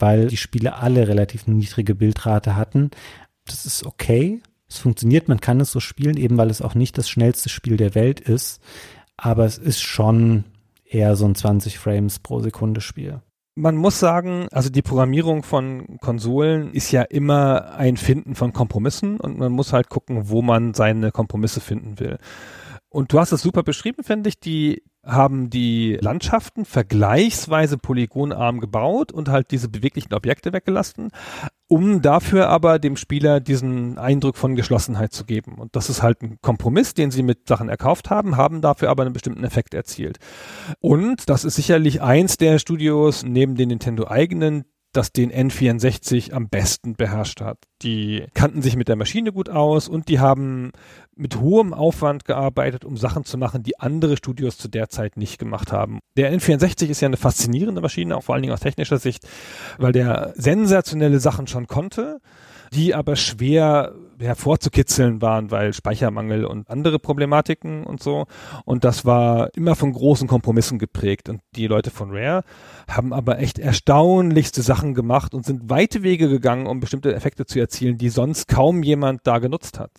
weil 0.01 0.27
die 0.27 0.37
Spiele 0.37 0.75
alle 0.75 1.07
relativ 1.07 1.47
niedrige 1.47 1.95
Bildrate 1.95 2.57
hatten. 2.57 2.91
Das 3.47 3.65
ist 3.65 3.87
okay. 3.87 4.43
Es 4.69 4.79
funktioniert, 4.79 5.29
man 5.29 5.41
kann 5.41 5.61
es 5.61 5.71
so 5.71 5.79
spielen, 5.79 6.17
eben 6.17 6.37
weil 6.37 6.51
es 6.51 6.63
auch 6.63 6.75
nicht 6.75 6.99
das 6.99 7.09
schnellste 7.09 7.49
Spiel 7.49 7.77
der 7.77 7.95
Welt 7.95 8.19
ist. 8.19 8.61
Aber 9.17 9.45
es 9.45 9.57
ist 9.57 9.81
schon 9.81 10.43
eher 10.95 11.17
so 11.17 11.27
ein 11.27 11.35
20 11.35 11.79
Frames 11.79 12.19
pro 12.21 12.41
Sekunde 12.41 12.81
Spiel. 12.81 13.21
Man 13.57 13.77
muss 13.77 14.01
sagen, 14.01 14.49
also 14.51 14.69
die 14.69 14.83
Programmierung 14.83 15.45
von 15.45 15.99
Konsolen 16.01 16.73
ist 16.73 16.91
ja 16.91 17.03
immer 17.03 17.77
ein 17.77 17.97
Finden 17.97 18.35
von 18.35 18.53
Kompromissen 18.53 19.21
und 19.21 19.39
man 19.39 19.53
muss 19.53 19.73
halt 19.73 19.89
gucken, 19.89 20.29
wo 20.29 20.43
man 20.43 20.75
seine 20.75 21.13
Kompromisse 21.13 21.61
finden 21.61 22.01
will. 22.01 22.19
Und 22.95 23.13
du 23.13 23.19
hast 23.19 23.33
es 23.33 23.43
super 23.43 23.65
beschrieben, 23.65 24.05
finde 24.05 24.29
ich, 24.29 24.39
die 24.39 24.85
haben 25.05 25.51
die 25.51 25.99
Landschaften 26.01 26.65
vergleichsweise 26.65 27.77
polygonarm 27.77 28.61
gebaut 28.61 29.11
und 29.11 29.29
halt 29.29 29.51
diese 29.51 29.69
beweglichen 29.69 30.15
Objekte 30.15 30.53
weggelassen, 30.53 31.11
um 31.67 32.03
dafür 32.03 32.49
aber 32.49 32.79
dem 32.79 32.97
Spieler 32.97 33.41
diesen 33.41 33.99
Eindruck 33.99 34.37
von 34.37 34.55
Geschlossenheit 34.55 35.13
zu 35.13 35.25
geben. 35.25 35.57
Und 35.57 35.75
das 35.75 35.91
ist 35.91 36.05
halt 36.05 36.23
ein 36.23 36.39
Kompromiss, 36.41 36.95
den 36.95 37.11
sie 37.11 37.25
mit 37.25 37.49
Sachen 37.49 37.69
erkauft 37.69 38.11
haben, 38.11 38.37
haben 38.37 38.61
dafür 38.61 38.91
aber 38.91 39.03
einen 39.03 39.13
bestimmten 39.13 39.43
Effekt 39.43 39.75
erzielt. 39.75 40.19
Und 40.79 41.29
das 41.29 41.45
ist 41.45 41.57
sicherlich 41.57 42.01
eins 42.01 42.37
der 42.37 42.61
Studios 42.61 43.25
neben 43.25 43.57
den 43.57 43.71
Nintendo 43.71 44.07
eigenen, 44.07 44.67
das 44.97 45.13
den 45.13 45.33
N64 45.33 46.33
am 46.33 46.49
besten 46.49 46.95
beherrscht 46.95 47.41
hat. 47.41 47.59
Die 47.83 48.27
kannten 48.35 48.63
sich 48.63 48.77
mit 48.77 48.89
der 48.89 48.97
Maschine 48.97 49.33
gut 49.33 49.49
aus 49.49 49.89
und 49.89 50.09
die 50.09 50.21
haben 50.21 50.73
mit 51.17 51.39
hohem 51.39 51.75
Aufwand 51.75 52.25
gearbeitet, 52.25 52.85
um 52.85 52.97
Sachen 52.97 53.25
zu 53.25 53.37
machen, 53.37 53.63
die 53.63 53.79
andere 53.79 54.17
Studios 54.17 54.57
zu 54.57 54.69
der 54.69 54.89
Zeit 54.89 55.17
nicht 55.17 55.39
gemacht 55.39 55.73
haben. 55.73 56.01
Der 56.17 56.33
N64 56.33 56.87
ist 56.87 57.01
ja 57.01 57.07
eine 57.07 57.17
faszinierende 57.17 57.81
Maschine, 57.81 58.17
auch 58.17 58.23
vor 58.23 58.35
allen 58.35 58.43
Dingen 58.43 58.55
aus 58.55 58.61
technischer 58.61 58.99
Sicht, 58.99 59.27
weil 59.79 59.93
der 59.93 60.33
sensationelle 60.37 61.21
Sachen 61.21 61.47
schon 61.47 61.67
konnte, 61.67 62.21
die 62.73 62.95
aber 62.95 63.17
schwer 63.17 63.95
hervorzukitzeln 64.19 65.23
waren, 65.23 65.51
weil 65.51 65.73
Speichermangel 65.73 66.45
und 66.45 66.71
andere 66.71 66.99
Problematiken 66.99 67.85
und 67.85 68.03
so. 68.03 68.27
Und 68.65 68.85
das 68.85 69.05
war 69.05 69.49
immer 69.55 69.75
von 69.75 69.93
großen 69.93 70.29
Kompromissen 70.29 70.79
geprägt. 70.79 71.29
Und 71.29 71.41
die 71.57 71.67
Leute 71.67 71.91
von 71.91 72.11
Rare 72.11 72.43
haben 72.89 73.13
aber 73.13 73.39
echt 73.39 73.59
erstaunlichste 73.59 74.63
Sachen 74.63 74.95
gemacht 74.95 75.35
und 75.35 75.45
sind 75.45 75.71
weite 75.71 76.03
Wege 76.03 76.29
gegangen, 76.29 76.67
um 76.67 76.81
bestimmte 76.81 77.15
Effekte 77.15 77.47
zu 77.47 77.59
erzielen, 77.59 77.99
die 77.99 78.09
sonst 78.09 78.49
kaum 78.49 78.83
jemand 78.83 79.27
da 79.27 79.39
genutzt 79.39 79.79
hat. 79.79 79.91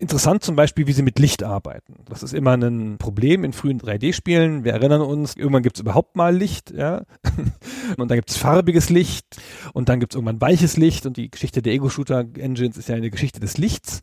Interessant 0.00 0.42
zum 0.42 0.56
Beispiel, 0.56 0.86
wie 0.86 0.92
sie 0.92 1.02
mit 1.02 1.18
Licht 1.18 1.42
arbeiten. 1.42 1.94
Das 2.08 2.22
ist 2.22 2.34
immer 2.34 2.56
ein 2.56 2.96
Problem 2.98 3.44
in 3.44 3.52
frühen 3.52 3.80
3D-Spielen. 3.80 4.64
Wir 4.64 4.72
erinnern 4.72 5.00
uns, 5.00 5.36
irgendwann 5.36 5.62
gibt 5.62 5.76
es 5.76 5.80
überhaupt 5.80 6.16
mal 6.16 6.34
Licht, 6.34 6.70
ja. 6.70 7.02
und 7.96 8.10
dann 8.10 8.16
gibt 8.16 8.30
es 8.30 8.36
farbiges 8.36 8.90
Licht 8.90 9.26
und 9.72 9.88
dann 9.88 10.00
gibt 10.00 10.12
es 10.12 10.16
irgendwann 10.16 10.40
weiches 10.40 10.76
Licht 10.76 11.06
und 11.06 11.16
die 11.16 11.30
Geschichte 11.30 11.62
der 11.62 11.72
Ego-Shooter-Engines 11.74 12.76
ist 12.76 12.88
ja 12.88 12.94
eine 12.94 13.10
Geschichte 13.10 13.40
des 13.40 13.58
Lichts. 13.58 14.00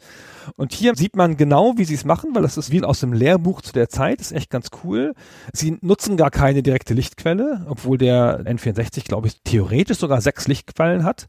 Und 0.55 0.73
hier 0.73 0.95
sieht 0.95 1.15
man 1.15 1.37
genau, 1.37 1.73
wie 1.77 1.85
sie 1.85 1.93
es 1.93 2.05
machen, 2.05 2.33
weil 2.33 2.41
das 2.41 2.57
ist 2.57 2.71
wie 2.71 2.83
aus 2.83 2.99
dem 2.99 3.13
Lehrbuch 3.13 3.61
zu 3.61 3.73
der 3.73 3.89
Zeit, 3.89 4.21
ist 4.21 4.31
echt 4.31 4.49
ganz 4.49 4.69
cool. 4.83 5.13
Sie 5.53 5.77
nutzen 5.81 6.17
gar 6.17 6.31
keine 6.31 6.63
direkte 6.63 6.93
Lichtquelle, 6.93 7.65
obwohl 7.69 7.97
der 7.97 8.43
N64, 8.45 9.05
glaube 9.05 9.27
ich, 9.27 9.41
theoretisch 9.43 9.99
sogar 9.99 10.21
sechs 10.21 10.47
Lichtquellen 10.47 11.03
hat. 11.03 11.27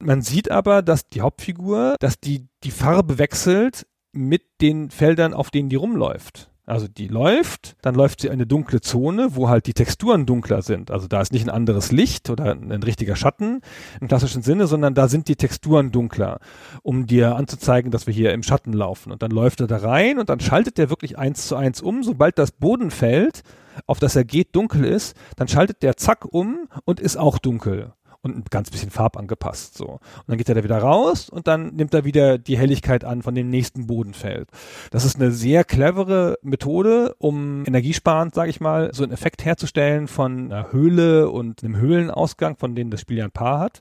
Man 0.00 0.22
sieht 0.22 0.50
aber, 0.50 0.82
dass 0.82 1.08
die 1.08 1.20
Hauptfigur, 1.20 1.96
dass 2.00 2.18
die 2.18 2.46
die 2.64 2.70
Farbe 2.70 3.18
wechselt 3.18 3.86
mit 4.16 4.42
den 4.60 4.90
Feldern, 4.90 5.34
auf 5.34 5.50
denen 5.50 5.68
die 5.68 5.76
rumläuft. 5.76 6.50
Also 6.68 6.88
die 6.88 7.06
läuft, 7.06 7.76
dann 7.80 7.94
läuft 7.94 8.20
sie 8.20 8.28
eine 8.28 8.44
dunkle 8.44 8.80
Zone, 8.80 9.36
wo 9.36 9.48
halt 9.48 9.68
die 9.68 9.72
Texturen 9.72 10.26
dunkler 10.26 10.62
sind. 10.62 10.90
Also 10.90 11.06
da 11.06 11.20
ist 11.20 11.32
nicht 11.32 11.46
ein 11.46 11.54
anderes 11.54 11.92
Licht 11.92 12.28
oder 12.28 12.50
ein 12.50 12.82
richtiger 12.82 13.14
Schatten 13.14 13.60
im 14.00 14.08
klassischen 14.08 14.42
Sinne, 14.42 14.66
sondern 14.66 14.92
da 14.92 15.06
sind 15.06 15.28
die 15.28 15.36
Texturen 15.36 15.92
dunkler, 15.92 16.40
um 16.82 17.06
dir 17.06 17.36
anzuzeigen, 17.36 17.92
dass 17.92 18.08
wir 18.08 18.14
hier 18.14 18.32
im 18.32 18.42
Schatten 18.42 18.72
laufen. 18.72 19.12
Und 19.12 19.22
dann 19.22 19.30
läuft 19.30 19.60
er 19.60 19.68
da 19.68 19.76
rein 19.76 20.18
und 20.18 20.28
dann 20.28 20.40
schaltet 20.40 20.76
der 20.76 20.90
wirklich 20.90 21.16
eins 21.16 21.46
zu 21.46 21.54
eins 21.54 21.80
um. 21.80 22.02
Sobald 22.02 22.36
das 22.36 22.50
Bodenfeld, 22.50 23.42
auf 23.86 24.00
das 24.00 24.16
er 24.16 24.24
geht, 24.24 24.56
dunkel 24.56 24.84
ist, 24.84 25.16
dann 25.36 25.46
schaltet 25.46 25.84
der 25.84 25.96
zack 25.96 26.24
um 26.24 26.68
und 26.84 26.98
ist 26.98 27.16
auch 27.16 27.38
dunkel. 27.38 27.92
Und 28.26 28.36
ein 28.36 28.44
ganz 28.50 28.70
bisschen 28.70 28.90
farbangepasst. 28.90 29.76
So. 29.76 29.86
Und 29.86 30.00
dann 30.26 30.38
geht 30.38 30.48
er 30.48 30.54
da 30.54 30.64
wieder 30.64 30.78
raus 30.78 31.28
und 31.28 31.46
dann 31.46 31.74
nimmt 31.74 31.94
er 31.94 32.04
wieder 32.04 32.38
die 32.38 32.58
Helligkeit 32.58 33.04
an 33.04 33.22
von 33.22 33.34
dem 33.34 33.48
nächsten 33.48 33.86
Bodenfeld. 33.86 34.48
Das 34.90 35.04
ist 35.04 35.16
eine 35.16 35.30
sehr 35.30 35.64
clevere 35.64 36.38
Methode, 36.42 37.14
um 37.18 37.64
energiesparend, 37.66 38.34
sage 38.34 38.50
ich 38.50 38.60
mal, 38.60 38.92
so 38.92 39.02
einen 39.02 39.12
Effekt 39.12 39.44
herzustellen 39.44 40.08
von 40.08 40.52
einer 40.52 40.72
Höhle 40.72 41.30
und 41.30 41.62
einem 41.62 41.76
Höhlenausgang, 41.76 42.56
von 42.56 42.74
denen 42.74 42.90
das 42.90 43.00
Spiel 43.00 43.18
ja 43.18 43.24
ein 43.24 43.30
paar 43.30 43.60
hat. 43.60 43.80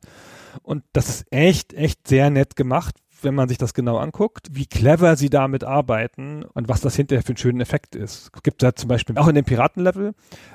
Und 0.64 0.84
das 0.94 1.10
ist 1.10 1.26
echt, 1.32 1.74
echt 1.74 2.08
sehr 2.08 2.30
nett 2.30 2.56
gemacht, 2.56 2.96
wenn 3.26 3.36
man 3.36 3.50
sich 3.50 3.58
das 3.58 3.74
genau 3.74 3.98
anguckt, 3.98 4.48
wie 4.52 4.66
clever 4.66 5.18
sie 5.18 5.30
damit 5.30 5.66
arbeiten 5.66 6.44
und 6.54 6.70
was 6.70 6.80
das 6.80 6.96
hinterher 6.96 7.24
für 7.24 7.30
einen 7.30 7.38
schönen 7.38 7.60
Effekt 7.60 7.96
ist. 7.96 8.32
Es 8.34 8.44
gibt 8.44 8.64
da 8.64 8.74
zum 8.74 8.88
Beispiel 8.88 9.18
auch 9.18 9.28
in 9.28 9.36
dem 9.36 9.44
Piratenlevel, 9.44 10.14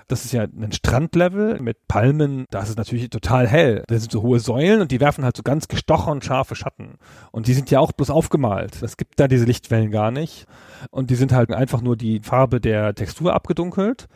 das 0.08 0.24
ist 0.24 0.32
ja 0.32 0.44
ein 0.44 0.72
Strandlevel 0.72 1.60
mit 1.60 1.86
Palmen, 1.86 2.46
da 2.50 2.62
ist 2.62 2.70
es 2.70 2.76
natürlich 2.76 3.10
total 3.10 3.46
hell. 3.46 3.84
Da 3.86 3.98
sind 3.98 4.10
so 4.10 4.22
hohe 4.22 4.40
Säulen 4.40 4.80
und 4.80 4.90
die 4.90 5.00
werfen 5.00 5.24
halt 5.24 5.36
so 5.36 5.42
ganz 5.42 5.68
gestochen 5.68 6.22
scharfe 6.22 6.54
Schatten. 6.54 6.98
Und 7.32 7.46
die 7.46 7.54
sind 7.54 7.70
ja 7.70 7.80
auch 7.80 7.92
bloß 7.92 8.10
aufgemalt. 8.10 8.82
Es 8.82 8.96
gibt 8.96 9.20
da 9.20 9.28
diese 9.28 9.44
Lichtwellen 9.44 9.90
gar 9.90 10.10
nicht. 10.10 10.46
Und 10.90 11.10
die 11.10 11.14
sind 11.14 11.32
halt 11.32 11.52
einfach 11.52 11.82
nur 11.82 11.96
die 11.96 12.20
Farbe 12.20 12.60
der 12.60 12.94
Textur 12.94 13.34
abgedunkelt. 13.34 14.08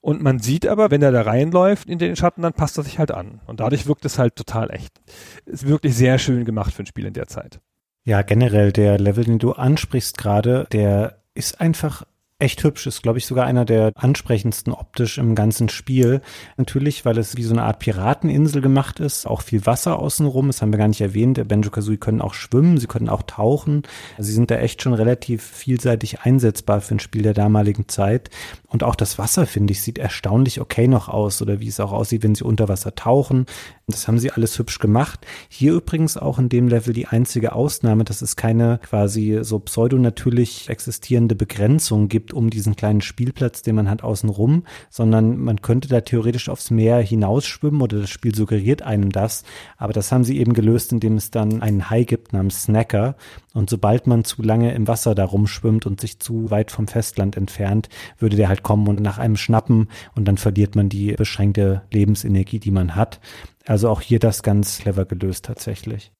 Und 0.00 0.22
man 0.22 0.38
sieht 0.38 0.66
aber, 0.66 0.90
wenn 0.90 1.02
er 1.02 1.12
da 1.12 1.22
reinläuft 1.22 1.88
in 1.88 1.98
den 1.98 2.16
Schatten, 2.16 2.42
dann 2.42 2.52
passt 2.52 2.78
er 2.78 2.84
sich 2.84 2.98
halt 2.98 3.10
an. 3.10 3.40
Und 3.46 3.60
dadurch 3.60 3.86
wirkt 3.86 4.04
es 4.04 4.18
halt 4.18 4.36
total 4.36 4.70
echt. 4.70 5.00
Ist 5.46 5.66
wirklich 5.66 5.94
sehr 5.94 6.18
schön 6.18 6.44
gemacht 6.44 6.72
für 6.72 6.82
ein 6.82 6.86
Spiel 6.86 7.06
in 7.06 7.14
der 7.14 7.26
Zeit. 7.26 7.60
Ja, 8.04 8.22
generell 8.22 8.72
der 8.72 8.98
Level, 8.98 9.24
den 9.24 9.38
du 9.38 9.52
ansprichst 9.52 10.18
gerade, 10.18 10.66
der 10.72 11.22
ist 11.34 11.60
einfach 11.60 12.04
echt 12.42 12.64
hübsch, 12.64 12.86
ist, 12.86 13.02
glaube 13.02 13.18
ich, 13.18 13.26
sogar 13.26 13.46
einer 13.46 13.64
der 13.64 13.92
ansprechendsten 13.94 14.72
optisch 14.72 15.18
im 15.18 15.34
ganzen 15.34 15.68
Spiel. 15.68 16.20
Natürlich, 16.56 17.04
weil 17.04 17.16
es 17.18 17.36
wie 17.36 17.44
so 17.44 17.54
eine 17.54 17.62
Art 17.62 17.78
Pirateninsel 17.78 18.60
gemacht 18.60 19.00
ist, 19.00 19.26
auch 19.26 19.42
viel 19.42 19.64
Wasser 19.64 19.98
außenrum, 19.98 20.48
das 20.48 20.60
haben 20.60 20.72
wir 20.72 20.78
gar 20.78 20.88
nicht 20.88 21.00
erwähnt. 21.00 21.36
Der 21.36 21.44
Banjo-Kazooie 21.44 21.98
können 21.98 22.20
auch 22.20 22.34
schwimmen, 22.34 22.78
sie 22.78 22.88
können 22.88 23.08
auch 23.08 23.22
tauchen. 23.22 23.84
Also 24.18 24.28
sie 24.28 24.34
sind 24.34 24.50
da 24.50 24.56
echt 24.56 24.82
schon 24.82 24.92
relativ 24.92 25.42
vielseitig 25.42 26.20
einsetzbar 26.22 26.80
für 26.80 26.96
ein 26.96 27.00
Spiel 27.00 27.22
der 27.22 27.34
damaligen 27.34 27.88
Zeit. 27.88 28.30
Und 28.66 28.82
auch 28.82 28.96
das 28.96 29.18
Wasser, 29.18 29.46
finde 29.46 29.72
ich, 29.72 29.82
sieht 29.82 29.98
erstaunlich 29.98 30.60
okay 30.60 30.88
noch 30.88 31.08
aus 31.08 31.40
oder 31.42 31.60
wie 31.60 31.68
es 31.68 31.78
auch 31.78 31.92
aussieht, 31.92 32.24
wenn 32.24 32.34
sie 32.34 32.44
unter 32.44 32.68
Wasser 32.68 32.94
tauchen. 32.94 33.46
Das 33.86 34.08
haben 34.08 34.18
sie 34.18 34.30
alles 34.30 34.58
hübsch 34.58 34.78
gemacht. 34.78 35.26
Hier 35.48 35.74
übrigens 35.74 36.16
auch 36.16 36.38
in 36.38 36.48
dem 36.48 36.68
Level 36.68 36.94
die 36.94 37.06
einzige 37.06 37.52
Ausnahme, 37.52 38.04
dass 38.04 38.22
es 38.22 38.36
keine 38.36 38.80
quasi 38.82 39.40
so 39.42 39.58
pseudonatürlich 39.58 40.68
existierende 40.68 41.34
Begrenzung 41.34 42.08
gibt 42.08 42.31
um 42.32 42.50
diesen 42.50 42.76
kleinen 42.76 43.00
Spielplatz, 43.00 43.62
den 43.62 43.76
man 43.76 43.90
hat 43.90 44.02
außenrum, 44.02 44.64
sondern 44.90 45.38
man 45.38 45.62
könnte 45.62 45.88
da 45.88 46.00
theoretisch 46.00 46.48
aufs 46.48 46.70
Meer 46.70 46.98
hinausschwimmen 47.00 47.80
oder 47.80 48.00
das 48.00 48.10
Spiel 48.10 48.34
suggeriert 48.34 48.82
einem 48.82 49.10
das. 49.10 49.44
Aber 49.76 49.92
das 49.92 50.12
haben 50.12 50.24
sie 50.24 50.38
eben 50.38 50.52
gelöst, 50.52 50.92
indem 50.92 51.16
es 51.16 51.30
dann 51.30 51.62
einen 51.62 51.90
Hai 51.90 52.04
gibt 52.04 52.32
namens 52.32 52.64
Snacker. 52.64 53.16
Und 53.54 53.70
sobald 53.70 54.06
man 54.06 54.24
zu 54.24 54.42
lange 54.42 54.72
im 54.74 54.88
Wasser 54.88 55.14
da 55.14 55.24
rumschwimmt 55.24 55.86
und 55.86 56.00
sich 56.00 56.18
zu 56.18 56.50
weit 56.50 56.70
vom 56.70 56.88
Festland 56.88 57.36
entfernt, 57.36 57.88
würde 58.18 58.36
der 58.36 58.48
halt 58.48 58.62
kommen 58.62 58.88
und 58.88 59.00
nach 59.00 59.18
einem 59.18 59.36
schnappen 59.36 59.88
und 60.14 60.26
dann 60.26 60.38
verliert 60.38 60.76
man 60.76 60.88
die 60.88 61.12
beschränkte 61.12 61.82
Lebensenergie, 61.92 62.58
die 62.58 62.70
man 62.70 62.96
hat. 62.96 63.20
Also 63.66 63.88
auch 63.88 64.00
hier 64.00 64.18
das 64.18 64.42
ganz 64.42 64.78
clever 64.78 65.04
gelöst 65.04 65.44
tatsächlich. 65.44 66.12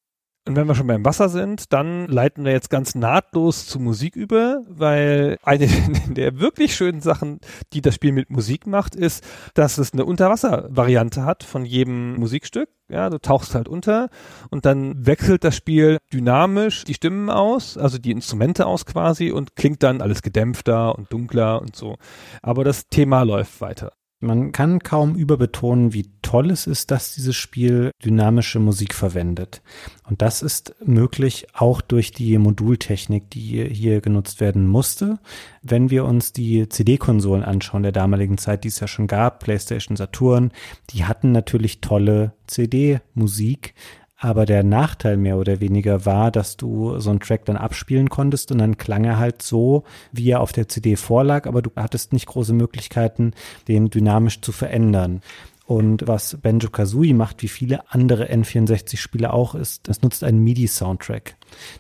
Und 0.45 0.57
wenn 0.57 0.67
wir 0.67 0.75
schon 0.75 0.89
beim 0.89 1.05
Wasser 1.05 1.29
sind, 1.29 1.73
dann 1.73 2.09
leiten 2.09 2.45
wir 2.45 2.51
jetzt 2.51 2.69
ganz 2.69 2.97
nahtlos 2.97 3.67
zu 3.67 3.79
Musik 3.79 4.17
über, 4.17 4.65
weil 4.69 5.39
eine 5.45 5.69
der 6.09 6.41
wirklich 6.41 6.75
schönen 6.75 7.01
Sachen, 7.01 7.39
die 7.73 7.81
das 7.81 7.95
Spiel 7.95 8.11
mit 8.11 8.29
Musik 8.29 8.67
macht, 8.67 8.97
ist, 8.97 9.25
dass 9.55 9.79
es 9.79 9.93
eine 9.93 10.05
Unterwasser-Variante 10.05 11.25
hat 11.25 11.45
von 11.45 11.65
jedem 11.65 12.17
Musikstück. 12.17 12.69
Ja, 12.89 13.09
du 13.09 13.19
tauchst 13.19 13.55
halt 13.55 13.69
unter 13.69 14.09
und 14.51 14.67
dann 14.67 15.07
wechselt 15.07 15.45
das 15.45 15.57
Spiel 15.57 15.99
dynamisch 16.13 16.83
die 16.85 16.95
Stimmen 16.95 17.31
aus, 17.31 17.79
also 17.79 17.99
die 17.99 18.11
Instrumente 18.11 18.67
aus 18.67 18.85
quasi 18.85 19.31
und 19.31 19.55
klingt 19.55 19.83
dann 19.85 20.03
alles 20.03 20.23
gedämpfter 20.23 20.99
und 20.99 21.13
dunkler 21.13 21.63
und 21.63 21.77
so. 21.77 21.97
Aber 22.43 22.65
das 22.65 22.89
Thema 22.89 23.23
läuft 23.23 23.61
weiter. 23.61 23.93
Man 24.23 24.53
kann 24.53 24.79
kaum 24.79 25.17
überbetonen, 25.17 25.93
wie 25.95 26.09
toll 26.23 26.53
es 26.53 26.69
ist, 26.69 26.93
dass 26.93 27.17
dieses 27.17 27.35
Spiel 27.35 27.91
dynamische 28.05 28.61
Musik 28.61 28.95
verwendet. 28.95 29.63
Und 30.09 30.23
das 30.23 30.43
ist 30.43 30.77
möglich 30.85 31.49
auch 31.55 31.81
durch 31.81 32.13
die 32.13 32.39
Modultechnik, 32.39 33.29
die 33.31 33.65
hier 33.65 34.01
genutzt 34.01 34.41
werden 34.41 34.69
musste. 34.69 35.19
Wenn 35.61 35.91
wir 35.91 36.05
uns 36.05 36.33
die 36.33 36.69
CD-Konsolen 36.69 37.43
anschauen 37.43 37.83
der 37.83 37.91
damaligen 37.91 38.39
Zeit, 38.39 38.63
die 38.63 38.69
es 38.69 38.79
ja 38.79 38.87
schon 38.87 39.09
gab, 39.09 39.41
PlayStation 39.43 39.97
Saturn, 39.97 40.53
die 40.91 41.05
hatten 41.05 41.33
natürlich 41.33 41.81
tolle 41.81 42.33
CD-Musik, 42.47 43.75
aber 44.23 44.47
der 44.47 44.63
Nachteil 44.63 45.17
mehr 45.17 45.37
oder 45.37 45.59
weniger 45.59 46.07
war, 46.07 46.31
dass 46.31 46.57
du 46.57 47.01
so 47.01 47.11
einen 47.11 47.19
Track 47.19 47.45
dann 47.45 47.57
abspielen 47.57 48.09
konntest 48.09 48.53
und 48.53 48.59
dann 48.59 48.77
klang 48.77 49.03
er 49.03 49.19
halt 49.19 49.43
so, 49.43 49.83
wie 50.13 50.31
er 50.31 50.41
auf 50.41 50.53
der 50.53 50.69
CD 50.69 50.95
vorlag, 50.95 51.49
aber 51.49 51.61
du 51.61 51.71
hattest 51.75 52.13
nicht 52.13 52.27
große 52.27 52.53
Möglichkeiten, 52.53 53.33
den 53.67 53.91
dynamisch 53.91 54.41
zu 54.41 54.53
verändern. 54.53 55.23
Und 55.67 56.07
was 56.07 56.39
Banjo 56.41 56.71
Kazooie 56.71 57.15
macht, 57.15 57.43
wie 57.43 57.49
viele 57.49 57.91
andere 57.91 58.31
N64-Spiele 58.31 59.33
auch, 59.33 59.57
ist, 59.57 59.89
es 59.89 60.03
nutzt 60.03 60.23
einen 60.23 60.39
MIDI-Soundtrack. 60.45 61.35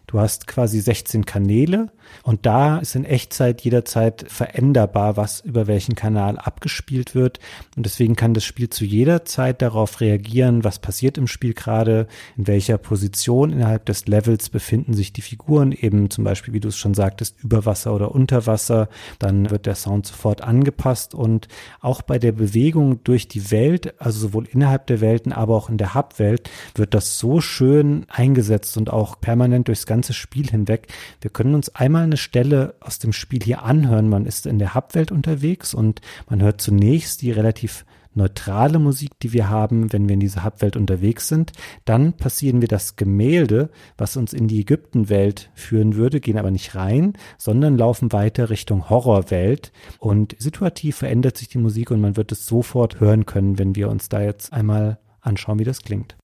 Du 0.07 0.20
hast 0.20 0.47
quasi 0.47 0.81
16 0.81 1.27
Kanäle 1.27 1.91
und 2.23 2.47
da 2.47 2.79
ist 2.79 2.95
in 2.95 3.05
Echtzeit 3.05 3.62
jederzeit 3.62 4.25
veränderbar, 4.29 5.16
was 5.16 5.41
über 5.41 5.66
welchen 5.66 5.95
Kanal 5.95 6.39
abgespielt 6.39 7.14
wird. 7.14 7.39
Und 7.77 7.87
deswegen 7.87 8.16
kann 8.16 8.35
das 8.35 8.45
Spiel 8.45 8.70
zu 8.70 8.85
jeder 8.85 9.25
Zeit 9.25 9.62
darauf 9.62 10.01
reagieren, 10.01 10.64
was 10.64 10.79
passiert 10.79 11.18
im 11.18 11.27
Spiel 11.27 11.55
gerade, 11.55 12.07
in 12.37 12.47
welcher 12.47 12.79
Position 12.79 13.53
innerhalb 13.53 13.87
des 13.87 14.07
Levels 14.07 14.51
befinden 14.51 14.95
sich 14.95 15.12
die 15.12 15.23
Figuren, 15.23 15.73
eben 15.73 16.11
zum 16.11 16.25
Beispiel, 16.25 16.55
wie 16.55 16.61
du 16.61 16.68
es 16.68 16.77
schon 16.77 16.95
sagtest, 16.95 17.43
über 17.43 17.64
Wasser 17.66 17.95
oder 17.95 18.14
unter 18.14 18.47
Wasser. 18.47 18.89
Dann 19.18 19.51
wird 19.51 19.66
der 19.66 19.75
Sound 19.75 20.07
sofort 20.07 20.43
angepasst 20.43 21.14
und 21.14 21.49
auch 21.81 22.03
bei 22.03 22.18
der 22.18 22.33
Bewegung 22.33 23.03
durch 23.05 23.29
die 23.29 23.51
Welt, 23.51 23.95
also 24.01 24.20
sowohl 24.20 24.47
innerhalb 24.47 24.87
der 24.87 25.01
Welten, 25.01 25.33
aber 25.33 25.57
auch 25.57 25.68
in 25.68 25.79
der 25.79 25.95
Hubwelt, 25.95 26.51
wird 26.75 26.95
das 26.95 27.18
so 27.18 27.41
schön 27.41 28.07
eingesetzt 28.09 28.77
und 28.77 28.93
auch 28.93 29.20
permanent 29.20 29.61
durchs 29.64 29.86
ganze 29.86 30.12
Spiel 30.12 30.48
hinweg. 30.48 30.88
Wir 31.20 31.30
können 31.30 31.54
uns 31.54 31.74
einmal 31.74 32.04
eine 32.04 32.16
Stelle 32.16 32.74
aus 32.80 32.98
dem 32.98 33.12
Spiel 33.12 33.42
hier 33.42 33.62
anhören. 33.62 34.08
Man 34.08 34.26
ist 34.26 34.46
in 34.46 34.58
der 34.58 34.74
Hubwelt 34.74 35.12
unterwegs 35.12 35.74
und 35.74 36.00
man 36.28 36.42
hört 36.42 36.60
zunächst 36.60 37.22
die 37.22 37.30
relativ 37.30 37.84
neutrale 38.14 38.78
Musik, 38.78 39.12
die 39.20 39.32
wir 39.32 39.48
haben, 39.48 39.92
wenn 39.92 40.08
wir 40.08 40.14
in 40.14 40.20
dieser 40.20 40.44
Hubwelt 40.44 40.76
unterwegs 40.76 41.28
sind. 41.28 41.52
Dann 41.84 42.12
passieren 42.12 42.60
wir 42.60 42.68
das 42.68 42.96
Gemälde, 42.96 43.70
was 43.96 44.16
uns 44.16 44.32
in 44.32 44.48
die 44.48 44.60
Ägyptenwelt 44.60 45.50
führen 45.54 45.96
würde, 45.96 46.20
gehen 46.20 46.38
aber 46.38 46.50
nicht 46.50 46.74
rein, 46.74 47.14
sondern 47.38 47.78
laufen 47.78 48.12
weiter 48.12 48.50
Richtung 48.50 48.90
Horrorwelt. 48.90 49.72
Und 49.98 50.36
situativ 50.38 50.96
verändert 50.96 51.38
sich 51.38 51.48
die 51.48 51.58
Musik 51.58 51.90
und 51.90 52.00
man 52.00 52.16
wird 52.16 52.32
es 52.32 52.46
sofort 52.46 53.00
hören 53.00 53.26
können, 53.26 53.58
wenn 53.58 53.74
wir 53.74 53.88
uns 53.88 54.08
da 54.08 54.20
jetzt 54.20 54.52
einmal 54.52 54.98
anschauen, 55.20 55.58
wie 55.58 55.64
das 55.64 55.82
klingt. 55.82 56.16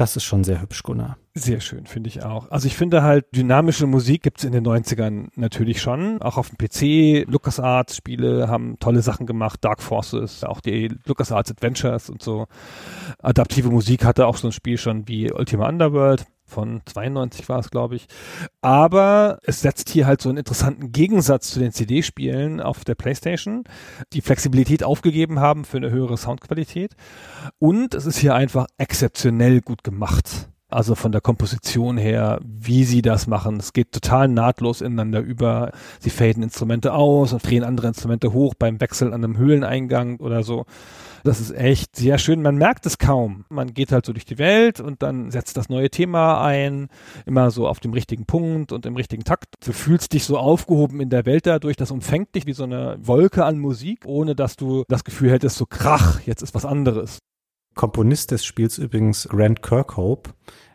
Das 0.00 0.16
ist 0.16 0.24
schon 0.24 0.44
sehr 0.44 0.62
hübsch, 0.62 0.82
Gunnar. 0.82 1.18
Sehr 1.34 1.60
schön, 1.60 1.84
finde 1.84 2.08
ich 2.08 2.22
auch. 2.22 2.50
Also 2.50 2.66
ich 2.66 2.74
finde 2.74 3.02
halt, 3.02 3.26
dynamische 3.36 3.86
Musik 3.86 4.22
gibt 4.22 4.38
es 4.38 4.44
in 4.44 4.52
den 4.52 4.66
90ern 4.66 5.28
natürlich 5.36 5.82
schon. 5.82 6.22
Auch 6.22 6.38
auf 6.38 6.48
dem 6.48 6.56
PC. 6.56 7.30
LucasArts 7.30 7.96
Spiele 7.96 8.48
haben 8.48 8.78
tolle 8.80 9.02
Sachen 9.02 9.26
gemacht. 9.26 9.62
Dark 9.62 9.82
Forces, 9.82 10.42
auch 10.42 10.62
die 10.62 10.88
LucasArts 11.04 11.50
Adventures 11.50 12.08
und 12.08 12.22
so. 12.22 12.46
Adaptive 13.18 13.68
Musik 13.68 14.06
hatte 14.06 14.26
auch 14.26 14.38
so 14.38 14.48
ein 14.48 14.52
Spiel 14.52 14.78
schon 14.78 15.06
wie 15.06 15.30
Ultima 15.30 15.68
Underworld. 15.68 16.24
Von 16.50 16.82
92 16.84 17.48
war 17.48 17.58
es, 17.58 17.70
glaube 17.70 17.96
ich. 17.96 18.06
Aber 18.60 19.38
es 19.44 19.60
setzt 19.62 19.88
hier 19.88 20.06
halt 20.06 20.20
so 20.20 20.28
einen 20.28 20.38
interessanten 20.38 20.92
Gegensatz 20.92 21.50
zu 21.50 21.60
den 21.60 21.72
CD-Spielen 21.72 22.60
auf 22.60 22.84
der 22.84 22.94
PlayStation, 22.94 23.64
die 24.12 24.20
Flexibilität 24.20 24.84
aufgegeben 24.84 25.40
haben 25.40 25.64
für 25.64 25.78
eine 25.78 25.90
höhere 25.90 26.18
Soundqualität. 26.18 26.94
Und 27.58 27.94
es 27.94 28.06
ist 28.06 28.18
hier 28.18 28.34
einfach 28.34 28.66
exzeptionell 28.76 29.60
gut 29.62 29.84
gemacht. 29.84 30.48
Also 30.70 30.94
von 30.94 31.10
der 31.10 31.20
Komposition 31.20 31.98
her, 31.98 32.38
wie 32.44 32.84
sie 32.84 33.02
das 33.02 33.26
machen. 33.26 33.56
Es 33.56 33.72
geht 33.72 33.90
total 33.90 34.28
nahtlos 34.28 34.80
ineinander 34.80 35.18
über. 35.18 35.72
Sie 35.98 36.10
faden 36.10 36.44
Instrumente 36.44 36.92
aus 36.92 37.32
und 37.32 37.44
drehen 37.44 37.64
andere 37.64 37.88
Instrumente 37.88 38.32
hoch 38.32 38.54
beim 38.56 38.80
Wechsel 38.80 39.12
an 39.12 39.24
einem 39.24 39.36
Höhleneingang 39.36 40.20
oder 40.20 40.44
so. 40.44 40.66
Das 41.24 41.40
ist 41.40 41.50
echt 41.52 41.96
sehr 41.96 42.18
schön. 42.18 42.42
Man 42.42 42.56
merkt 42.56 42.86
es 42.86 42.98
kaum. 42.98 43.44
Man 43.48 43.74
geht 43.74 43.92
halt 43.92 44.06
so 44.06 44.12
durch 44.12 44.24
die 44.24 44.38
Welt 44.38 44.80
und 44.80 45.02
dann 45.02 45.30
setzt 45.30 45.56
das 45.56 45.68
neue 45.68 45.90
Thema 45.90 46.42
ein, 46.42 46.88
immer 47.26 47.50
so 47.50 47.68
auf 47.68 47.80
dem 47.80 47.92
richtigen 47.92 48.26
Punkt 48.26 48.72
und 48.72 48.86
im 48.86 48.96
richtigen 48.96 49.24
Takt. 49.24 49.54
Du 49.64 49.72
fühlst 49.72 50.12
dich 50.12 50.24
so 50.24 50.38
aufgehoben 50.38 51.00
in 51.00 51.10
der 51.10 51.26
Welt 51.26 51.46
dadurch. 51.46 51.76
Das 51.76 51.90
umfängt 51.90 52.34
dich 52.34 52.46
wie 52.46 52.52
so 52.52 52.64
eine 52.64 52.96
Wolke 53.00 53.44
an 53.44 53.58
Musik, 53.58 54.06
ohne 54.06 54.34
dass 54.34 54.56
du 54.56 54.84
das 54.88 55.04
Gefühl 55.04 55.30
hättest, 55.30 55.56
so 55.56 55.66
krach, 55.66 56.20
jetzt 56.20 56.42
ist 56.42 56.54
was 56.54 56.64
anderes. 56.64 57.18
Komponist 57.74 58.30
des 58.30 58.44
Spiels 58.44 58.78
übrigens 58.78 59.28
Grant 59.28 59.62
Kirkhope, 59.62 60.30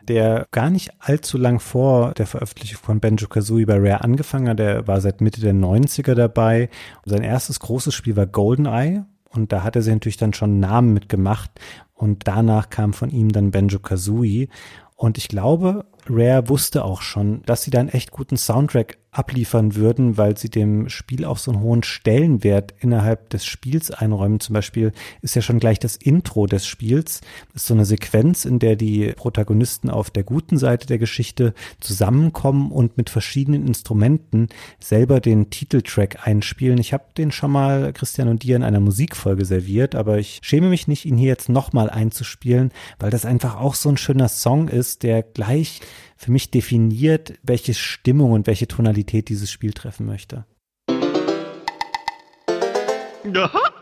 der 0.08 0.46
gar 0.50 0.70
nicht 0.70 0.90
allzu 0.98 1.36
lang 1.36 1.60
vor 1.60 2.14
der 2.14 2.26
Veröffentlichung 2.26 2.82
von 2.82 3.00
Banjo 3.00 3.28
Kazooie 3.28 3.66
bei 3.66 3.76
Rare 3.76 4.02
angefangen 4.02 4.48
hat. 4.48 4.58
Der 4.58 4.86
war 4.86 5.00
seit 5.00 5.20
Mitte 5.20 5.40
der 5.40 5.54
90er 5.54 6.14
dabei. 6.14 6.70
Sein 7.04 7.22
erstes 7.22 7.60
großes 7.60 7.94
Spiel 7.94 8.16
war 8.16 8.26
GoldenEye 8.26 9.04
und 9.36 9.52
da 9.52 9.62
hat 9.62 9.76
er 9.76 9.82
sich 9.82 9.92
natürlich 9.92 10.16
dann 10.16 10.32
schon 10.32 10.60
Namen 10.60 10.92
mitgemacht 10.92 11.50
und 11.94 12.26
danach 12.28 12.70
kam 12.70 12.92
von 12.92 13.10
ihm 13.10 13.32
dann 13.32 13.50
Banjo 13.50 13.78
Kazooie. 13.78 14.48
Und 14.96 15.18
ich 15.18 15.28
glaube, 15.28 15.84
Rare 16.08 16.48
wusste 16.48 16.84
auch 16.84 17.02
schon, 17.02 17.42
dass 17.46 17.62
sie 17.62 17.70
da 17.70 17.80
einen 17.80 17.88
echt 17.88 18.10
guten 18.10 18.36
Soundtrack 18.36 18.98
abliefern 19.16 19.74
würden, 19.74 20.18
weil 20.18 20.36
sie 20.36 20.50
dem 20.50 20.88
Spiel 20.88 21.24
auch 21.24 21.38
so 21.38 21.50
einen 21.50 21.62
hohen 21.62 21.82
Stellenwert 21.82 22.74
innerhalb 22.80 23.30
des 23.30 23.46
Spiels 23.46 23.90
einräumen. 23.90 24.40
Zum 24.40 24.52
Beispiel 24.52 24.92
ist 25.22 25.34
ja 25.34 25.42
schon 25.42 25.58
gleich 25.58 25.78
das 25.78 25.96
Intro 25.96 26.46
des 26.46 26.66
Spiels, 26.66 27.22
das 27.52 27.62
ist 27.62 27.68
so 27.68 27.74
eine 27.74 27.86
Sequenz, 27.86 28.44
in 28.44 28.58
der 28.58 28.76
die 28.76 29.12
Protagonisten 29.16 29.88
auf 29.88 30.10
der 30.10 30.22
guten 30.22 30.58
Seite 30.58 30.86
der 30.86 30.98
Geschichte 30.98 31.54
zusammenkommen 31.80 32.70
und 32.70 32.98
mit 32.98 33.08
verschiedenen 33.08 33.66
Instrumenten 33.66 34.48
selber 34.78 35.20
den 35.20 35.48
Titeltrack 35.48 36.26
einspielen. 36.26 36.78
Ich 36.78 36.92
habe 36.92 37.04
den 37.16 37.32
schon 37.32 37.52
mal 37.52 37.92
Christian 37.94 38.28
und 38.28 38.42
dir 38.42 38.56
in 38.56 38.62
einer 38.62 38.80
Musikfolge 38.80 39.46
serviert, 39.46 39.94
aber 39.94 40.18
ich 40.18 40.40
schäme 40.42 40.68
mich 40.68 40.88
nicht, 40.88 41.06
ihn 41.06 41.16
hier 41.16 41.28
jetzt 41.28 41.48
nochmal 41.48 41.88
einzuspielen, 41.88 42.70
weil 42.98 43.10
das 43.10 43.24
einfach 43.24 43.56
auch 43.56 43.74
so 43.74 43.88
ein 43.88 43.96
schöner 43.96 44.28
Song 44.28 44.68
ist, 44.68 45.02
der 45.02 45.22
gleich 45.22 45.80
für 46.16 46.32
mich 46.32 46.50
definiert, 46.50 47.34
welche 47.42 47.74
Stimmung 47.74 48.32
und 48.32 48.46
welche 48.46 48.68
Tonalität 48.68 49.28
dieses 49.28 49.50
Spiel 49.50 49.72
treffen 49.72 50.06
möchte. 50.06 50.44
Aha. 53.34 53.76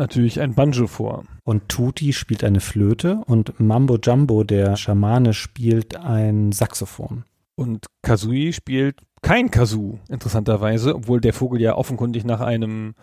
Natürlich 0.00 0.40
ein 0.40 0.54
Banjo 0.54 0.88
vor. 0.88 1.24
Und 1.44 1.68
Tuti 1.68 2.12
spielt 2.12 2.42
eine 2.42 2.60
Flöte 2.60 3.22
und 3.26 3.60
Mambo 3.60 3.98
Jumbo, 4.02 4.42
der 4.42 4.76
Schamane, 4.76 5.32
spielt 5.32 5.96
ein 5.96 6.50
Saxophon. 6.50 7.24
Und 7.54 7.86
Kazui 8.02 8.52
spielt 8.52 9.00
kein 9.22 9.50
Kazoo, 9.50 9.98
interessanterweise, 10.08 10.96
obwohl 10.96 11.20
der 11.20 11.34
Vogel 11.34 11.60
ja 11.60 11.76
offenkundig 11.76 12.24
nach 12.24 12.40
einem 12.40 12.94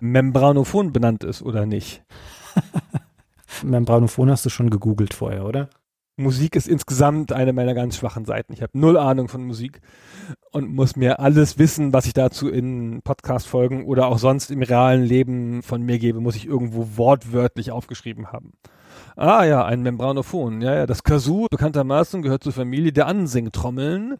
Membranophon 0.00 0.92
benannt 0.92 1.24
ist, 1.24 1.42
oder 1.42 1.64
nicht? 1.64 2.02
Membranophon 3.62 4.30
hast 4.30 4.44
du 4.44 4.50
schon 4.50 4.70
gegoogelt 4.70 5.14
vorher, 5.14 5.46
oder? 5.46 5.68
Musik 6.16 6.56
ist 6.56 6.68
insgesamt 6.68 7.32
eine 7.32 7.52
meiner 7.52 7.74
ganz 7.74 7.96
schwachen 7.96 8.26
Seiten. 8.26 8.52
Ich 8.52 8.60
habe 8.60 8.78
null 8.78 8.98
Ahnung 8.98 9.28
von 9.28 9.44
Musik 9.44 9.80
und 10.50 10.74
muss 10.74 10.94
mir 10.94 11.20
alles 11.20 11.58
wissen, 11.58 11.92
was 11.92 12.06
ich 12.06 12.12
dazu 12.12 12.48
in 12.48 13.00
Podcast-Folgen 13.02 13.86
oder 13.86 14.08
auch 14.08 14.18
sonst 14.18 14.50
im 14.50 14.62
realen 14.62 15.02
Leben 15.02 15.62
von 15.62 15.82
mir 15.82 15.98
gebe, 15.98 16.20
muss 16.20 16.36
ich 16.36 16.46
irgendwo 16.46 16.96
wortwörtlich 16.96 17.70
aufgeschrieben 17.70 18.30
haben. 18.30 18.52
Ah 19.16 19.44
ja, 19.44 19.64
ein 19.64 19.82
Membranophon. 19.82 20.60
Ja, 20.60 20.74
ja, 20.74 20.86
das 20.86 21.02
Kazoo 21.02 21.46
bekanntermaßen 21.50 22.22
gehört 22.22 22.44
zur 22.44 22.52
Familie 22.52 22.92
der 22.92 23.06
Ansingtrommeln. 23.06 24.16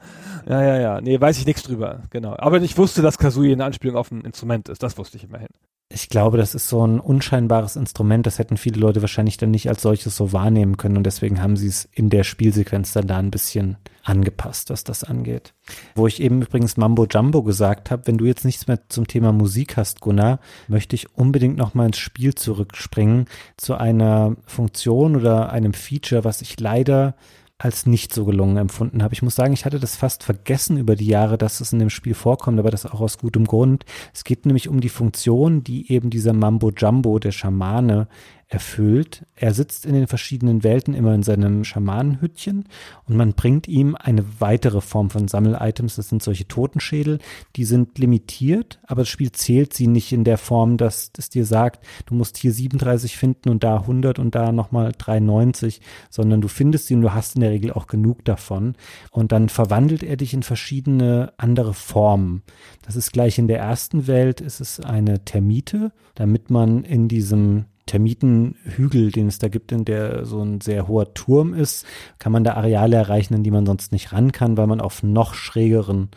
Ja, 0.47 0.63
ja, 0.63 0.79
ja. 0.79 1.01
Nee, 1.01 1.21
weiß 1.21 1.39
ich 1.39 1.47
nichts 1.47 1.63
drüber. 1.63 2.03
Genau. 2.11 2.35
Aber 2.39 2.61
ich 2.61 2.77
wusste, 2.79 3.03
dass 3.03 3.19
Kazoo 3.19 3.43
eine 3.43 3.65
Anspielung 3.65 3.97
auf 3.97 4.11
ein 4.11 4.23
Instrument 4.23 4.69
ist. 4.69 4.83
Das 4.83 4.99
wusste 4.99 5.17
ich 5.17 5.25
immerhin 5.25 5.49
ich 5.93 6.09
glaube, 6.09 6.39
das 6.39 6.55
ist 6.55 6.69
so 6.69 6.87
ein 6.87 7.01
unscheinbares 7.01 7.77
Instrument, 7.77 8.27
das 8.27 8.39
hätten 8.39 8.57
viele 8.57 8.81
Leute 8.81 9.03
wahrscheinlich 9.03 9.37
dann 9.37 9.51
nicht 9.51 9.69
als 9.69 9.83
solches 9.83 10.17
so 10.17 10.33
wahrnehmen 10.33 10.77
können 10.77 10.97
und 10.97 11.05
deswegen 11.05 11.43
haben 11.43 11.57
sie 11.57 11.69
es 11.69 11.89
in 11.93 12.11
der 12.11 12.25
Spielsequenz 12.25 12.93
dann 12.93 13.07
da 13.07 13.19
ein 13.19 13.31
bisschen 13.31 13.77
angepasst, 14.03 14.71
was 14.71 14.85
das 14.85 15.05
angeht. 15.05 15.55
Wo 15.95 16.07
ich 16.07 16.21
eben 16.21 16.43
übrigens 16.43 16.77
Mambo 16.77 17.07
Jumbo 17.07 17.43
gesagt 17.43 17.91
habe, 17.91 18.07
wenn 18.07 18.19
du 18.19 18.25
jetzt 18.25 18.45
nichts 18.45 18.67
mehr 18.67 18.81
zum 18.89 19.07
Thema 19.07 19.33
Musik 19.33 19.77
hast, 19.77 20.01
Gunnar, 20.01 20.41
möchte 20.67 20.97
ich 20.97 21.17
unbedingt 21.17 21.57
noch 21.57 21.75
mal 21.75 21.87
ins 21.87 21.99
Spiel 21.99 22.35
zurückspringen 22.35 23.27
zu 23.57 23.75
einer 23.75 24.37
Funktion 24.47 25.17
oder 25.17 25.53
einem 25.53 25.75
Feature, 25.75 26.25
was 26.25 26.43
ich 26.43 26.59
leider 26.59 27.15
als 27.63 27.87
nicht 27.87 28.13
so 28.13 28.25
gelungen 28.25 28.57
empfunden 28.57 29.05
habe. 29.05 29.15
Ich 29.15 29.23
muss 29.23 29.37
sagen, 29.37 29.53
ich 29.53 29.65
hatte 29.65 29.79
das 29.79 29.95
fast 29.95 30.25
vergessen 30.25 30.79
über 30.79 30.97
die 30.97 31.07
Jahre, 31.07 31.39
dass 31.39 31.61
es 31.61 31.73
in 31.73 31.79
dem 31.79 31.91
Spiel 31.91 32.15
vorkommt, 32.15 32.59
aber 32.59 32.73
das 32.73 32.87
auch 32.87 33.01
aus 33.01 33.19
gutem 33.19 33.45
Grund. 33.45 33.85
Es 34.13 34.25
geht 34.25 34.47
nämlich 34.47 34.69
um 34.69 34.81
die 34.81 34.89
Funktion, 34.89 35.63
die 35.63 35.93
eben 35.93 36.11
dieser 36.11 36.33
Mambo 36.33 36.73
Jumbo, 36.77 37.21
der 37.21 37.31
Schamane, 37.31 38.09
erfüllt. 38.53 39.25
Er 39.35 39.55
sitzt 39.55 39.87
in 39.87 39.95
den 39.95 40.07
verschiedenen 40.07 40.63
Welten 40.63 40.93
immer 40.93 41.15
in 41.15 41.23
seinem 41.23 41.65
Schamanenhüttchen 41.65 42.65
und 43.09 43.17
man 43.17 43.33
bringt 43.33 43.67
ihm 43.67 43.97
eine 43.99 44.41
weitere 44.41 44.83
Form 44.83 45.09
von 45.09 45.27
Sammel-Items. 45.27 45.97
Das 45.97 46.11
sind 46.11 46.23
solche 46.23 46.47
Totenschädel, 46.47 47.19
die 47.57 47.65
sind 47.65 47.99
limitiert, 47.99 48.79
aber 48.87 49.03
das 49.03 49.09
Spiel 49.09 49.33
zählt 49.33 49.73
sie 49.73 49.87
nicht 49.87 50.13
in 50.13 50.25
der 50.25 50.37
Form, 50.37 50.77
dass 50.77 51.11
es 51.17 51.31
dir 51.31 51.47
sagt, 51.47 51.85
du 52.07 52.15
musst 52.15 52.37
hier 52.37 52.53
37 52.53 53.17
finden 53.17 53.49
und 53.49 53.65
da 53.65 53.79
100 53.79 54.19
und 54.19 54.35
da 54.35 54.53
nochmal 54.53 54.93
93, 54.97 55.81
sondern 56.11 56.43
du 56.43 56.49
findest 56.49 56.87
sie 56.87 56.95
und 56.95 57.03
du 57.03 57.15
hast 57.15 57.37
in 57.37 57.41
der 57.41 57.51
Regel 57.51 57.73
auch 57.73 57.87
genug 57.87 58.25
davon. 58.25 58.75
Und 59.11 59.33
dann 59.33 59.49
verwandelt 59.49 60.03
er 60.03 60.17
dich 60.17 60.35
in 60.35 60.43
verschiedene 60.43 61.33
andere 61.39 61.73
Formen. 61.73 62.43
Das 62.83 62.97
ist 62.97 63.13
gleich 63.13 63.39
in 63.39 63.49
der 63.49 63.61
ersten 63.61 64.07
Welt, 64.07 64.43
ist 64.43 64.61
es 64.61 64.79
eine 64.79 65.25
Termite, 65.25 65.93
damit 66.15 66.51
man 66.51 66.85
in 66.85 67.09
diesem 67.09 67.65
Termitenhügel, 67.87 69.11
den 69.11 69.29
es 69.29 69.39
da 69.39 69.49
gibt, 69.49 69.73
in 69.73 69.85
der 69.85 70.25
so 70.25 70.43
ein 70.43 70.61
sehr 70.61 70.89
hoher 70.89 71.15
Turm 71.15 71.55
ist, 71.55 71.87
kann 72.19 72.33
man 72.33 72.45
da 72.45 72.55
Areale 72.55 72.97
erreichen, 72.97 73.35
in 73.35 73.43
die 73.43 73.51
man 73.51 73.67
sonst 73.67 73.93
nicht 73.93 74.13
ran 74.13 74.33
kann, 74.33 74.57
weil 74.57 74.67
man 74.67 74.81
auf 74.81 75.03
noch 75.03 75.35
schrägeren 75.35 76.11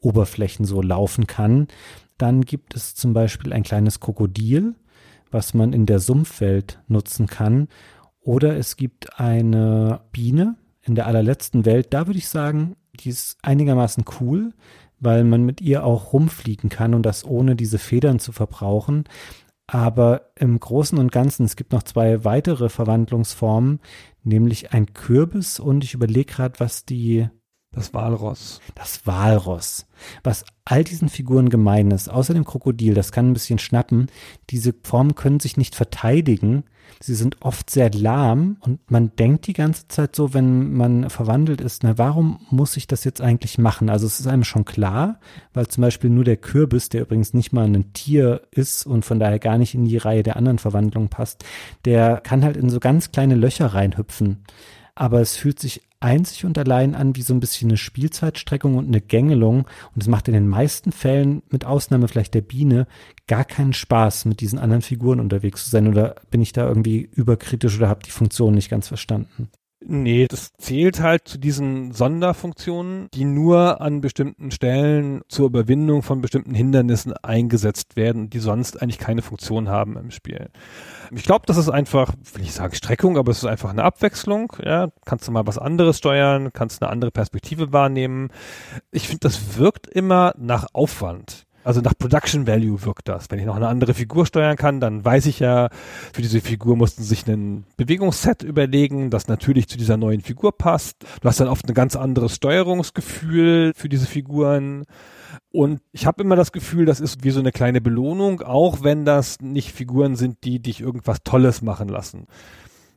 Oberflächen 0.00 0.64
so 0.64 0.80
laufen 0.82 1.26
kann. 1.26 1.66
Dann 2.18 2.42
gibt 2.42 2.74
es 2.74 2.94
zum 2.94 3.12
Beispiel 3.12 3.52
ein 3.52 3.62
kleines 3.62 4.00
Krokodil, 4.00 4.74
was 5.30 5.54
man 5.54 5.72
in 5.72 5.86
der 5.86 6.00
Sumpfwelt 6.00 6.80
nutzen 6.88 7.26
kann. 7.26 7.68
Oder 8.20 8.56
es 8.56 8.76
gibt 8.76 9.18
eine 9.18 10.00
Biene 10.12 10.56
in 10.82 10.94
der 10.94 11.06
allerletzten 11.06 11.64
Welt. 11.64 11.88
Da 11.90 12.06
würde 12.06 12.18
ich 12.18 12.28
sagen, 12.28 12.76
die 13.00 13.10
ist 13.10 13.38
einigermaßen 13.42 14.04
cool, 14.20 14.52
weil 15.00 15.24
man 15.24 15.44
mit 15.44 15.60
ihr 15.60 15.84
auch 15.84 16.12
rumfliegen 16.12 16.70
kann 16.70 16.94
und 16.94 17.04
das 17.04 17.24
ohne 17.24 17.56
diese 17.56 17.78
Federn 17.78 18.18
zu 18.18 18.32
verbrauchen. 18.32 19.04
Aber 19.70 20.30
im 20.34 20.58
Großen 20.58 20.98
und 20.98 21.12
Ganzen, 21.12 21.44
es 21.44 21.54
gibt 21.54 21.72
noch 21.72 21.82
zwei 21.82 22.24
weitere 22.24 22.70
Verwandlungsformen, 22.70 23.80
nämlich 24.24 24.72
ein 24.72 24.94
Kürbis 24.94 25.60
und 25.60 25.84
ich 25.84 25.92
überlege 25.92 26.32
gerade, 26.32 26.58
was 26.58 26.86
die 26.86 27.28
das 27.72 27.92
Walross. 27.92 28.60
Das 28.74 29.06
Walross. 29.06 29.86
Was 30.24 30.44
all 30.64 30.84
diesen 30.84 31.08
Figuren 31.08 31.50
gemein 31.50 31.90
ist, 31.90 32.08
außer 32.08 32.32
dem 32.32 32.44
Krokodil, 32.44 32.94
das 32.94 33.12
kann 33.12 33.30
ein 33.30 33.34
bisschen 33.34 33.58
schnappen, 33.58 34.10
diese 34.50 34.74
Formen 34.82 35.14
können 35.14 35.38
sich 35.38 35.56
nicht 35.56 35.74
verteidigen. 35.74 36.64
Sie 37.00 37.14
sind 37.14 37.36
oft 37.42 37.68
sehr 37.68 37.90
lahm 37.90 38.56
und 38.60 38.90
man 38.90 39.14
denkt 39.16 39.46
die 39.46 39.52
ganze 39.52 39.86
Zeit 39.88 40.16
so, 40.16 40.32
wenn 40.32 40.72
man 40.72 41.10
verwandelt 41.10 41.60
ist, 41.60 41.82
na, 41.82 41.98
warum 41.98 42.40
muss 42.50 42.76
ich 42.78 42.86
das 42.86 43.04
jetzt 43.04 43.20
eigentlich 43.20 43.58
machen? 43.58 43.90
Also 43.90 44.06
es 44.06 44.18
ist 44.18 44.26
einem 44.26 44.44
schon 44.44 44.64
klar, 44.64 45.20
weil 45.52 45.68
zum 45.68 45.82
Beispiel 45.82 46.08
nur 46.08 46.24
der 46.24 46.38
Kürbis, 46.38 46.88
der 46.88 47.02
übrigens 47.02 47.34
nicht 47.34 47.52
mal 47.52 47.66
ein 47.66 47.92
Tier 47.92 48.40
ist 48.50 48.86
und 48.86 49.04
von 49.04 49.20
daher 49.20 49.38
gar 49.38 49.58
nicht 49.58 49.74
in 49.74 49.84
die 49.84 49.98
Reihe 49.98 50.22
der 50.22 50.36
anderen 50.36 50.58
Verwandlungen 50.58 51.10
passt, 51.10 51.44
der 51.84 52.16
kann 52.16 52.44
halt 52.44 52.56
in 52.56 52.70
so 52.70 52.80
ganz 52.80 53.12
kleine 53.12 53.34
Löcher 53.34 53.66
reinhüpfen 53.66 54.44
aber 54.98 55.20
es 55.20 55.36
fühlt 55.36 55.60
sich 55.60 55.82
einzig 56.00 56.44
und 56.44 56.58
allein 56.58 56.94
an 56.94 57.16
wie 57.16 57.22
so 57.22 57.34
ein 57.34 57.40
bisschen 57.40 57.70
eine 57.70 57.76
Spielzeitstreckung 57.76 58.76
und 58.76 58.86
eine 58.86 59.00
Gängelung. 59.00 59.66
Und 59.94 60.02
es 60.02 60.08
macht 60.08 60.28
in 60.28 60.34
den 60.34 60.48
meisten 60.48 60.92
Fällen, 60.92 61.42
mit 61.50 61.64
Ausnahme 61.64 62.08
vielleicht 62.08 62.34
der 62.34 62.42
Biene, 62.42 62.86
gar 63.26 63.44
keinen 63.44 63.72
Spaß, 63.72 64.24
mit 64.24 64.40
diesen 64.40 64.58
anderen 64.58 64.82
Figuren 64.82 65.20
unterwegs 65.20 65.64
zu 65.64 65.70
sein. 65.70 65.88
Oder 65.88 66.16
bin 66.30 66.40
ich 66.40 66.52
da 66.52 66.66
irgendwie 66.66 67.08
überkritisch 67.12 67.76
oder 67.76 67.88
habe 67.88 68.04
die 68.04 68.10
Funktion 68.10 68.54
nicht 68.54 68.70
ganz 68.70 68.88
verstanden? 68.88 69.48
Nee, 69.80 70.26
das 70.26 70.52
zählt 70.54 71.00
halt 71.00 71.28
zu 71.28 71.38
diesen 71.38 71.92
Sonderfunktionen, 71.92 73.08
die 73.14 73.24
nur 73.24 73.80
an 73.80 74.00
bestimmten 74.00 74.50
Stellen 74.50 75.22
zur 75.28 75.46
Überwindung 75.46 76.02
von 76.02 76.20
bestimmten 76.20 76.52
Hindernissen 76.52 77.12
eingesetzt 77.12 77.94
werden, 77.94 78.28
die 78.28 78.40
sonst 78.40 78.82
eigentlich 78.82 78.98
keine 78.98 79.22
Funktion 79.22 79.68
haben 79.68 79.96
im 79.96 80.10
Spiel. 80.10 80.50
Ich 81.12 81.22
glaube, 81.22 81.46
das 81.46 81.56
ist 81.56 81.68
einfach, 81.68 82.12
will 82.34 82.42
ich 82.42 82.54
sagen 82.54 82.74
Streckung, 82.74 83.16
aber 83.16 83.30
es 83.30 83.38
ist 83.38 83.44
einfach 83.44 83.70
eine 83.70 83.84
Abwechslung. 83.84 84.52
Ja, 84.64 84.88
kannst 85.04 85.28
du 85.28 85.32
mal 85.32 85.46
was 85.46 85.58
anderes 85.58 85.98
steuern, 85.98 86.52
kannst 86.52 86.82
eine 86.82 86.90
andere 86.90 87.12
Perspektive 87.12 87.72
wahrnehmen. 87.72 88.30
Ich 88.90 89.06
finde, 89.06 89.20
das 89.20 89.58
wirkt 89.58 89.86
immer 89.86 90.34
nach 90.36 90.66
Aufwand. 90.72 91.46
Also 91.64 91.80
nach 91.80 91.92
Production 91.98 92.46
Value 92.46 92.84
wirkt 92.84 93.08
das. 93.08 93.30
Wenn 93.30 93.38
ich 93.38 93.44
noch 93.44 93.56
eine 93.56 93.68
andere 93.68 93.92
Figur 93.92 94.24
steuern 94.26 94.56
kann, 94.56 94.80
dann 94.80 95.04
weiß 95.04 95.26
ich 95.26 95.40
ja, 95.40 95.68
für 96.12 96.22
diese 96.22 96.40
Figur 96.40 96.76
mussten 96.76 97.02
sich 97.02 97.26
ein 97.26 97.64
Bewegungsset 97.76 98.42
überlegen, 98.42 99.10
das 99.10 99.28
natürlich 99.28 99.68
zu 99.68 99.76
dieser 99.76 99.96
neuen 99.96 100.20
Figur 100.20 100.56
passt. 100.56 101.04
Du 101.20 101.28
hast 101.28 101.40
dann 101.40 101.48
oft 101.48 101.68
ein 101.68 101.74
ganz 101.74 101.96
anderes 101.96 102.34
Steuerungsgefühl 102.36 103.72
für 103.74 103.88
diese 103.88 104.06
Figuren. 104.06 104.84
Und 105.50 105.80
ich 105.92 106.06
habe 106.06 106.22
immer 106.22 106.36
das 106.36 106.52
Gefühl, 106.52 106.86
das 106.86 107.00
ist 107.00 107.24
wie 107.24 107.30
so 107.30 107.40
eine 107.40 107.52
kleine 107.52 107.80
Belohnung, 107.80 108.40
auch 108.42 108.82
wenn 108.82 109.04
das 109.04 109.40
nicht 109.40 109.72
Figuren 109.72 110.16
sind, 110.16 110.44
die 110.44 110.60
dich 110.60 110.80
irgendwas 110.80 111.18
Tolles 111.24 111.62
machen 111.62 111.88
lassen. 111.88 112.26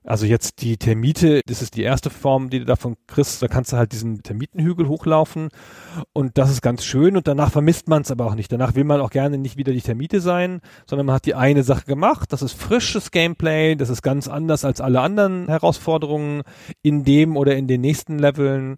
Also 0.03 0.25
jetzt 0.25 0.63
die 0.63 0.77
Termite, 0.77 1.41
das 1.45 1.61
ist 1.61 1.75
die 1.75 1.83
erste 1.83 2.09
Form, 2.09 2.49
die 2.49 2.57
du 2.57 2.65
davon 2.65 2.95
kriegst. 3.05 3.41
Da 3.43 3.47
kannst 3.47 3.71
du 3.71 3.77
halt 3.77 3.91
diesen 3.91 4.23
Termitenhügel 4.23 4.87
hochlaufen 4.87 5.49
und 6.11 6.39
das 6.39 6.49
ist 6.49 6.63
ganz 6.63 6.83
schön 6.83 7.15
und 7.15 7.27
danach 7.27 7.51
vermisst 7.51 7.87
man 7.87 8.01
es 8.01 8.09
aber 8.09 8.25
auch 8.25 8.33
nicht. 8.33 8.51
Danach 8.51 8.73
will 8.73 8.83
man 8.83 8.99
auch 8.99 9.11
gerne 9.11 9.37
nicht 9.37 9.57
wieder 9.57 9.73
die 9.73 9.81
Termite 9.81 10.19
sein, 10.19 10.61
sondern 10.87 11.05
man 11.05 11.15
hat 11.15 11.27
die 11.27 11.35
eine 11.35 11.61
Sache 11.61 11.85
gemacht. 11.85 12.33
Das 12.33 12.41
ist 12.41 12.53
frisches 12.53 13.11
Gameplay, 13.11 13.75
das 13.75 13.89
ist 13.89 14.01
ganz 14.01 14.27
anders 14.27 14.65
als 14.65 14.81
alle 14.81 15.01
anderen 15.01 15.47
Herausforderungen 15.47 16.41
in 16.81 17.03
dem 17.03 17.37
oder 17.37 17.55
in 17.55 17.67
den 17.67 17.81
nächsten 17.81 18.17
Leveln. 18.17 18.77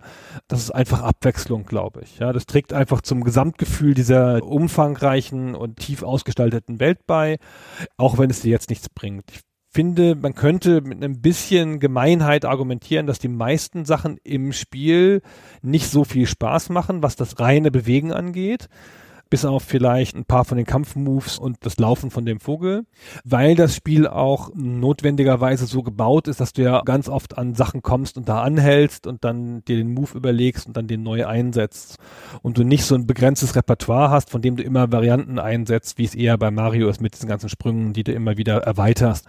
Das 0.49 0.59
ist 0.59 0.71
einfach 0.71 1.03
Abwechslung, 1.03 1.65
glaube 1.65 2.01
ich. 2.03 2.19
Ja, 2.19 2.33
das 2.33 2.47
trägt 2.47 2.73
einfach 2.73 3.01
zum 3.01 3.23
Gesamtgefühl 3.23 3.93
dieser 3.93 4.43
umfangreichen 4.43 5.55
und 5.55 5.77
tief 5.77 6.03
ausgestalteten 6.03 6.81
Welt 6.81 6.99
bei, 7.07 7.37
auch 7.95 8.17
wenn 8.17 8.29
es 8.29 8.41
dir 8.41 8.51
jetzt 8.51 8.69
nichts 8.69 8.89
bringt. 8.89 9.31
Ich 9.31 9.41
finde, 9.73 10.15
man 10.15 10.35
könnte 10.35 10.81
mit 10.81 11.03
einem 11.03 11.19
bisschen 11.19 11.79
Gemeinheit 11.79 12.45
argumentieren, 12.45 13.07
dass 13.07 13.19
die 13.19 13.27
meisten 13.27 13.85
Sachen 13.85 14.17
im 14.23 14.53
Spiel 14.53 15.21
nicht 15.61 15.89
so 15.89 16.03
viel 16.03 16.27
Spaß 16.27 16.69
machen, 16.69 17.01
was 17.01 17.15
das 17.15 17.39
reine 17.39 17.71
Bewegen 17.71 18.11
angeht 18.11 18.69
bis 19.33 19.45
auf 19.45 19.63
vielleicht 19.63 20.15
ein 20.15 20.25
paar 20.25 20.45
von 20.45 20.57
den 20.57 20.67
Kampfmoves 20.67 21.39
und 21.39 21.57
das 21.61 21.77
Laufen 21.79 22.11
von 22.11 22.23
dem 22.23 22.39
Vogel, 22.39 22.85
weil 23.23 23.55
das 23.55 23.75
Spiel 23.75 24.05
auch 24.05 24.51
notwendigerweise 24.53 25.65
so 25.65 25.81
gebaut 25.81 26.27
ist, 26.27 26.39
dass 26.39 26.53
du 26.53 26.61
ja 26.61 26.83
ganz 26.85 27.09
oft 27.09 27.35
an 27.35 27.55
Sachen 27.55 27.81
kommst 27.81 28.15
und 28.15 28.29
da 28.29 28.43
anhältst 28.43 29.07
und 29.07 29.23
dann 29.23 29.65
dir 29.65 29.77
den 29.77 29.91
Move 29.91 30.15
überlegst 30.15 30.67
und 30.67 30.77
dann 30.77 30.85
den 30.85 31.01
neu 31.01 31.25
einsetzt 31.25 31.97
und 32.43 32.59
du 32.59 32.63
nicht 32.63 32.85
so 32.85 32.93
ein 32.93 33.07
begrenztes 33.07 33.55
Repertoire 33.55 34.11
hast, 34.11 34.29
von 34.29 34.43
dem 34.43 34.55
du 34.55 34.61
immer 34.61 34.91
Varianten 34.91 35.39
einsetzt, 35.39 35.97
wie 35.97 36.05
es 36.05 36.13
eher 36.13 36.37
bei 36.37 36.51
Mario 36.51 36.87
ist 36.87 37.01
mit 37.01 37.15
diesen 37.15 37.27
ganzen 37.27 37.49
Sprüngen, 37.49 37.93
die 37.93 38.03
du 38.03 38.11
immer 38.11 38.37
wieder 38.37 38.57
erweiterst. 38.57 39.25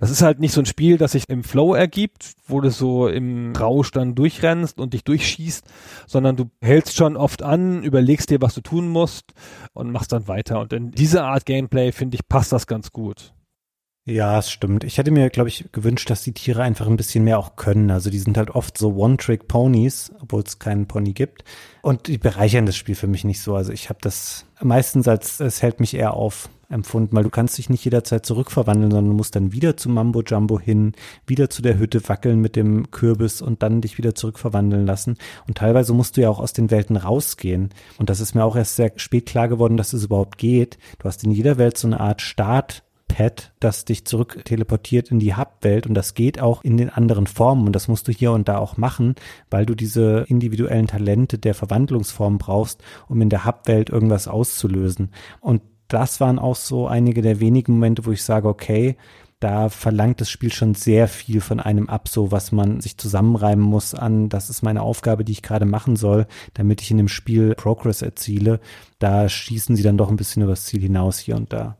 Das 0.00 0.10
ist 0.10 0.20
halt 0.20 0.38
nicht 0.38 0.52
so 0.52 0.60
ein 0.60 0.66
Spiel, 0.66 0.98
das 0.98 1.12
sich 1.12 1.30
im 1.30 1.42
Flow 1.42 1.72
ergibt, 1.72 2.34
wo 2.46 2.60
du 2.60 2.70
so 2.70 3.08
im 3.08 3.56
Rausch 3.56 3.90
dann 3.90 4.14
durchrennst 4.14 4.78
und 4.78 4.92
dich 4.92 5.04
durchschießt, 5.04 5.64
sondern 6.06 6.36
du 6.36 6.50
hältst 6.60 6.94
schon 6.94 7.16
oft 7.16 7.42
an, 7.42 7.82
überlegst 7.82 8.28
dir, 8.28 8.42
was 8.42 8.52
du 8.52 8.60
tun 8.60 8.90
musst 8.90 9.32
und 9.72 9.90
machst 9.90 10.12
dann 10.12 10.28
weiter. 10.28 10.60
Und 10.60 10.72
in 10.72 10.90
diese 10.90 11.24
Art 11.24 11.46
Gameplay, 11.46 11.92
finde 11.92 12.16
ich, 12.16 12.28
passt 12.28 12.52
das 12.52 12.66
ganz 12.66 12.92
gut. 12.92 13.32
Ja, 14.08 14.38
es 14.38 14.52
stimmt. 14.52 14.84
Ich 14.84 14.98
hätte 14.98 15.10
mir, 15.10 15.28
glaube 15.30 15.48
ich, 15.48 15.72
gewünscht, 15.72 16.08
dass 16.10 16.22
die 16.22 16.32
Tiere 16.32 16.62
einfach 16.62 16.86
ein 16.86 16.96
bisschen 16.96 17.24
mehr 17.24 17.40
auch 17.40 17.56
können. 17.56 17.90
Also 17.90 18.08
die 18.08 18.20
sind 18.20 18.38
halt 18.38 18.50
oft 18.50 18.78
so 18.78 18.94
One-Trick-Ponys, 18.94 20.12
obwohl 20.20 20.42
es 20.42 20.60
keinen 20.60 20.86
Pony 20.86 21.12
gibt. 21.12 21.42
Und 21.82 22.06
die 22.06 22.16
bereichern 22.16 22.66
das 22.66 22.76
Spiel 22.76 22.94
für 22.94 23.08
mich 23.08 23.24
nicht 23.24 23.40
so. 23.40 23.56
Also 23.56 23.72
ich 23.72 23.88
habe 23.88 23.98
das 24.00 24.46
meistens 24.60 25.08
als, 25.08 25.40
es 25.40 25.60
hält 25.60 25.80
mich 25.80 25.94
eher 25.94 26.14
auf 26.14 26.48
empfunden, 26.68 27.14
weil 27.16 27.24
du 27.24 27.30
kannst 27.30 27.58
dich 27.58 27.70
nicht 27.70 27.84
jederzeit 27.84 28.26
zurückverwandeln, 28.26 28.90
sondern 28.90 29.10
du 29.10 29.16
musst 29.16 29.36
dann 29.36 29.52
wieder 29.52 29.76
zu 29.76 29.88
Mambo 29.88 30.22
Jumbo 30.22 30.58
hin, 30.58 30.92
wieder 31.26 31.50
zu 31.50 31.62
der 31.62 31.78
Hütte 31.78 32.08
wackeln 32.08 32.40
mit 32.40 32.56
dem 32.56 32.90
Kürbis 32.90 33.42
und 33.42 33.62
dann 33.62 33.80
dich 33.80 33.98
wieder 33.98 34.14
zurückverwandeln 34.14 34.86
lassen. 34.86 35.16
Und 35.46 35.58
teilweise 35.58 35.92
musst 35.92 36.16
du 36.16 36.22
ja 36.22 36.30
auch 36.30 36.40
aus 36.40 36.52
den 36.52 36.70
Welten 36.70 36.96
rausgehen. 36.96 37.70
Und 37.98 38.10
das 38.10 38.20
ist 38.20 38.34
mir 38.34 38.44
auch 38.44 38.56
erst 38.56 38.76
sehr 38.76 38.92
spät 38.96 39.26
klar 39.26 39.48
geworden, 39.48 39.76
dass 39.76 39.92
es 39.92 40.04
überhaupt 40.04 40.38
geht. 40.38 40.78
Du 40.98 41.04
hast 41.04 41.24
in 41.24 41.30
jeder 41.30 41.58
Welt 41.58 41.78
so 41.78 41.86
eine 41.86 42.00
Art 42.00 42.20
Start 42.22 42.82
Pad, 43.08 43.52
das 43.60 43.84
dich 43.84 44.04
zurück 44.04 44.44
teleportiert 44.44 45.10
in 45.10 45.18
die 45.18 45.34
Hub-Welt 45.36 45.86
und 45.86 45.94
das 45.94 46.14
geht 46.14 46.40
auch 46.40 46.62
in 46.64 46.76
den 46.76 46.90
anderen 46.90 47.26
Formen 47.26 47.66
und 47.66 47.72
das 47.72 47.88
musst 47.88 48.08
du 48.08 48.12
hier 48.12 48.32
und 48.32 48.48
da 48.48 48.58
auch 48.58 48.76
machen, 48.76 49.14
weil 49.48 49.64
du 49.64 49.74
diese 49.74 50.24
individuellen 50.28 50.86
Talente 50.86 51.38
der 51.38 51.54
Verwandlungsform 51.54 52.38
brauchst, 52.38 52.82
um 53.08 53.22
in 53.22 53.30
der 53.30 53.44
Hub-Welt 53.44 53.90
irgendwas 53.90 54.28
auszulösen. 54.28 55.10
Und 55.40 55.62
das 55.88 56.20
waren 56.20 56.38
auch 56.38 56.56
so 56.56 56.86
einige 56.86 57.22
der 57.22 57.40
wenigen 57.40 57.74
Momente, 57.74 58.06
wo 58.06 58.12
ich 58.12 58.22
sage, 58.22 58.48
okay, 58.48 58.96
da 59.40 59.68
verlangt 59.68 60.20
das 60.20 60.30
Spiel 60.30 60.52
schon 60.52 60.74
sehr 60.74 61.08
viel 61.08 61.40
von 61.40 61.60
einem 61.60 61.90
ab, 61.90 62.08
so 62.08 62.32
was 62.32 62.52
man 62.52 62.80
sich 62.80 62.96
zusammenreimen 62.96 63.64
muss 63.64 63.94
an, 63.94 64.30
das 64.30 64.48
ist 64.48 64.62
meine 64.62 64.80
Aufgabe, 64.80 65.24
die 65.24 65.32
ich 65.32 65.42
gerade 65.42 65.66
machen 65.66 65.96
soll, 65.96 66.26
damit 66.54 66.80
ich 66.80 66.90
in 66.90 66.96
dem 66.96 67.08
Spiel 67.08 67.54
Progress 67.54 68.00
erziele. 68.00 68.60
Da 68.98 69.28
schießen 69.28 69.76
sie 69.76 69.82
dann 69.82 69.98
doch 69.98 70.08
ein 70.08 70.16
bisschen 70.16 70.42
übers 70.42 70.64
Ziel 70.64 70.80
hinaus 70.80 71.18
hier 71.18 71.36
und 71.36 71.52
da. 71.52 71.76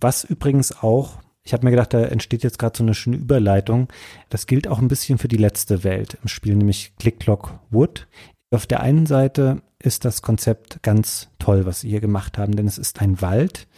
Was 0.00 0.24
übrigens 0.24 0.82
auch, 0.82 1.18
ich 1.44 1.52
habe 1.52 1.64
mir 1.64 1.70
gedacht, 1.70 1.94
da 1.94 2.02
entsteht 2.02 2.42
jetzt 2.42 2.58
gerade 2.58 2.76
so 2.76 2.82
eine 2.82 2.94
schöne 2.94 3.16
Überleitung. 3.16 3.88
Das 4.28 4.46
gilt 4.46 4.66
auch 4.66 4.78
ein 4.80 4.88
bisschen 4.88 5.18
für 5.18 5.28
die 5.28 5.36
letzte 5.36 5.84
Welt 5.84 6.18
im 6.22 6.28
Spiel, 6.28 6.56
nämlich 6.56 6.94
Click 6.98 7.20
Clock 7.20 7.60
Wood. 7.70 8.08
Auf 8.50 8.66
der 8.66 8.80
einen 8.80 9.06
Seite 9.06 9.62
ist 9.80 10.04
das 10.04 10.22
Konzept 10.22 10.82
ganz 10.82 11.28
toll, 11.38 11.66
was 11.66 11.80
sie 11.80 11.88
hier 11.88 12.00
gemacht 12.00 12.38
haben, 12.38 12.56
denn 12.56 12.66
es 12.66 12.78
ist 12.78 13.00
ein 13.00 13.20
Wald, 13.20 13.68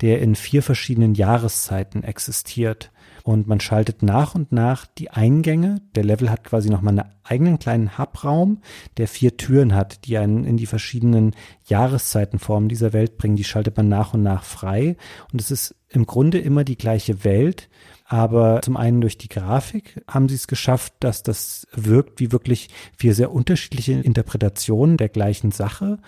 der 0.00 0.20
in 0.20 0.36
vier 0.36 0.62
verschiedenen 0.62 1.14
Jahreszeiten 1.14 2.04
existiert 2.04 2.92
und 3.28 3.46
man 3.46 3.60
schaltet 3.60 4.02
nach 4.02 4.34
und 4.34 4.52
nach 4.52 4.86
die 4.86 5.10
Eingänge. 5.10 5.82
Der 5.94 6.02
Level 6.02 6.30
hat 6.30 6.44
quasi 6.44 6.70
nochmal 6.70 6.98
einen 6.98 7.12
eigenen 7.24 7.58
kleinen 7.58 7.98
Hubraum, 7.98 8.62
der 8.96 9.06
vier 9.06 9.36
Türen 9.36 9.74
hat, 9.74 10.06
die 10.06 10.16
einen 10.16 10.44
in 10.44 10.56
die 10.56 10.64
verschiedenen 10.64 11.34
Jahreszeitenformen 11.66 12.70
dieser 12.70 12.94
Welt 12.94 13.18
bringen. 13.18 13.36
Die 13.36 13.44
schaltet 13.44 13.76
man 13.76 13.88
nach 13.88 14.14
und 14.14 14.22
nach 14.22 14.44
frei. 14.44 14.96
Und 15.30 15.42
es 15.42 15.50
ist 15.50 15.74
im 15.90 16.06
Grunde 16.06 16.38
immer 16.38 16.64
die 16.64 16.78
gleiche 16.78 17.22
Welt. 17.22 17.68
Aber 18.10 18.62
zum 18.62 18.78
einen 18.78 19.02
durch 19.02 19.18
die 19.18 19.28
Grafik 19.28 20.02
haben 20.08 20.30
sie 20.30 20.34
es 20.34 20.46
geschafft, 20.46 20.94
dass 21.00 21.22
das 21.22 21.66
wirkt 21.72 22.20
wie 22.20 22.32
wirklich 22.32 22.70
vier 22.96 23.14
sehr 23.14 23.30
unterschiedliche 23.30 23.92
Interpretationen 23.92 24.96
der 24.96 25.10
gleichen 25.10 25.50
Sache. 25.50 25.98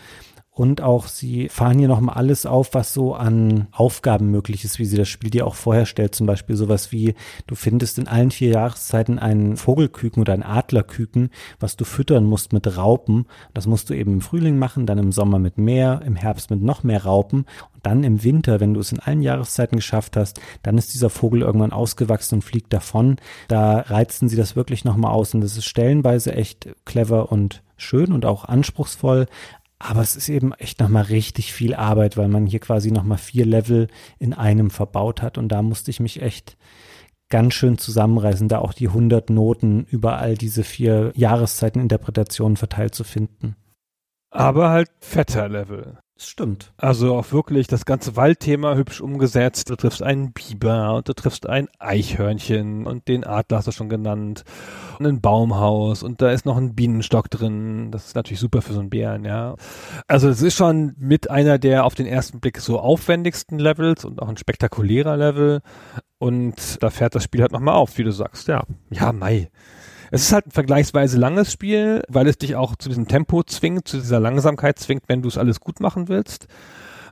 Und 0.60 0.82
auch 0.82 1.06
sie 1.06 1.48
fahren 1.48 1.78
hier 1.78 1.88
nochmal 1.88 2.16
alles 2.16 2.44
auf, 2.44 2.74
was 2.74 2.92
so 2.92 3.14
an 3.14 3.68
Aufgaben 3.72 4.30
möglich 4.30 4.62
ist, 4.62 4.78
wie 4.78 4.84
sie 4.84 4.98
das 4.98 5.08
Spiel 5.08 5.30
dir 5.30 5.46
auch 5.46 5.54
vorher 5.54 5.86
stellt. 5.86 6.14
Zum 6.14 6.26
Beispiel 6.26 6.54
sowas 6.54 6.92
wie, 6.92 7.14
du 7.46 7.54
findest 7.54 7.98
in 7.98 8.06
allen 8.06 8.30
vier 8.30 8.50
Jahreszeiten 8.50 9.18
einen 9.18 9.56
Vogelküken 9.56 10.20
oder 10.20 10.34
einen 10.34 10.42
Adlerküken, 10.42 11.30
was 11.60 11.78
du 11.78 11.86
füttern 11.86 12.24
musst 12.24 12.52
mit 12.52 12.76
Raupen. 12.76 13.24
Das 13.54 13.66
musst 13.66 13.88
du 13.88 13.94
eben 13.94 14.12
im 14.12 14.20
Frühling 14.20 14.58
machen, 14.58 14.84
dann 14.84 14.98
im 14.98 15.12
Sommer 15.12 15.38
mit 15.38 15.56
mehr, 15.56 16.02
im 16.04 16.14
Herbst 16.14 16.50
mit 16.50 16.60
noch 16.60 16.84
mehr 16.84 17.04
Raupen. 17.04 17.46
Und 17.72 17.86
dann 17.86 18.04
im 18.04 18.22
Winter, 18.22 18.60
wenn 18.60 18.74
du 18.74 18.80
es 18.80 18.92
in 18.92 19.00
allen 19.00 19.22
Jahreszeiten 19.22 19.76
geschafft 19.76 20.18
hast, 20.18 20.42
dann 20.62 20.76
ist 20.76 20.92
dieser 20.92 21.08
Vogel 21.08 21.40
irgendwann 21.40 21.72
ausgewachsen 21.72 22.34
und 22.34 22.42
fliegt 22.42 22.70
davon. 22.74 23.16
Da 23.48 23.78
reizen 23.78 24.28
sie 24.28 24.36
das 24.36 24.56
wirklich 24.56 24.84
nochmal 24.84 25.12
aus. 25.12 25.32
Und 25.32 25.40
das 25.40 25.56
ist 25.56 25.64
stellenweise 25.64 26.34
echt 26.34 26.68
clever 26.84 27.32
und 27.32 27.62
schön 27.78 28.12
und 28.12 28.26
auch 28.26 28.44
anspruchsvoll, 28.44 29.26
Aber 29.82 30.02
es 30.02 30.14
ist 30.14 30.28
eben 30.28 30.52
echt 30.52 30.78
nochmal 30.78 31.04
richtig 31.04 31.54
viel 31.54 31.74
Arbeit, 31.74 32.18
weil 32.18 32.28
man 32.28 32.46
hier 32.46 32.60
quasi 32.60 32.90
nochmal 32.90 33.16
vier 33.16 33.46
Level 33.46 33.88
in 34.18 34.34
einem 34.34 34.70
verbaut 34.70 35.22
hat. 35.22 35.38
Und 35.38 35.48
da 35.48 35.62
musste 35.62 35.90
ich 35.90 36.00
mich 36.00 36.20
echt 36.20 36.58
ganz 37.30 37.54
schön 37.54 37.78
zusammenreißen, 37.78 38.46
da 38.46 38.58
auch 38.58 38.74
die 38.74 38.88
100 38.88 39.30
Noten 39.30 39.84
überall 39.84 40.36
diese 40.36 40.64
vier 40.64 41.12
Jahreszeiteninterpretationen 41.14 42.58
verteilt 42.58 42.94
zu 42.94 43.04
finden. 43.04 43.56
Aber 44.30 44.68
halt 44.68 44.90
fetter 45.00 45.48
Level. 45.48 45.98
Stimmt. 46.22 46.74
Also 46.76 47.16
auch 47.16 47.32
wirklich 47.32 47.66
das 47.66 47.86
ganze 47.86 48.14
Waldthema 48.14 48.74
hübsch 48.74 49.00
umgesetzt. 49.00 49.70
Du 49.70 49.76
triffst 49.76 50.02
einen 50.02 50.34
Biber 50.34 50.96
und 50.96 51.08
du 51.08 51.14
triffst 51.14 51.48
ein 51.48 51.68
Eichhörnchen 51.78 52.86
und 52.86 53.08
den 53.08 53.24
Adler 53.24 53.56
hast 53.56 53.68
du 53.68 53.72
schon 53.72 53.88
genannt 53.88 54.44
und 54.98 55.06
ein 55.06 55.22
Baumhaus 55.22 56.02
und 56.02 56.20
da 56.20 56.30
ist 56.30 56.44
noch 56.44 56.58
ein 56.58 56.74
Bienenstock 56.74 57.30
drin. 57.30 57.90
Das 57.90 58.08
ist 58.08 58.16
natürlich 58.16 58.38
super 58.38 58.60
für 58.60 58.74
so 58.74 58.80
einen 58.80 58.90
Bären, 58.90 59.24
ja. 59.24 59.54
Also 60.08 60.28
es 60.28 60.42
ist 60.42 60.56
schon 60.56 60.94
mit 60.98 61.30
einer 61.30 61.58
der 61.58 61.86
auf 61.86 61.94
den 61.94 62.06
ersten 62.06 62.38
Blick 62.38 62.58
so 62.58 62.78
aufwendigsten 62.78 63.58
Levels 63.58 64.04
und 64.04 64.20
auch 64.20 64.28
ein 64.28 64.36
spektakulärer 64.36 65.16
Level. 65.16 65.62
Und 66.18 66.82
da 66.82 66.90
fährt 66.90 67.14
das 67.14 67.24
Spiel 67.24 67.40
halt 67.40 67.52
nochmal 67.52 67.76
auf, 67.76 67.96
wie 67.96 68.04
du 68.04 68.12
sagst. 68.12 68.46
Ja, 68.46 68.64
ja, 68.90 69.10
Mai. 69.14 69.50
Es 70.10 70.22
ist 70.22 70.32
halt 70.32 70.46
ein 70.46 70.50
vergleichsweise 70.50 71.18
langes 71.18 71.52
Spiel, 71.52 72.02
weil 72.08 72.26
es 72.26 72.38
dich 72.38 72.56
auch 72.56 72.74
zu 72.76 72.88
diesem 72.88 73.06
Tempo 73.06 73.44
zwingt, 73.44 73.86
zu 73.86 73.98
dieser 73.98 74.18
Langsamkeit 74.18 74.78
zwingt, 74.78 75.04
wenn 75.06 75.22
du 75.22 75.28
es 75.28 75.38
alles 75.38 75.60
gut 75.60 75.80
machen 75.80 76.08
willst. 76.08 76.46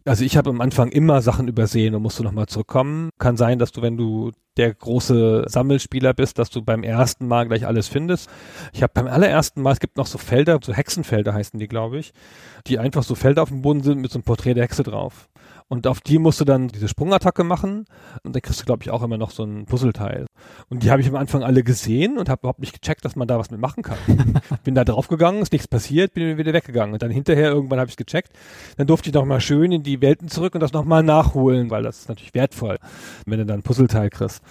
Also 0.04 0.24
ich 0.24 0.36
habe 0.36 0.50
am 0.50 0.60
Anfang 0.60 0.88
immer 0.90 1.20
Sachen 1.22 1.48
übersehen 1.48 1.94
und 1.94 2.02
musste 2.02 2.22
nochmal 2.22 2.46
zurückkommen. 2.46 3.10
Kann 3.18 3.36
sein, 3.36 3.58
dass 3.58 3.72
du, 3.72 3.82
wenn 3.82 3.96
du 3.96 4.32
der 4.56 4.74
große 4.74 5.44
Sammelspieler 5.46 6.14
bist, 6.14 6.38
dass 6.38 6.50
du 6.50 6.62
beim 6.62 6.82
ersten 6.82 7.28
Mal 7.28 7.46
gleich 7.46 7.66
alles 7.66 7.88
findest. 7.88 8.28
Ich 8.72 8.82
habe 8.82 8.92
beim 8.94 9.06
allerersten 9.06 9.62
Mal, 9.62 9.72
es 9.72 9.80
gibt 9.80 9.96
noch 9.96 10.06
so 10.06 10.18
Felder, 10.18 10.58
so 10.62 10.72
Hexenfelder 10.72 11.34
heißen 11.34 11.60
die, 11.60 11.68
glaube 11.68 11.98
ich, 11.98 12.12
die 12.66 12.78
einfach 12.78 13.04
so 13.04 13.14
Felder 13.14 13.42
auf 13.42 13.50
dem 13.50 13.62
Boden 13.62 13.82
sind 13.82 14.00
mit 14.00 14.10
so 14.10 14.18
einem 14.18 14.24
Porträt 14.24 14.54
der 14.54 14.64
Hexe 14.64 14.82
drauf. 14.82 15.28
Und 15.69 15.86
auf 15.86 16.01
die 16.01 16.19
musst 16.19 16.40
du 16.40 16.47
dann 16.47 16.69
diese 16.69 16.89
Sprungattacke 16.89 17.45
machen 17.45 17.85
und 18.23 18.35
dann 18.35 18.40
kriegst 18.40 18.61
du, 18.61 18.65
glaube 18.65 18.82
ich, 18.82 18.90
auch 18.90 19.03
immer 19.03 19.19
noch 19.19 19.31
so 19.31 19.45
ein 19.45 19.66
Puzzleteil. 19.66 20.27
Und 20.70 20.82
die 20.82 20.90
habe 20.90 21.03
ich 21.03 21.09
am 21.09 21.15
Anfang 21.16 21.43
alle 21.43 21.62
gesehen 21.62 22.16
und 22.16 22.31
habe 22.31 22.40
überhaupt 22.40 22.61
nicht 22.61 22.73
gecheckt, 22.73 23.05
dass 23.05 23.16
man 23.16 23.28
da 23.28 23.39
was 23.39 23.51
mit 23.51 23.61
machen 23.61 23.82
kann. 23.82 23.99
bin 24.65 24.74
da 24.74 24.85
draufgegangen, 24.85 25.43
ist 25.43 25.53
nichts 25.53 25.69
passiert, 25.69 26.15
bin 26.15 26.39
wieder 26.39 26.55
weggegangen. 26.55 26.95
Und 26.95 27.03
dann 27.03 27.11
hinterher 27.11 27.51
irgendwann 27.51 27.81
habe 27.81 27.90
ich 27.90 27.97
gecheckt. 27.97 28.32
Dann 28.78 28.86
durfte 28.86 29.11
ich 29.11 29.15
noch 29.15 29.27
mal 29.27 29.40
schön 29.40 29.70
in 29.70 29.82
die 29.82 30.01
Welten 30.01 30.28
zurück 30.28 30.55
und 30.55 30.61
das 30.61 30.73
nochmal 30.73 31.03
nachholen, 31.03 31.70
weil 31.70 31.82
das 31.82 32.01
ist 32.01 32.09
natürlich 32.09 32.35
wertvoll, 32.35 32.78
wenn 33.27 33.39
du 33.39 33.45
dann 33.45 33.61
ein 33.61 33.62
Puzzleteil 33.62 34.09
kriegst. 34.09 34.43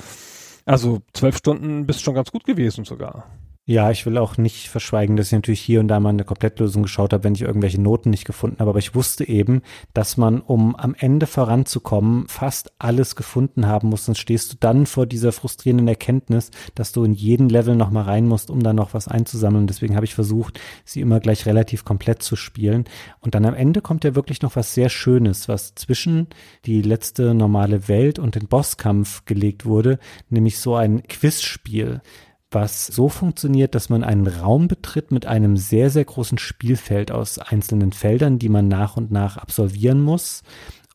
Also 0.66 1.02
zwölf 1.14 1.38
Stunden 1.38 1.88
bist 1.88 2.04
schon 2.04 2.14
ganz 2.14 2.32
gut 2.32 2.44
gewesen 2.44 2.86
sogar. 2.86 3.26
Ja, 3.70 3.92
ich 3.92 4.06
will 4.06 4.18
auch 4.18 4.38
nicht 4.38 4.70
verschweigen, 4.70 5.18
dass 5.18 5.28
ich 5.28 5.34
natürlich 5.34 5.60
hier 5.60 5.82
und 5.82 5.90
da 5.90 6.00
mal 6.00 6.12
eine 6.12 6.24
Komplettlösung 6.24 6.84
geschaut 6.84 7.12
habe, 7.12 7.26
wenn 7.26 7.36
ich 7.36 7.42
irgendwelche 7.42 7.82
Noten 7.82 8.12
nicht 8.12 8.24
gefunden 8.24 8.60
habe. 8.60 8.70
Aber 8.70 8.80
ich 8.80 8.96
wusste 8.96 9.28
eben, 9.28 9.62
dass 9.94 10.16
man, 10.16 10.40
um 10.40 10.74
am 10.78 10.96
Ende 10.98 11.28
voranzukommen, 11.28 12.30
fast 12.30 12.72
alles 12.80 13.18
gefunden 13.18 13.68
haben 13.68 13.90
muss. 13.90 14.06
Sonst 14.06 14.20
stehst 14.20 14.54
du 14.54 14.58
dann 14.58 14.86
vor 14.86 15.06
dieser 15.06 15.34
frustrierenden 15.34 15.90
Erkenntnis, 15.90 16.50
dass 16.76 16.94
du 16.94 17.04
in 17.04 17.12
jeden 17.12 17.50
Level 17.50 17.76
noch 17.76 17.92
mal 17.92 18.04
rein 18.04 18.26
musst, 18.26 18.50
um 18.50 18.64
dann 18.64 18.78
noch 18.78 18.94
was 18.94 19.10
einzusammeln. 19.10 19.68
Deswegen 19.68 19.98
habe 19.98 20.06
ich 20.06 20.16
versucht, 20.16 20.62
sie 20.86 21.02
immer 21.02 21.20
gleich 21.20 21.46
relativ 21.46 21.84
komplett 21.84 22.24
zu 22.24 22.38
spielen. 22.38 22.86
Und 23.20 23.36
dann 23.36 23.44
am 23.44 23.54
Ende 23.54 23.82
kommt 23.82 24.06
ja 24.06 24.16
wirklich 24.16 24.42
noch 24.42 24.56
was 24.56 24.76
sehr 24.76 24.88
Schönes, 24.88 25.50
was 25.50 25.76
zwischen 25.76 26.28
die 26.64 26.82
letzte 26.82 27.34
normale 27.34 27.90
Welt 27.90 28.18
und 28.18 28.36
den 28.36 28.48
Bosskampf 28.48 29.26
gelegt 29.26 29.66
wurde, 29.66 30.00
nämlich 30.30 30.58
so 30.58 30.76
ein 30.76 31.04
Quizspiel 31.04 32.00
was 32.52 32.88
so 32.88 33.10
funktioniert, 33.10 33.76
dass 33.76 33.90
man 33.90 34.04
einen 34.04 34.28
Raum 34.28 34.68
betritt 34.68 35.12
mit 35.12 35.26
einem 35.26 35.58
sehr, 35.58 35.90
sehr 35.90 36.06
großen 36.06 36.38
Spielfeld 36.38 37.12
aus 37.12 37.40
einzelnen 37.40 37.92
Feldern, 37.92 38.40
die 38.40 38.50
man 38.50 38.68
nach 38.68 38.96
und 38.96 39.12
nach 39.12 39.38
absolvieren 39.38 40.02
muss. 40.02 40.44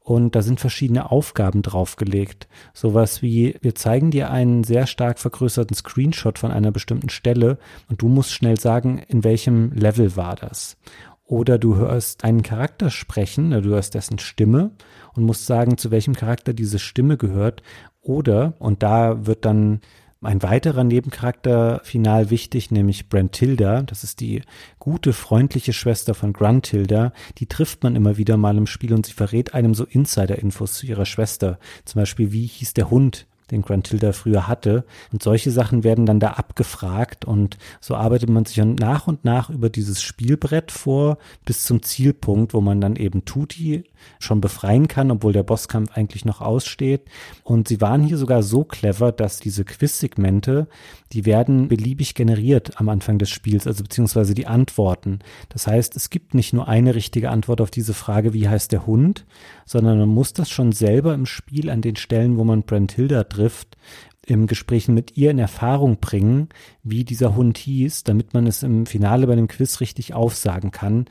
Und 0.05 0.35
da 0.35 0.43
sind 0.43 0.59
verschiedene 0.59 1.13
Aufgaben 1.13 1.63
draufgelegt. 1.63 2.49
Sowas 2.75 3.23
wie, 3.23 3.55
wir 3.61 3.75
zeigen 3.77 4.11
dir 4.11 4.31
einen 4.31 4.65
sehr 4.65 4.87
stark 4.87 5.21
vergrößerten 5.21 5.77
Screenshot 5.77 6.41
von 6.41 6.51
einer 6.51 6.73
bestimmten 6.73 7.09
Stelle 7.09 7.59
und 7.89 8.03
du 8.03 8.09
musst 8.09 8.33
schnell 8.33 8.59
sagen, 8.59 8.99
in 8.99 9.23
welchem 9.23 9.71
Level 9.73 10.17
war 10.17 10.35
das. 10.35 10.77
Oder 11.25 11.59
du 11.59 11.77
hörst 11.77 12.25
einen 12.25 12.43
Charakter 12.43 12.91
sprechen, 12.91 13.51
du 13.51 13.71
hörst 13.71 13.95
dessen 13.95 14.19
Stimme 14.19 14.73
und 15.15 15.23
musst 15.23 15.47
sagen, 15.47 15.79
zu 15.79 15.91
welchem 15.91 16.15
Charakter 16.15 16.53
diese 16.53 16.81
Stimme 16.81 17.17
gehört. 17.17 17.63
Oder, 18.01 18.55
und 18.59 18.83
da 18.83 19.25
wird 19.25 19.45
dann 19.45 19.81
ein 20.23 20.43
weiterer 20.43 20.85
Nebencharakter 20.85 21.81
final 21.85 22.31
wichtig, 22.31 22.71
nämlich 22.71 23.09
Brentilda. 23.09 23.83
Das 23.83 24.05
ist 24.05 24.21
die 24.21 24.43
gute, 24.79 25.13
freundliche 25.13 25.73
Schwester 25.73 26.15
von 26.15 26.33
Gruntilda. 26.33 27.13
Die 27.39 27.47
trifft 27.47 27.83
man 27.83 27.97
immer 27.97 28.17
wieder 28.17 28.37
mal 28.37 28.57
im 28.57 28.67
Spiel 28.67 28.95
und 28.95 29.07
sie 29.07 29.13
verrät 29.13 29.55
einem 29.55 29.75
so 29.75 29.85
Insider-Infos 29.85 30.75
zu 30.75 30.87
ihrer 30.87 31.07
Schwester. 31.07 31.59
Zum 31.85 32.01
Beispiel, 32.01 32.33
wie 32.33 32.47
hieß 32.47 32.75
der 32.75 32.91
Hund, 32.91 33.27
den 33.53 33.63
Gruntilda 33.63 34.13
früher 34.13 34.49
hatte. 34.49 34.85
Und 35.13 35.23
solche 35.23 35.51
Sachen 35.51 35.85
werden 35.85 36.07
dann 36.07 36.19
da 36.19 36.31
abgefragt 36.33 37.25
und 37.25 37.59
so 37.81 37.95
arbeitet 37.95 38.31
man 38.31 38.45
sich 38.45 38.57
nach 38.65 39.07
und 39.07 39.25
nach 39.25 39.51
über 39.51 39.71
dieses 39.71 40.03
Spielbrett 40.03 40.73
vor 40.73 41.19
bis 41.45 41.65
zum 41.65 41.83
Zielpunkt, 41.83 42.55
wo 42.55 42.61
man 42.61 42.81
dann 42.81 42.97
eben 42.97 43.25
Tuti 43.25 43.85
schon 44.19 44.41
befreien 44.41 44.89
kann, 44.89 45.11
obwohl 45.11 45.33
der 45.33 45.43
Bosskampf 45.43 45.93
eigentlich 45.97 46.25
noch 46.25 46.41
aussteht. 46.41 47.03
Und 47.45 47.69
sie 47.69 47.81
waren 47.81 48.03
hier 48.03 48.19
sogar 48.19 48.43
so 48.43 48.65
clever, 48.65 49.13
dass 49.13 49.41
diese 49.41 49.65
Quiz-Segmente, 49.65 50.69
die 51.13 51.25
werden 51.25 51.69
beliebig 51.69 52.15
generiert 52.15 52.81
am 52.81 52.89
Anfang 52.89 53.19
des 53.19 53.31
Spiels, 53.31 53.67
also 53.67 53.83
beziehungsweise 53.83 54.35
die 54.35 54.47
Antworten. 54.47 55.21
Das 55.49 55.67
heißt, 55.67 55.97
es 55.97 56.11
gibt 56.11 56.35
nicht 56.35 56.53
nur 56.53 56.69
eine 56.69 56.95
richtige 56.95 57.31
Antwort 57.31 57.61
auf 57.61 57.71
diese 57.71 57.95
Frage, 57.95 58.33
wie 58.33 58.49
heißt 58.49 58.73
der 58.73 58.87
Hund, 58.87 59.27
sondern 59.67 59.99
man 59.99 60.09
muss 60.09 60.33
das 60.33 60.51
schon 60.51 60.73
selber 60.73 61.15
im 61.15 61.27
Spiel 61.27 61.71
an 61.71 61.83
den 61.83 61.97
Stellen, 61.97 62.37
wo 62.39 62.45
man 62.45 62.63
Brent 62.63 62.93
Hilda 62.93 63.25
trifft, 63.25 63.77
im 64.27 64.47
Gesprächen 64.47 64.95
mit 64.95 65.17
ihr 65.17 65.31
in 65.31 65.39
Erfahrung 65.39 65.99
bringen, 65.99 66.49
wie 66.83 67.05
dieser 67.05 67.35
Hund 67.35 67.59
hieß, 67.59 68.05
damit 68.05 68.35
man 68.35 68.47
es 68.47 68.63
im 68.63 68.87
Finale 68.87 69.27
bei 69.27 69.35
dem 69.35 69.49
Quiz 69.49 69.81
richtig 69.81 70.15
aufsagen 70.15 70.71
kann, 70.71 71.07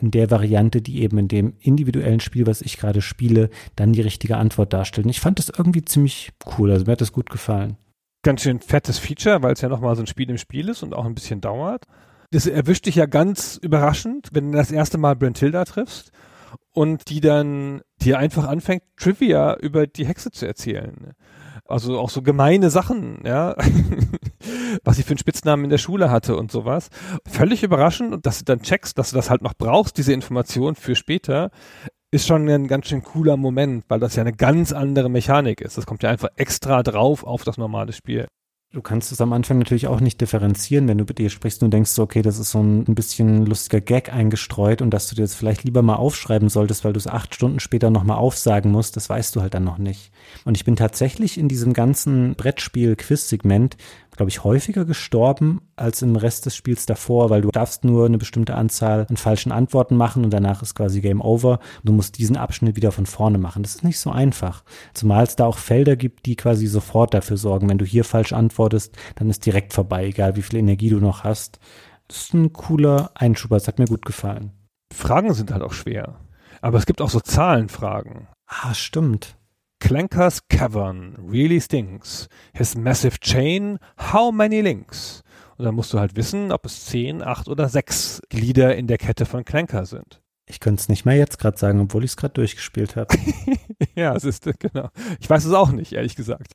in 0.00 0.10
der 0.10 0.30
Variante, 0.30 0.82
die 0.82 1.02
eben 1.02 1.18
in 1.18 1.28
dem 1.28 1.54
individuellen 1.60 2.20
Spiel, 2.20 2.46
was 2.46 2.60
ich 2.60 2.76
gerade 2.76 3.00
spiele, 3.00 3.50
dann 3.76 3.92
die 3.92 4.02
richtige 4.02 4.36
Antwort 4.36 4.72
darstellt. 4.72 5.06
Ich 5.08 5.20
fand 5.20 5.38
das 5.38 5.48
irgendwie 5.48 5.84
ziemlich 5.84 6.32
cool. 6.58 6.70
Also 6.70 6.84
mir 6.84 6.92
hat 6.92 7.00
das 7.00 7.12
gut 7.12 7.30
gefallen. 7.30 7.76
Ganz 8.22 8.42
schön 8.42 8.60
fettes 8.60 8.98
Feature, 8.98 9.42
weil 9.42 9.52
es 9.52 9.60
ja 9.60 9.68
nochmal 9.68 9.96
so 9.96 10.02
ein 10.02 10.06
Spiel 10.06 10.28
im 10.30 10.38
Spiel 10.38 10.68
ist 10.68 10.82
und 10.82 10.94
auch 10.94 11.06
ein 11.06 11.14
bisschen 11.14 11.40
dauert. 11.40 11.84
Das 12.30 12.46
erwischt 12.46 12.86
dich 12.86 12.96
ja 12.96 13.06
ganz 13.06 13.58
überraschend, 13.62 14.30
wenn 14.32 14.52
du 14.52 14.58
das 14.58 14.72
erste 14.72 14.98
Mal 14.98 15.14
Brentilda 15.16 15.64
triffst 15.64 16.10
und 16.72 17.08
die 17.08 17.20
dann 17.20 17.82
dir 18.02 18.18
einfach 18.18 18.46
anfängt, 18.46 18.82
Trivia 18.96 19.56
über 19.56 19.86
die 19.86 20.06
Hexe 20.06 20.30
zu 20.30 20.46
erzählen. 20.46 21.12
Also 21.64 21.98
auch 21.98 22.10
so 22.10 22.22
gemeine 22.22 22.70
Sachen, 22.70 23.20
ja. 23.24 23.56
was 24.84 24.96
sie 24.96 25.02
für 25.02 25.10
einen 25.10 25.18
Spitznamen 25.18 25.64
in 25.64 25.70
der 25.70 25.78
Schule 25.78 26.10
hatte 26.10 26.36
und 26.36 26.50
sowas. 26.50 26.90
Völlig 27.26 27.62
überraschend 27.62 28.26
dass 28.26 28.38
du 28.38 28.44
dann 28.44 28.62
checkst, 28.62 28.98
dass 28.98 29.10
du 29.10 29.16
das 29.16 29.30
halt 29.30 29.42
noch 29.42 29.54
brauchst, 29.54 29.98
diese 29.98 30.12
Information 30.12 30.74
für 30.74 30.96
später, 30.96 31.50
ist 32.10 32.26
schon 32.26 32.48
ein 32.48 32.68
ganz 32.68 32.86
schön 32.86 33.02
cooler 33.02 33.36
Moment, 33.36 33.84
weil 33.88 34.00
das 34.00 34.16
ja 34.16 34.22
eine 34.22 34.32
ganz 34.32 34.72
andere 34.72 35.08
Mechanik 35.08 35.60
ist. 35.60 35.76
Das 35.76 35.86
kommt 35.86 36.02
ja 36.02 36.10
einfach 36.10 36.28
extra 36.36 36.82
drauf 36.82 37.24
auf 37.24 37.44
das 37.44 37.58
normale 37.58 37.92
Spiel. 37.92 38.26
Du 38.72 38.82
kannst 38.82 39.10
es 39.12 39.20
am 39.20 39.32
Anfang 39.32 39.58
natürlich 39.58 39.86
auch 39.86 40.00
nicht 40.00 40.20
differenzieren, 40.20 40.86
wenn 40.88 40.98
du 40.98 41.04
mit 41.04 41.18
dir 41.18 41.30
sprichst 41.30 41.62
und 41.62 41.70
denkst, 41.70 41.98
okay, 41.98 42.20
das 42.20 42.38
ist 42.38 42.50
so 42.50 42.62
ein, 42.62 42.84
ein 42.86 42.94
bisschen 42.94 43.46
lustiger 43.46 43.80
Gag 43.80 44.12
eingestreut 44.12 44.82
und 44.82 44.90
dass 44.90 45.08
du 45.08 45.14
dir 45.14 45.22
das 45.22 45.34
vielleicht 45.34 45.64
lieber 45.64 45.82
mal 45.82 45.94
aufschreiben 45.94 46.48
solltest, 46.48 46.84
weil 46.84 46.92
du 46.92 46.98
es 46.98 47.06
acht 47.06 47.34
Stunden 47.34 47.60
später 47.60 47.90
nochmal 47.90 48.18
aufsagen 48.18 48.72
musst, 48.72 48.96
das 48.96 49.08
weißt 49.08 49.34
du 49.34 49.40
halt 49.40 49.54
dann 49.54 49.64
noch 49.64 49.78
nicht. 49.78 50.10
Und 50.44 50.56
ich 50.56 50.64
bin 50.64 50.76
tatsächlich 50.76 51.38
in 51.38 51.48
diesem 51.48 51.72
ganzen 51.72 52.34
Brettspiel-Quiz-Segment 52.34 53.76
glaube 54.16 54.30
ich, 54.30 54.44
häufiger 54.44 54.84
gestorben 54.84 55.60
als 55.76 56.02
im 56.02 56.16
Rest 56.16 56.46
des 56.46 56.56
Spiels 56.56 56.86
davor, 56.86 57.30
weil 57.30 57.42
du 57.42 57.50
darfst 57.50 57.84
nur 57.84 58.06
eine 58.06 58.18
bestimmte 58.18 58.54
Anzahl 58.54 59.06
an 59.08 59.16
falschen 59.16 59.52
Antworten 59.52 59.96
machen 59.96 60.24
und 60.24 60.30
danach 60.32 60.62
ist 60.62 60.74
quasi 60.74 61.00
Game 61.00 61.20
Over. 61.20 61.60
Du 61.84 61.92
musst 61.92 62.18
diesen 62.18 62.36
Abschnitt 62.36 62.76
wieder 62.76 62.92
von 62.92 63.06
vorne 63.06 63.38
machen. 63.38 63.62
Das 63.62 63.76
ist 63.76 63.84
nicht 63.84 64.00
so 64.00 64.10
einfach. 64.10 64.64
Zumal 64.94 65.24
es 65.24 65.36
da 65.36 65.46
auch 65.46 65.58
Felder 65.58 65.96
gibt, 65.96 66.26
die 66.26 66.36
quasi 66.36 66.66
sofort 66.66 67.14
dafür 67.14 67.36
sorgen. 67.36 67.68
Wenn 67.68 67.78
du 67.78 67.84
hier 67.84 68.04
falsch 68.04 68.32
antwortest, 68.32 68.96
dann 69.16 69.30
ist 69.30 69.44
direkt 69.44 69.72
vorbei, 69.72 70.06
egal 70.06 70.36
wie 70.36 70.42
viel 70.42 70.58
Energie 70.58 70.90
du 70.90 70.98
noch 70.98 71.24
hast. 71.24 71.58
Das 72.08 72.18
ist 72.18 72.34
ein 72.34 72.52
cooler 72.52 73.10
Einschub, 73.14 73.50
das 73.50 73.68
hat 73.68 73.78
mir 73.78 73.86
gut 73.86 74.04
gefallen. 74.04 74.52
Fragen 74.92 75.34
sind 75.34 75.50
halt 75.52 75.62
auch 75.62 75.72
schwer. 75.72 76.20
Aber 76.62 76.78
es 76.78 76.86
gibt 76.86 77.00
auch 77.00 77.10
so 77.10 77.20
Zahlenfragen. 77.20 78.28
Ah, 78.46 78.74
stimmt. 78.74 79.36
Clanker's 79.86 80.40
Cavern 80.48 81.14
really 81.16 81.60
stinks. 81.60 82.28
His 82.52 82.76
massive 82.76 83.20
chain, 83.20 83.78
how 83.96 84.32
many 84.32 84.60
links? 84.60 85.22
Und 85.56 85.64
dann 85.64 85.76
musst 85.76 85.92
du 85.92 86.00
halt 86.00 86.16
wissen, 86.16 86.50
ob 86.50 86.66
es 86.66 86.86
zehn, 86.86 87.22
acht 87.22 87.46
oder 87.46 87.68
sechs 87.68 88.20
Glieder 88.28 88.74
in 88.74 88.88
der 88.88 88.98
Kette 88.98 89.26
von 89.26 89.44
Clanker 89.44 89.86
sind. 89.86 90.20
Ich 90.48 90.60
könnte 90.60 90.80
es 90.80 90.88
nicht 90.88 91.04
mehr 91.04 91.16
jetzt 91.16 91.40
gerade 91.40 91.58
sagen, 91.58 91.80
obwohl 91.80 92.04
ich 92.04 92.12
es 92.12 92.16
gerade 92.16 92.34
durchgespielt 92.34 92.94
habe. 92.94 93.12
ja, 93.96 94.14
es 94.14 94.22
ist 94.22 94.48
genau. 94.60 94.90
Ich 95.18 95.28
weiß 95.28 95.44
es 95.44 95.52
auch 95.52 95.72
nicht, 95.72 95.92
ehrlich 95.92 96.14
gesagt. 96.14 96.52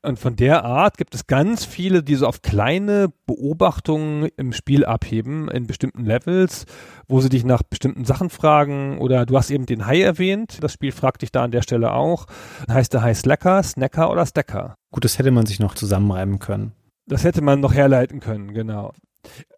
Und 0.00 0.18
von 0.18 0.34
der 0.34 0.64
Art 0.64 0.96
gibt 0.96 1.14
es 1.14 1.26
ganz 1.26 1.66
viele, 1.66 2.02
die 2.02 2.14
so 2.14 2.26
auf 2.26 2.40
kleine 2.40 3.12
Beobachtungen 3.26 4.30
im 4.38 4.54
Spiel 4.54 4.86
abheben, 4.86 5.50
in 5.50 5.66
bestimmten 5.66 6.06
Levels, 6.06 6.64
wo 7.06 7.20
sie 7.20 7.28
dich 7.28 7.44
nach 7.44 7.62
bestimmten 7.62 8.06
Sachen 8.06 8.30
fragen. 8.30 8.96
Oder 8.98 9.26
du 9.26 9.36
hast 9.36 9.50
eben 9.50 9.66
den 9.66 9.84
Hai 9.84 10.00
erwähnt. 10.00 10.62
Das 10.62 10.72
Spiel 10.72 10.92
fragt 10.92 11.20
dich 11.20 11.30
da 11.30 11.44
an 11.44 11.50
der 11.50 11.62
Stelle 11.62 11.92
auch. 11.92 12.24
Heißt 12.70 12.94
der 12.94 13.02
Hai 13.02 13.12
Slacker, 13.12 13.62
Snacker 13.62 14.10
oder 14.10 14.24
Stacker? 14.24 14.76
Gut, 14.90 15.04
das 15.04 15.18
hätte 15.18 15.32
man 15.32 15.44
sich 15.44 15.60
noch 15.60 15.74
zusammenreiben 15.74 16.38
können. 16.38 16.72
Das 17.06 17.24
hätte 17.24 17.42
man 17.42 17.60
noch 17.60 17.74
herleiten 17.74 18.20
können, 18.20 18.54
genau. 18.54 18.94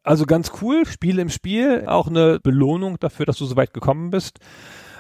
Also 0.02 0.26
ganz 0.26 0.52
cool, 0.60 0.86
Spiel 0.86 1.18
im 1.18 1.28
Spiel, 1.28 1.84
auch 1.86 2.09
eine 2.09 2.40
Belohnung 2.40 2.98
dafür, 2.98 3.26
dass 3.26 3.38
du 3.38 3.47
so 3.47 3.56
weit 3.56 3.74
gekommen 3.74 4.10
bist. 4.10 4.38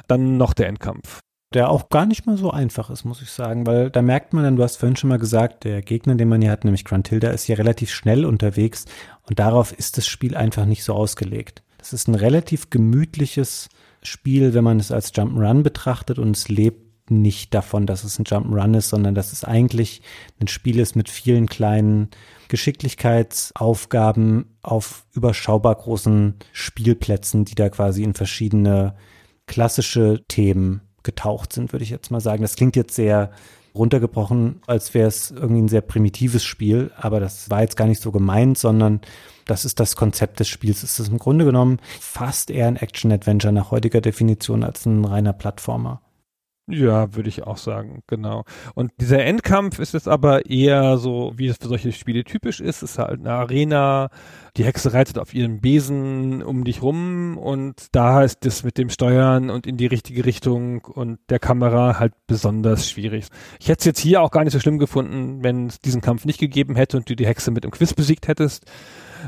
Dann 0.08 0.36
noch 0.36 0.54
der 0.54 0.68
Endkampf. 0.68 1.20
Der 1.52 1.68
auch 1.68 1.88
gar 1.88 2.06
nicht 2.06 2.26
mal 2.26 2.36
so 2.36 2.52
einfach 2.52 2.90
ist, 2.90 3.04
muss 3.04 3.22
ich 3.22 3.30
sagen, 3.30 3.66
weil 3.66 3.90
da 3.90 4.02
merkt 4.02 4.32
man 4.32 4.44
dann, 4.44 4.56
du 4.56 4.62
hast 4.62 4.76
vorhin 4.76 4.94
schon 4.94 5.08
mal 5.08 5.18
gesagt, 5.18 5.64
der 5.64 5.82
Gegner, 5.82 6.14
den 6.14 6.28
man 6.28 6.40
hier 6.40 6.50
hat, 6.52 6.64
nämlich 6.64 6.84
Gruntilda, 6.84 7.30
ist 7.30 7.48
ja 7.48 7.56
relativ 7.56 7.90
schnell 7.90 8.24
unterwegs 8.24 8.84
und 9.22 9.40
darauf 9.40 9.72
ist 9.72 9.96
das 9.96 10.06
Spiel 10.06 10.36
einfach 10.36 10.64
nicht 10.64 10.84
so 10.84 10.94
ausgelegt. 10.94 11.64
Das 11.78 11.92
ist 11.92 12.06
ein 12.06 12.14
relativ 12.14 12.70
gemütliches 12.70 13.68
Spiel, 14.02 14.54
wenn 14.54 14.62
man 14.62 14.78
es 14.78 14.92
als 14.92 15.12
Jump'n'Run 15.12 15.62
betrachtet 15.62 16.20
und 16.20 16.36
es 16.36 16.48
lebt 16.48 16.89
nicht 17.10 17.54
davon, 17.54 17.86
dass 17.86 18.04
es 18.04 18.18
ein 18.18 18.24
Jump'n'Run 18.24 18.76
ist, 18.76 18.88
sondern 18.88 19.14
dass 19.14 19.32
es 19.32 19.44
eigentlich 19.44 20.02
ein 20.40 20.48
Spiel 20.48 20.78
ist 20.78 20.96
mit 20.96 21.08
vielen 21.08 21.48
kleinen 21.48 22.08
Geschicklichkeitsaufgaben 22.48 24.56
auf 24.62 25.06
überschaubar 25.12 25.74
großen 25.74 26.34
Spielplätzen, 26.52 27.44
die 27.44 27.54
da 27.54 27.68
quasi 27.68 28.02
in 28.02 28.14
verschiedene 28.14 28.94
klassische 29.46 30.24
Themen 30.28 30.82
getaucht 31.02 31.52
sind, 31.52 31.72
würde 31.72 31.82
ich 31.82 31.90
jetzt 31.90 32.10
mal 32.10 32.20
sagen. 32.20 32.42
Das 32.42 32.56
klingt 32.56 32.76
jetzt 32.76 32.94
sehr 32.94 33.30
runtergebrochen, 33.74 34.60
als 34.66 34.94
wäre 34.94 35.08
es 35.08 35.30
irgendwie 35.30 35.62
ein 35.62 35.68
sehr 35.68 35.80
primitives 35.80 36.44
Spiel, 36.44 36.90
aber 36.96 37.20
das 37.20 37.50
war 37.50 37.62
jetzt 37.62 37.76
gar 37.76 37.86
nicht 37.86 38.02
so 38.02 38.10
gemeint, 38.10 38.58
sondern 38.58 39.00
das 39.46 39.64
ist 39.64 39.80
das 39.80 39.96
Konzept 39.96 40.40
des 40.40 40.48
Spiels. 40.48 40.82
Es 40.82 40.98
ist 40.98 41.08
im 41.08 41.18
Grunde 41.18 41.44
genommen 41.44 41.78
fast 42.00 42.50
eher 42.50 42.68
ein 42.68 42.76
Action-Adventure 42.76 43.52
nach 43.52 43.70
heutiger 43.70 44.00
Definition 44.00 44.64
als 44.64 44.86
ein 44.86 45.04
reiner 45.04 45.32
Plattformer. 45.32 46.00
Ja, 46.70 47.14
würde 47.14 47.28
ich 47.28 47.42
auch 47.42 47.56
sagen, 47.56 48.02
genau. 48.06 48.44
Und 48.74 48.92
dieser 49.00 49.24
Endkampf 49.24 49.78
ist 49.78 49.94
jetzt 49.94 50.08
aber 50.08 50.46
eher 50.46 50.98
so, 50.98 51.32
wie 51.36 51.48
es 51.48 51.56
für 51.56 51.68
solche 51.68 51.92
Spiele 51.92 52.24
typisch 52.24 52.60
ist. 52.60 52.82
Es 52.82 52.92
ist 52.92 52.98
halt 52.98 53.20
eine 53.20 53.32
Arena, 53.32 54.10
die 54.56 54.64
Hexe 54.64 54.92
reitet 54.92 55.18
auf 55.18 55.34
ihren 55.34 55.60
Besen 55.60 56.42
um 56.42 56.64
dich 56.64 56.82
rum 56.82 57.36
und 57.38 57.88
da 57.92 58.22
ist 58.22 58.46
es 58.46 58.62
mit 58.62 58.78
dem 58.78 58.88
Steuern 58.88 59.50
und 59.50 59.66
in 59.66 59.76
die 59.76 59.86
richtige 59.86 60.24
Richtung 60.24 60.82
und 60.84 61.18
der 61.28 61.38
Kamera 61.38 61.98
halt 61.98 62.12
besonders 62.26 62.88
schwierig. 62.88 63.26
Ich 63.58 63.68
hätte 63.68 63.80
es 63.80 63.84
jetzt 63.84 64.00
hier 64.00 64.22
auch 64.22 64.30
gar 64.30 64.44
nicht 64.44 64.52
so 64.52 64.60
schlimm 64.60 64.78
gefunden, 64.78 65.42
wenn 65.42 65.66
es 65.66 65.80
diesen 65.80 66.00
Kampf 66.00 66.24
nicht 66.24 66.38
gegeben 66.38 66.76
hätte 66.76 66.96
und 66.96 67.10
du 67.10 67.16
die 67.16 67.26
Hexe 67.26 67.50
mit 67.50 67.64
dem 67.64 67.70
Quiz 67.70 67.94
besiegt 67.94 68.28
hättest 68.28 68.64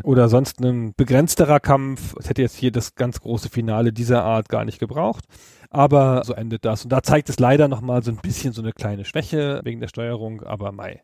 oder 0.02 0.28
sonst 0.28 0.60
ein 0.60 0.94
begrenzterer 0.96 1.60
Kampf. 1.60 2.14
Es 2.18 2.28
hätte 2.28 2.42
jetzt 2.42 2.56
hier 2.56 2.72
das 2.72 2.94
ganz 2.94 3.20
große 3.20 3.48
Finale 3.48 3.92
dieser 3.92 4.24
Art 4.24 4.48
gar 4.48 4.64
nicht 4.64 4.78
gebraucht. 4.78 5.24
Aber 5.70 6.22
so 6.24 6.34
endet 6.34 6.64
das. 6.64 6.84
Und 6.84 6.92
da 6.92 7.02
zeigt 7.02 7.30
es 7.30 7.38
leider 7.38 7.66
nochmal 7.66 8.02
so 8.02 8.10
ein 8.10 8.18
bisschen 8.18 8.52
so 8.52 8.60
eine 8.60 8.72
kleine 8.72 9.04
Schwäche 9.04 9.60
wegen 9.64 9.80
der 9.80 9.88
Steuerung, 9.88 10.42
aber 10.42 10.70
Mai 10.70 11.02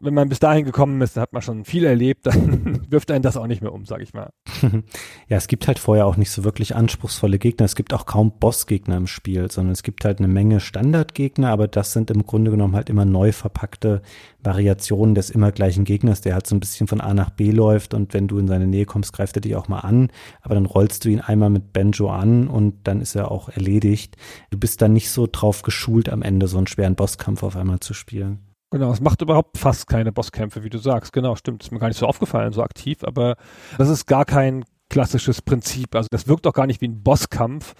wenn 0.00 0.14
man 0.14 0.28
bis 0.28 0.38
dahin 0.38 0.64
gekommen 0.64 1.00
ist, 1.00 1.16
hat 1.16 1.32
man 1.32 1.42
schon 1.42 1.64
viel 1.64 1.84
erlebt, 1.84 2.26
dann 2.26 2.90
wirft 2.90 3.10
einen 3.10 3.22
das 3.22 3.36
auch 3.36 3.46
nicht 3.46 3.62
mehr 3.62 3.72
um, 3.72 3.86
sag 3.86 4.00
ich 4.00 4.12
mal. 4.14 4.30
ja, 4.62 5.36
es 5.36 5.48
gibt 5.48 5.66
halt 5.66 5.78
vorher 5.78 6.06
auch 6.06 6.16
nicht 6.16 6.30
so 6.30 6.44
wirklich 6.44 6.74
anspruchsvolle 6.74 7.38
Gegner. 7.38 7.64
Es 7.64 7.76
gibt 7.76 7.92
auch 7.92 8.06
kaum 8.06 8.38
Bossgegner 8.38 8.96
im 8.96 9.06
Spiel, 9.06 9.50
sondern 9.50 9.72
es 9.72 9.82
gibt 9.82 10.04
halt 10.04 10.18
eine 10.18 10.28
Menge 10.28 10.60
Standardgegner, 10.60 11.50
aber 11.50 11.68
das 11.68 11.92
sind 11.92 12.10
im 12.10 12.24
Grunde 12.24 12.50
genommen 12.50 12.76
halt 12.76 12.90
immer 12.90 13.04
neu 13.04 13.32
verpackte 13.32 14.02
Variationen 14.42 15.14
des 15.14 15.30
immer 15.30 15.52
gleichen 15.52 15.84
Gegners, 15.84 16.20
der 16.20 16.34
halt 16.34 16.46
so 16.46 16.54
ein 16.54 16.60
bisschen 16.60 16.86
von 16.86 17.00
A 17.00 17.14
nach 17.14 17.30
B 17.30 17.50
läuft 17.50 17.94
und 17.94 18.14
wenn 18.14 18.28
du 18.28 18.38
in 18.38 18.48
seine 18.48 18.66
Nähe 18.66 18.86
kommst, 18.86 19.12
greift 19.12 19.36
er 19.36 19.42
dich 19.42 19.56
auch 19.56 19.68
mal 19.68 19.80
an, 19.80 20.10
aber 20.42 20.54
dann 20.54 20.66
rollst 20.66 21.04
du 21.04 21.08
ihn 21.08 21.20
einmal 21.20 21.50
mit 21.50 21.72
Benjo 21.72 22.10
an 22.10 22.48
und 22.48 22.74
dann 22.84 23.00
ist 23.00 23.14
er 23.14 23.30
auch 23.30 23.48
erledigt. 23.48 24.16
Du 24.50 24.58
bist 24.58 24.80
dann 24.82 24.92
nicht 24.92 25.10
so 25.10 25.28
drauf 25.30 25.62
geschult, 25.62 26.08
am 26.08 26.22
Ende 26.22 26.48
so 26.48 26.56
einen 26.56 26.66
schweren 26.66 26.94
Bosskampf 26.94 27.42
auf 27.42 27.56
einmal 27.56 27.80
zu 27.80 27.94
spielen. 27.94 28.49
Genau, 28.70 28.92
es 28.92 29.00
macht 29.00 29.20
überhaupt 29.20 29.58
fast 29.58 29.88
keine 29.88 30.12
Bosskämpfe, 30.12 30.62
wie 30.62 30.70
du 30.70 30.78
sagst. 30.78 31.12
Genau, 31.12 31.34
stimmt. 31.34 31.62
Ist 31.62 31.72
mir 31.72 31.80
gar 31.80 31.88
nicht 31.88 31.98
so 31.98 32.06
aufgefallen, 32.06 32.52
so 32.52 32.62
aktiv, 32.62 32.98
aber 33.02 33.36
das 33.78 33.88
ist 33.88 34.06
gar 34.06 34.24
kein 34.24 34.64
klassisches 34.88 35.42
Prinzip. 35.42 35.94
Also 35.94 36.08
das 36.10 36.28
wirkt 36.28 36.46
auch 36.46 36.52
gar 36.52 36.66
nicht 36.66 36.80
wie 36.80 36.88
ein 36.88 37.02
Bosskampf 37.02 37.74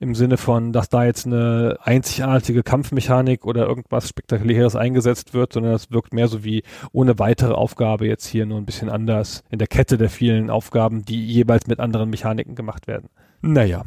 im 0.00 0.14
Sinne 0.14 0.36
von, 0.36 0.72
dass 0.72 0.90
da 0.90 1.04
jetzt 1.04 1.26
eine 1.26 1.78
einzigartige 1.80 2.62
Kampfmechanik 2.62 3.46
oder 3.46 3.66
irgendwas 3.66 4.08
Spektakuläres 4.08 4.76
eingesetzt 4.76 5.32
wird, 5.32 5.54
sondern 5.54 5.72
das 5.72 5.90
wirkt 5.90 6.12
mehr 6.12 6.28
so 6.28 6.44
wie 6.44 6.62
ohne 6.92 7.18
weitere 7.18 7.54
Aufgabe 7.54 8.06
jetzt 8.06 8.26
hier 8.26 8.44
nur 8.44 8.58
ein 8.58 8.66
bisschen 8.66 8.90
anders 8.90 9.44
in 9.50 9.58
der 9.58 9.68
Kette 9.68 9.96
der 9.96 10.10
vielen 10.10 10.50
Aufgaben, 10.50 11.04
die 11.04 11.24
jeweils 11.24 11.66
mit 11.66 11.80
anderen 11.80 12.10
Mechaniken 12.10 12.54
gemacht 12.54 12.86
werden. 12.86 13.08
Naja. 13.40 13.84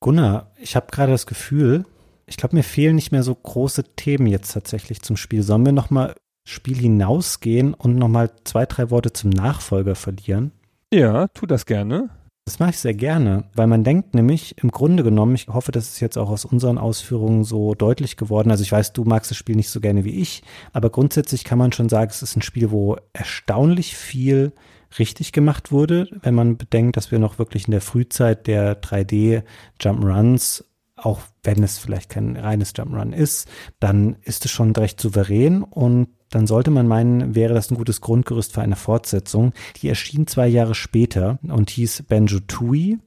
Gunnar, 0.00 0.52
ich 0.60 0.76
habe 0.76 0.88
gerade 0.90 1.12
das 1.12 1.26
Gefühl, 1.26 1.86
ich 2.26 2.36
glaube, 2.36 2.56
mir 2.56 2.64
fehlen 2.64 2.96
nicht 2.96 3.12
mehr 3.12 3.22
so 3.22 3.34
große 3.34 3.84
Themen 3.96 4.26
jetzt 4.26 4.52
tatsächlich 4.52 5.02
zum 5.02 5.16
Spiel. 5.16 5.42
Sollen 5.42 5.64
wir 5.64 5.72
nochmal 5.72 6.14
Spiel 6.46 6.76
hinausgehen 6.76 7.74
und 7.74 7.96
nochmal 7.96 8.30
zwei, 8.44 8.66
drei 8.66 8.90
Worte 8.90 9.12
zum 9.12 9.30
Nachfolger 9.30 9.94
verlieren? 9.94 10.52
Ja, 10.92 11.28
tu 11.28 11.46
das 11.46 11.66
gerne. 11.66 12.10
Das 12.44 12.60
mache 12.60 12.70
ich 12.70 12.78
sehr 12.78 12.94
gerne, 12.94 13.44
weil 13.54 13.66
man 13.66 13.82
denkt 13.82 14.14
nämlich 14.14 14.56
im 14.62 14.70
Grunde 14.70 15.02
genommen, 15.02 15.34
ich 15.34 15.48
hoffe, 15.48 15.72
das 15.72 15.88
ist 15.88 16.00
jetzt 16.00 16.16
auch 16.16 16.30
aus 16.30 16.44
unseren 16.44 16.78
Ausführungen 16.78 17.42
so 17.42 17.74
deutlich 17.74 18.16
geworden. 18.16 18.52
Also 18.52 18.62
ich 18.62 18.70
weiß, 18.70 18.92
du 18.92 19.02
magst 19.02 19.32
das 19.32 19.38
Spiel 19.38 19.56
nicht 19.56 19.68
so 19.68 19.80
gerne 19.80 20.04
wie 20.04 20.20
ich, 20.20 20.44
aber 20.72 20.90
grundsätzlich 20.90 21.42
kann 21.42 21.58
man 21.58 21.72
schon 21.72 21.88
sagen, 21.88 22.10
es 22.10 22.22
ist 22.22 22.36
ein 22.36 22.42
Spiel, 22.42 22.70
wo 22.70 22.98
erstaunlich 23.12 23.96
viel 23.96 24.52
richtig 24.96 25.32
gemacht 25.32 25.72
wurde, 25.72 26.08
wenn 26.22 26.36
man 26.36 26.56
bedenkt, 26.56 26.96
dass 26.96 27.10
wir 27.10 27.18
noch 27.18 27.40
wirklich 27.40 27.66
in 27.66 27.72
der 27.72 27.80
Frühzeit 27.80 28.46
der 28.46 28.80
3D 28.80 29.42
Jump'n'Runs 29.80 30.62
auch 30.96 31.20
wenn 31.42 31.62
es 31.62 31.78
vielleicht 31.78 32.10
kein 32.10 32.36
reines 32.36 32.74
Jump'n'Run 32.74 33.12
ist, 33.12 33.48
dann 33.78 34.16
ist 34.22 34.44
es 34.44 34.50
schon 34.50 34.72
recht 34.72 35.00
souverän 35.00 35.62
und 35.62 36.08
dann 36.30 36.46
sollte 36.46 36.70
man 36.70 36.88
meinen, 36.88 37.34
wäre 37.34 37.54
das 37.54 37.70
ein 37.70 37.76
gutes 37.76 38.00
Grundgerüst 38.00 38.52
für 38.52 38.62
eine 38.62 38.76
Fortsetzung. 38.76 39.52
Die 39.76 39.88
erschien 39.88 40.26
zwei 40.26 40.48
Jahre 40.48 40.74
später 40.74 41.38
und 41.42 41.70
hieß 41.70 42.04
Banjo 42.08 42.40
Tooie. 42.40 42.98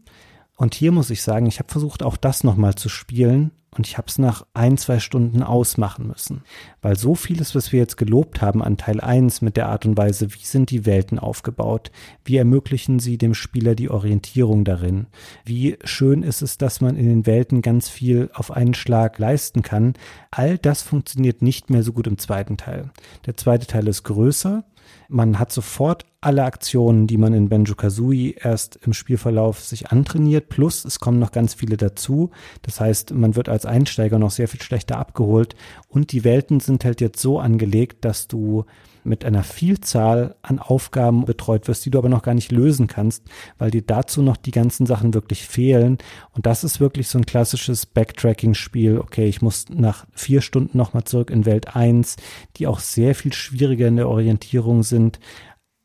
Und 0.56 0.74
hier 0.74 0.91
muss 0.91 1.10
ich 1.10 1.22
sagen, 1.22 1.45
ich 1.45 1.60
habe 1.60 1.70
versucht, 1.70 2.03
auch 2.03 2.18
das 2.18 2.44
nochmal 2.44 2.76
zu 2.76 2.90
spielen 2.90 3.52
und 3.72 3.88
ich 3.88 3.98
habe 3.98 4.08
es 4.08 4.18
nach 4.18 4.46
ein, 4.54 4.78
zwei 4.78 5.00
Stunden 5.00 5.44
ausmachen 5.44 6.08
müssen. 6.08 6.44
Weil 6.82 6.98
so 6.98 7.16
vieles, 7.16 7.56
was 7.56 7.72
wir 7.72 7.80
jetzt 7.80 7.98
gelobt 7.98 8.41
haben 8.41 8.64
an 8.64 8.78
Teil 8.78 9.00
1 9.00 9.41
mit 9.41 9.58
der 9.58 9.70
Art 9.70 9.86
und 9.86 9.98
Weise, 9.98 10.34
wie 10.34 10.44
sind 10.44 10.72
die 10.72 10.86
Welten 10.86 11.20
aufgebaut, 11.20 11.91
wie 12.26 12.38
ermöglichen 12.38 13.00
sie 13.00 13.18
dem 13.18 13.34
Spieler 13.34 13.76
die 13.76 13.90
Orientierung 13.90 14.64
darin, 14.64 15.08
wie 15.46 15.78
schön 15.84 16.24
ist 16.24 16.41
es, 16.41 16.58
dass 16.58 16.82
man 16.82 16.96
in 16.96 17.08
den 17.08 17.26
Welten 17.26 17.62
ganz 17.62 17.90
viel 17.90 18.30
auf 18.34 18.52
einen 18.52 18.74
Schlag 18.74 19.20
leisten 19.20 19.62
kann, 19.62 19.94
all 20.32 20.58
das 20.58 20.82
funktioniert 20.82 21.41
nicht 21.41 21.70
mehr 21.70 21.84
so 21.84 21.94
gut 21.94 22.08
im 22.08 22.18
zweiten 22.18 22.58
Teil. 22.58 22.90
Der 23.26 23.38
zweite 23.38 23.68
Teil 23.68 23.88
ist 23.88 24.04
größer, 24.04 24.64
man 25.08 25.40
hat 25.40 25.52
sofort 25.52 26.06
alle 26.22 26.44
Aktionen, 26.44 27.08
die 27.08 27.18
man 27.18 27.34
in 27.34 27.48
Benjo 27.48 27.76
Kazooie 27.76 28.36
erst 28.38 28.78
im 28.86 28.94
Spielverlauf 28.94 29.62
sich 29.62 29.91
antrainiert, 29.91 30.50
plus 30.50 30.84
es 30.84 31.00
kommen 31.00 31.20
noch 31.20 31.32
ganz 31.32 31.54
viele 31.54 31.78
dazu. 31.78 32.32
Das 32.62 32.82
heißt, 32.82 33.14
man 33.14 33.36
wird 33.36 33.48
als 33.48 33.66
Einsteiger 33.66 34.20
noch 34.20 34.32
sehr 34.32 34.50
viel 34.50 34.62
schlechter 34.62 34.98
abgeholt 34.98 35.56
und 35.88 36.12
die 36.12 36.24
Welten 36.24 36.60
sind 36.60 36.84
halt 36.84 37.00
jetzt 37.00 37.22
so 37.22 37.40
angelegt, 37.40 38.04
dass 38.04 38.28
du 38.28 38.66
mit 39.04 39.26
einer 39.26 39.44
Vielzahl 39.44 40.36
an 40.41 40.60
Aufgaben 40.60 41.26
betreut 41.26 41.68
wirst, 41.68 41.86
die 41.86 41.90
du 41.90 41.98
aber 41.98 42.10
noch 42.10 42.22
gar 42.22 42.34
nicht 42.34 42.52
lösen 42.52 42.88
kannst, 42.88 43.24
weil 43.58 43.72
dir 43.72 43.82
dazu 43.82 44.22
noch 44.22 44.38
die 44.38 44.52
ganzen 44.52 44.86
Sachen 44.86 45.14
wirklich 45.14 45.48
fehlen. 45.48 45.98
Und 46.34 46.46
das 46.46 46.64
ist 46.64 46.80
wirklich 46.80 47.08
so 47.08 47.18
ein 47.18 47.26
klassisches 47.26 47.86
Backtracking-Spiel. 47.86 49.00
Okay, 49.00 49.28
ich 49.28 49.41
muss 49.41 49.66
nach 49.70 50.06
vier 50.14 50.41
Stunden 50.41 50.78
nochmal 50.78 51.06
zurück 51.06 51.32
in 51.32 51.46
Welt 51.46 51.76
1, 51.76 52.18
die 52.58 52.68
auch 52.68 52.80
sehr 52.80 53.16
viel 53.16 53.34
schwieriger 53.34 53.88
in 53.88 53.96
der 53.96 54.10
Orientierung 54.10 54.84
sind. 54.84 55.20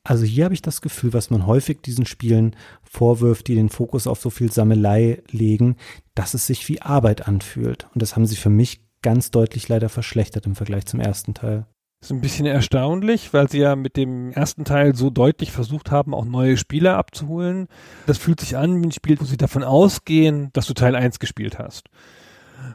Also 0.06 0.24
hier 0.24 0.44
habe 0.44 0.54
ich 0.54 0.60
das 0.60 0.82
Gefühl, 0.82 1.14
was 1.14 1.30
man 1.30 1.46
häufig 1.46 1.80
diesen 1.80 2.04
Spielen 2.04 2.54
vorwirft, 2.82 3.48
die 3.48 3.54
den 3.54 3.70
Fokus 3.70 4.06
auf 4.06 4.20
so 4.20 4.28
viel 4.28 4.52
Sammelei 4.52 5.22
legen, 5.30 5.76
dass 6.14 6.34
es 6.34 6.46
sich 6.46 6.68
wie 6.68 6.82
Arbeit 6.82 7.26
anfühlt. 7.26 7.88
Und 7.94 8.02
das 8.02 8.14
haben 8.14 8.26
sie 8.26 8.36
für 8.36 8.50
mich 8.50 8.82
ganz 9.00 9.30
deutlich 9.30 9.68
leider 9.68 9.88
verschlechtert 9.88 10.44
im 10.44 10.54
Vergleich 10.54 10.84
zum 10.84 11.00
ersten 11.00 11.32
Teil. 11.32 11.66
Das 12.00 12.10
ist 12.10 12.16
ein 12.16 12.20
bisschen 12.20 12.44
erstaunlich, 12.44 13.32
weil 13.32 13.48
sie 13.48 13.60
ja 13.60 13.76
mit 13.76 13.96
dem 13.96 14.30
ersten 14.30 14.66
Teil 14.66 14.94
so 14.94 15.08
deutlich 15.08 15.50
versucht 15.52 15.90
haben, 15.90 16.12
auch 16.12 16.26
neue 16.26 16.58
Spieler 16.58 16.98
abzuholen. 16.98 17.66
Das 18.06 18.18
fühlt 18.18 18.40
sich 18.40 18.58
an 18.58 18.82
wie 18.82 18.88
ein 18.88 18.92
Spiel, 18.92 19.18
wo 19.18 19.24
sie 19.24 19.38
davon 19.38 19.64
ausgehen, 19.64 20.50
dass 20.52 20.66
du 20.66 20.74
Teil 20.74 20.96
1 20.96 21.18
gespielt 21.18 21.58
hast. 21.58 21.88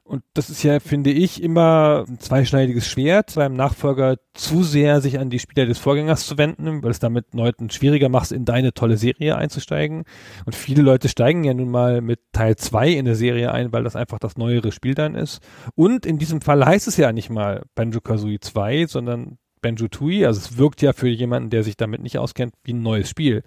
Und 0.10 0.24
das 0.34 0.50
ist 0.50 0.64
ja, 0.64 0.80
finde 0.80 1.12
ich, 1.12 1.44
immer 1.44 2.04
ein 2.08 2.20
zweischneidiges 2.20 2.88
Schwert, 2.88 3.36
beim 3.36 3.54
Nachfolger 3.54 4.18
zu 4.34 4.64
sehr 4.64 5.02
sich 5.02 5.20
an 5.20 5.30
die 5.30 5.38
Spieler 5.38 5.68
des 5.68 5.78
Vorgängers 5.78 6.26
zu 6.26 6.40
wenden, 6.40 6.82
weil 6.82 6.90
es 6.90 6.98
damit 6.98 7.32
Leuten 7.36 7.70
schwieriger 7.70 8.10
macht, 8.10 8.32
in 8.32 8.44
deine 8.44 8.74
tolle 8.74 8.98
Serie 8.98 9.36
einzusteigen. 9.36 10.06
Und 10.46 10.56
viele 10.56 10.82
Leute 10.82 11.10
steigen 11.10 11.44
ja 11.44 11.54
nun 11.54 11.70
mal 11.70 12.02
mit 12.02 12.22
Teil 12.32 12.56
2 12.56 12.90
in 12.90 13.06
der 13.06 13.14
Serie 13.14 13.52
ein, 13.52 13.72
weil 13.72 13.84
das 13.84 13.96
einfach 13.96 14.18
das 14.18 14.36
neuere 14.36 14.72
Spiel 14.72 14.96
dann 14.96 15.14
ist. 15.14 15.44
Und 15.76 16.08
in 16.08 16.18
diesem 16.18 16.42
Fall 16.42 16.66
heißt 16.66 16.88
es 16.88 16.98
ja 16.98 17.12
nicht 17.12 17.30
mal 17.30 17.62
Banjo-Kazooie 17.76 18.40
2, 18.40 18.88
sondern 18.88 19.38
Banjo-Tooie. 19.62 20.26
Also 20.26 20.40
es 20.40 20.58
wirkt 20.58 20.82
ja 20.82 20.94
für 20.94 21.08
jemanden, 21.08 21.52
der 21.52 21.62
sich 21.62 21.78
damit 21.78 22.02
nicht 22.02 22.18
auskennt, 22.18 22.56
wie 22.64 22.74
ein 22.74 22.82
neues 22.82 23.10
Spiel 23.10 23.44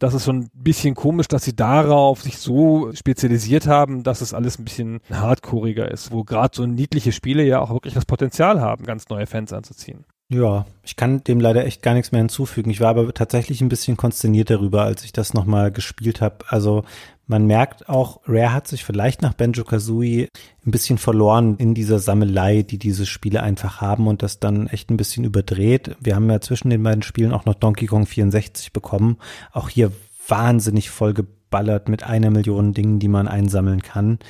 das 0.00 0.14
ist 0.14 0.24
schon 0.24 0.40
ein 0.40 0.50
bisschen 0.54 0.94
komisch, 0.94 1.28
dass 1.28 1.44
sie 1.44 1.54
darauf 1.54 2.22
sich 2.22 2.38
so 2.38 2.90
spezialisiert 2.94 3.66
haben, 3.66 4.02
dass 4.02 4.22
es 4.22 4.34
alles 4.34 4.58
ein 4.58 4.64
bisschen 4.64 5.00
hardcoreiger 5.10 5.90
ist, 5.90 6.10
wo 6.10 6.24
gerade 6.24 6.56
so 6.56 6.66
niedliche 6.66 7.12
Spiele 7.12 7.44
ja 7.44 7.60
auch 7.60 7.70
wirklich 7.70 7.94
das 7.94 8.06
Potenzial 8.06 8.60
haben, 8.60 8.84
ganz 8.84 9.08
neue 9.10 9.26
Fans 9.26 9.52
anzuziehen. 9.52 10.06
Ja, 10.32 10.64
ich 10.84 10.94
kann 10.94 11.24
dem 11.24 11.40
leider 11.40 11.66
echt 11.66 11.82
gar 11.82 11.94
nichts 11.94 12.12
mehr 12.12 12.20
hinzufügen. 12.20 12.70
Ich 12.70 12.80
war 12.80 12.90
aber 12.90 13.12
tatsächlich 13.12 13.60
ein 13.60 13.68
bisschen 13.68 13.96
konsterniert 13.96 14.48
darüber, 14.48 14.84
als 14.84 15.02
ich 15.02 15.12
das 15.12 15.34
nochmal 15.34 15.72
gespielt 15.72 16.20
habe. 16.20 16.44
Also 16.46 16.84
man 17.26 17.48
merkt 17.48 17.88
auch, 17.88 18.20
Rare 18.28 18.52
hat 18.52 18.68
sich 18.68 18.84
vielleicht 18.84 19.22
nach 19.22 19.34
Benjo 19.34 19.64
Kazooie 19.64 20.28
ein 20.64 20.70
bisschen 20.70 20.98
verloren 20.98 21.56
in 21.56 21.74
dieser 21.74 21.98
Sammelei, 21.98 22.62
die 22.62 22.78
diese 22.78 23.06
Spiele 23.06 23.42
einfach 23.42 23.80
haben 23.80 24.06
und 24.06 24.22
das 24.22 24.38
dann 24.38 24.68
echt 24.68 24.88
ein 24.90 24.96
bisschen 24.96 25.24
überdreht. 25.24 25.96
Wir 25.98 26.14
haben 26.14 26.30
ja 26.30 26.40
zwischen 26.40 26.70
den 26.70 26.84
beiden 26.84 27.02
Spielen 27.02 27.32
auch 27.32 27.44
noch 27.44 27.54
Donkey 27.54 27.86
Kong 27.86 28.06
64 28.06 28.72
bekommen. 28.72 29.16
Auch 29.50 29.68
hier 29.68 29.90
wahnsinnig 30.28 30.90
voll 30.90 31.12
geballert 31.12 31.88
mit 31.88 32.04
einer 32.04 32.30
Million 32.30 32.72
Dingen, 32.72 33.00
die 33.00 33.08
man 33.08 33.26
einsammeln 33.26 33.82
kann 33.82 34.20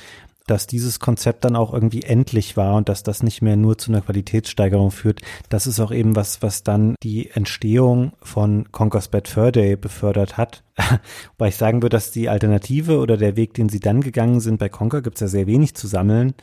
dass 0.51 0.67
dieses 0.67 0.99
Konzept 0.99 1.45
dann 1.45 1.55
auch 1.55 1.73
irgendwie 1.73 2.01
endlich 2.01 2.57
war 2.57 2.75
und 2.75 2.89
dass 2.89 3.03
das 3.03 3.23
nicht 3.23 3.41
mehr 3.41 3.55
nur 3.55 3.77
zu 3.77 3.89
einer 3.89 4.01
Qualitätssteigerung 4.01 4.91
führt. 4.91 5.21
Das 5.47 5.65
ist 5.65 5.79
auch 5.79 5.91
eben 5.91 6.17
was, 6.17 6.41
was 6.41 6.63
dann 6.63 6.95
die 7.03 7.29
Entstehung 7.29 8.11
von 8.21 8.69
Conker's 8.73 9.07
Bad 9.07 9.29
Fur 9.29 9.53
Day 9.53 9.77
befördert 9.77 10.37
hat. 10.37 10.65
Wobei 11.37 11.47
ich 11.47 11.55
sagen 11.55 11.81
würde, 11.81 11.95
dass 11.95 12.11
die 12.11 12.27
Alternative 12.27 12.99
oder 12.99 13.15
der 13.15 13.37
Weg, 13.37 13.53
den 13.53 13.69
sie 13.69 13.79
dann 13.79 14.01
gegangen 14.01 14.41
sind, 14.41 14.59
bei 14.59 14.67
Conker 14.67 15.01
gibt 15.01 15.15
es 15.15 15.21
ja 15.21 15.27
sehr 15.29 15.47
wenig 15.47 15.73
zu 15.75 15.87
sammeln, 15.87 16.33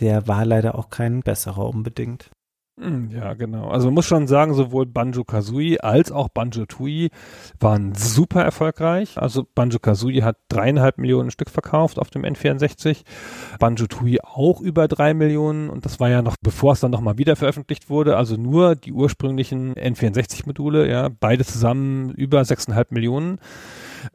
der 0.00 0.26
war 0.26 0.46
leider 0.46 0.76
auch 0.76 0.88
kein 0.88 1.20
besserer 1.20 1.68
unbedingt. 1.68 2.30
Hm, 2.80 3.10
ja, 3.10 3.34
genau. 3.34 3.68
Also 3.68 3.88
man 3.88 3.94
muss 3.94 4.06
schon 4.06 4.26
sagen, 4.26 4.54
sowohl 4.54 4.86
Banjo 4.86 5.22
Kazooie 5.22 5.76
als 5.80 6.10
auch 6.10 6.30
Banjo 6.30 6.64
Tooie 6.64 7.10
waren 7.58 7.94
super 7.94 8.42
erfolgreich. 8.42 9.18
Also 9.18 9.46
Banjo 9.54 9.78
Kazooie 9.78 10.22
hat 10.22 10.38
dreieinhalb 10.48 10.96
Millionen 10.96 11.30
Stück 11.30 11.50
verkauft 11.50 11.98
auf 11.98 12.08
dem 12.08 12.22
N64. 12.22 13.02
Banjo 13.58 13.86
Tooie 13.86 14.20
auch 14.22 14.62
über 14.62 14.88
drei 14.88 15.12
Millionen 15.12 15.68
und 15.68 15.84
das 15.84 16.00
war 16.00 16.08
ja 16.08 16.22
noch 16.22 16.36
bevor 16.40 16.72
es 16.72 16.80
dann 16.80 16.90
nochmal 16.90 17.18
wieder 17.18 17.36
veröffentlicht 17.36 17.90
wurde. 17.90 18.16
Also 18.16 18.38
nur 18.38 18.76
die 18.76 18.92
ursprünglichen 18.92 19.74
N64 19.74 20.46
Module, 20.46 20.88
ja, 20.90 21.10
beide 21.10 21.44
zusammen 21.44 22.12
über 22.12 22.46
sechseinhalb 22.46 22.92
Millionen. 22.92 23.40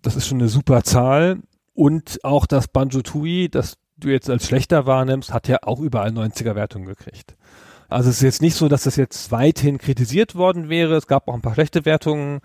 Das 0.02 0.16
ist 0.16 0.26
schon 0.26 0.40
eine 0.40 0.50
super 0.50 0.82
Zahl. 0.84 1.38
Und 1.76 2.18
auch 2.24 2.48
das 2.48 2.68
Banjo 2.68 3.04
Tooie, 3.04 3.48
das 3.48 3.78
du 3.98 4.10
jetzt 4.10 4.30
als 4.30 4.48
schlechter 4.48 4.88
wahrnimmst, 4.88 5.32
hat 5.32 5.48
ja 5.48 5.60
auch 5.62 5.80
überall 5.80 6.10
90er 6.10 6.56
Wertungen 6.56 6.88
gekriegt. 6.88 7.36
Also 7.90 8.10
es 8.10 8.18
ist 8.18 8.24
jetzt 8.24 8.42
nicht 8.42 8.56
so, 8.56 8.68
dass 8.68 8.84
das 8.84 8.96
jetzt 8.96 9.32
weithin 9.32 9.78
kritisiert 9.78 10.36
worden 10.36 10.70
wäre. 10.70 10.96
Es 10.96 11.08
gab 11.08 11.28
auch 11.28 11.34
ein 11.34 11.42
paar 11.42 11.54
schlechte 11.54 11.86
Wertungen. 11.86 12.40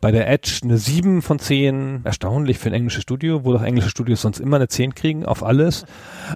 Bei 0.00 0.10
der 0.10 0.28
Edge 0.28 0.60
eine 0.62 0.78
7 0.78 1.22
von 1.22 1.38
10. 1.38 2.02
Erstaunlich 2.04 2.58
für 2.58 2.70
ein 2.70 2.74
englisches 2.74 3.02
Studio, 3.02 3.44
wo 3.44 3.52
doch 3.52 3.62
englische 3.62 3.90
Studios 3.90 4.22
sonst 4.22 4.38
immer 4.38 4.56
eine 4.56 4.68
10 4.68 4.94
kriegen 4.94 5.24
auf 5.24 5.42
alles. 5.42 5.84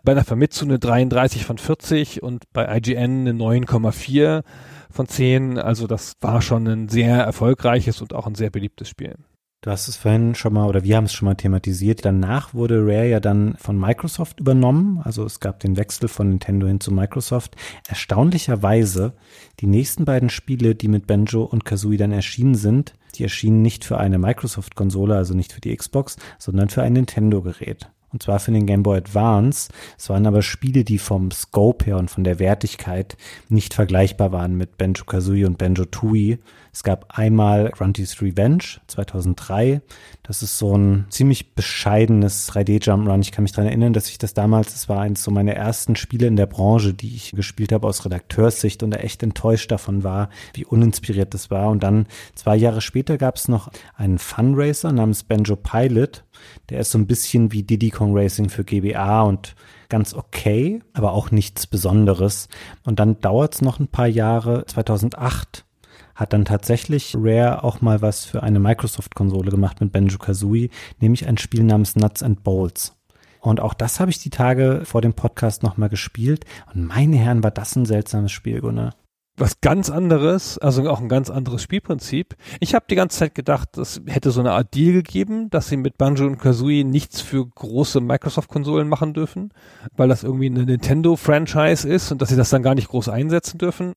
Bei 0.02 0.14
der 0.14 0.24
Famitsu 0.24 0.64
eine 0.64 0.78
33 0.78 1.44
von 1.44 1.58
40 1.58 2.22
und 2.22 2.44
bei 2.52 2.76
IGN 2.76 3.28
eine 3.28 3.32
9,4 3.32 4.42
von 4.90 5.08
10. 5.08 5.58
Also 5.58 5.86
das 5.86 6.14
war 6.20 6.42
schon 6.42 6.66
ein 6.66 6.88
sehr 6.88 7.18
erfolgreiches 7.18 8.02
und 8.02 8.14
auch 8.14 8.26
ein 8.26 8.34
sehr 8.34 8.50
beliebtes 8.50 8.88
Spiel. 8.88 9.16
Du 9.62 9.70
hast 9.70 9.86
es 9.86 9.94
vorhin 9.94 10.34
schon 10.34 10.54
mal, 10.54 10.66
oder 10.66 10.82
wir 10.82 10.96
haben 10.96 11.04
es 11.04 11.12
schon 11.12 11.26
mal 11.26 11.36
thematisiert. 11.36 12.04
Danach 12.04 12.52
wurde 12.52 12.80
Rare 12.80 13.08
ja 13.08 13.20
dann 13.20 13.54
von 13.58 13.78
Microsoft 13.78 14.40
übernommen. 14.40 15.00
Also 15.04 15.24
es 15.24 15.38
gab 15.38 15.60
den 15.60 15.76
Wechsel 15.76 16.08
von 16.08 16.30
Nintendo 16.30 16.66
hin 16.66 16.80
zu 16.80 16.92
Microsoft. 16.92 17.54
Erstaunlicherweise, 17.86 19.12
die 19.60 19.68
nächsten 19.68 20.04
beiden 20.04 20.30
Spiele, 20.30 20.74
die 20.74 20.88
mit 20.88 21.06
Banjo 21.06 21.44
und 21.44 21.64
Kazooie 21.64 21.96
dann 21.96 22.10
erschienen 22.10 22.56
sind, 22.56 22.94
die 23.14 23.22
erschienen 23.22 23.62
nicht 23.62 23.84
für 23.84 23.98
eine 23.98 24.18
Microsoft-Konsole, 24.18 25.14
also 25.14 25.32
nicht 25.32 25.52
für 25.52 25.60
die 25.60 25.76
Xbox, 25.76 26.16
sondern 26.40 26.68
für 26.68 26.82
ein 26.82 26.94
Nintendo-Gerät 26.94 27.88
und 28.12 28.22
zwar 28.22 28.38
für 28.38 28.52
den 28.52 28.66
Game 28.66 28.82
Boy 28.82 28.98
Advance. 28.98 29.70
Es 29.98 30.08
waren 30.10 30.26
aber 30.26 30.42
Spiele, 30.42 30.84
die 30.84 30.98
vom 30.98 31.30
Scope 31.30 31.86
her 31.86 31.96
und 31.96 32.10
von 32.10 32.24
der 32.24 32.38
Wertigkeit 32.38 33.16
nicht 33.48 33.74
vergleichbar 33.74 34.32
waren 34.32 34.56
mit 34.56 34.76
Banjo 34.76 35.04
Kazooie 35.04 35.46
und 35.46 35.58
Banjo 35.58 35.86
Tooie. 35.86 36.38
Es 36.74 36.82
gab 36.82 37.18
einmal 37.18 37.68
Grunty's 37.68 38.22
Revenge 38.22 38.64
2003. 38.86 39.82
Das 40.22 40.42
ist 40.42 40.56
so 40.56 40.74
ein 40.74 41.04
ziemlich 41.10 41.54
bescheidenes 41.54 42.50
3D-Jump-Run. 42.50 43.20
Ich 43.20 43.30
kann 43.30 43.42
mich 43.42 43.52
daran 43.52 43.68
erinnern, 43.68 43.92
dass 43.92 44.08
ich 44.08 44.16
das 44.16 44.32
damals, 44.32 44.72
das 44.72 44.88
war 44.88 45.00
eins 45.00 45.22
so 45.22 45.30
meiner 45.30 45.52
ersten 45.52 45.96
Spiele 45.96 46.26
in 46.26 46.36
der 46.36 46.46
Branche, 46.46 46.94
die 46.94 47.14
ich 47.14 47.32
gespielt 47.32 47.72
habe 47.72 47.86
aus 47.86 48.06
Redakteurssicht 48.06 48.82
und 48.82 48.92
da 48.92 48.96
echt 48.96 49.22
enttäuscht 49.22 49.70
davon 49.70 50.02
war, 50.02 50.30
wie 50.54 50.64
uninspiriert 50.64 51.34
das 51.34 51.50
war. 51.50 51.68
Und 51.68 51.82
dann 51.82 52.06
zwei 52.34 52.56
Jahre 52.56 52.80
später 52.80 53.18
gab 53.18 53.36
es 53.36 53.48
noch 53.48 53.70
einen 53.94 54.18
Funracer 54.18 54.92
namens 54.92 55.24
Banjo 55.24 55.56
Pilot. 55.56 56.24
Der 56.70 56.80
ist 56.80 56.90
so 56.90 56.96
ein 56.96 57.06
bisschen 57.06 57.52
wie 57.52 57.64
Diddy 57.64 57.90
Kong 57.90 58.16
Racing 58.16 58.48
für 58.48 58.64
GBA 58.64 59.20
und 59.24 59.56
ganz 59.90 60.14
okay, 60.14 60.80
aber 60.94 61.12
auch 61.12 61.30
nichts 61.30 61.66
Besonderes. 61.66 62.48
Und 62.82 62.98
dann 62.98 63.20
dauert 63.20 63.56
es 63.56 63.60
noch 63.60 63.78
ein 63.78 63.88
paar 63.88 64.06
Jahre. 64.06 64.64
2008 64.64 65.66
hat 66.14 66.32
dann 66.32 66.44
tatsächlich 66.44 67.16
Rare 67.18 67.64
auch 67.64 67.80
mal 67.80 68.02
was 68.02 68.24
für 68.24 68.42
eine 68.42 68.58
Microsoft-Konsole 68.58 69.50
gemacht 69.50 69.80
mit 69.80 69.92
Banjo-Kazooie, 69.92 70.70
nämlich 71.00 71.26
ein 71.26 71.38
Spiel 71.38 71.64
namens 71.64 71.96
Nuts 71.96 72.22
and 72.22 72.42
Bolts. 72.42 72.96
Und 73.40 73.60
auch 73.60 73.74
das 73.74 73.98
habe 73.98 74.10
ich 74.10 74.18
die 74.18 74.30
Tage 74.30 74.82
vor 74.84 75.00
dem 75.00 75.14
Podcast 75.14 75.62
nochmal 75.62 75.88
gespielt. 75.88 76.44
Und 76.72 76.86
meine 76.86 77.16
Herren, 77.16 77.42
war 77.42 77.50
das 77.50 77.74
ein 77.74 77.86
seltsames 77.86 78.30
Spiel, 78.30 78.60
Gunnar 78.60 78.94
was 79.36 79.60
ganz 79.60 79.88
anderes, 79.88 80.58
also 80.58 80.88
auch 80.90 81.00
ein 81.00 81.08
ganz 81.08 81.30
anderes 81.30 81.62
Spielprinzip. 81.62 82.36
Ich 82.60 82.74
habe 82.74 82.84
die 82.90 82.94
ganze 82.94 83.18
Zeit 83.18 83.34
gedacht, 83.34 83.78
es 83.78 84.02
hätte 84.06 84.30
so 84.30 84.40
eine 84.40 84.52
Art 84.52 84.74
Deal 84.74 84.92
gegeben, 84.92 85.48
dass 85.48 85.68
sie 85.68 85.78
mit 85.78 85.96
Banjo 85.96 86.26
und 86.26 86.38
Kazooie 86.38 86.84
nichts 86.84 87.22
für 87.22 87.46
große 87.46 88.00
Microsoft-Konsolen 88.00 88.88
machen 88.88 89.14
dürfen, 89.14 89.52
weil 89.96 90.08
das 90.08 90.22
irgendwie 90.22 90.46
eine 90.46 90.64
Nintendo-Franchise 90.64 91.88
ist 91.88 92.12
und 92.12 92.20
dass 92.20 92.28
sie 92.28 92.36
das 92.36 92.50
dann 92.50 92.62
gar 92.62 92.74
nicht 92.74 92.88
groß 92.88 93.08
einsetzen 93.08 93.58
dürfen. 93.58 93.94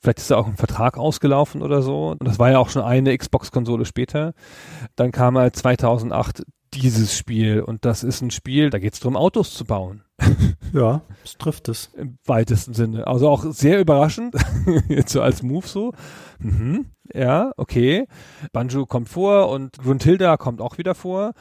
Vielleicht 0.00 0.18
ist 0.18 0.30
da 0.30 0.36
auch 0.36 0.46
ein 0.46 0.56
Vertrag 0.56 0.98
ausgelaufen 0.98 1.62
oder 1.62 1.80
so. 1.80 2.10
Und 2.10 2.28
das 2.28 2.38
war 2.38 2.50
ja 2.50 2.58
auch 2.58 2.68
schon 2.68 2.82
eine 2.82 3.16
Xbox-Konsole 3.16 3.86
später. 3.86 4.34
Dann 4.96 5.12
kam 5.12 5.38
halt 5.38 5.56
2008 5.56 6.42
dieses 6.74 7.16
Spiel 7.16 7.60
und 7.60 7.84
das 7.84 8.02
ist 8.04 8.20
ein 8.20 8.30
Spiel, 8.30 8.70
da 8.70 8.78
geht 8.78 8.94
es 8.94 9.00
darum, 9.00 9.16
Autos 9.16 9.54
zu 9.54 9.64
bauen. 9.64 10.02
Ja, 10.72 11.02
es 11.22 11.38
trifft 11.38 11.68
es. 11.68 11.92
Im 11.96 12.18
weitesten 12.24 12.74
Sinne. 12.74 13.06
Also 13.06 13.28
auch 13.28 13.44
sehr 13.44 13.78
überraschend, 13.78 14.34
jetzt 14.88 15.12
so 15.12 15.22
als 15.22 15.44
Move 15.44 15.68
so. 15.68 15.92
Mhm. 16.40 16.86
Ja, 17.12 17.52
okay. 17.56 18.08
Banjo 18.52 18.84
kommt 18.84 19.08
vor 19.08 19.50
und 19.50 19.78
Gruntilda 19.78 20.36
kommt 20.36 20.60
auch 20.60 20.76
wieder 20.76 20.96
vor. 20.96 21.32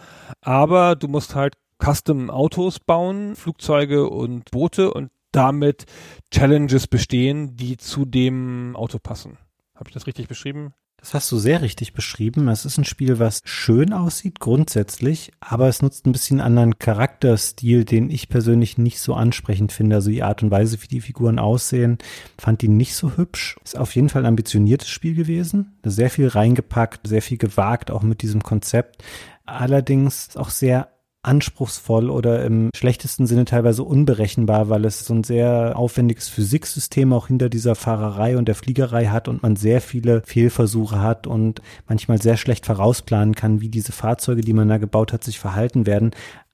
Aber 0.42 0.96
du 0.96 1.08
musst 1.08 1.34
halt 1.34 1.56
Custom 1.84 2.30
Autos 2.30 2.80
bauen, 2.80 3.36
Flugzeuge 3.36 4.08
und 4.08 4.52
Boote 4.52 4.94
und 4.94 5.10
damit 5.32 5.86
Challenges 6.30 6.88
bestehen, 6.88 7.56
die 7.58 7.78
zu 7.78 8.06
dem 8.06 8.76
Auto 8.76 9.00
passen. 9.00 9.40
Habe 9.74 9.90
ich 9.90 9.94
das 9.96 10.06
richtig 10.06 10.28
beschrieben? 10.28 10.74
Das 11.04 11.14
hast 11.14 11.30
du 11.34 11.38
sehr 11.38 11.62
richtig 11.62 11.92
beschrieben. 11.92 12.48
Es 12.48 12.64
ist 12.64 12.78
ein 12.78 12.86
Spiel, 12.86 13.20
was 13.20 13.42
schön 13.44 13.92
aussieht 13.92 14.40
grundsätzlich, 14.40 15.34
aber 15.42 15.68
es 15.68 15.82
nutzt 15.82 16.06
ein 16.06 16.14
bisschen 16.14 16.40
anderen 16.40 16.80
Charakterstil, 16.80 17.84
den 17.84 18.10
ich 18.10 18.30
persönlich 18.30 18.78
nicht 18.78 19.02
so 19.02 19.14
ansprechend 19.14 19.74
finde. 19.74 19.98
Also 19.98 20.12
die 20.12 20.24
Art 20.24 20.44
und 20.44 20.50
Weise, 20.50 20.82
wie 20.82 20.88
die 20.88 21.02
Figuren 21.02 21.40
aussehen, 21.40 21.98
fand 22.38 22.64
ihn 22.64 22.78
nicht 22.78 22.96
so 22.96 23.18
hübsch. 23.18 23.58
Ist 23.66 23.78
auf 23.78 23.94
jeden 23.96 24.08
Fall 24.08 24.22
ein 24.22 24.28
ambitioniertes 24.28 24.88
Spiel 24.88 25.14
gewesen. 25.14 25.74
Sehr 25.84 26.10
viel 26.10 26.30
reingepackt, 26.30 27.06
sehr 27.06 27.22
viel 27.22 27.38
gewagt, 27.38 27.92
auch 27.92 28.04
mit 28.04 28.22
diesem 28.22 28.42
Konzept. 28.42 29.04
Allerdings 29.46 30.38
auch 30.38 30.52
sehr 30.52 30.93
anspruchsvoll 31.24 32.10
oder 32.10 32.44
im 32.46 32.70
schlechtesten 32.76 33.28
Sinne 33.28 33.46
teilweise 33.46 33.84
unberechenbar, 33.84 34.70
weil 34.70 34.86
es 34.86 35.06
so 35.06 35.14
ein 35.14 35.24
sehr 35.24 35.74
aufwendiges 35.76 36.28
Physiksystem 36.28 37.14
auch 37.14 37.28
hinter 37.28 37.50
dieser 37.50 37.76
Fahrerei 37.76 38.38
und 38.38 38.48
der 38.48 38.56
Fliegerei 38.56 39.08
hat 39.08 39.28
und 39.28 39.42
man 39.42 39.56
sehr 39.56 39.82
viele 39.82 40.22
Fehlversuche 40.26 41.02
hat 41.02 41.26
und 41.26 41.62
manchmal 41.88 42.22
sehr 42.22 42.38
schlecht 42.38 42.66
vorausplanen 42.66 43.36
kann, 43.36 43.62
wie 43.62 43.70
diese 43.70 43.94
Fahrzeuge, 43.94 44.42
die 44.42 44.54
man 44.54 44.68
da 44.68 44.78
gebaut 44.78 45.14
hat, 45.14 45.24
sich 45.24 45.40
verhalten 45.40 45.86
werden. 45.86 46.12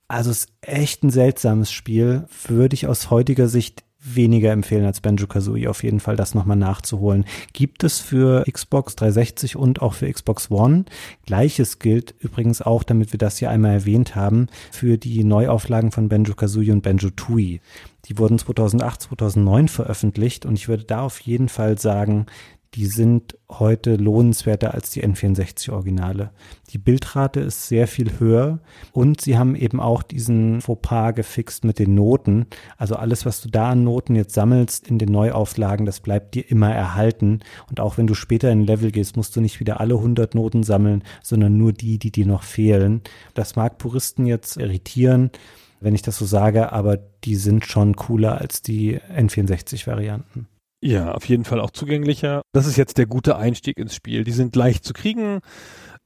Also 0.07 0.31
es 0.31 0.45
ist 0.45 0.53
echt 0.61 1.03
ein 1.03 1.11
seltsames 1.11 1.71
Spiel, 1.71 2.25
würde 2.47 2.73
ich 2.73 2.87
aus 2.87 3.11
heutiger 3.11 3.47
Sicht 3.47 3.83
weniger 4.15 4.52
empfehlen 4.52 4.86
als 4.86 5.02
Banjo-Kazooie 5.02 5.68
auf 5.68 5.84
jeden 5.84 5.99
Fall, 5.99 6.15
das 6.15 6.36
nochmal 6.36 6.57
nachzuholen. 6.57 7.26
Gibt 7.53 7.84
es 7.84 7.99
für 7.99 8.44
Xbox 8.52 8.95
360 8.95 9.56
und 9.56 9.81
auch 9.81 9.94
für 9.94 10.11
Xbox 10.11 10.52
One. 10.52 10.86
Gleiches 11.26 11.80
gilt 11.80 12.15
übrigens 12.19 12.61
auch, 12.61 12.84
damit 12.84 13.14
wir 13.14 13.18
das 13.18 13.38
hier 13.38 13.49
einmal 13.49 13.72
erwähnt 13.72 14.15
haben, 14.15 14.48
für 14.72 14.98
die 14.98 15.23
Neuauflagen 15.23 15.91
von 15.91 16.10
Banjo-Kazooie 16.10 16.72
und 16.72 16.81
Banjo-Tooie. 16.81 17.60
Die 18.06 18.18
wurden 18.18 18.40
2008, 18.40 19.02
2009 19.03 19.68
veröffentlicht 19.68 20.45
und 20.45 20.56
ich 20.56 20.68
würde 20.68 20.84
da 20.84 21.02
auf 21.02 21.19
jeden 21.19 21.49
Fall 21.49 21.77
sagen, 21.77 22.26
die 22.75 22.85
sind 22.85 23.35
heute 23.49 23.95
lohnenswerter 23.95 24.75
als 24.75 24.91
die 24.91 25.03
N64-Originale. 25.03 26.31
Die 26.69 26.77
Bildrate 26.77 27.39
ist 27.39 27.67
sehr 27.67 27.87
viel 27.87 28.19
höher 28.19 28.59
und 28.91 29.21
sie 29.21 29.39
haben 29.39 29.55
eben 29.55 29.79
auch 29.79 30.03
diesen 30.03 30.61
Fauxpas 30.61 31.13
gefixt 31.13 31.65
mit 31.65 31.79
den 31.79 31.95
Noten. 31.95 32.45
Also 32.77 32.95
alles, 32.95 33.25
was 33.25 33.41
du 33.41 33.49
da 33.49 33.71
an 33.71 33.83
Noten 33.83 34.15
jetzt 34.15 34.35
sammelst 34.35 34.87
in 34.87 34.99
den 34.99 35.11
Neuauflagen, 35.11 35.87
das 35.87 35.99
bleibt 35.99 36.35
dir 36.35 36.49
immer 36.49 36.71
erhalten. 36.71 37.39
Und 37.69 37.79
auch 37.79 37.97
wenn 37.97 38.07
du 38.07 38.13
später 38.13 38.51
in 38.51 38.65
Level 38.65 38.91
gehst, 38.91 39.17
musst 39.17 39.35
du 39.35 39.41
nicht 39.41 39.59
wieder 39.59 39.79
alle 39.79 39.95
100 39.95 40.35
Noten 40.35 40.61
sammeln, 40.61 41.03
sondern 41.23 41.57
nur 41.57 41.73
die, 41.73 41.97
die 41.97 42.11
dir 42.11 42.27
noch 42.27 42.43
fehlen. 42.43 43.01
Das 43.33 43.55
mag 43.55 43.79
Puristen 43.79 44.27
jetzt 44.27 44.57
irritieren, 44.57 45.31
wenn 45.79 45.95
ich 45.95 46.03
das 46.03 46.17
so 46.17 46.25
sage, 46.25 46.71
aber 46.71 46.97
die 47.23 47.35
sind 47.35 47.65
schon 47.65 47.95
cooler 47.95 48.39
als 48.39 48.61
die 48.61 48.99
N64-Varianten. 48.99 50.47
Ja, 50.81 51.11
auf 51.11 51.26
jeden 51.26 51.43
Fall 51.43 51.60
auch 51.60 51.72
zugänglicher. 51.72 52.41
Das 52.53 52.65
ist 52.65 52.77
jetzt 52.77 52.97
der 52.97 53.06
gute 53.06 53.35
Einstieg 53.35 53.77
ins 53.77 53.95
Spiel. 53.95 54.23
Die 54.23 54.31
sind 54.31 54.56
leicht 54.56 54.85
zu 54.85 54.93
kriegen, 54.93 55.41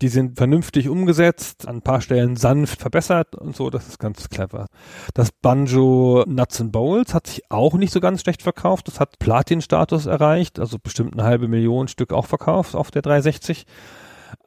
die 0.02 0.08
sind 0.08 0.38
vernünftig 0.38 0.90
umgesetzt, 0.90 1.68
an 1.68 1.78
ein 1.78 1.82
paar 1.84 2.02
Stellen 2.02 2.36
sanft 2.36 2.82
verbessert 2.82 3.36
und 3.36 3.56
so, 3.56 3.70
das 3.70 3.88
ist 3.88 4.00
ganz 4.00 4.30
clever. 4.30 4.66
Das 5.14 5.32
Banjo 5.32 6.26
Nuts 6.28 6.60
and 6.60 6.72
Bowls 6.72 7.14
hat 7.14 7.28
sich 7.28 7.44
auch 7.50 7.76
nicht 7.76 7.94
so 7.94 8.00
ganz 8.00 8.22
schlecht 8.22 8.42
verkauft. 8.42 8.88
Das 8.88 9.00
hat 9.00 9.20
Platin-Status 9.20 10.08
erreicht, 10.08 10.60
also 10.60 10.80
bestimmt 10.80 11.14
eine 11.14 11.24
halbe 11.24 11.48
Million 11.48 11.88
Stück 11.88 12.12
auch 12.12 12.26
verkauft 12.26 12.76
auf 12.76 12.90
der 12.90 13.04
360. 13.04 13.66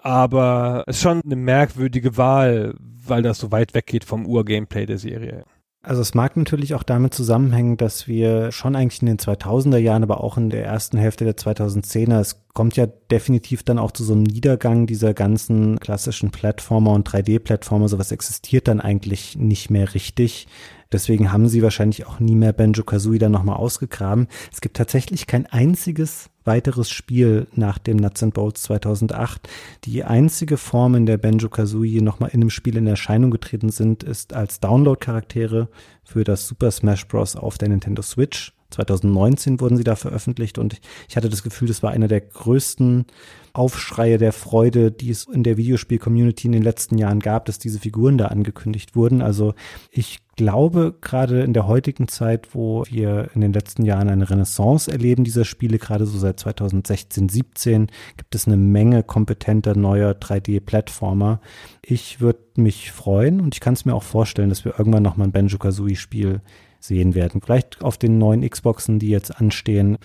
Aber 0.02 0.84
es 0.86 0.96
ist 0.96 1.02
schon 1.02 1.22
eine 1.24 1.36
merkwürdige 1.36 2.16
Wahl, 2.16 2.74
weil 2.78 3.22
das 3.22 3.38
so 3.38 3.52
weit 3.52 3.74
weggeht 3.74 4.04
vom 4.04 4.26
Ur-Gameplay 4.26 4.86
der 4.86 4.98
Serie. 4.98 5.44
Also 5.86 6.02
es 6.02 6.14
mag 6.14 6.36
natürlich 6.36 6.74
auch 6.74 6.82
damit 6.82 7.14
zusammenhängen, 7.14 7.76
dass 7.76 8.08
wir 8.08 8.50
schon 8.50 8.74
eigentlich 8.74 9.02
in 9.02 9.06
den 9.06 9.18
2000er 9.18 9.76
Jahren, 9.76 10.02
aber 10.02 10.20
auch 10.20 10.36
in 10.36 10.50
der 10.50 10.64
ersten 10.64 10.98
Hälfte 10.98 11.24
der 11.24 11.36
2010er, 11.36 12.18
es 12.18 12.42
kommt 12.54 12.76
ja 12.76 12.86
definitiv 12.86 13.62
dann 13.62 13.78
auch 13.78 13.92
zu 13.92 14.02
so 14.02 14.12
einem 14.12 14.24
Niedergang 14.24 14.88
dieser 14.88 15.14
ganzen 15.14 15.78
klassischen 15.78 16.32
Plattformer 16.32 16.90
und 16.90 17.08
3D-Plattformer. 17.08 17.88
Sowas 17.88 18.10
existiert 18.10 18.66
dann 18.66 18.80
eigentlich 18.80 19.36
nicht 19.36 19.70
mehr 19.70 19.94
richtig. 19.94 20.48
Deswegen 20.92 21.32
haben 21.32 21.48
sie 21.48 21.62
wahrscheinlich 21.62 22.06
auch 22.06 22.20
nie 22.20 22.34
mehr 22.34 22.52
Banjo-Kazooie 22.52 23.18
dann 23.18 23.32
nochmal 23.32 23.56
ausgegraben. 23.56 24.28
Es 24.52 24.60
gibt 24.60 24.76
tatsächlich 24.76 25.26
kein 25.26 25.46
einziges 25.46 26.30
weiteres 26.44 26.90
Spiel 26.90 27.48
nach 27.54 27.78
dem 27.78 27.96
Nuts 27.96 28.22
and 28.22 28.34
Bolts 28.34 28.62
2008. 28.62 29.48
Die 29.84 30.04
einzige 30.04 30.56
Form, 30.56 30.94
in 30.94 31.06
der 31.06 31.18
Banjo-Kazooie 31.18 32.00
nochmal 32.00 32.30
in 32.32 32.40
einem 32.40 32.50
Spiel 32.50 32.76
in 32.76 32.86
Erscheinung 32.86 33.30
getreten 33.30 33.70
sind, 33.70 34.02
ist 34.02 34.32
als 34.32 34.60
Download-Charaktere 34.60 35.68
für 36.04 36.24
das 36.24 36.46
Super 36.46 36.70
Smash 36.70 37.08
Bros. 37.08 37.36
auf 37.36 37.58
der 37.58 37.68
Nintendo 37.68 38.02
Switch. 38.02 38.55
2019 38.70 39.60
wurden 39.60 39.76
sie 39.76 39.84
da 39.84 39.96
veröffentlicht 39.96 40.58
und 40.58 40.80
ich 41.08 41.16
hatte 41.16 41.28
das 41.28 41.42
Gefühl, 41.42 41.68
das 41.68 41.82
war 41.82 41.90
einer 41.90 42.08
der 42.08 42.20
größten 42.20 43.06
Aufschreie 43.52 44.18
der 44.18 44.32
Freude, 44.32 44.92
die 44.92 45.10
es 45.10 45.24
in 45.24 45.42
der 45.42 45.56
Videospiel-Community 45.56 46.46
in 46.46 46.52
den 46.52 46.62
letzten 46.62 46.98
Jahren 46.98 47.20
gab, 47.20 47.46
dass 47.46 47.58
diese 47.58 47.78
Figuren 47.78 48.18
da 48.18 48.26
angekündigt 48.26 48.94
wurden. 48.94 49.22
Also 49.22 49.54
ich 49.90 50.18
glaube, 50.36 50.94
gerade 51.00 51.42
in 51.42 51.54
der 51.54 51.66
heutigen 51.66 52.06
Zeit, 52.08 52.54
wo 52.54 52.84
wir 52.90 53.30
in 53.34 53.40
den 53.40 53.54
letzten 53.54 53.86
Jahren 53.86 54.10
eine 54.10 54.28
Renaissance 54.28 54.92
erleben 54.92 55.24
dieser 55.24 55.46
Spiele, 55.46 55.78
gerade 55.78 56.04
so 56.04 56.18
seit 56.18 56.38
2016, 56.38 57.30
17, 57.30 57.86
gibt 58.18 58.34
es 58.34 58.46
eine 58.46 58.58
Menge 58.58 59.02
kompetenter 59.02 59.74
neuer 59.74 60.12
3D-Plattformer. 60.12 61.40
Ich 61.80 62.20
würde 62.20 62.40
mich 62.56 62.92
freuen 62.92 63.40
und 63.40 63.54
ich 63.54 63.60
kann 63.60 63.72
es 63.72 63.86
mir 63.86 63.94
auch 63.94 64.02
vorstellen, 64.02 64.50
dass 64.50 64.66
wir 64.66 64.78
irgendwann 64.78 65.02
nochmal 65.02 65.28
ein 65.28 65.32
Banjo-Kazooie-Spiel 65.32 66.42
sehen 66.86 67.14
werden. 67.14 67.40
Vielleicht 67.40 67.82
auf 67.82 67.98
den 67.98 68.18
neuen 68.18 68.48
Xboxen, 68.48 68.98
die 68.98 69.08
jetzt 69.08 69.40
anstehen. 69.40 69.98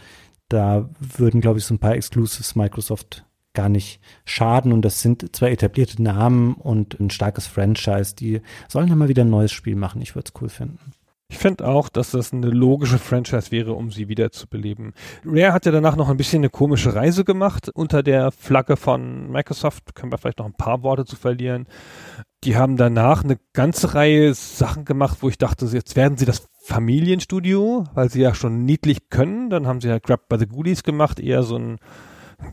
Da 0.49 0.89
würden, 0.99 1.41
glaube 1.41 1.59
ich, 1.59 1.65
so 1.65 1.73
ein 1.73 1.79
paar 1.79 1.95
Exclusives 1.95 2.55
Microsoft 2.55 3.25
gar 3.53 3.69
nicht 3.69 3.99
schaden. 4.25 4.73
Und 4.73 4.83
das 4.83 5.01
sind 5.01 5.35
zwei 5.35 5.51
etablierte 5.51 6.01
Namen 6.01 6.53
und 6.53 6.99
ein 6.99 7.09
starkes 7.09 7.47
Franchise. 7.47 8.15
Die 8.15 8.41
sollen 8.67 8.89
dann 8.89 8.97
mal 8.97 9.09
wieder 9.09 9.23
ein 9.23 9.29
neues 9.29 9.51
Spiel 9.51 9.75
machen. 9.75 10.01
Ich 10.01 10.15
würde 10.15 10.31
es 10.33 10.41
cool 10.41 10.49
finden. 10.49 10.93
Ich 11.31 11.37
finde 11.37 11.65
auch, 11.65 11.87
dass 11.87 12.11
das 12.11 12.33
eine 12.33 12.49
logische 12.49 12.99
Franchise 12.99 13.51
wäre, 13.51 13.71
um 13.71 13.89
sie 13.89 14.09
wieder 14.09 14.33
zu 14.33 14.47
beleben. 14.47 14.93
Rare 15.23 15.53
hat 15.53 15.65
ja 15.65 15.71
danach 15.71 15.95
noch 15.95 16.09
ein 16.09 16.17
bisschen 16.17 16.41
eine 16.41 16.49
komische 16.49 16.93
Reise 16.93 17.23
gemacht 17.23 17.69
unter 17.73 18.03
der 18.03 18.31
Flagge 18.31 18.75
von 18.75 19.31
Microsoft. 19.31 19.95
Können 19.95 20.11
wir 20.11 20.17
vielleicht 20.17 20.39
noch 20.39 20.45
ein 20.45 20.53
paar 20.53 20.83
Worte 20.83 21.05
zu 21.05 21.15
verlieren. 21.15 21.67
Die 22.43 22.57
haben 22.57 22.75
danach 22.75 23.23
eine 23.23 23.37
ganze 23.53 23.95
Reihe 23.95 24.33
Sachen 24.33 24.83
gemacht, 24.83 25.19
wo 25.21 25.29
ich 25.29 25.37
dachte, 25.37 25.65
jetzt 25.67 25.95
werden 25.95 26.17
sie 26.17 26.25
das 26.25 26.49
Familienstudio, 26.63 27.85
weil 27.95 28.09
sie 28.09 28.21
ja 28.21 28.35
schon 28.35 28.65
niedlich 28.65 29.09
können. 29.09 29.49
Dann 29.49 29.67
haben 29.67 29.81
sie 29.81 29.87
ja 29.89 29.99
Grab 29.99 30.29
by 30.29 30.37
the 30.37 30.45
Ghoulies 30.45 30.83
gemacht, 30.83 31.19
eher 31.19 31.43
so 31.43 31.57
ein 31.57 31.79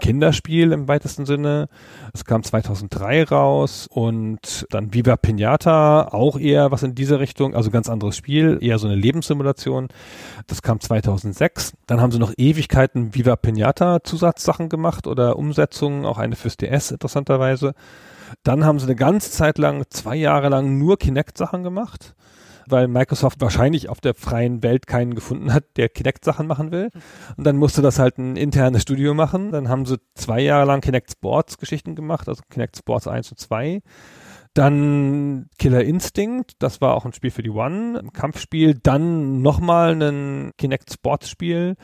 Kinderspiel 0.00 0.72
im 0.72 0.88
weitesten 0.88 1.26
Sinne. 1.26 1.68
Es 2.12 2.24
kam 2.24 2.42
2003 2.42 3.24
raus 3.24 3.86
und 3.90 4.66
dann 4.70 4.92
Viva 4.92 5.16
Pinata, 5.16 6.08
auch 6.08 6.38
eher 6.38 6.70
was 6.70 6.82
in 6.82 6.94
diese 6.94 7.20
Richtung, 7.20 7.54
also 7.54 7.70
ganz 7.70 7.88
anderes 7.88 8.16
Spiel, 8.16 8.58
eher 8.60 8.78
so 8.78 8.86
eine 8.86 8.96
Lebenssimulation. 8.96 9.88
Das 10.46 10.62
kam 10.62 10.80
2006. 10.80 11.74
Dann 11.86 12.00
haben 12.00 12.12
sie 12.12 12.18
noch 12.18 12.32
Ewigkeiten 12.36 13.14
Viva 13.14 13.36
Pinata 13.36 14.02
Zusatzsachen 14.02 14.68
gemacht 14.68 15.06
oder 15.06 15.36
Umsetzungen, 15.36 16.04
auch 16.04 16.18
eine 16.18 16.36
fürs 16.36 16.56
DS 16.56 16.90
interessanterweise. 16.90 17.74
Dann 18.42 18.64
haben 18.64 18.78
sie 18.78 18.86
eine 18.86 18.96
ganze 18.96 19.30
Zeit 19.30 19.58
lang, 19.58 19.84
zwei 19.90 20.16
Jahre 20.16 20.48
lang 20.48 20.78
nur 20.78 20.98
Kinect-Sachen 20.98 21.62
gemacht 21.62 22.14
weil 22.70 22.88
Microsoft 22.88 23.40
wahrscheinlich 23.40 23.88
auf 23.88 24.00
der 24.00 24.14
freien 24.14 24.62
Welt 24.62 24.86
keinen 24.86 25.14
gefunden 25.14 25.52
hat, 25.52 25.64
der 25.76 25.88
Kinect-Sachen 25.88 26.46
machen 26.46 26.70
will. 26.70 26.90
Und 27.36 27.44
dann 27.44 27.56
musste 27.56 27.82
das 27.82 27.98
halt 27.98 28.18
ein 28.18 28.36
internes 28.36 28.82
Studio 28.82 29.14
machen. 29.14 29.52
Dann 29.52 29.68
haben 29.68 29.86
sie 29.86 29.98
zwei 30.14 30.40
Jahre 30.40 30.66
lang 30.66 30.80
Kinect 30.80 31.12
Sports 31.12 31.58
Geschichten 31.58 31.94
gemacht, 31.94 32.28
also 32.28 32.42
Kinect 32.50 32.76
Sports 32.76 33.06
1 33.06 33.30
und 33.32 33.38
2. 33.38 33.82
Dann 34.54 35.48
Killer 35.58 35.84
Instinct, 35.84 36.54
das 36.58 36.80
war 36.80 36.94
auch 36.94 37.04
ein 37.04 37.12
Spiel 37.12 37.30
für 37.30 37.42
die 37.42 37.50
One, 37.50 37.98
ein 37.98 38.12
Kampfspiel. 38.12 38.74
Dann 38.74 39.40
nochmal 39.40 40.00
ein 40.02 40.50
Kinect 40.58 40.92
Sports 40.92 41.30
Spiel 41.30 41.76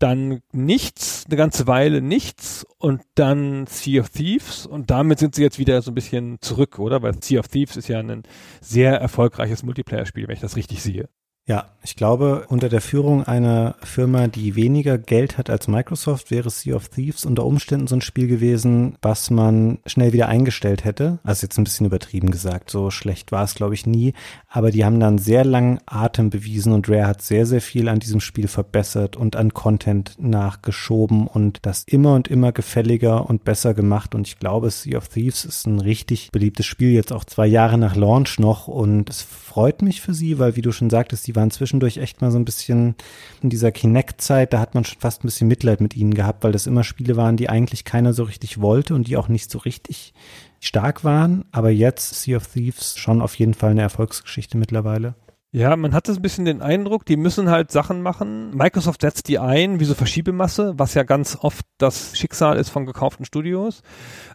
dann 0.00 0.40
nichts, 0.52 1.26
eine 1.26 1.36
ganze 1.36 1.66
Weile 1.66 2.02
nichts 2.02 2.66
und 2.78 3.02
dann 3.14 3.66
Sea 3.66 4.00
of 4.00 4.08
Thieves 4.08 4.66
und 4.66 4.90
damit 4.90 5.18
sind 5.18 5.34
sie 5.34 5.42
jetzt 5.42 5.58
wieder 5.58 5.80
so 5.82 5.90
ein 5.90 5.94
bisschen 5.94 6.38
zurück, 6.40 6.78
oder? 6.78 7.02
Weil 7.02 7.22
Sea 7.22 7.38
of 7.38 7.48
Thieves 7.48 7.76
ist 7.76 7.88
ja 7.88 8.00
ein 8.00 8.22
sehr 8.60 8.96
erfolgreiches 8.96 9.62
Multiplayer-Spiel, 9.62 10.26
wenn 10.26 10.34
ich 10.34 10.40
das 10.40 10.56
richtig 10.56 10.82
sehe. 10.82 11.08
Ja, 11.50 11.66
ich 11.82 11.96
glaube, 11.96 12.44
unter 12.48 12.68
der 12.68 12.80
Führung 12.80 13.24
einer 13.24 13.74
Firma, 13.82 14.28
die 14.28 14.54
weniger 14.54 14.98
Geld 14.98 15.38
hat 15.38 15.48
als 15.48 15.66
Microsoft, 15.66 16.30
wäre 16.30 16.50
Sea 16.50 16.76
of 16.76 16.90
Thieves 16.90 17.24
unter 17.24 17.44
Umständen 17.44 17.86
so 17.88 17.96
ein 17.96 18.02
Spiel 18.02 18.28
gewesen, 18.28 18.96
was 19.00 19.30
man 19.30 19.78
schnell 19.86 20.12
wieder 20.12 20.28
eingestellt 20.28 20.84
hätte. 20.84 21.18
Also 21.24 21.46
jetzt 21.46 21.58
ein 21.58 21.64
bisschen 21.64 21.86
übertrieben 21.86 22.30
gesagt, 22.30 22.70
so 22.70 22.90
schlecht 22.90 23.32
war 23.32 23.42
es, 23.42 23.56
glaube 23.56 23.74
ich, 23.74 23.86
nie. 23.86 24.12
Aber 24.48 24.70
die 24.70 24.84
haben 24.84 25.00
dann 25.00 25.18
sehr 25.18 25.44
langen 25.44 25.80
Atem 25.86 26.28
bewiesen 26.28 26.72
und 26.72 26.88
Rare 26.88 27.06
hat 27.06 27.22
sehr, 27.22 27.46
sehr 27.46 27.62
viel 27.62 27.88
an 27.88 27.98
diesem 27.98 28.20
Spiel 28.20 28.46
verbessert 28.46 29.16
und 29.16 29.34
an 29.34 29.54
Content 29.54 30.16
nachgeschoben 30.18 31.26
und 31.26 31.60
das 31.62 31.84
immer 31.84 32.14
und 32.14 32.28
immer 32.28 32.52
gefälliger 32.52 33.28
und 33.28 33.42
besser 33.42 33.72
gemacht. 33.72 34.14
Und 34.14 34.28
ich 34.28 34.38
glaube, 34.38 34.70
Sea 34.70 34.98
of 34.98 35.08
Thieves 35.08 35.46
ist 35.46 35.66
ein 35.66 35.80
richtig 35.80 36.30
beliebtes 36.30 36.66
Spiel, 36.66 36.92
jetzt 36.92 37.12
auch 37.12 37.24
zwei 37.24 37.46
Jahre 37.46 37.78
nach 37.78 37.96
Launch 37.96 38.38
noch. 38.38 38.68
Und 38.68 39.08
es 39.08 39.22
freut 39.22 39.80
mich 39.80 40.02
für 40.02 40.12
sie, 40.12 40.38
weil, 40.38 40.56
wie 40.56 40.62
du 40.62 40.72
schon 40.72 40.90
sagtest, 40.90 41.26
die 41.26 41.34
waren 41.40 41.50
zwischendurch 41.50 41.96
echt 41.96 42.20
mal 42.20 42.30
so 42.30 42.38
ein 42.38 42.44
bisschen 42.44 42.94
in 43.42 43.50
dieser 43.50 43.72
Kinect-Zeit, 43.72 44.52
da 44.52 44.60
hat 44.60 44.74
man 44.74 44.84
schon 44.84 45.00
fast 45.00 45.24
ein 45.24 45.28
bisschen 45.28 45.48
Mitleid 45.48 45.80
mit 45.80 45.96
ihnen 45.96 46.14
gehabt, 46.14 46.44
weil 46.44 46.52
das 46.52 46.66
immer 46.66 46.84
Spiele 46.84 47.16
waren, 47.16 47.36
die 47.36 47.48
eigentlich 47.48 47.84
keiner 47.84 48.12
so 48.12 48.24
richtig 48.24 48.60
wollte 48.60 48.94
und 48.94 49.08
die 49.08 49.16
auch 49.16 49.28
nicht 49.28 49.50
so 49.50 49.58
richtig 49.58 50.12
stark 50.60 51.02
waren. 51.02 51.44
Aber 51.50 51.70
jetzt 51.70 52.22
Sea 52.22 52.36
of 52.36 52.46
Thieves 52.46 52.96
schon 52.98 53.22
auf 53.22 53.34
jeden 53.34 53.54
Fall 53.54 53.70
eine 53.70 53.82
Erfolgsgeschichte 53.82 54.56
mittlerweile. 54.56 55.14
Ja, 55.52 55.74
man 55.74 55.94
hat 55.94 56.08
ein 56.08 56.22
bisschen 56.22 56.44
den 56.44 56.62
Eindruck, 56.62 57.04
die 57.04 57.16
müssen 57.16 57.50
halt 57.50 57.72
Sachen 57.72 58.02
machen. 58.02 58.56
Microsoft 58.56 59.00
setzt 59.00 59.26
die 59.26 59.40
ein 59.40 59.80
wie 59.80 59.84
so 59.84 59.94
Verschiebemasse, 59.94 60.74
was 60.76 60.94
ja 60.94 61.02
ganz 61.02 61.36
oft 61.40 61.66
das 61.76 62.16
Schicksal 62.16 62.56
ist 62.56 62.68
von 62.68 62.86
gekauften 62.86 63.24
Studios. 63.24 63.82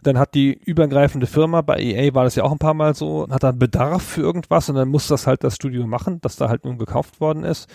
Dann 0.02 0.18
hat 0.18 0.34
die 0.34 0.52
übergreifende 0.52 1.26
Firma, 1.26 1.62
bei 1.62 1.78
EA 1.80 2.12
war 2.14 2.24
das 2.24 2.34
ja 2.34 2.44
auch 2.44 2.52
ein 2.52 2.58
paar 2.58 2.74
Mal 2.74 2.94
so, 2.94 3.26
hat 3.30 3.44
dann 3.44 3.58
Bedarf 3.58 4.02
für 4.02 4.20
irgendwas 4.20 4.68
und 4.68 4.74
dann 4.74 4.88
muss 4.88 5.08
das 5.08 5.26
halt 5.26 5.42
das 5.42 5.54
Studio 5.54 5.86
machen, 5.86 6.20
das 6.20 6.36
da 6.36 6.50
halt 6.50 6.66
nun 6.66 6.76
gekauft 6.76 7.18
worden 7.18 7.44
ist. 7.44 7.70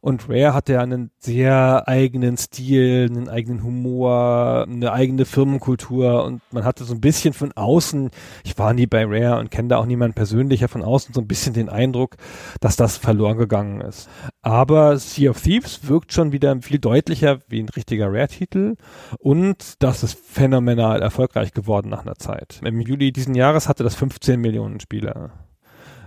Und 0.00 0.30
Rare 0.30 0.54
hat 0.54 0.70
ja 0.70 0.80
einen 0.80 1.10
sehr 1.18 1.86
eigenen 1.86 2.38
Stil, 2.38 3.08
einen 3.10 3.28
eigenen 3.28 3.62
Humor, 3.62 4.64
eine 4.66 4.90
eigene 4.92 5.26
Firmenkultur 5.26 6.24
und 6.24 6.40
man 6.50 6.64
hatte 6.64 6.84
so 6.84 6.94
ein 6.94 7.02
bisschen 7.02 7.34
von 7.34 7.52
außen, 7.52 8.10
ich 8.42 8.56
war 8.56 8.72
nie 8.72 8.86
bei 8.86 9.04
Rare 9.04 9.38
und 9.38 9.50
kenne 9.50 9.68
da 9.68 9.76
auch 9.76 9.86
niemanden 9.86 10.14
persönlicher 10.14 10.68
von 10.68 10.82
außen, 10.82 11.12
so 11.12 11.20
ein 11.20 11.28
bisschen 11.28 11.52
den 11.52 11.68
Eindruck, 11.68 12.16
dass 12.62 12.76
da 12.76 12.85
das 12.86 12.98
verloren 12.98 13.36
gegangen 13.36 13.80
ist. 13.80 14.08
Aber 14.42 14.96
Sea 14.96 15.30
of 15.30 15.42
Thieves 15.42 15.88
wirkt 15.88 16.12
schon 16.12 16.30
wieder 16.30 16.56
viel 16.62 16.78
deutlicher 16.78 17.40
wie 17.48 17.60
ein 17.60 17.68
richtiger 17.68 18.06
Rare-Titel 18.06 18.76
und 19.18 19.82
das 19.82 20.04
ist 20.04 20.16
phänomenal 20.16 21.02
erfolgreich 21.02 21.52
geworden 21.52 21.88
nach 21.88 22.02
einer 22.02 22.14
Zeit. 22.14 22.60
Im 22.64 22.80
Juli 22.80 23.10
diesen 23.10 23.34
Jahres 23.34 23.68
hatte 23.68 23.82
das 23.82 23.96
15 23.96 24.40
Millionen 24.40 24.78
Spieler 24.78 25.32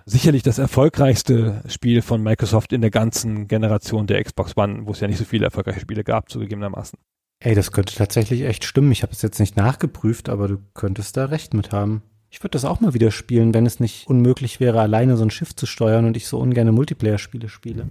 sicherlich 0.06 0.42
das 0.42 0.58
erfolgreichste 0.58 1.62
Spiel 1.68 2.02
von 2.02 2.24
Microsoft 2.24 2.74
in 2.74 2.82
der 2.82 2.90
ganzen 2.90 3.48
Generation 3.48 4.08
der 4.08 4.24
Xbox 4.24 4.58
One, 4.58 4.88
wo 4.88 4.92
es 4.92 5.02
ja 5.02 5.08
nicht 5.08 5.20
so 5.20 5.26
viele 5.26 5.46
erfolgreiche 5.46 5.82
Spiele 5.82 6.04
gab, 6.04 6.30
zugegebenermaßen. 6.30 6.98
Ey, 7.42 7.54
das 7.54 7.72
könnte 7.72 7.94
tatsächlich 7.94 8.42
echt 8.42 8.64
stimmen. 8.64 8.92
Ich 8.92 9.04
habe 9.04 9.12
es 9.12 9.22
jetzt 9.22 9.40
nicht 9.40 9.56
nachgeprüft, 9.56 10.30
aber 10.30 10.48
du 10.48 10.58
könntest 10.74 11.16
da 11.16 11.26
recht 11.26 11.54
mit 11.54 11.72
haben. 11.72 12.02
Ich 12.30 12.42
würde 12.42 12.52
das 12.52 12.66
auch 12.66 12.80
mal 12.80 12.94
wieder 12.94 13.12
spielen, 13.12 13.54
wenn 13.54 13.66
es 13.66 13.80
nicht 13.80 14.08
unmöglich 14.08 14.60
wäre, 14.60 14.82
alleine 14.82 15.18
so 15.18 15.24
ein 15.24 15.32
Schiff 15.32 15.56
zu 15.56 15.66
steuern 15.66 16.06
und 16.06 16.16
ich 16.16 16.28
so 16.28 16.40
ungerne 16.40 16.72
Multiplayer-Spiele 16.72 17.50
spiele. 17.50 17.88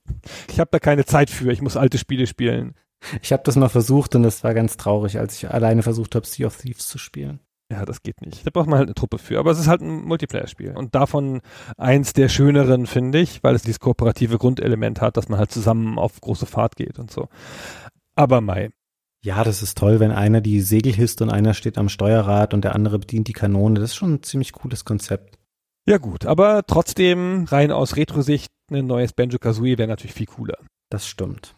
ich 0.48 0.60
habe 0.60 0.70
da 0.70 0.78
keine 0.78 1.04
Zeit 1.04 1.30
für. 1.30 1.50
Ich 1.50 1.62
muss 1.62 1.76
alte 1.76 1.98
Spiele 1.98 2.26
spielen. 2.26 2.74
Ich 3.22 3.32
habe 3.32 3.42
das 3.44 3.56
mal 3.56 3.68
versucht 3.68 4.14
und 4.14 4.22
das 4.22 4.44
war 4.44 4.54
ganz 4.54 4.76
traurig, 4.76 5.18
als 5.18 5.34
ich 5.36 5.50
alleine 5.50 5.82
versucht 5.82 6.14
habe, 6.14 6.26
Sea 6.26 6.46
of 6.46 6.56
Thieves 6.56 6.86
zu 6.86 6.98
spielen. 6.98 7.40
Ja, 7.70 7.84
das 7.84 8.02
geht 8.02 8.20
nicht. 8.20 8.44
Da 8.44 8.50
braucht 8.50 8.68
man 8.68 8.78
halt 8.78 8.88
eine 8.88 8.94
Truppe 8.94 9.18
für. 9.18 9.38
Aber 9.38 9.52
es 9.52 9.60
ist 9.60 9.68
halt 9.68 9.80
ein 9.80 10.02
Multiplayer-Spiel. 10.02 10.76
Und 10.76 10.94
davon 10.96 11.40
eins 11.76 12.12
der 12.12 12.28
schöneren, 12.28 12.86
finde 12.86 13.20
ich, 13.20 13.44
weil 13.44 13.54
es 13.54 13.62
dieses 13.62 13.78
kooperative 13.78 14.38
Grundelement 14.38 15.00
hat, 15.00 15.16
dass 15.16 15.28
man 15.28 15.38
halt 15.38 15.52
zusammen 15.52 15.96
auf 15.98 16.20
große 16.20 16.46
Fahrt 16.46 16.74
geht 16.74 16.98
und 16.98 17.12
so. 17.12 17.28
Aber 18.16 18.40
Mai. 18.40 18.70
Ja, 19.22 19.44
das 19.44 19.62
ist 19.62 19.76
toll, 19.76 20.00
wenn 20.00 20.12
einer 20.12 20.40
die 20.40 20.60
Segel 20.60 20.92
hisst 20.92 21.20
und 21.20 21.30
einer 21.30 21.54
steht 21.54 21.76
am 21.76 21.88
Steuerrad 21.88 22.54
und 22.54 22.64
der 22.64 22.74
andere 22.74 22.98
bedient 22.98 23.28
die 23.28 23.34
Kanone. 23.34 23.78
Das 23.78 23.90
ist 23.90 23.96
schon 23.96 24.14
ein 24.14 24.22
ziemlich 24.22 24.52
cooles 24.52 24.84
Konzept. 24.84 25.38
Ja 25.86 25.98
gut, 25.98 26.26
aber 26.26 26.64
trotzdem 26.66 27.44
rein 27.44 27.70
aus 27.72 27.96
Retro-Sicht 27.96 28.48
ein 28.70 28.86
neues 28.86 29.12
Banjo-Kazooie 29.12 29.78
wäre 29.78 29.88
natürlich 29.88 30.14
viel 30.14 30.26
cooler. 30.26 30.56
Das 30.90 31.06
stimmt. 31.06 31.54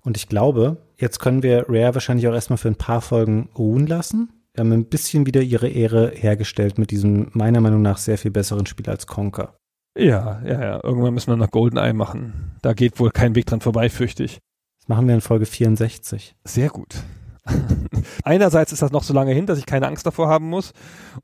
Und 0.00 0.16
ich 0.16 0.28
glaube, 0.28 0.78
jetzt 0.96 1.18
können 1.18 1.42
wir 1.42 1.66
Rare 1.68 1.94
wahrscheinlich 1.94 2.28
auch 2.28 2.34
erstmal 2.34 2.58
für 2.58 2.68
ein 2.68 2.76
paar 2.76 3.00
Folgen 3.00 3.48
ruhen 3.56 3.86
lassen 3.86 4.28
haben 4.58 4.72
ein 4.72 4.86
bisschen 4.86 5.26
wieder 5.26 5.42
ihre 5.42 5.68
Ehre 5.68 6.10
hergestellt 6.14 6.78
mit 6.78 6.90
diesem 6.90 7.28
meiner 7.32 7.60
Meinung 7.60 7.82
nach 7.82 7.98
sehr 7.98 8.18
viel 8.18 8.30
besseren 8.30 8.66
Spiel 8.66 8.88
als 8.88 9.06
Conker. 9.06 9.56
Ja, 9.96 10.42
ja, 10.44 10.60
ja. 10.60 10.80
Irgendwann 10.82 11.14
müssen 11.14 11.30
wir 11.30 11.36
noch 11.36 11.50
GoldenEye 11.50 11.92
machen. 11.92 12.56
Da 12.62 12.72
geht 12.72 12.98
wohl 12.98 13.10
kein 13.10 13.34
Weg 13.34 13.46
dran 13.46 13.60
vorbei, 13.60 13.88
fürchte 13.88 14.24
ich. 14.24 14.38
Das 14.84 14.88
machen 14.90 15.08
wir 15.08 15.14
in 15.14 15.22
Folge 15.22 15.46
64. 15.46 16.36
Sehr 16.44 16.68
gut. 16.68 16.96
Einerseits 18.22 18.70
ist 18.70 18.82
das 18.82 18.92
noch 18.92 19.02
so 19.02 19.14
lange 19.14 19.32
hin, 19.32 19.46
dass 19.46 19.58
ich 19.58 19.64
keine 19.64 19.86
Angst 19.86 20.04
davor 20.04 20.28
haben 20.28 20.50
muss. 20.50 20.74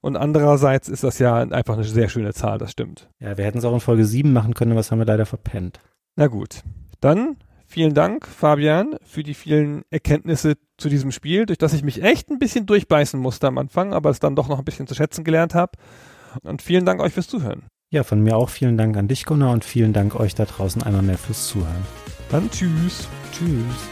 Und 0.00 0.16
andererseits 0.16 0.88
ist 0.88 1.04
das 1.04 1.18
ja 1.18 1.36
einfach 1.42 1.74
eine 1.74 1.84
sehr 1.84 2.08
schöne 2.08 2.32
Zahl, 2.32 2.56
das 2.56 2.70
stimmt. 2.70 3.10
Ja, 3.18 3.36
wir 3.36 3.44
hätten 3.44 3.58
es 3.58 3.66
auch 3.66 3.74
in 3.74 3.80
Folge 3.80 4.06
7 4.06 4.32
machen 4.32 4.54
können, 4.54 4.76
was 4.76 4.90
haben 4.90 4.98
wir 4.98 5.04
leider 5.04 5.26
verpennt. 5.26 5.78
Na 6.16 6.28
gut. 6.28 6.62
Dann 7.02 7.36
Vielen 7.66 7.94
Dank, 7.94 8.26
Fabian, 8.26 8.96
für 9.04 9.22
die 9.22 9.34
vielen 9.34 9.82
Erkenntnisse 9.90 10.54
zu 10.76 10.88
diesem 10.88 11.12
Spiel, 11.12 11.46
durch 11.46 11.58
das 11.58 11.72
ich 11.72 11.84
mich 11.84 12.02
echt 12.02 12.28
ein 12.28 12.40
bisschen 12.40 12.66
durchbeißen 12.66 13.20
musste 13.20 13.46
am 13.46 13.58
Anfang, 13.58 13.92
aber 13.92 14.10
es 14.10 14.18
dann 14.18 14.34
doch 14.34 14.48
noch 14.48 14.58
ein 14.58 14.64
bisschen 14.64 14.88
zu 14.88 14.96
schätzen 14.96 15.22
gelernt 15.22 15.54
habe. 15.54 15.78
Und 16.42 16.62
vielen 16.62 16.84
Dank 16.84 17.00
euch 17.00 17.12
fürs 17.12 17.28
Zuhören. 17.28 17.68
Ja, 17.92 18.04
von 18.04 18.20
mir 18.20 18.36
auch 18.36 18.50
vielen 18.50 18.76
Dank 18.76 18.96
an 18.96 19.08
dich, 19.08 19.24
Gunnar, 19.24 19.52
und 19.52 19.64
vielen 19.64 19.92
Dank 19.92 20.14
euch 20.14 20.36
da 20.36 20.44
draußen 20.44 20.80
einmal 20.84 21.02
mehr 21.02 21.18
fürs 21.18 21.48
Zuhören. 21.48 21.84
Dann 22.30 22.48
tschüss. 22.48 23.08
Tschüss. 23.32 23.88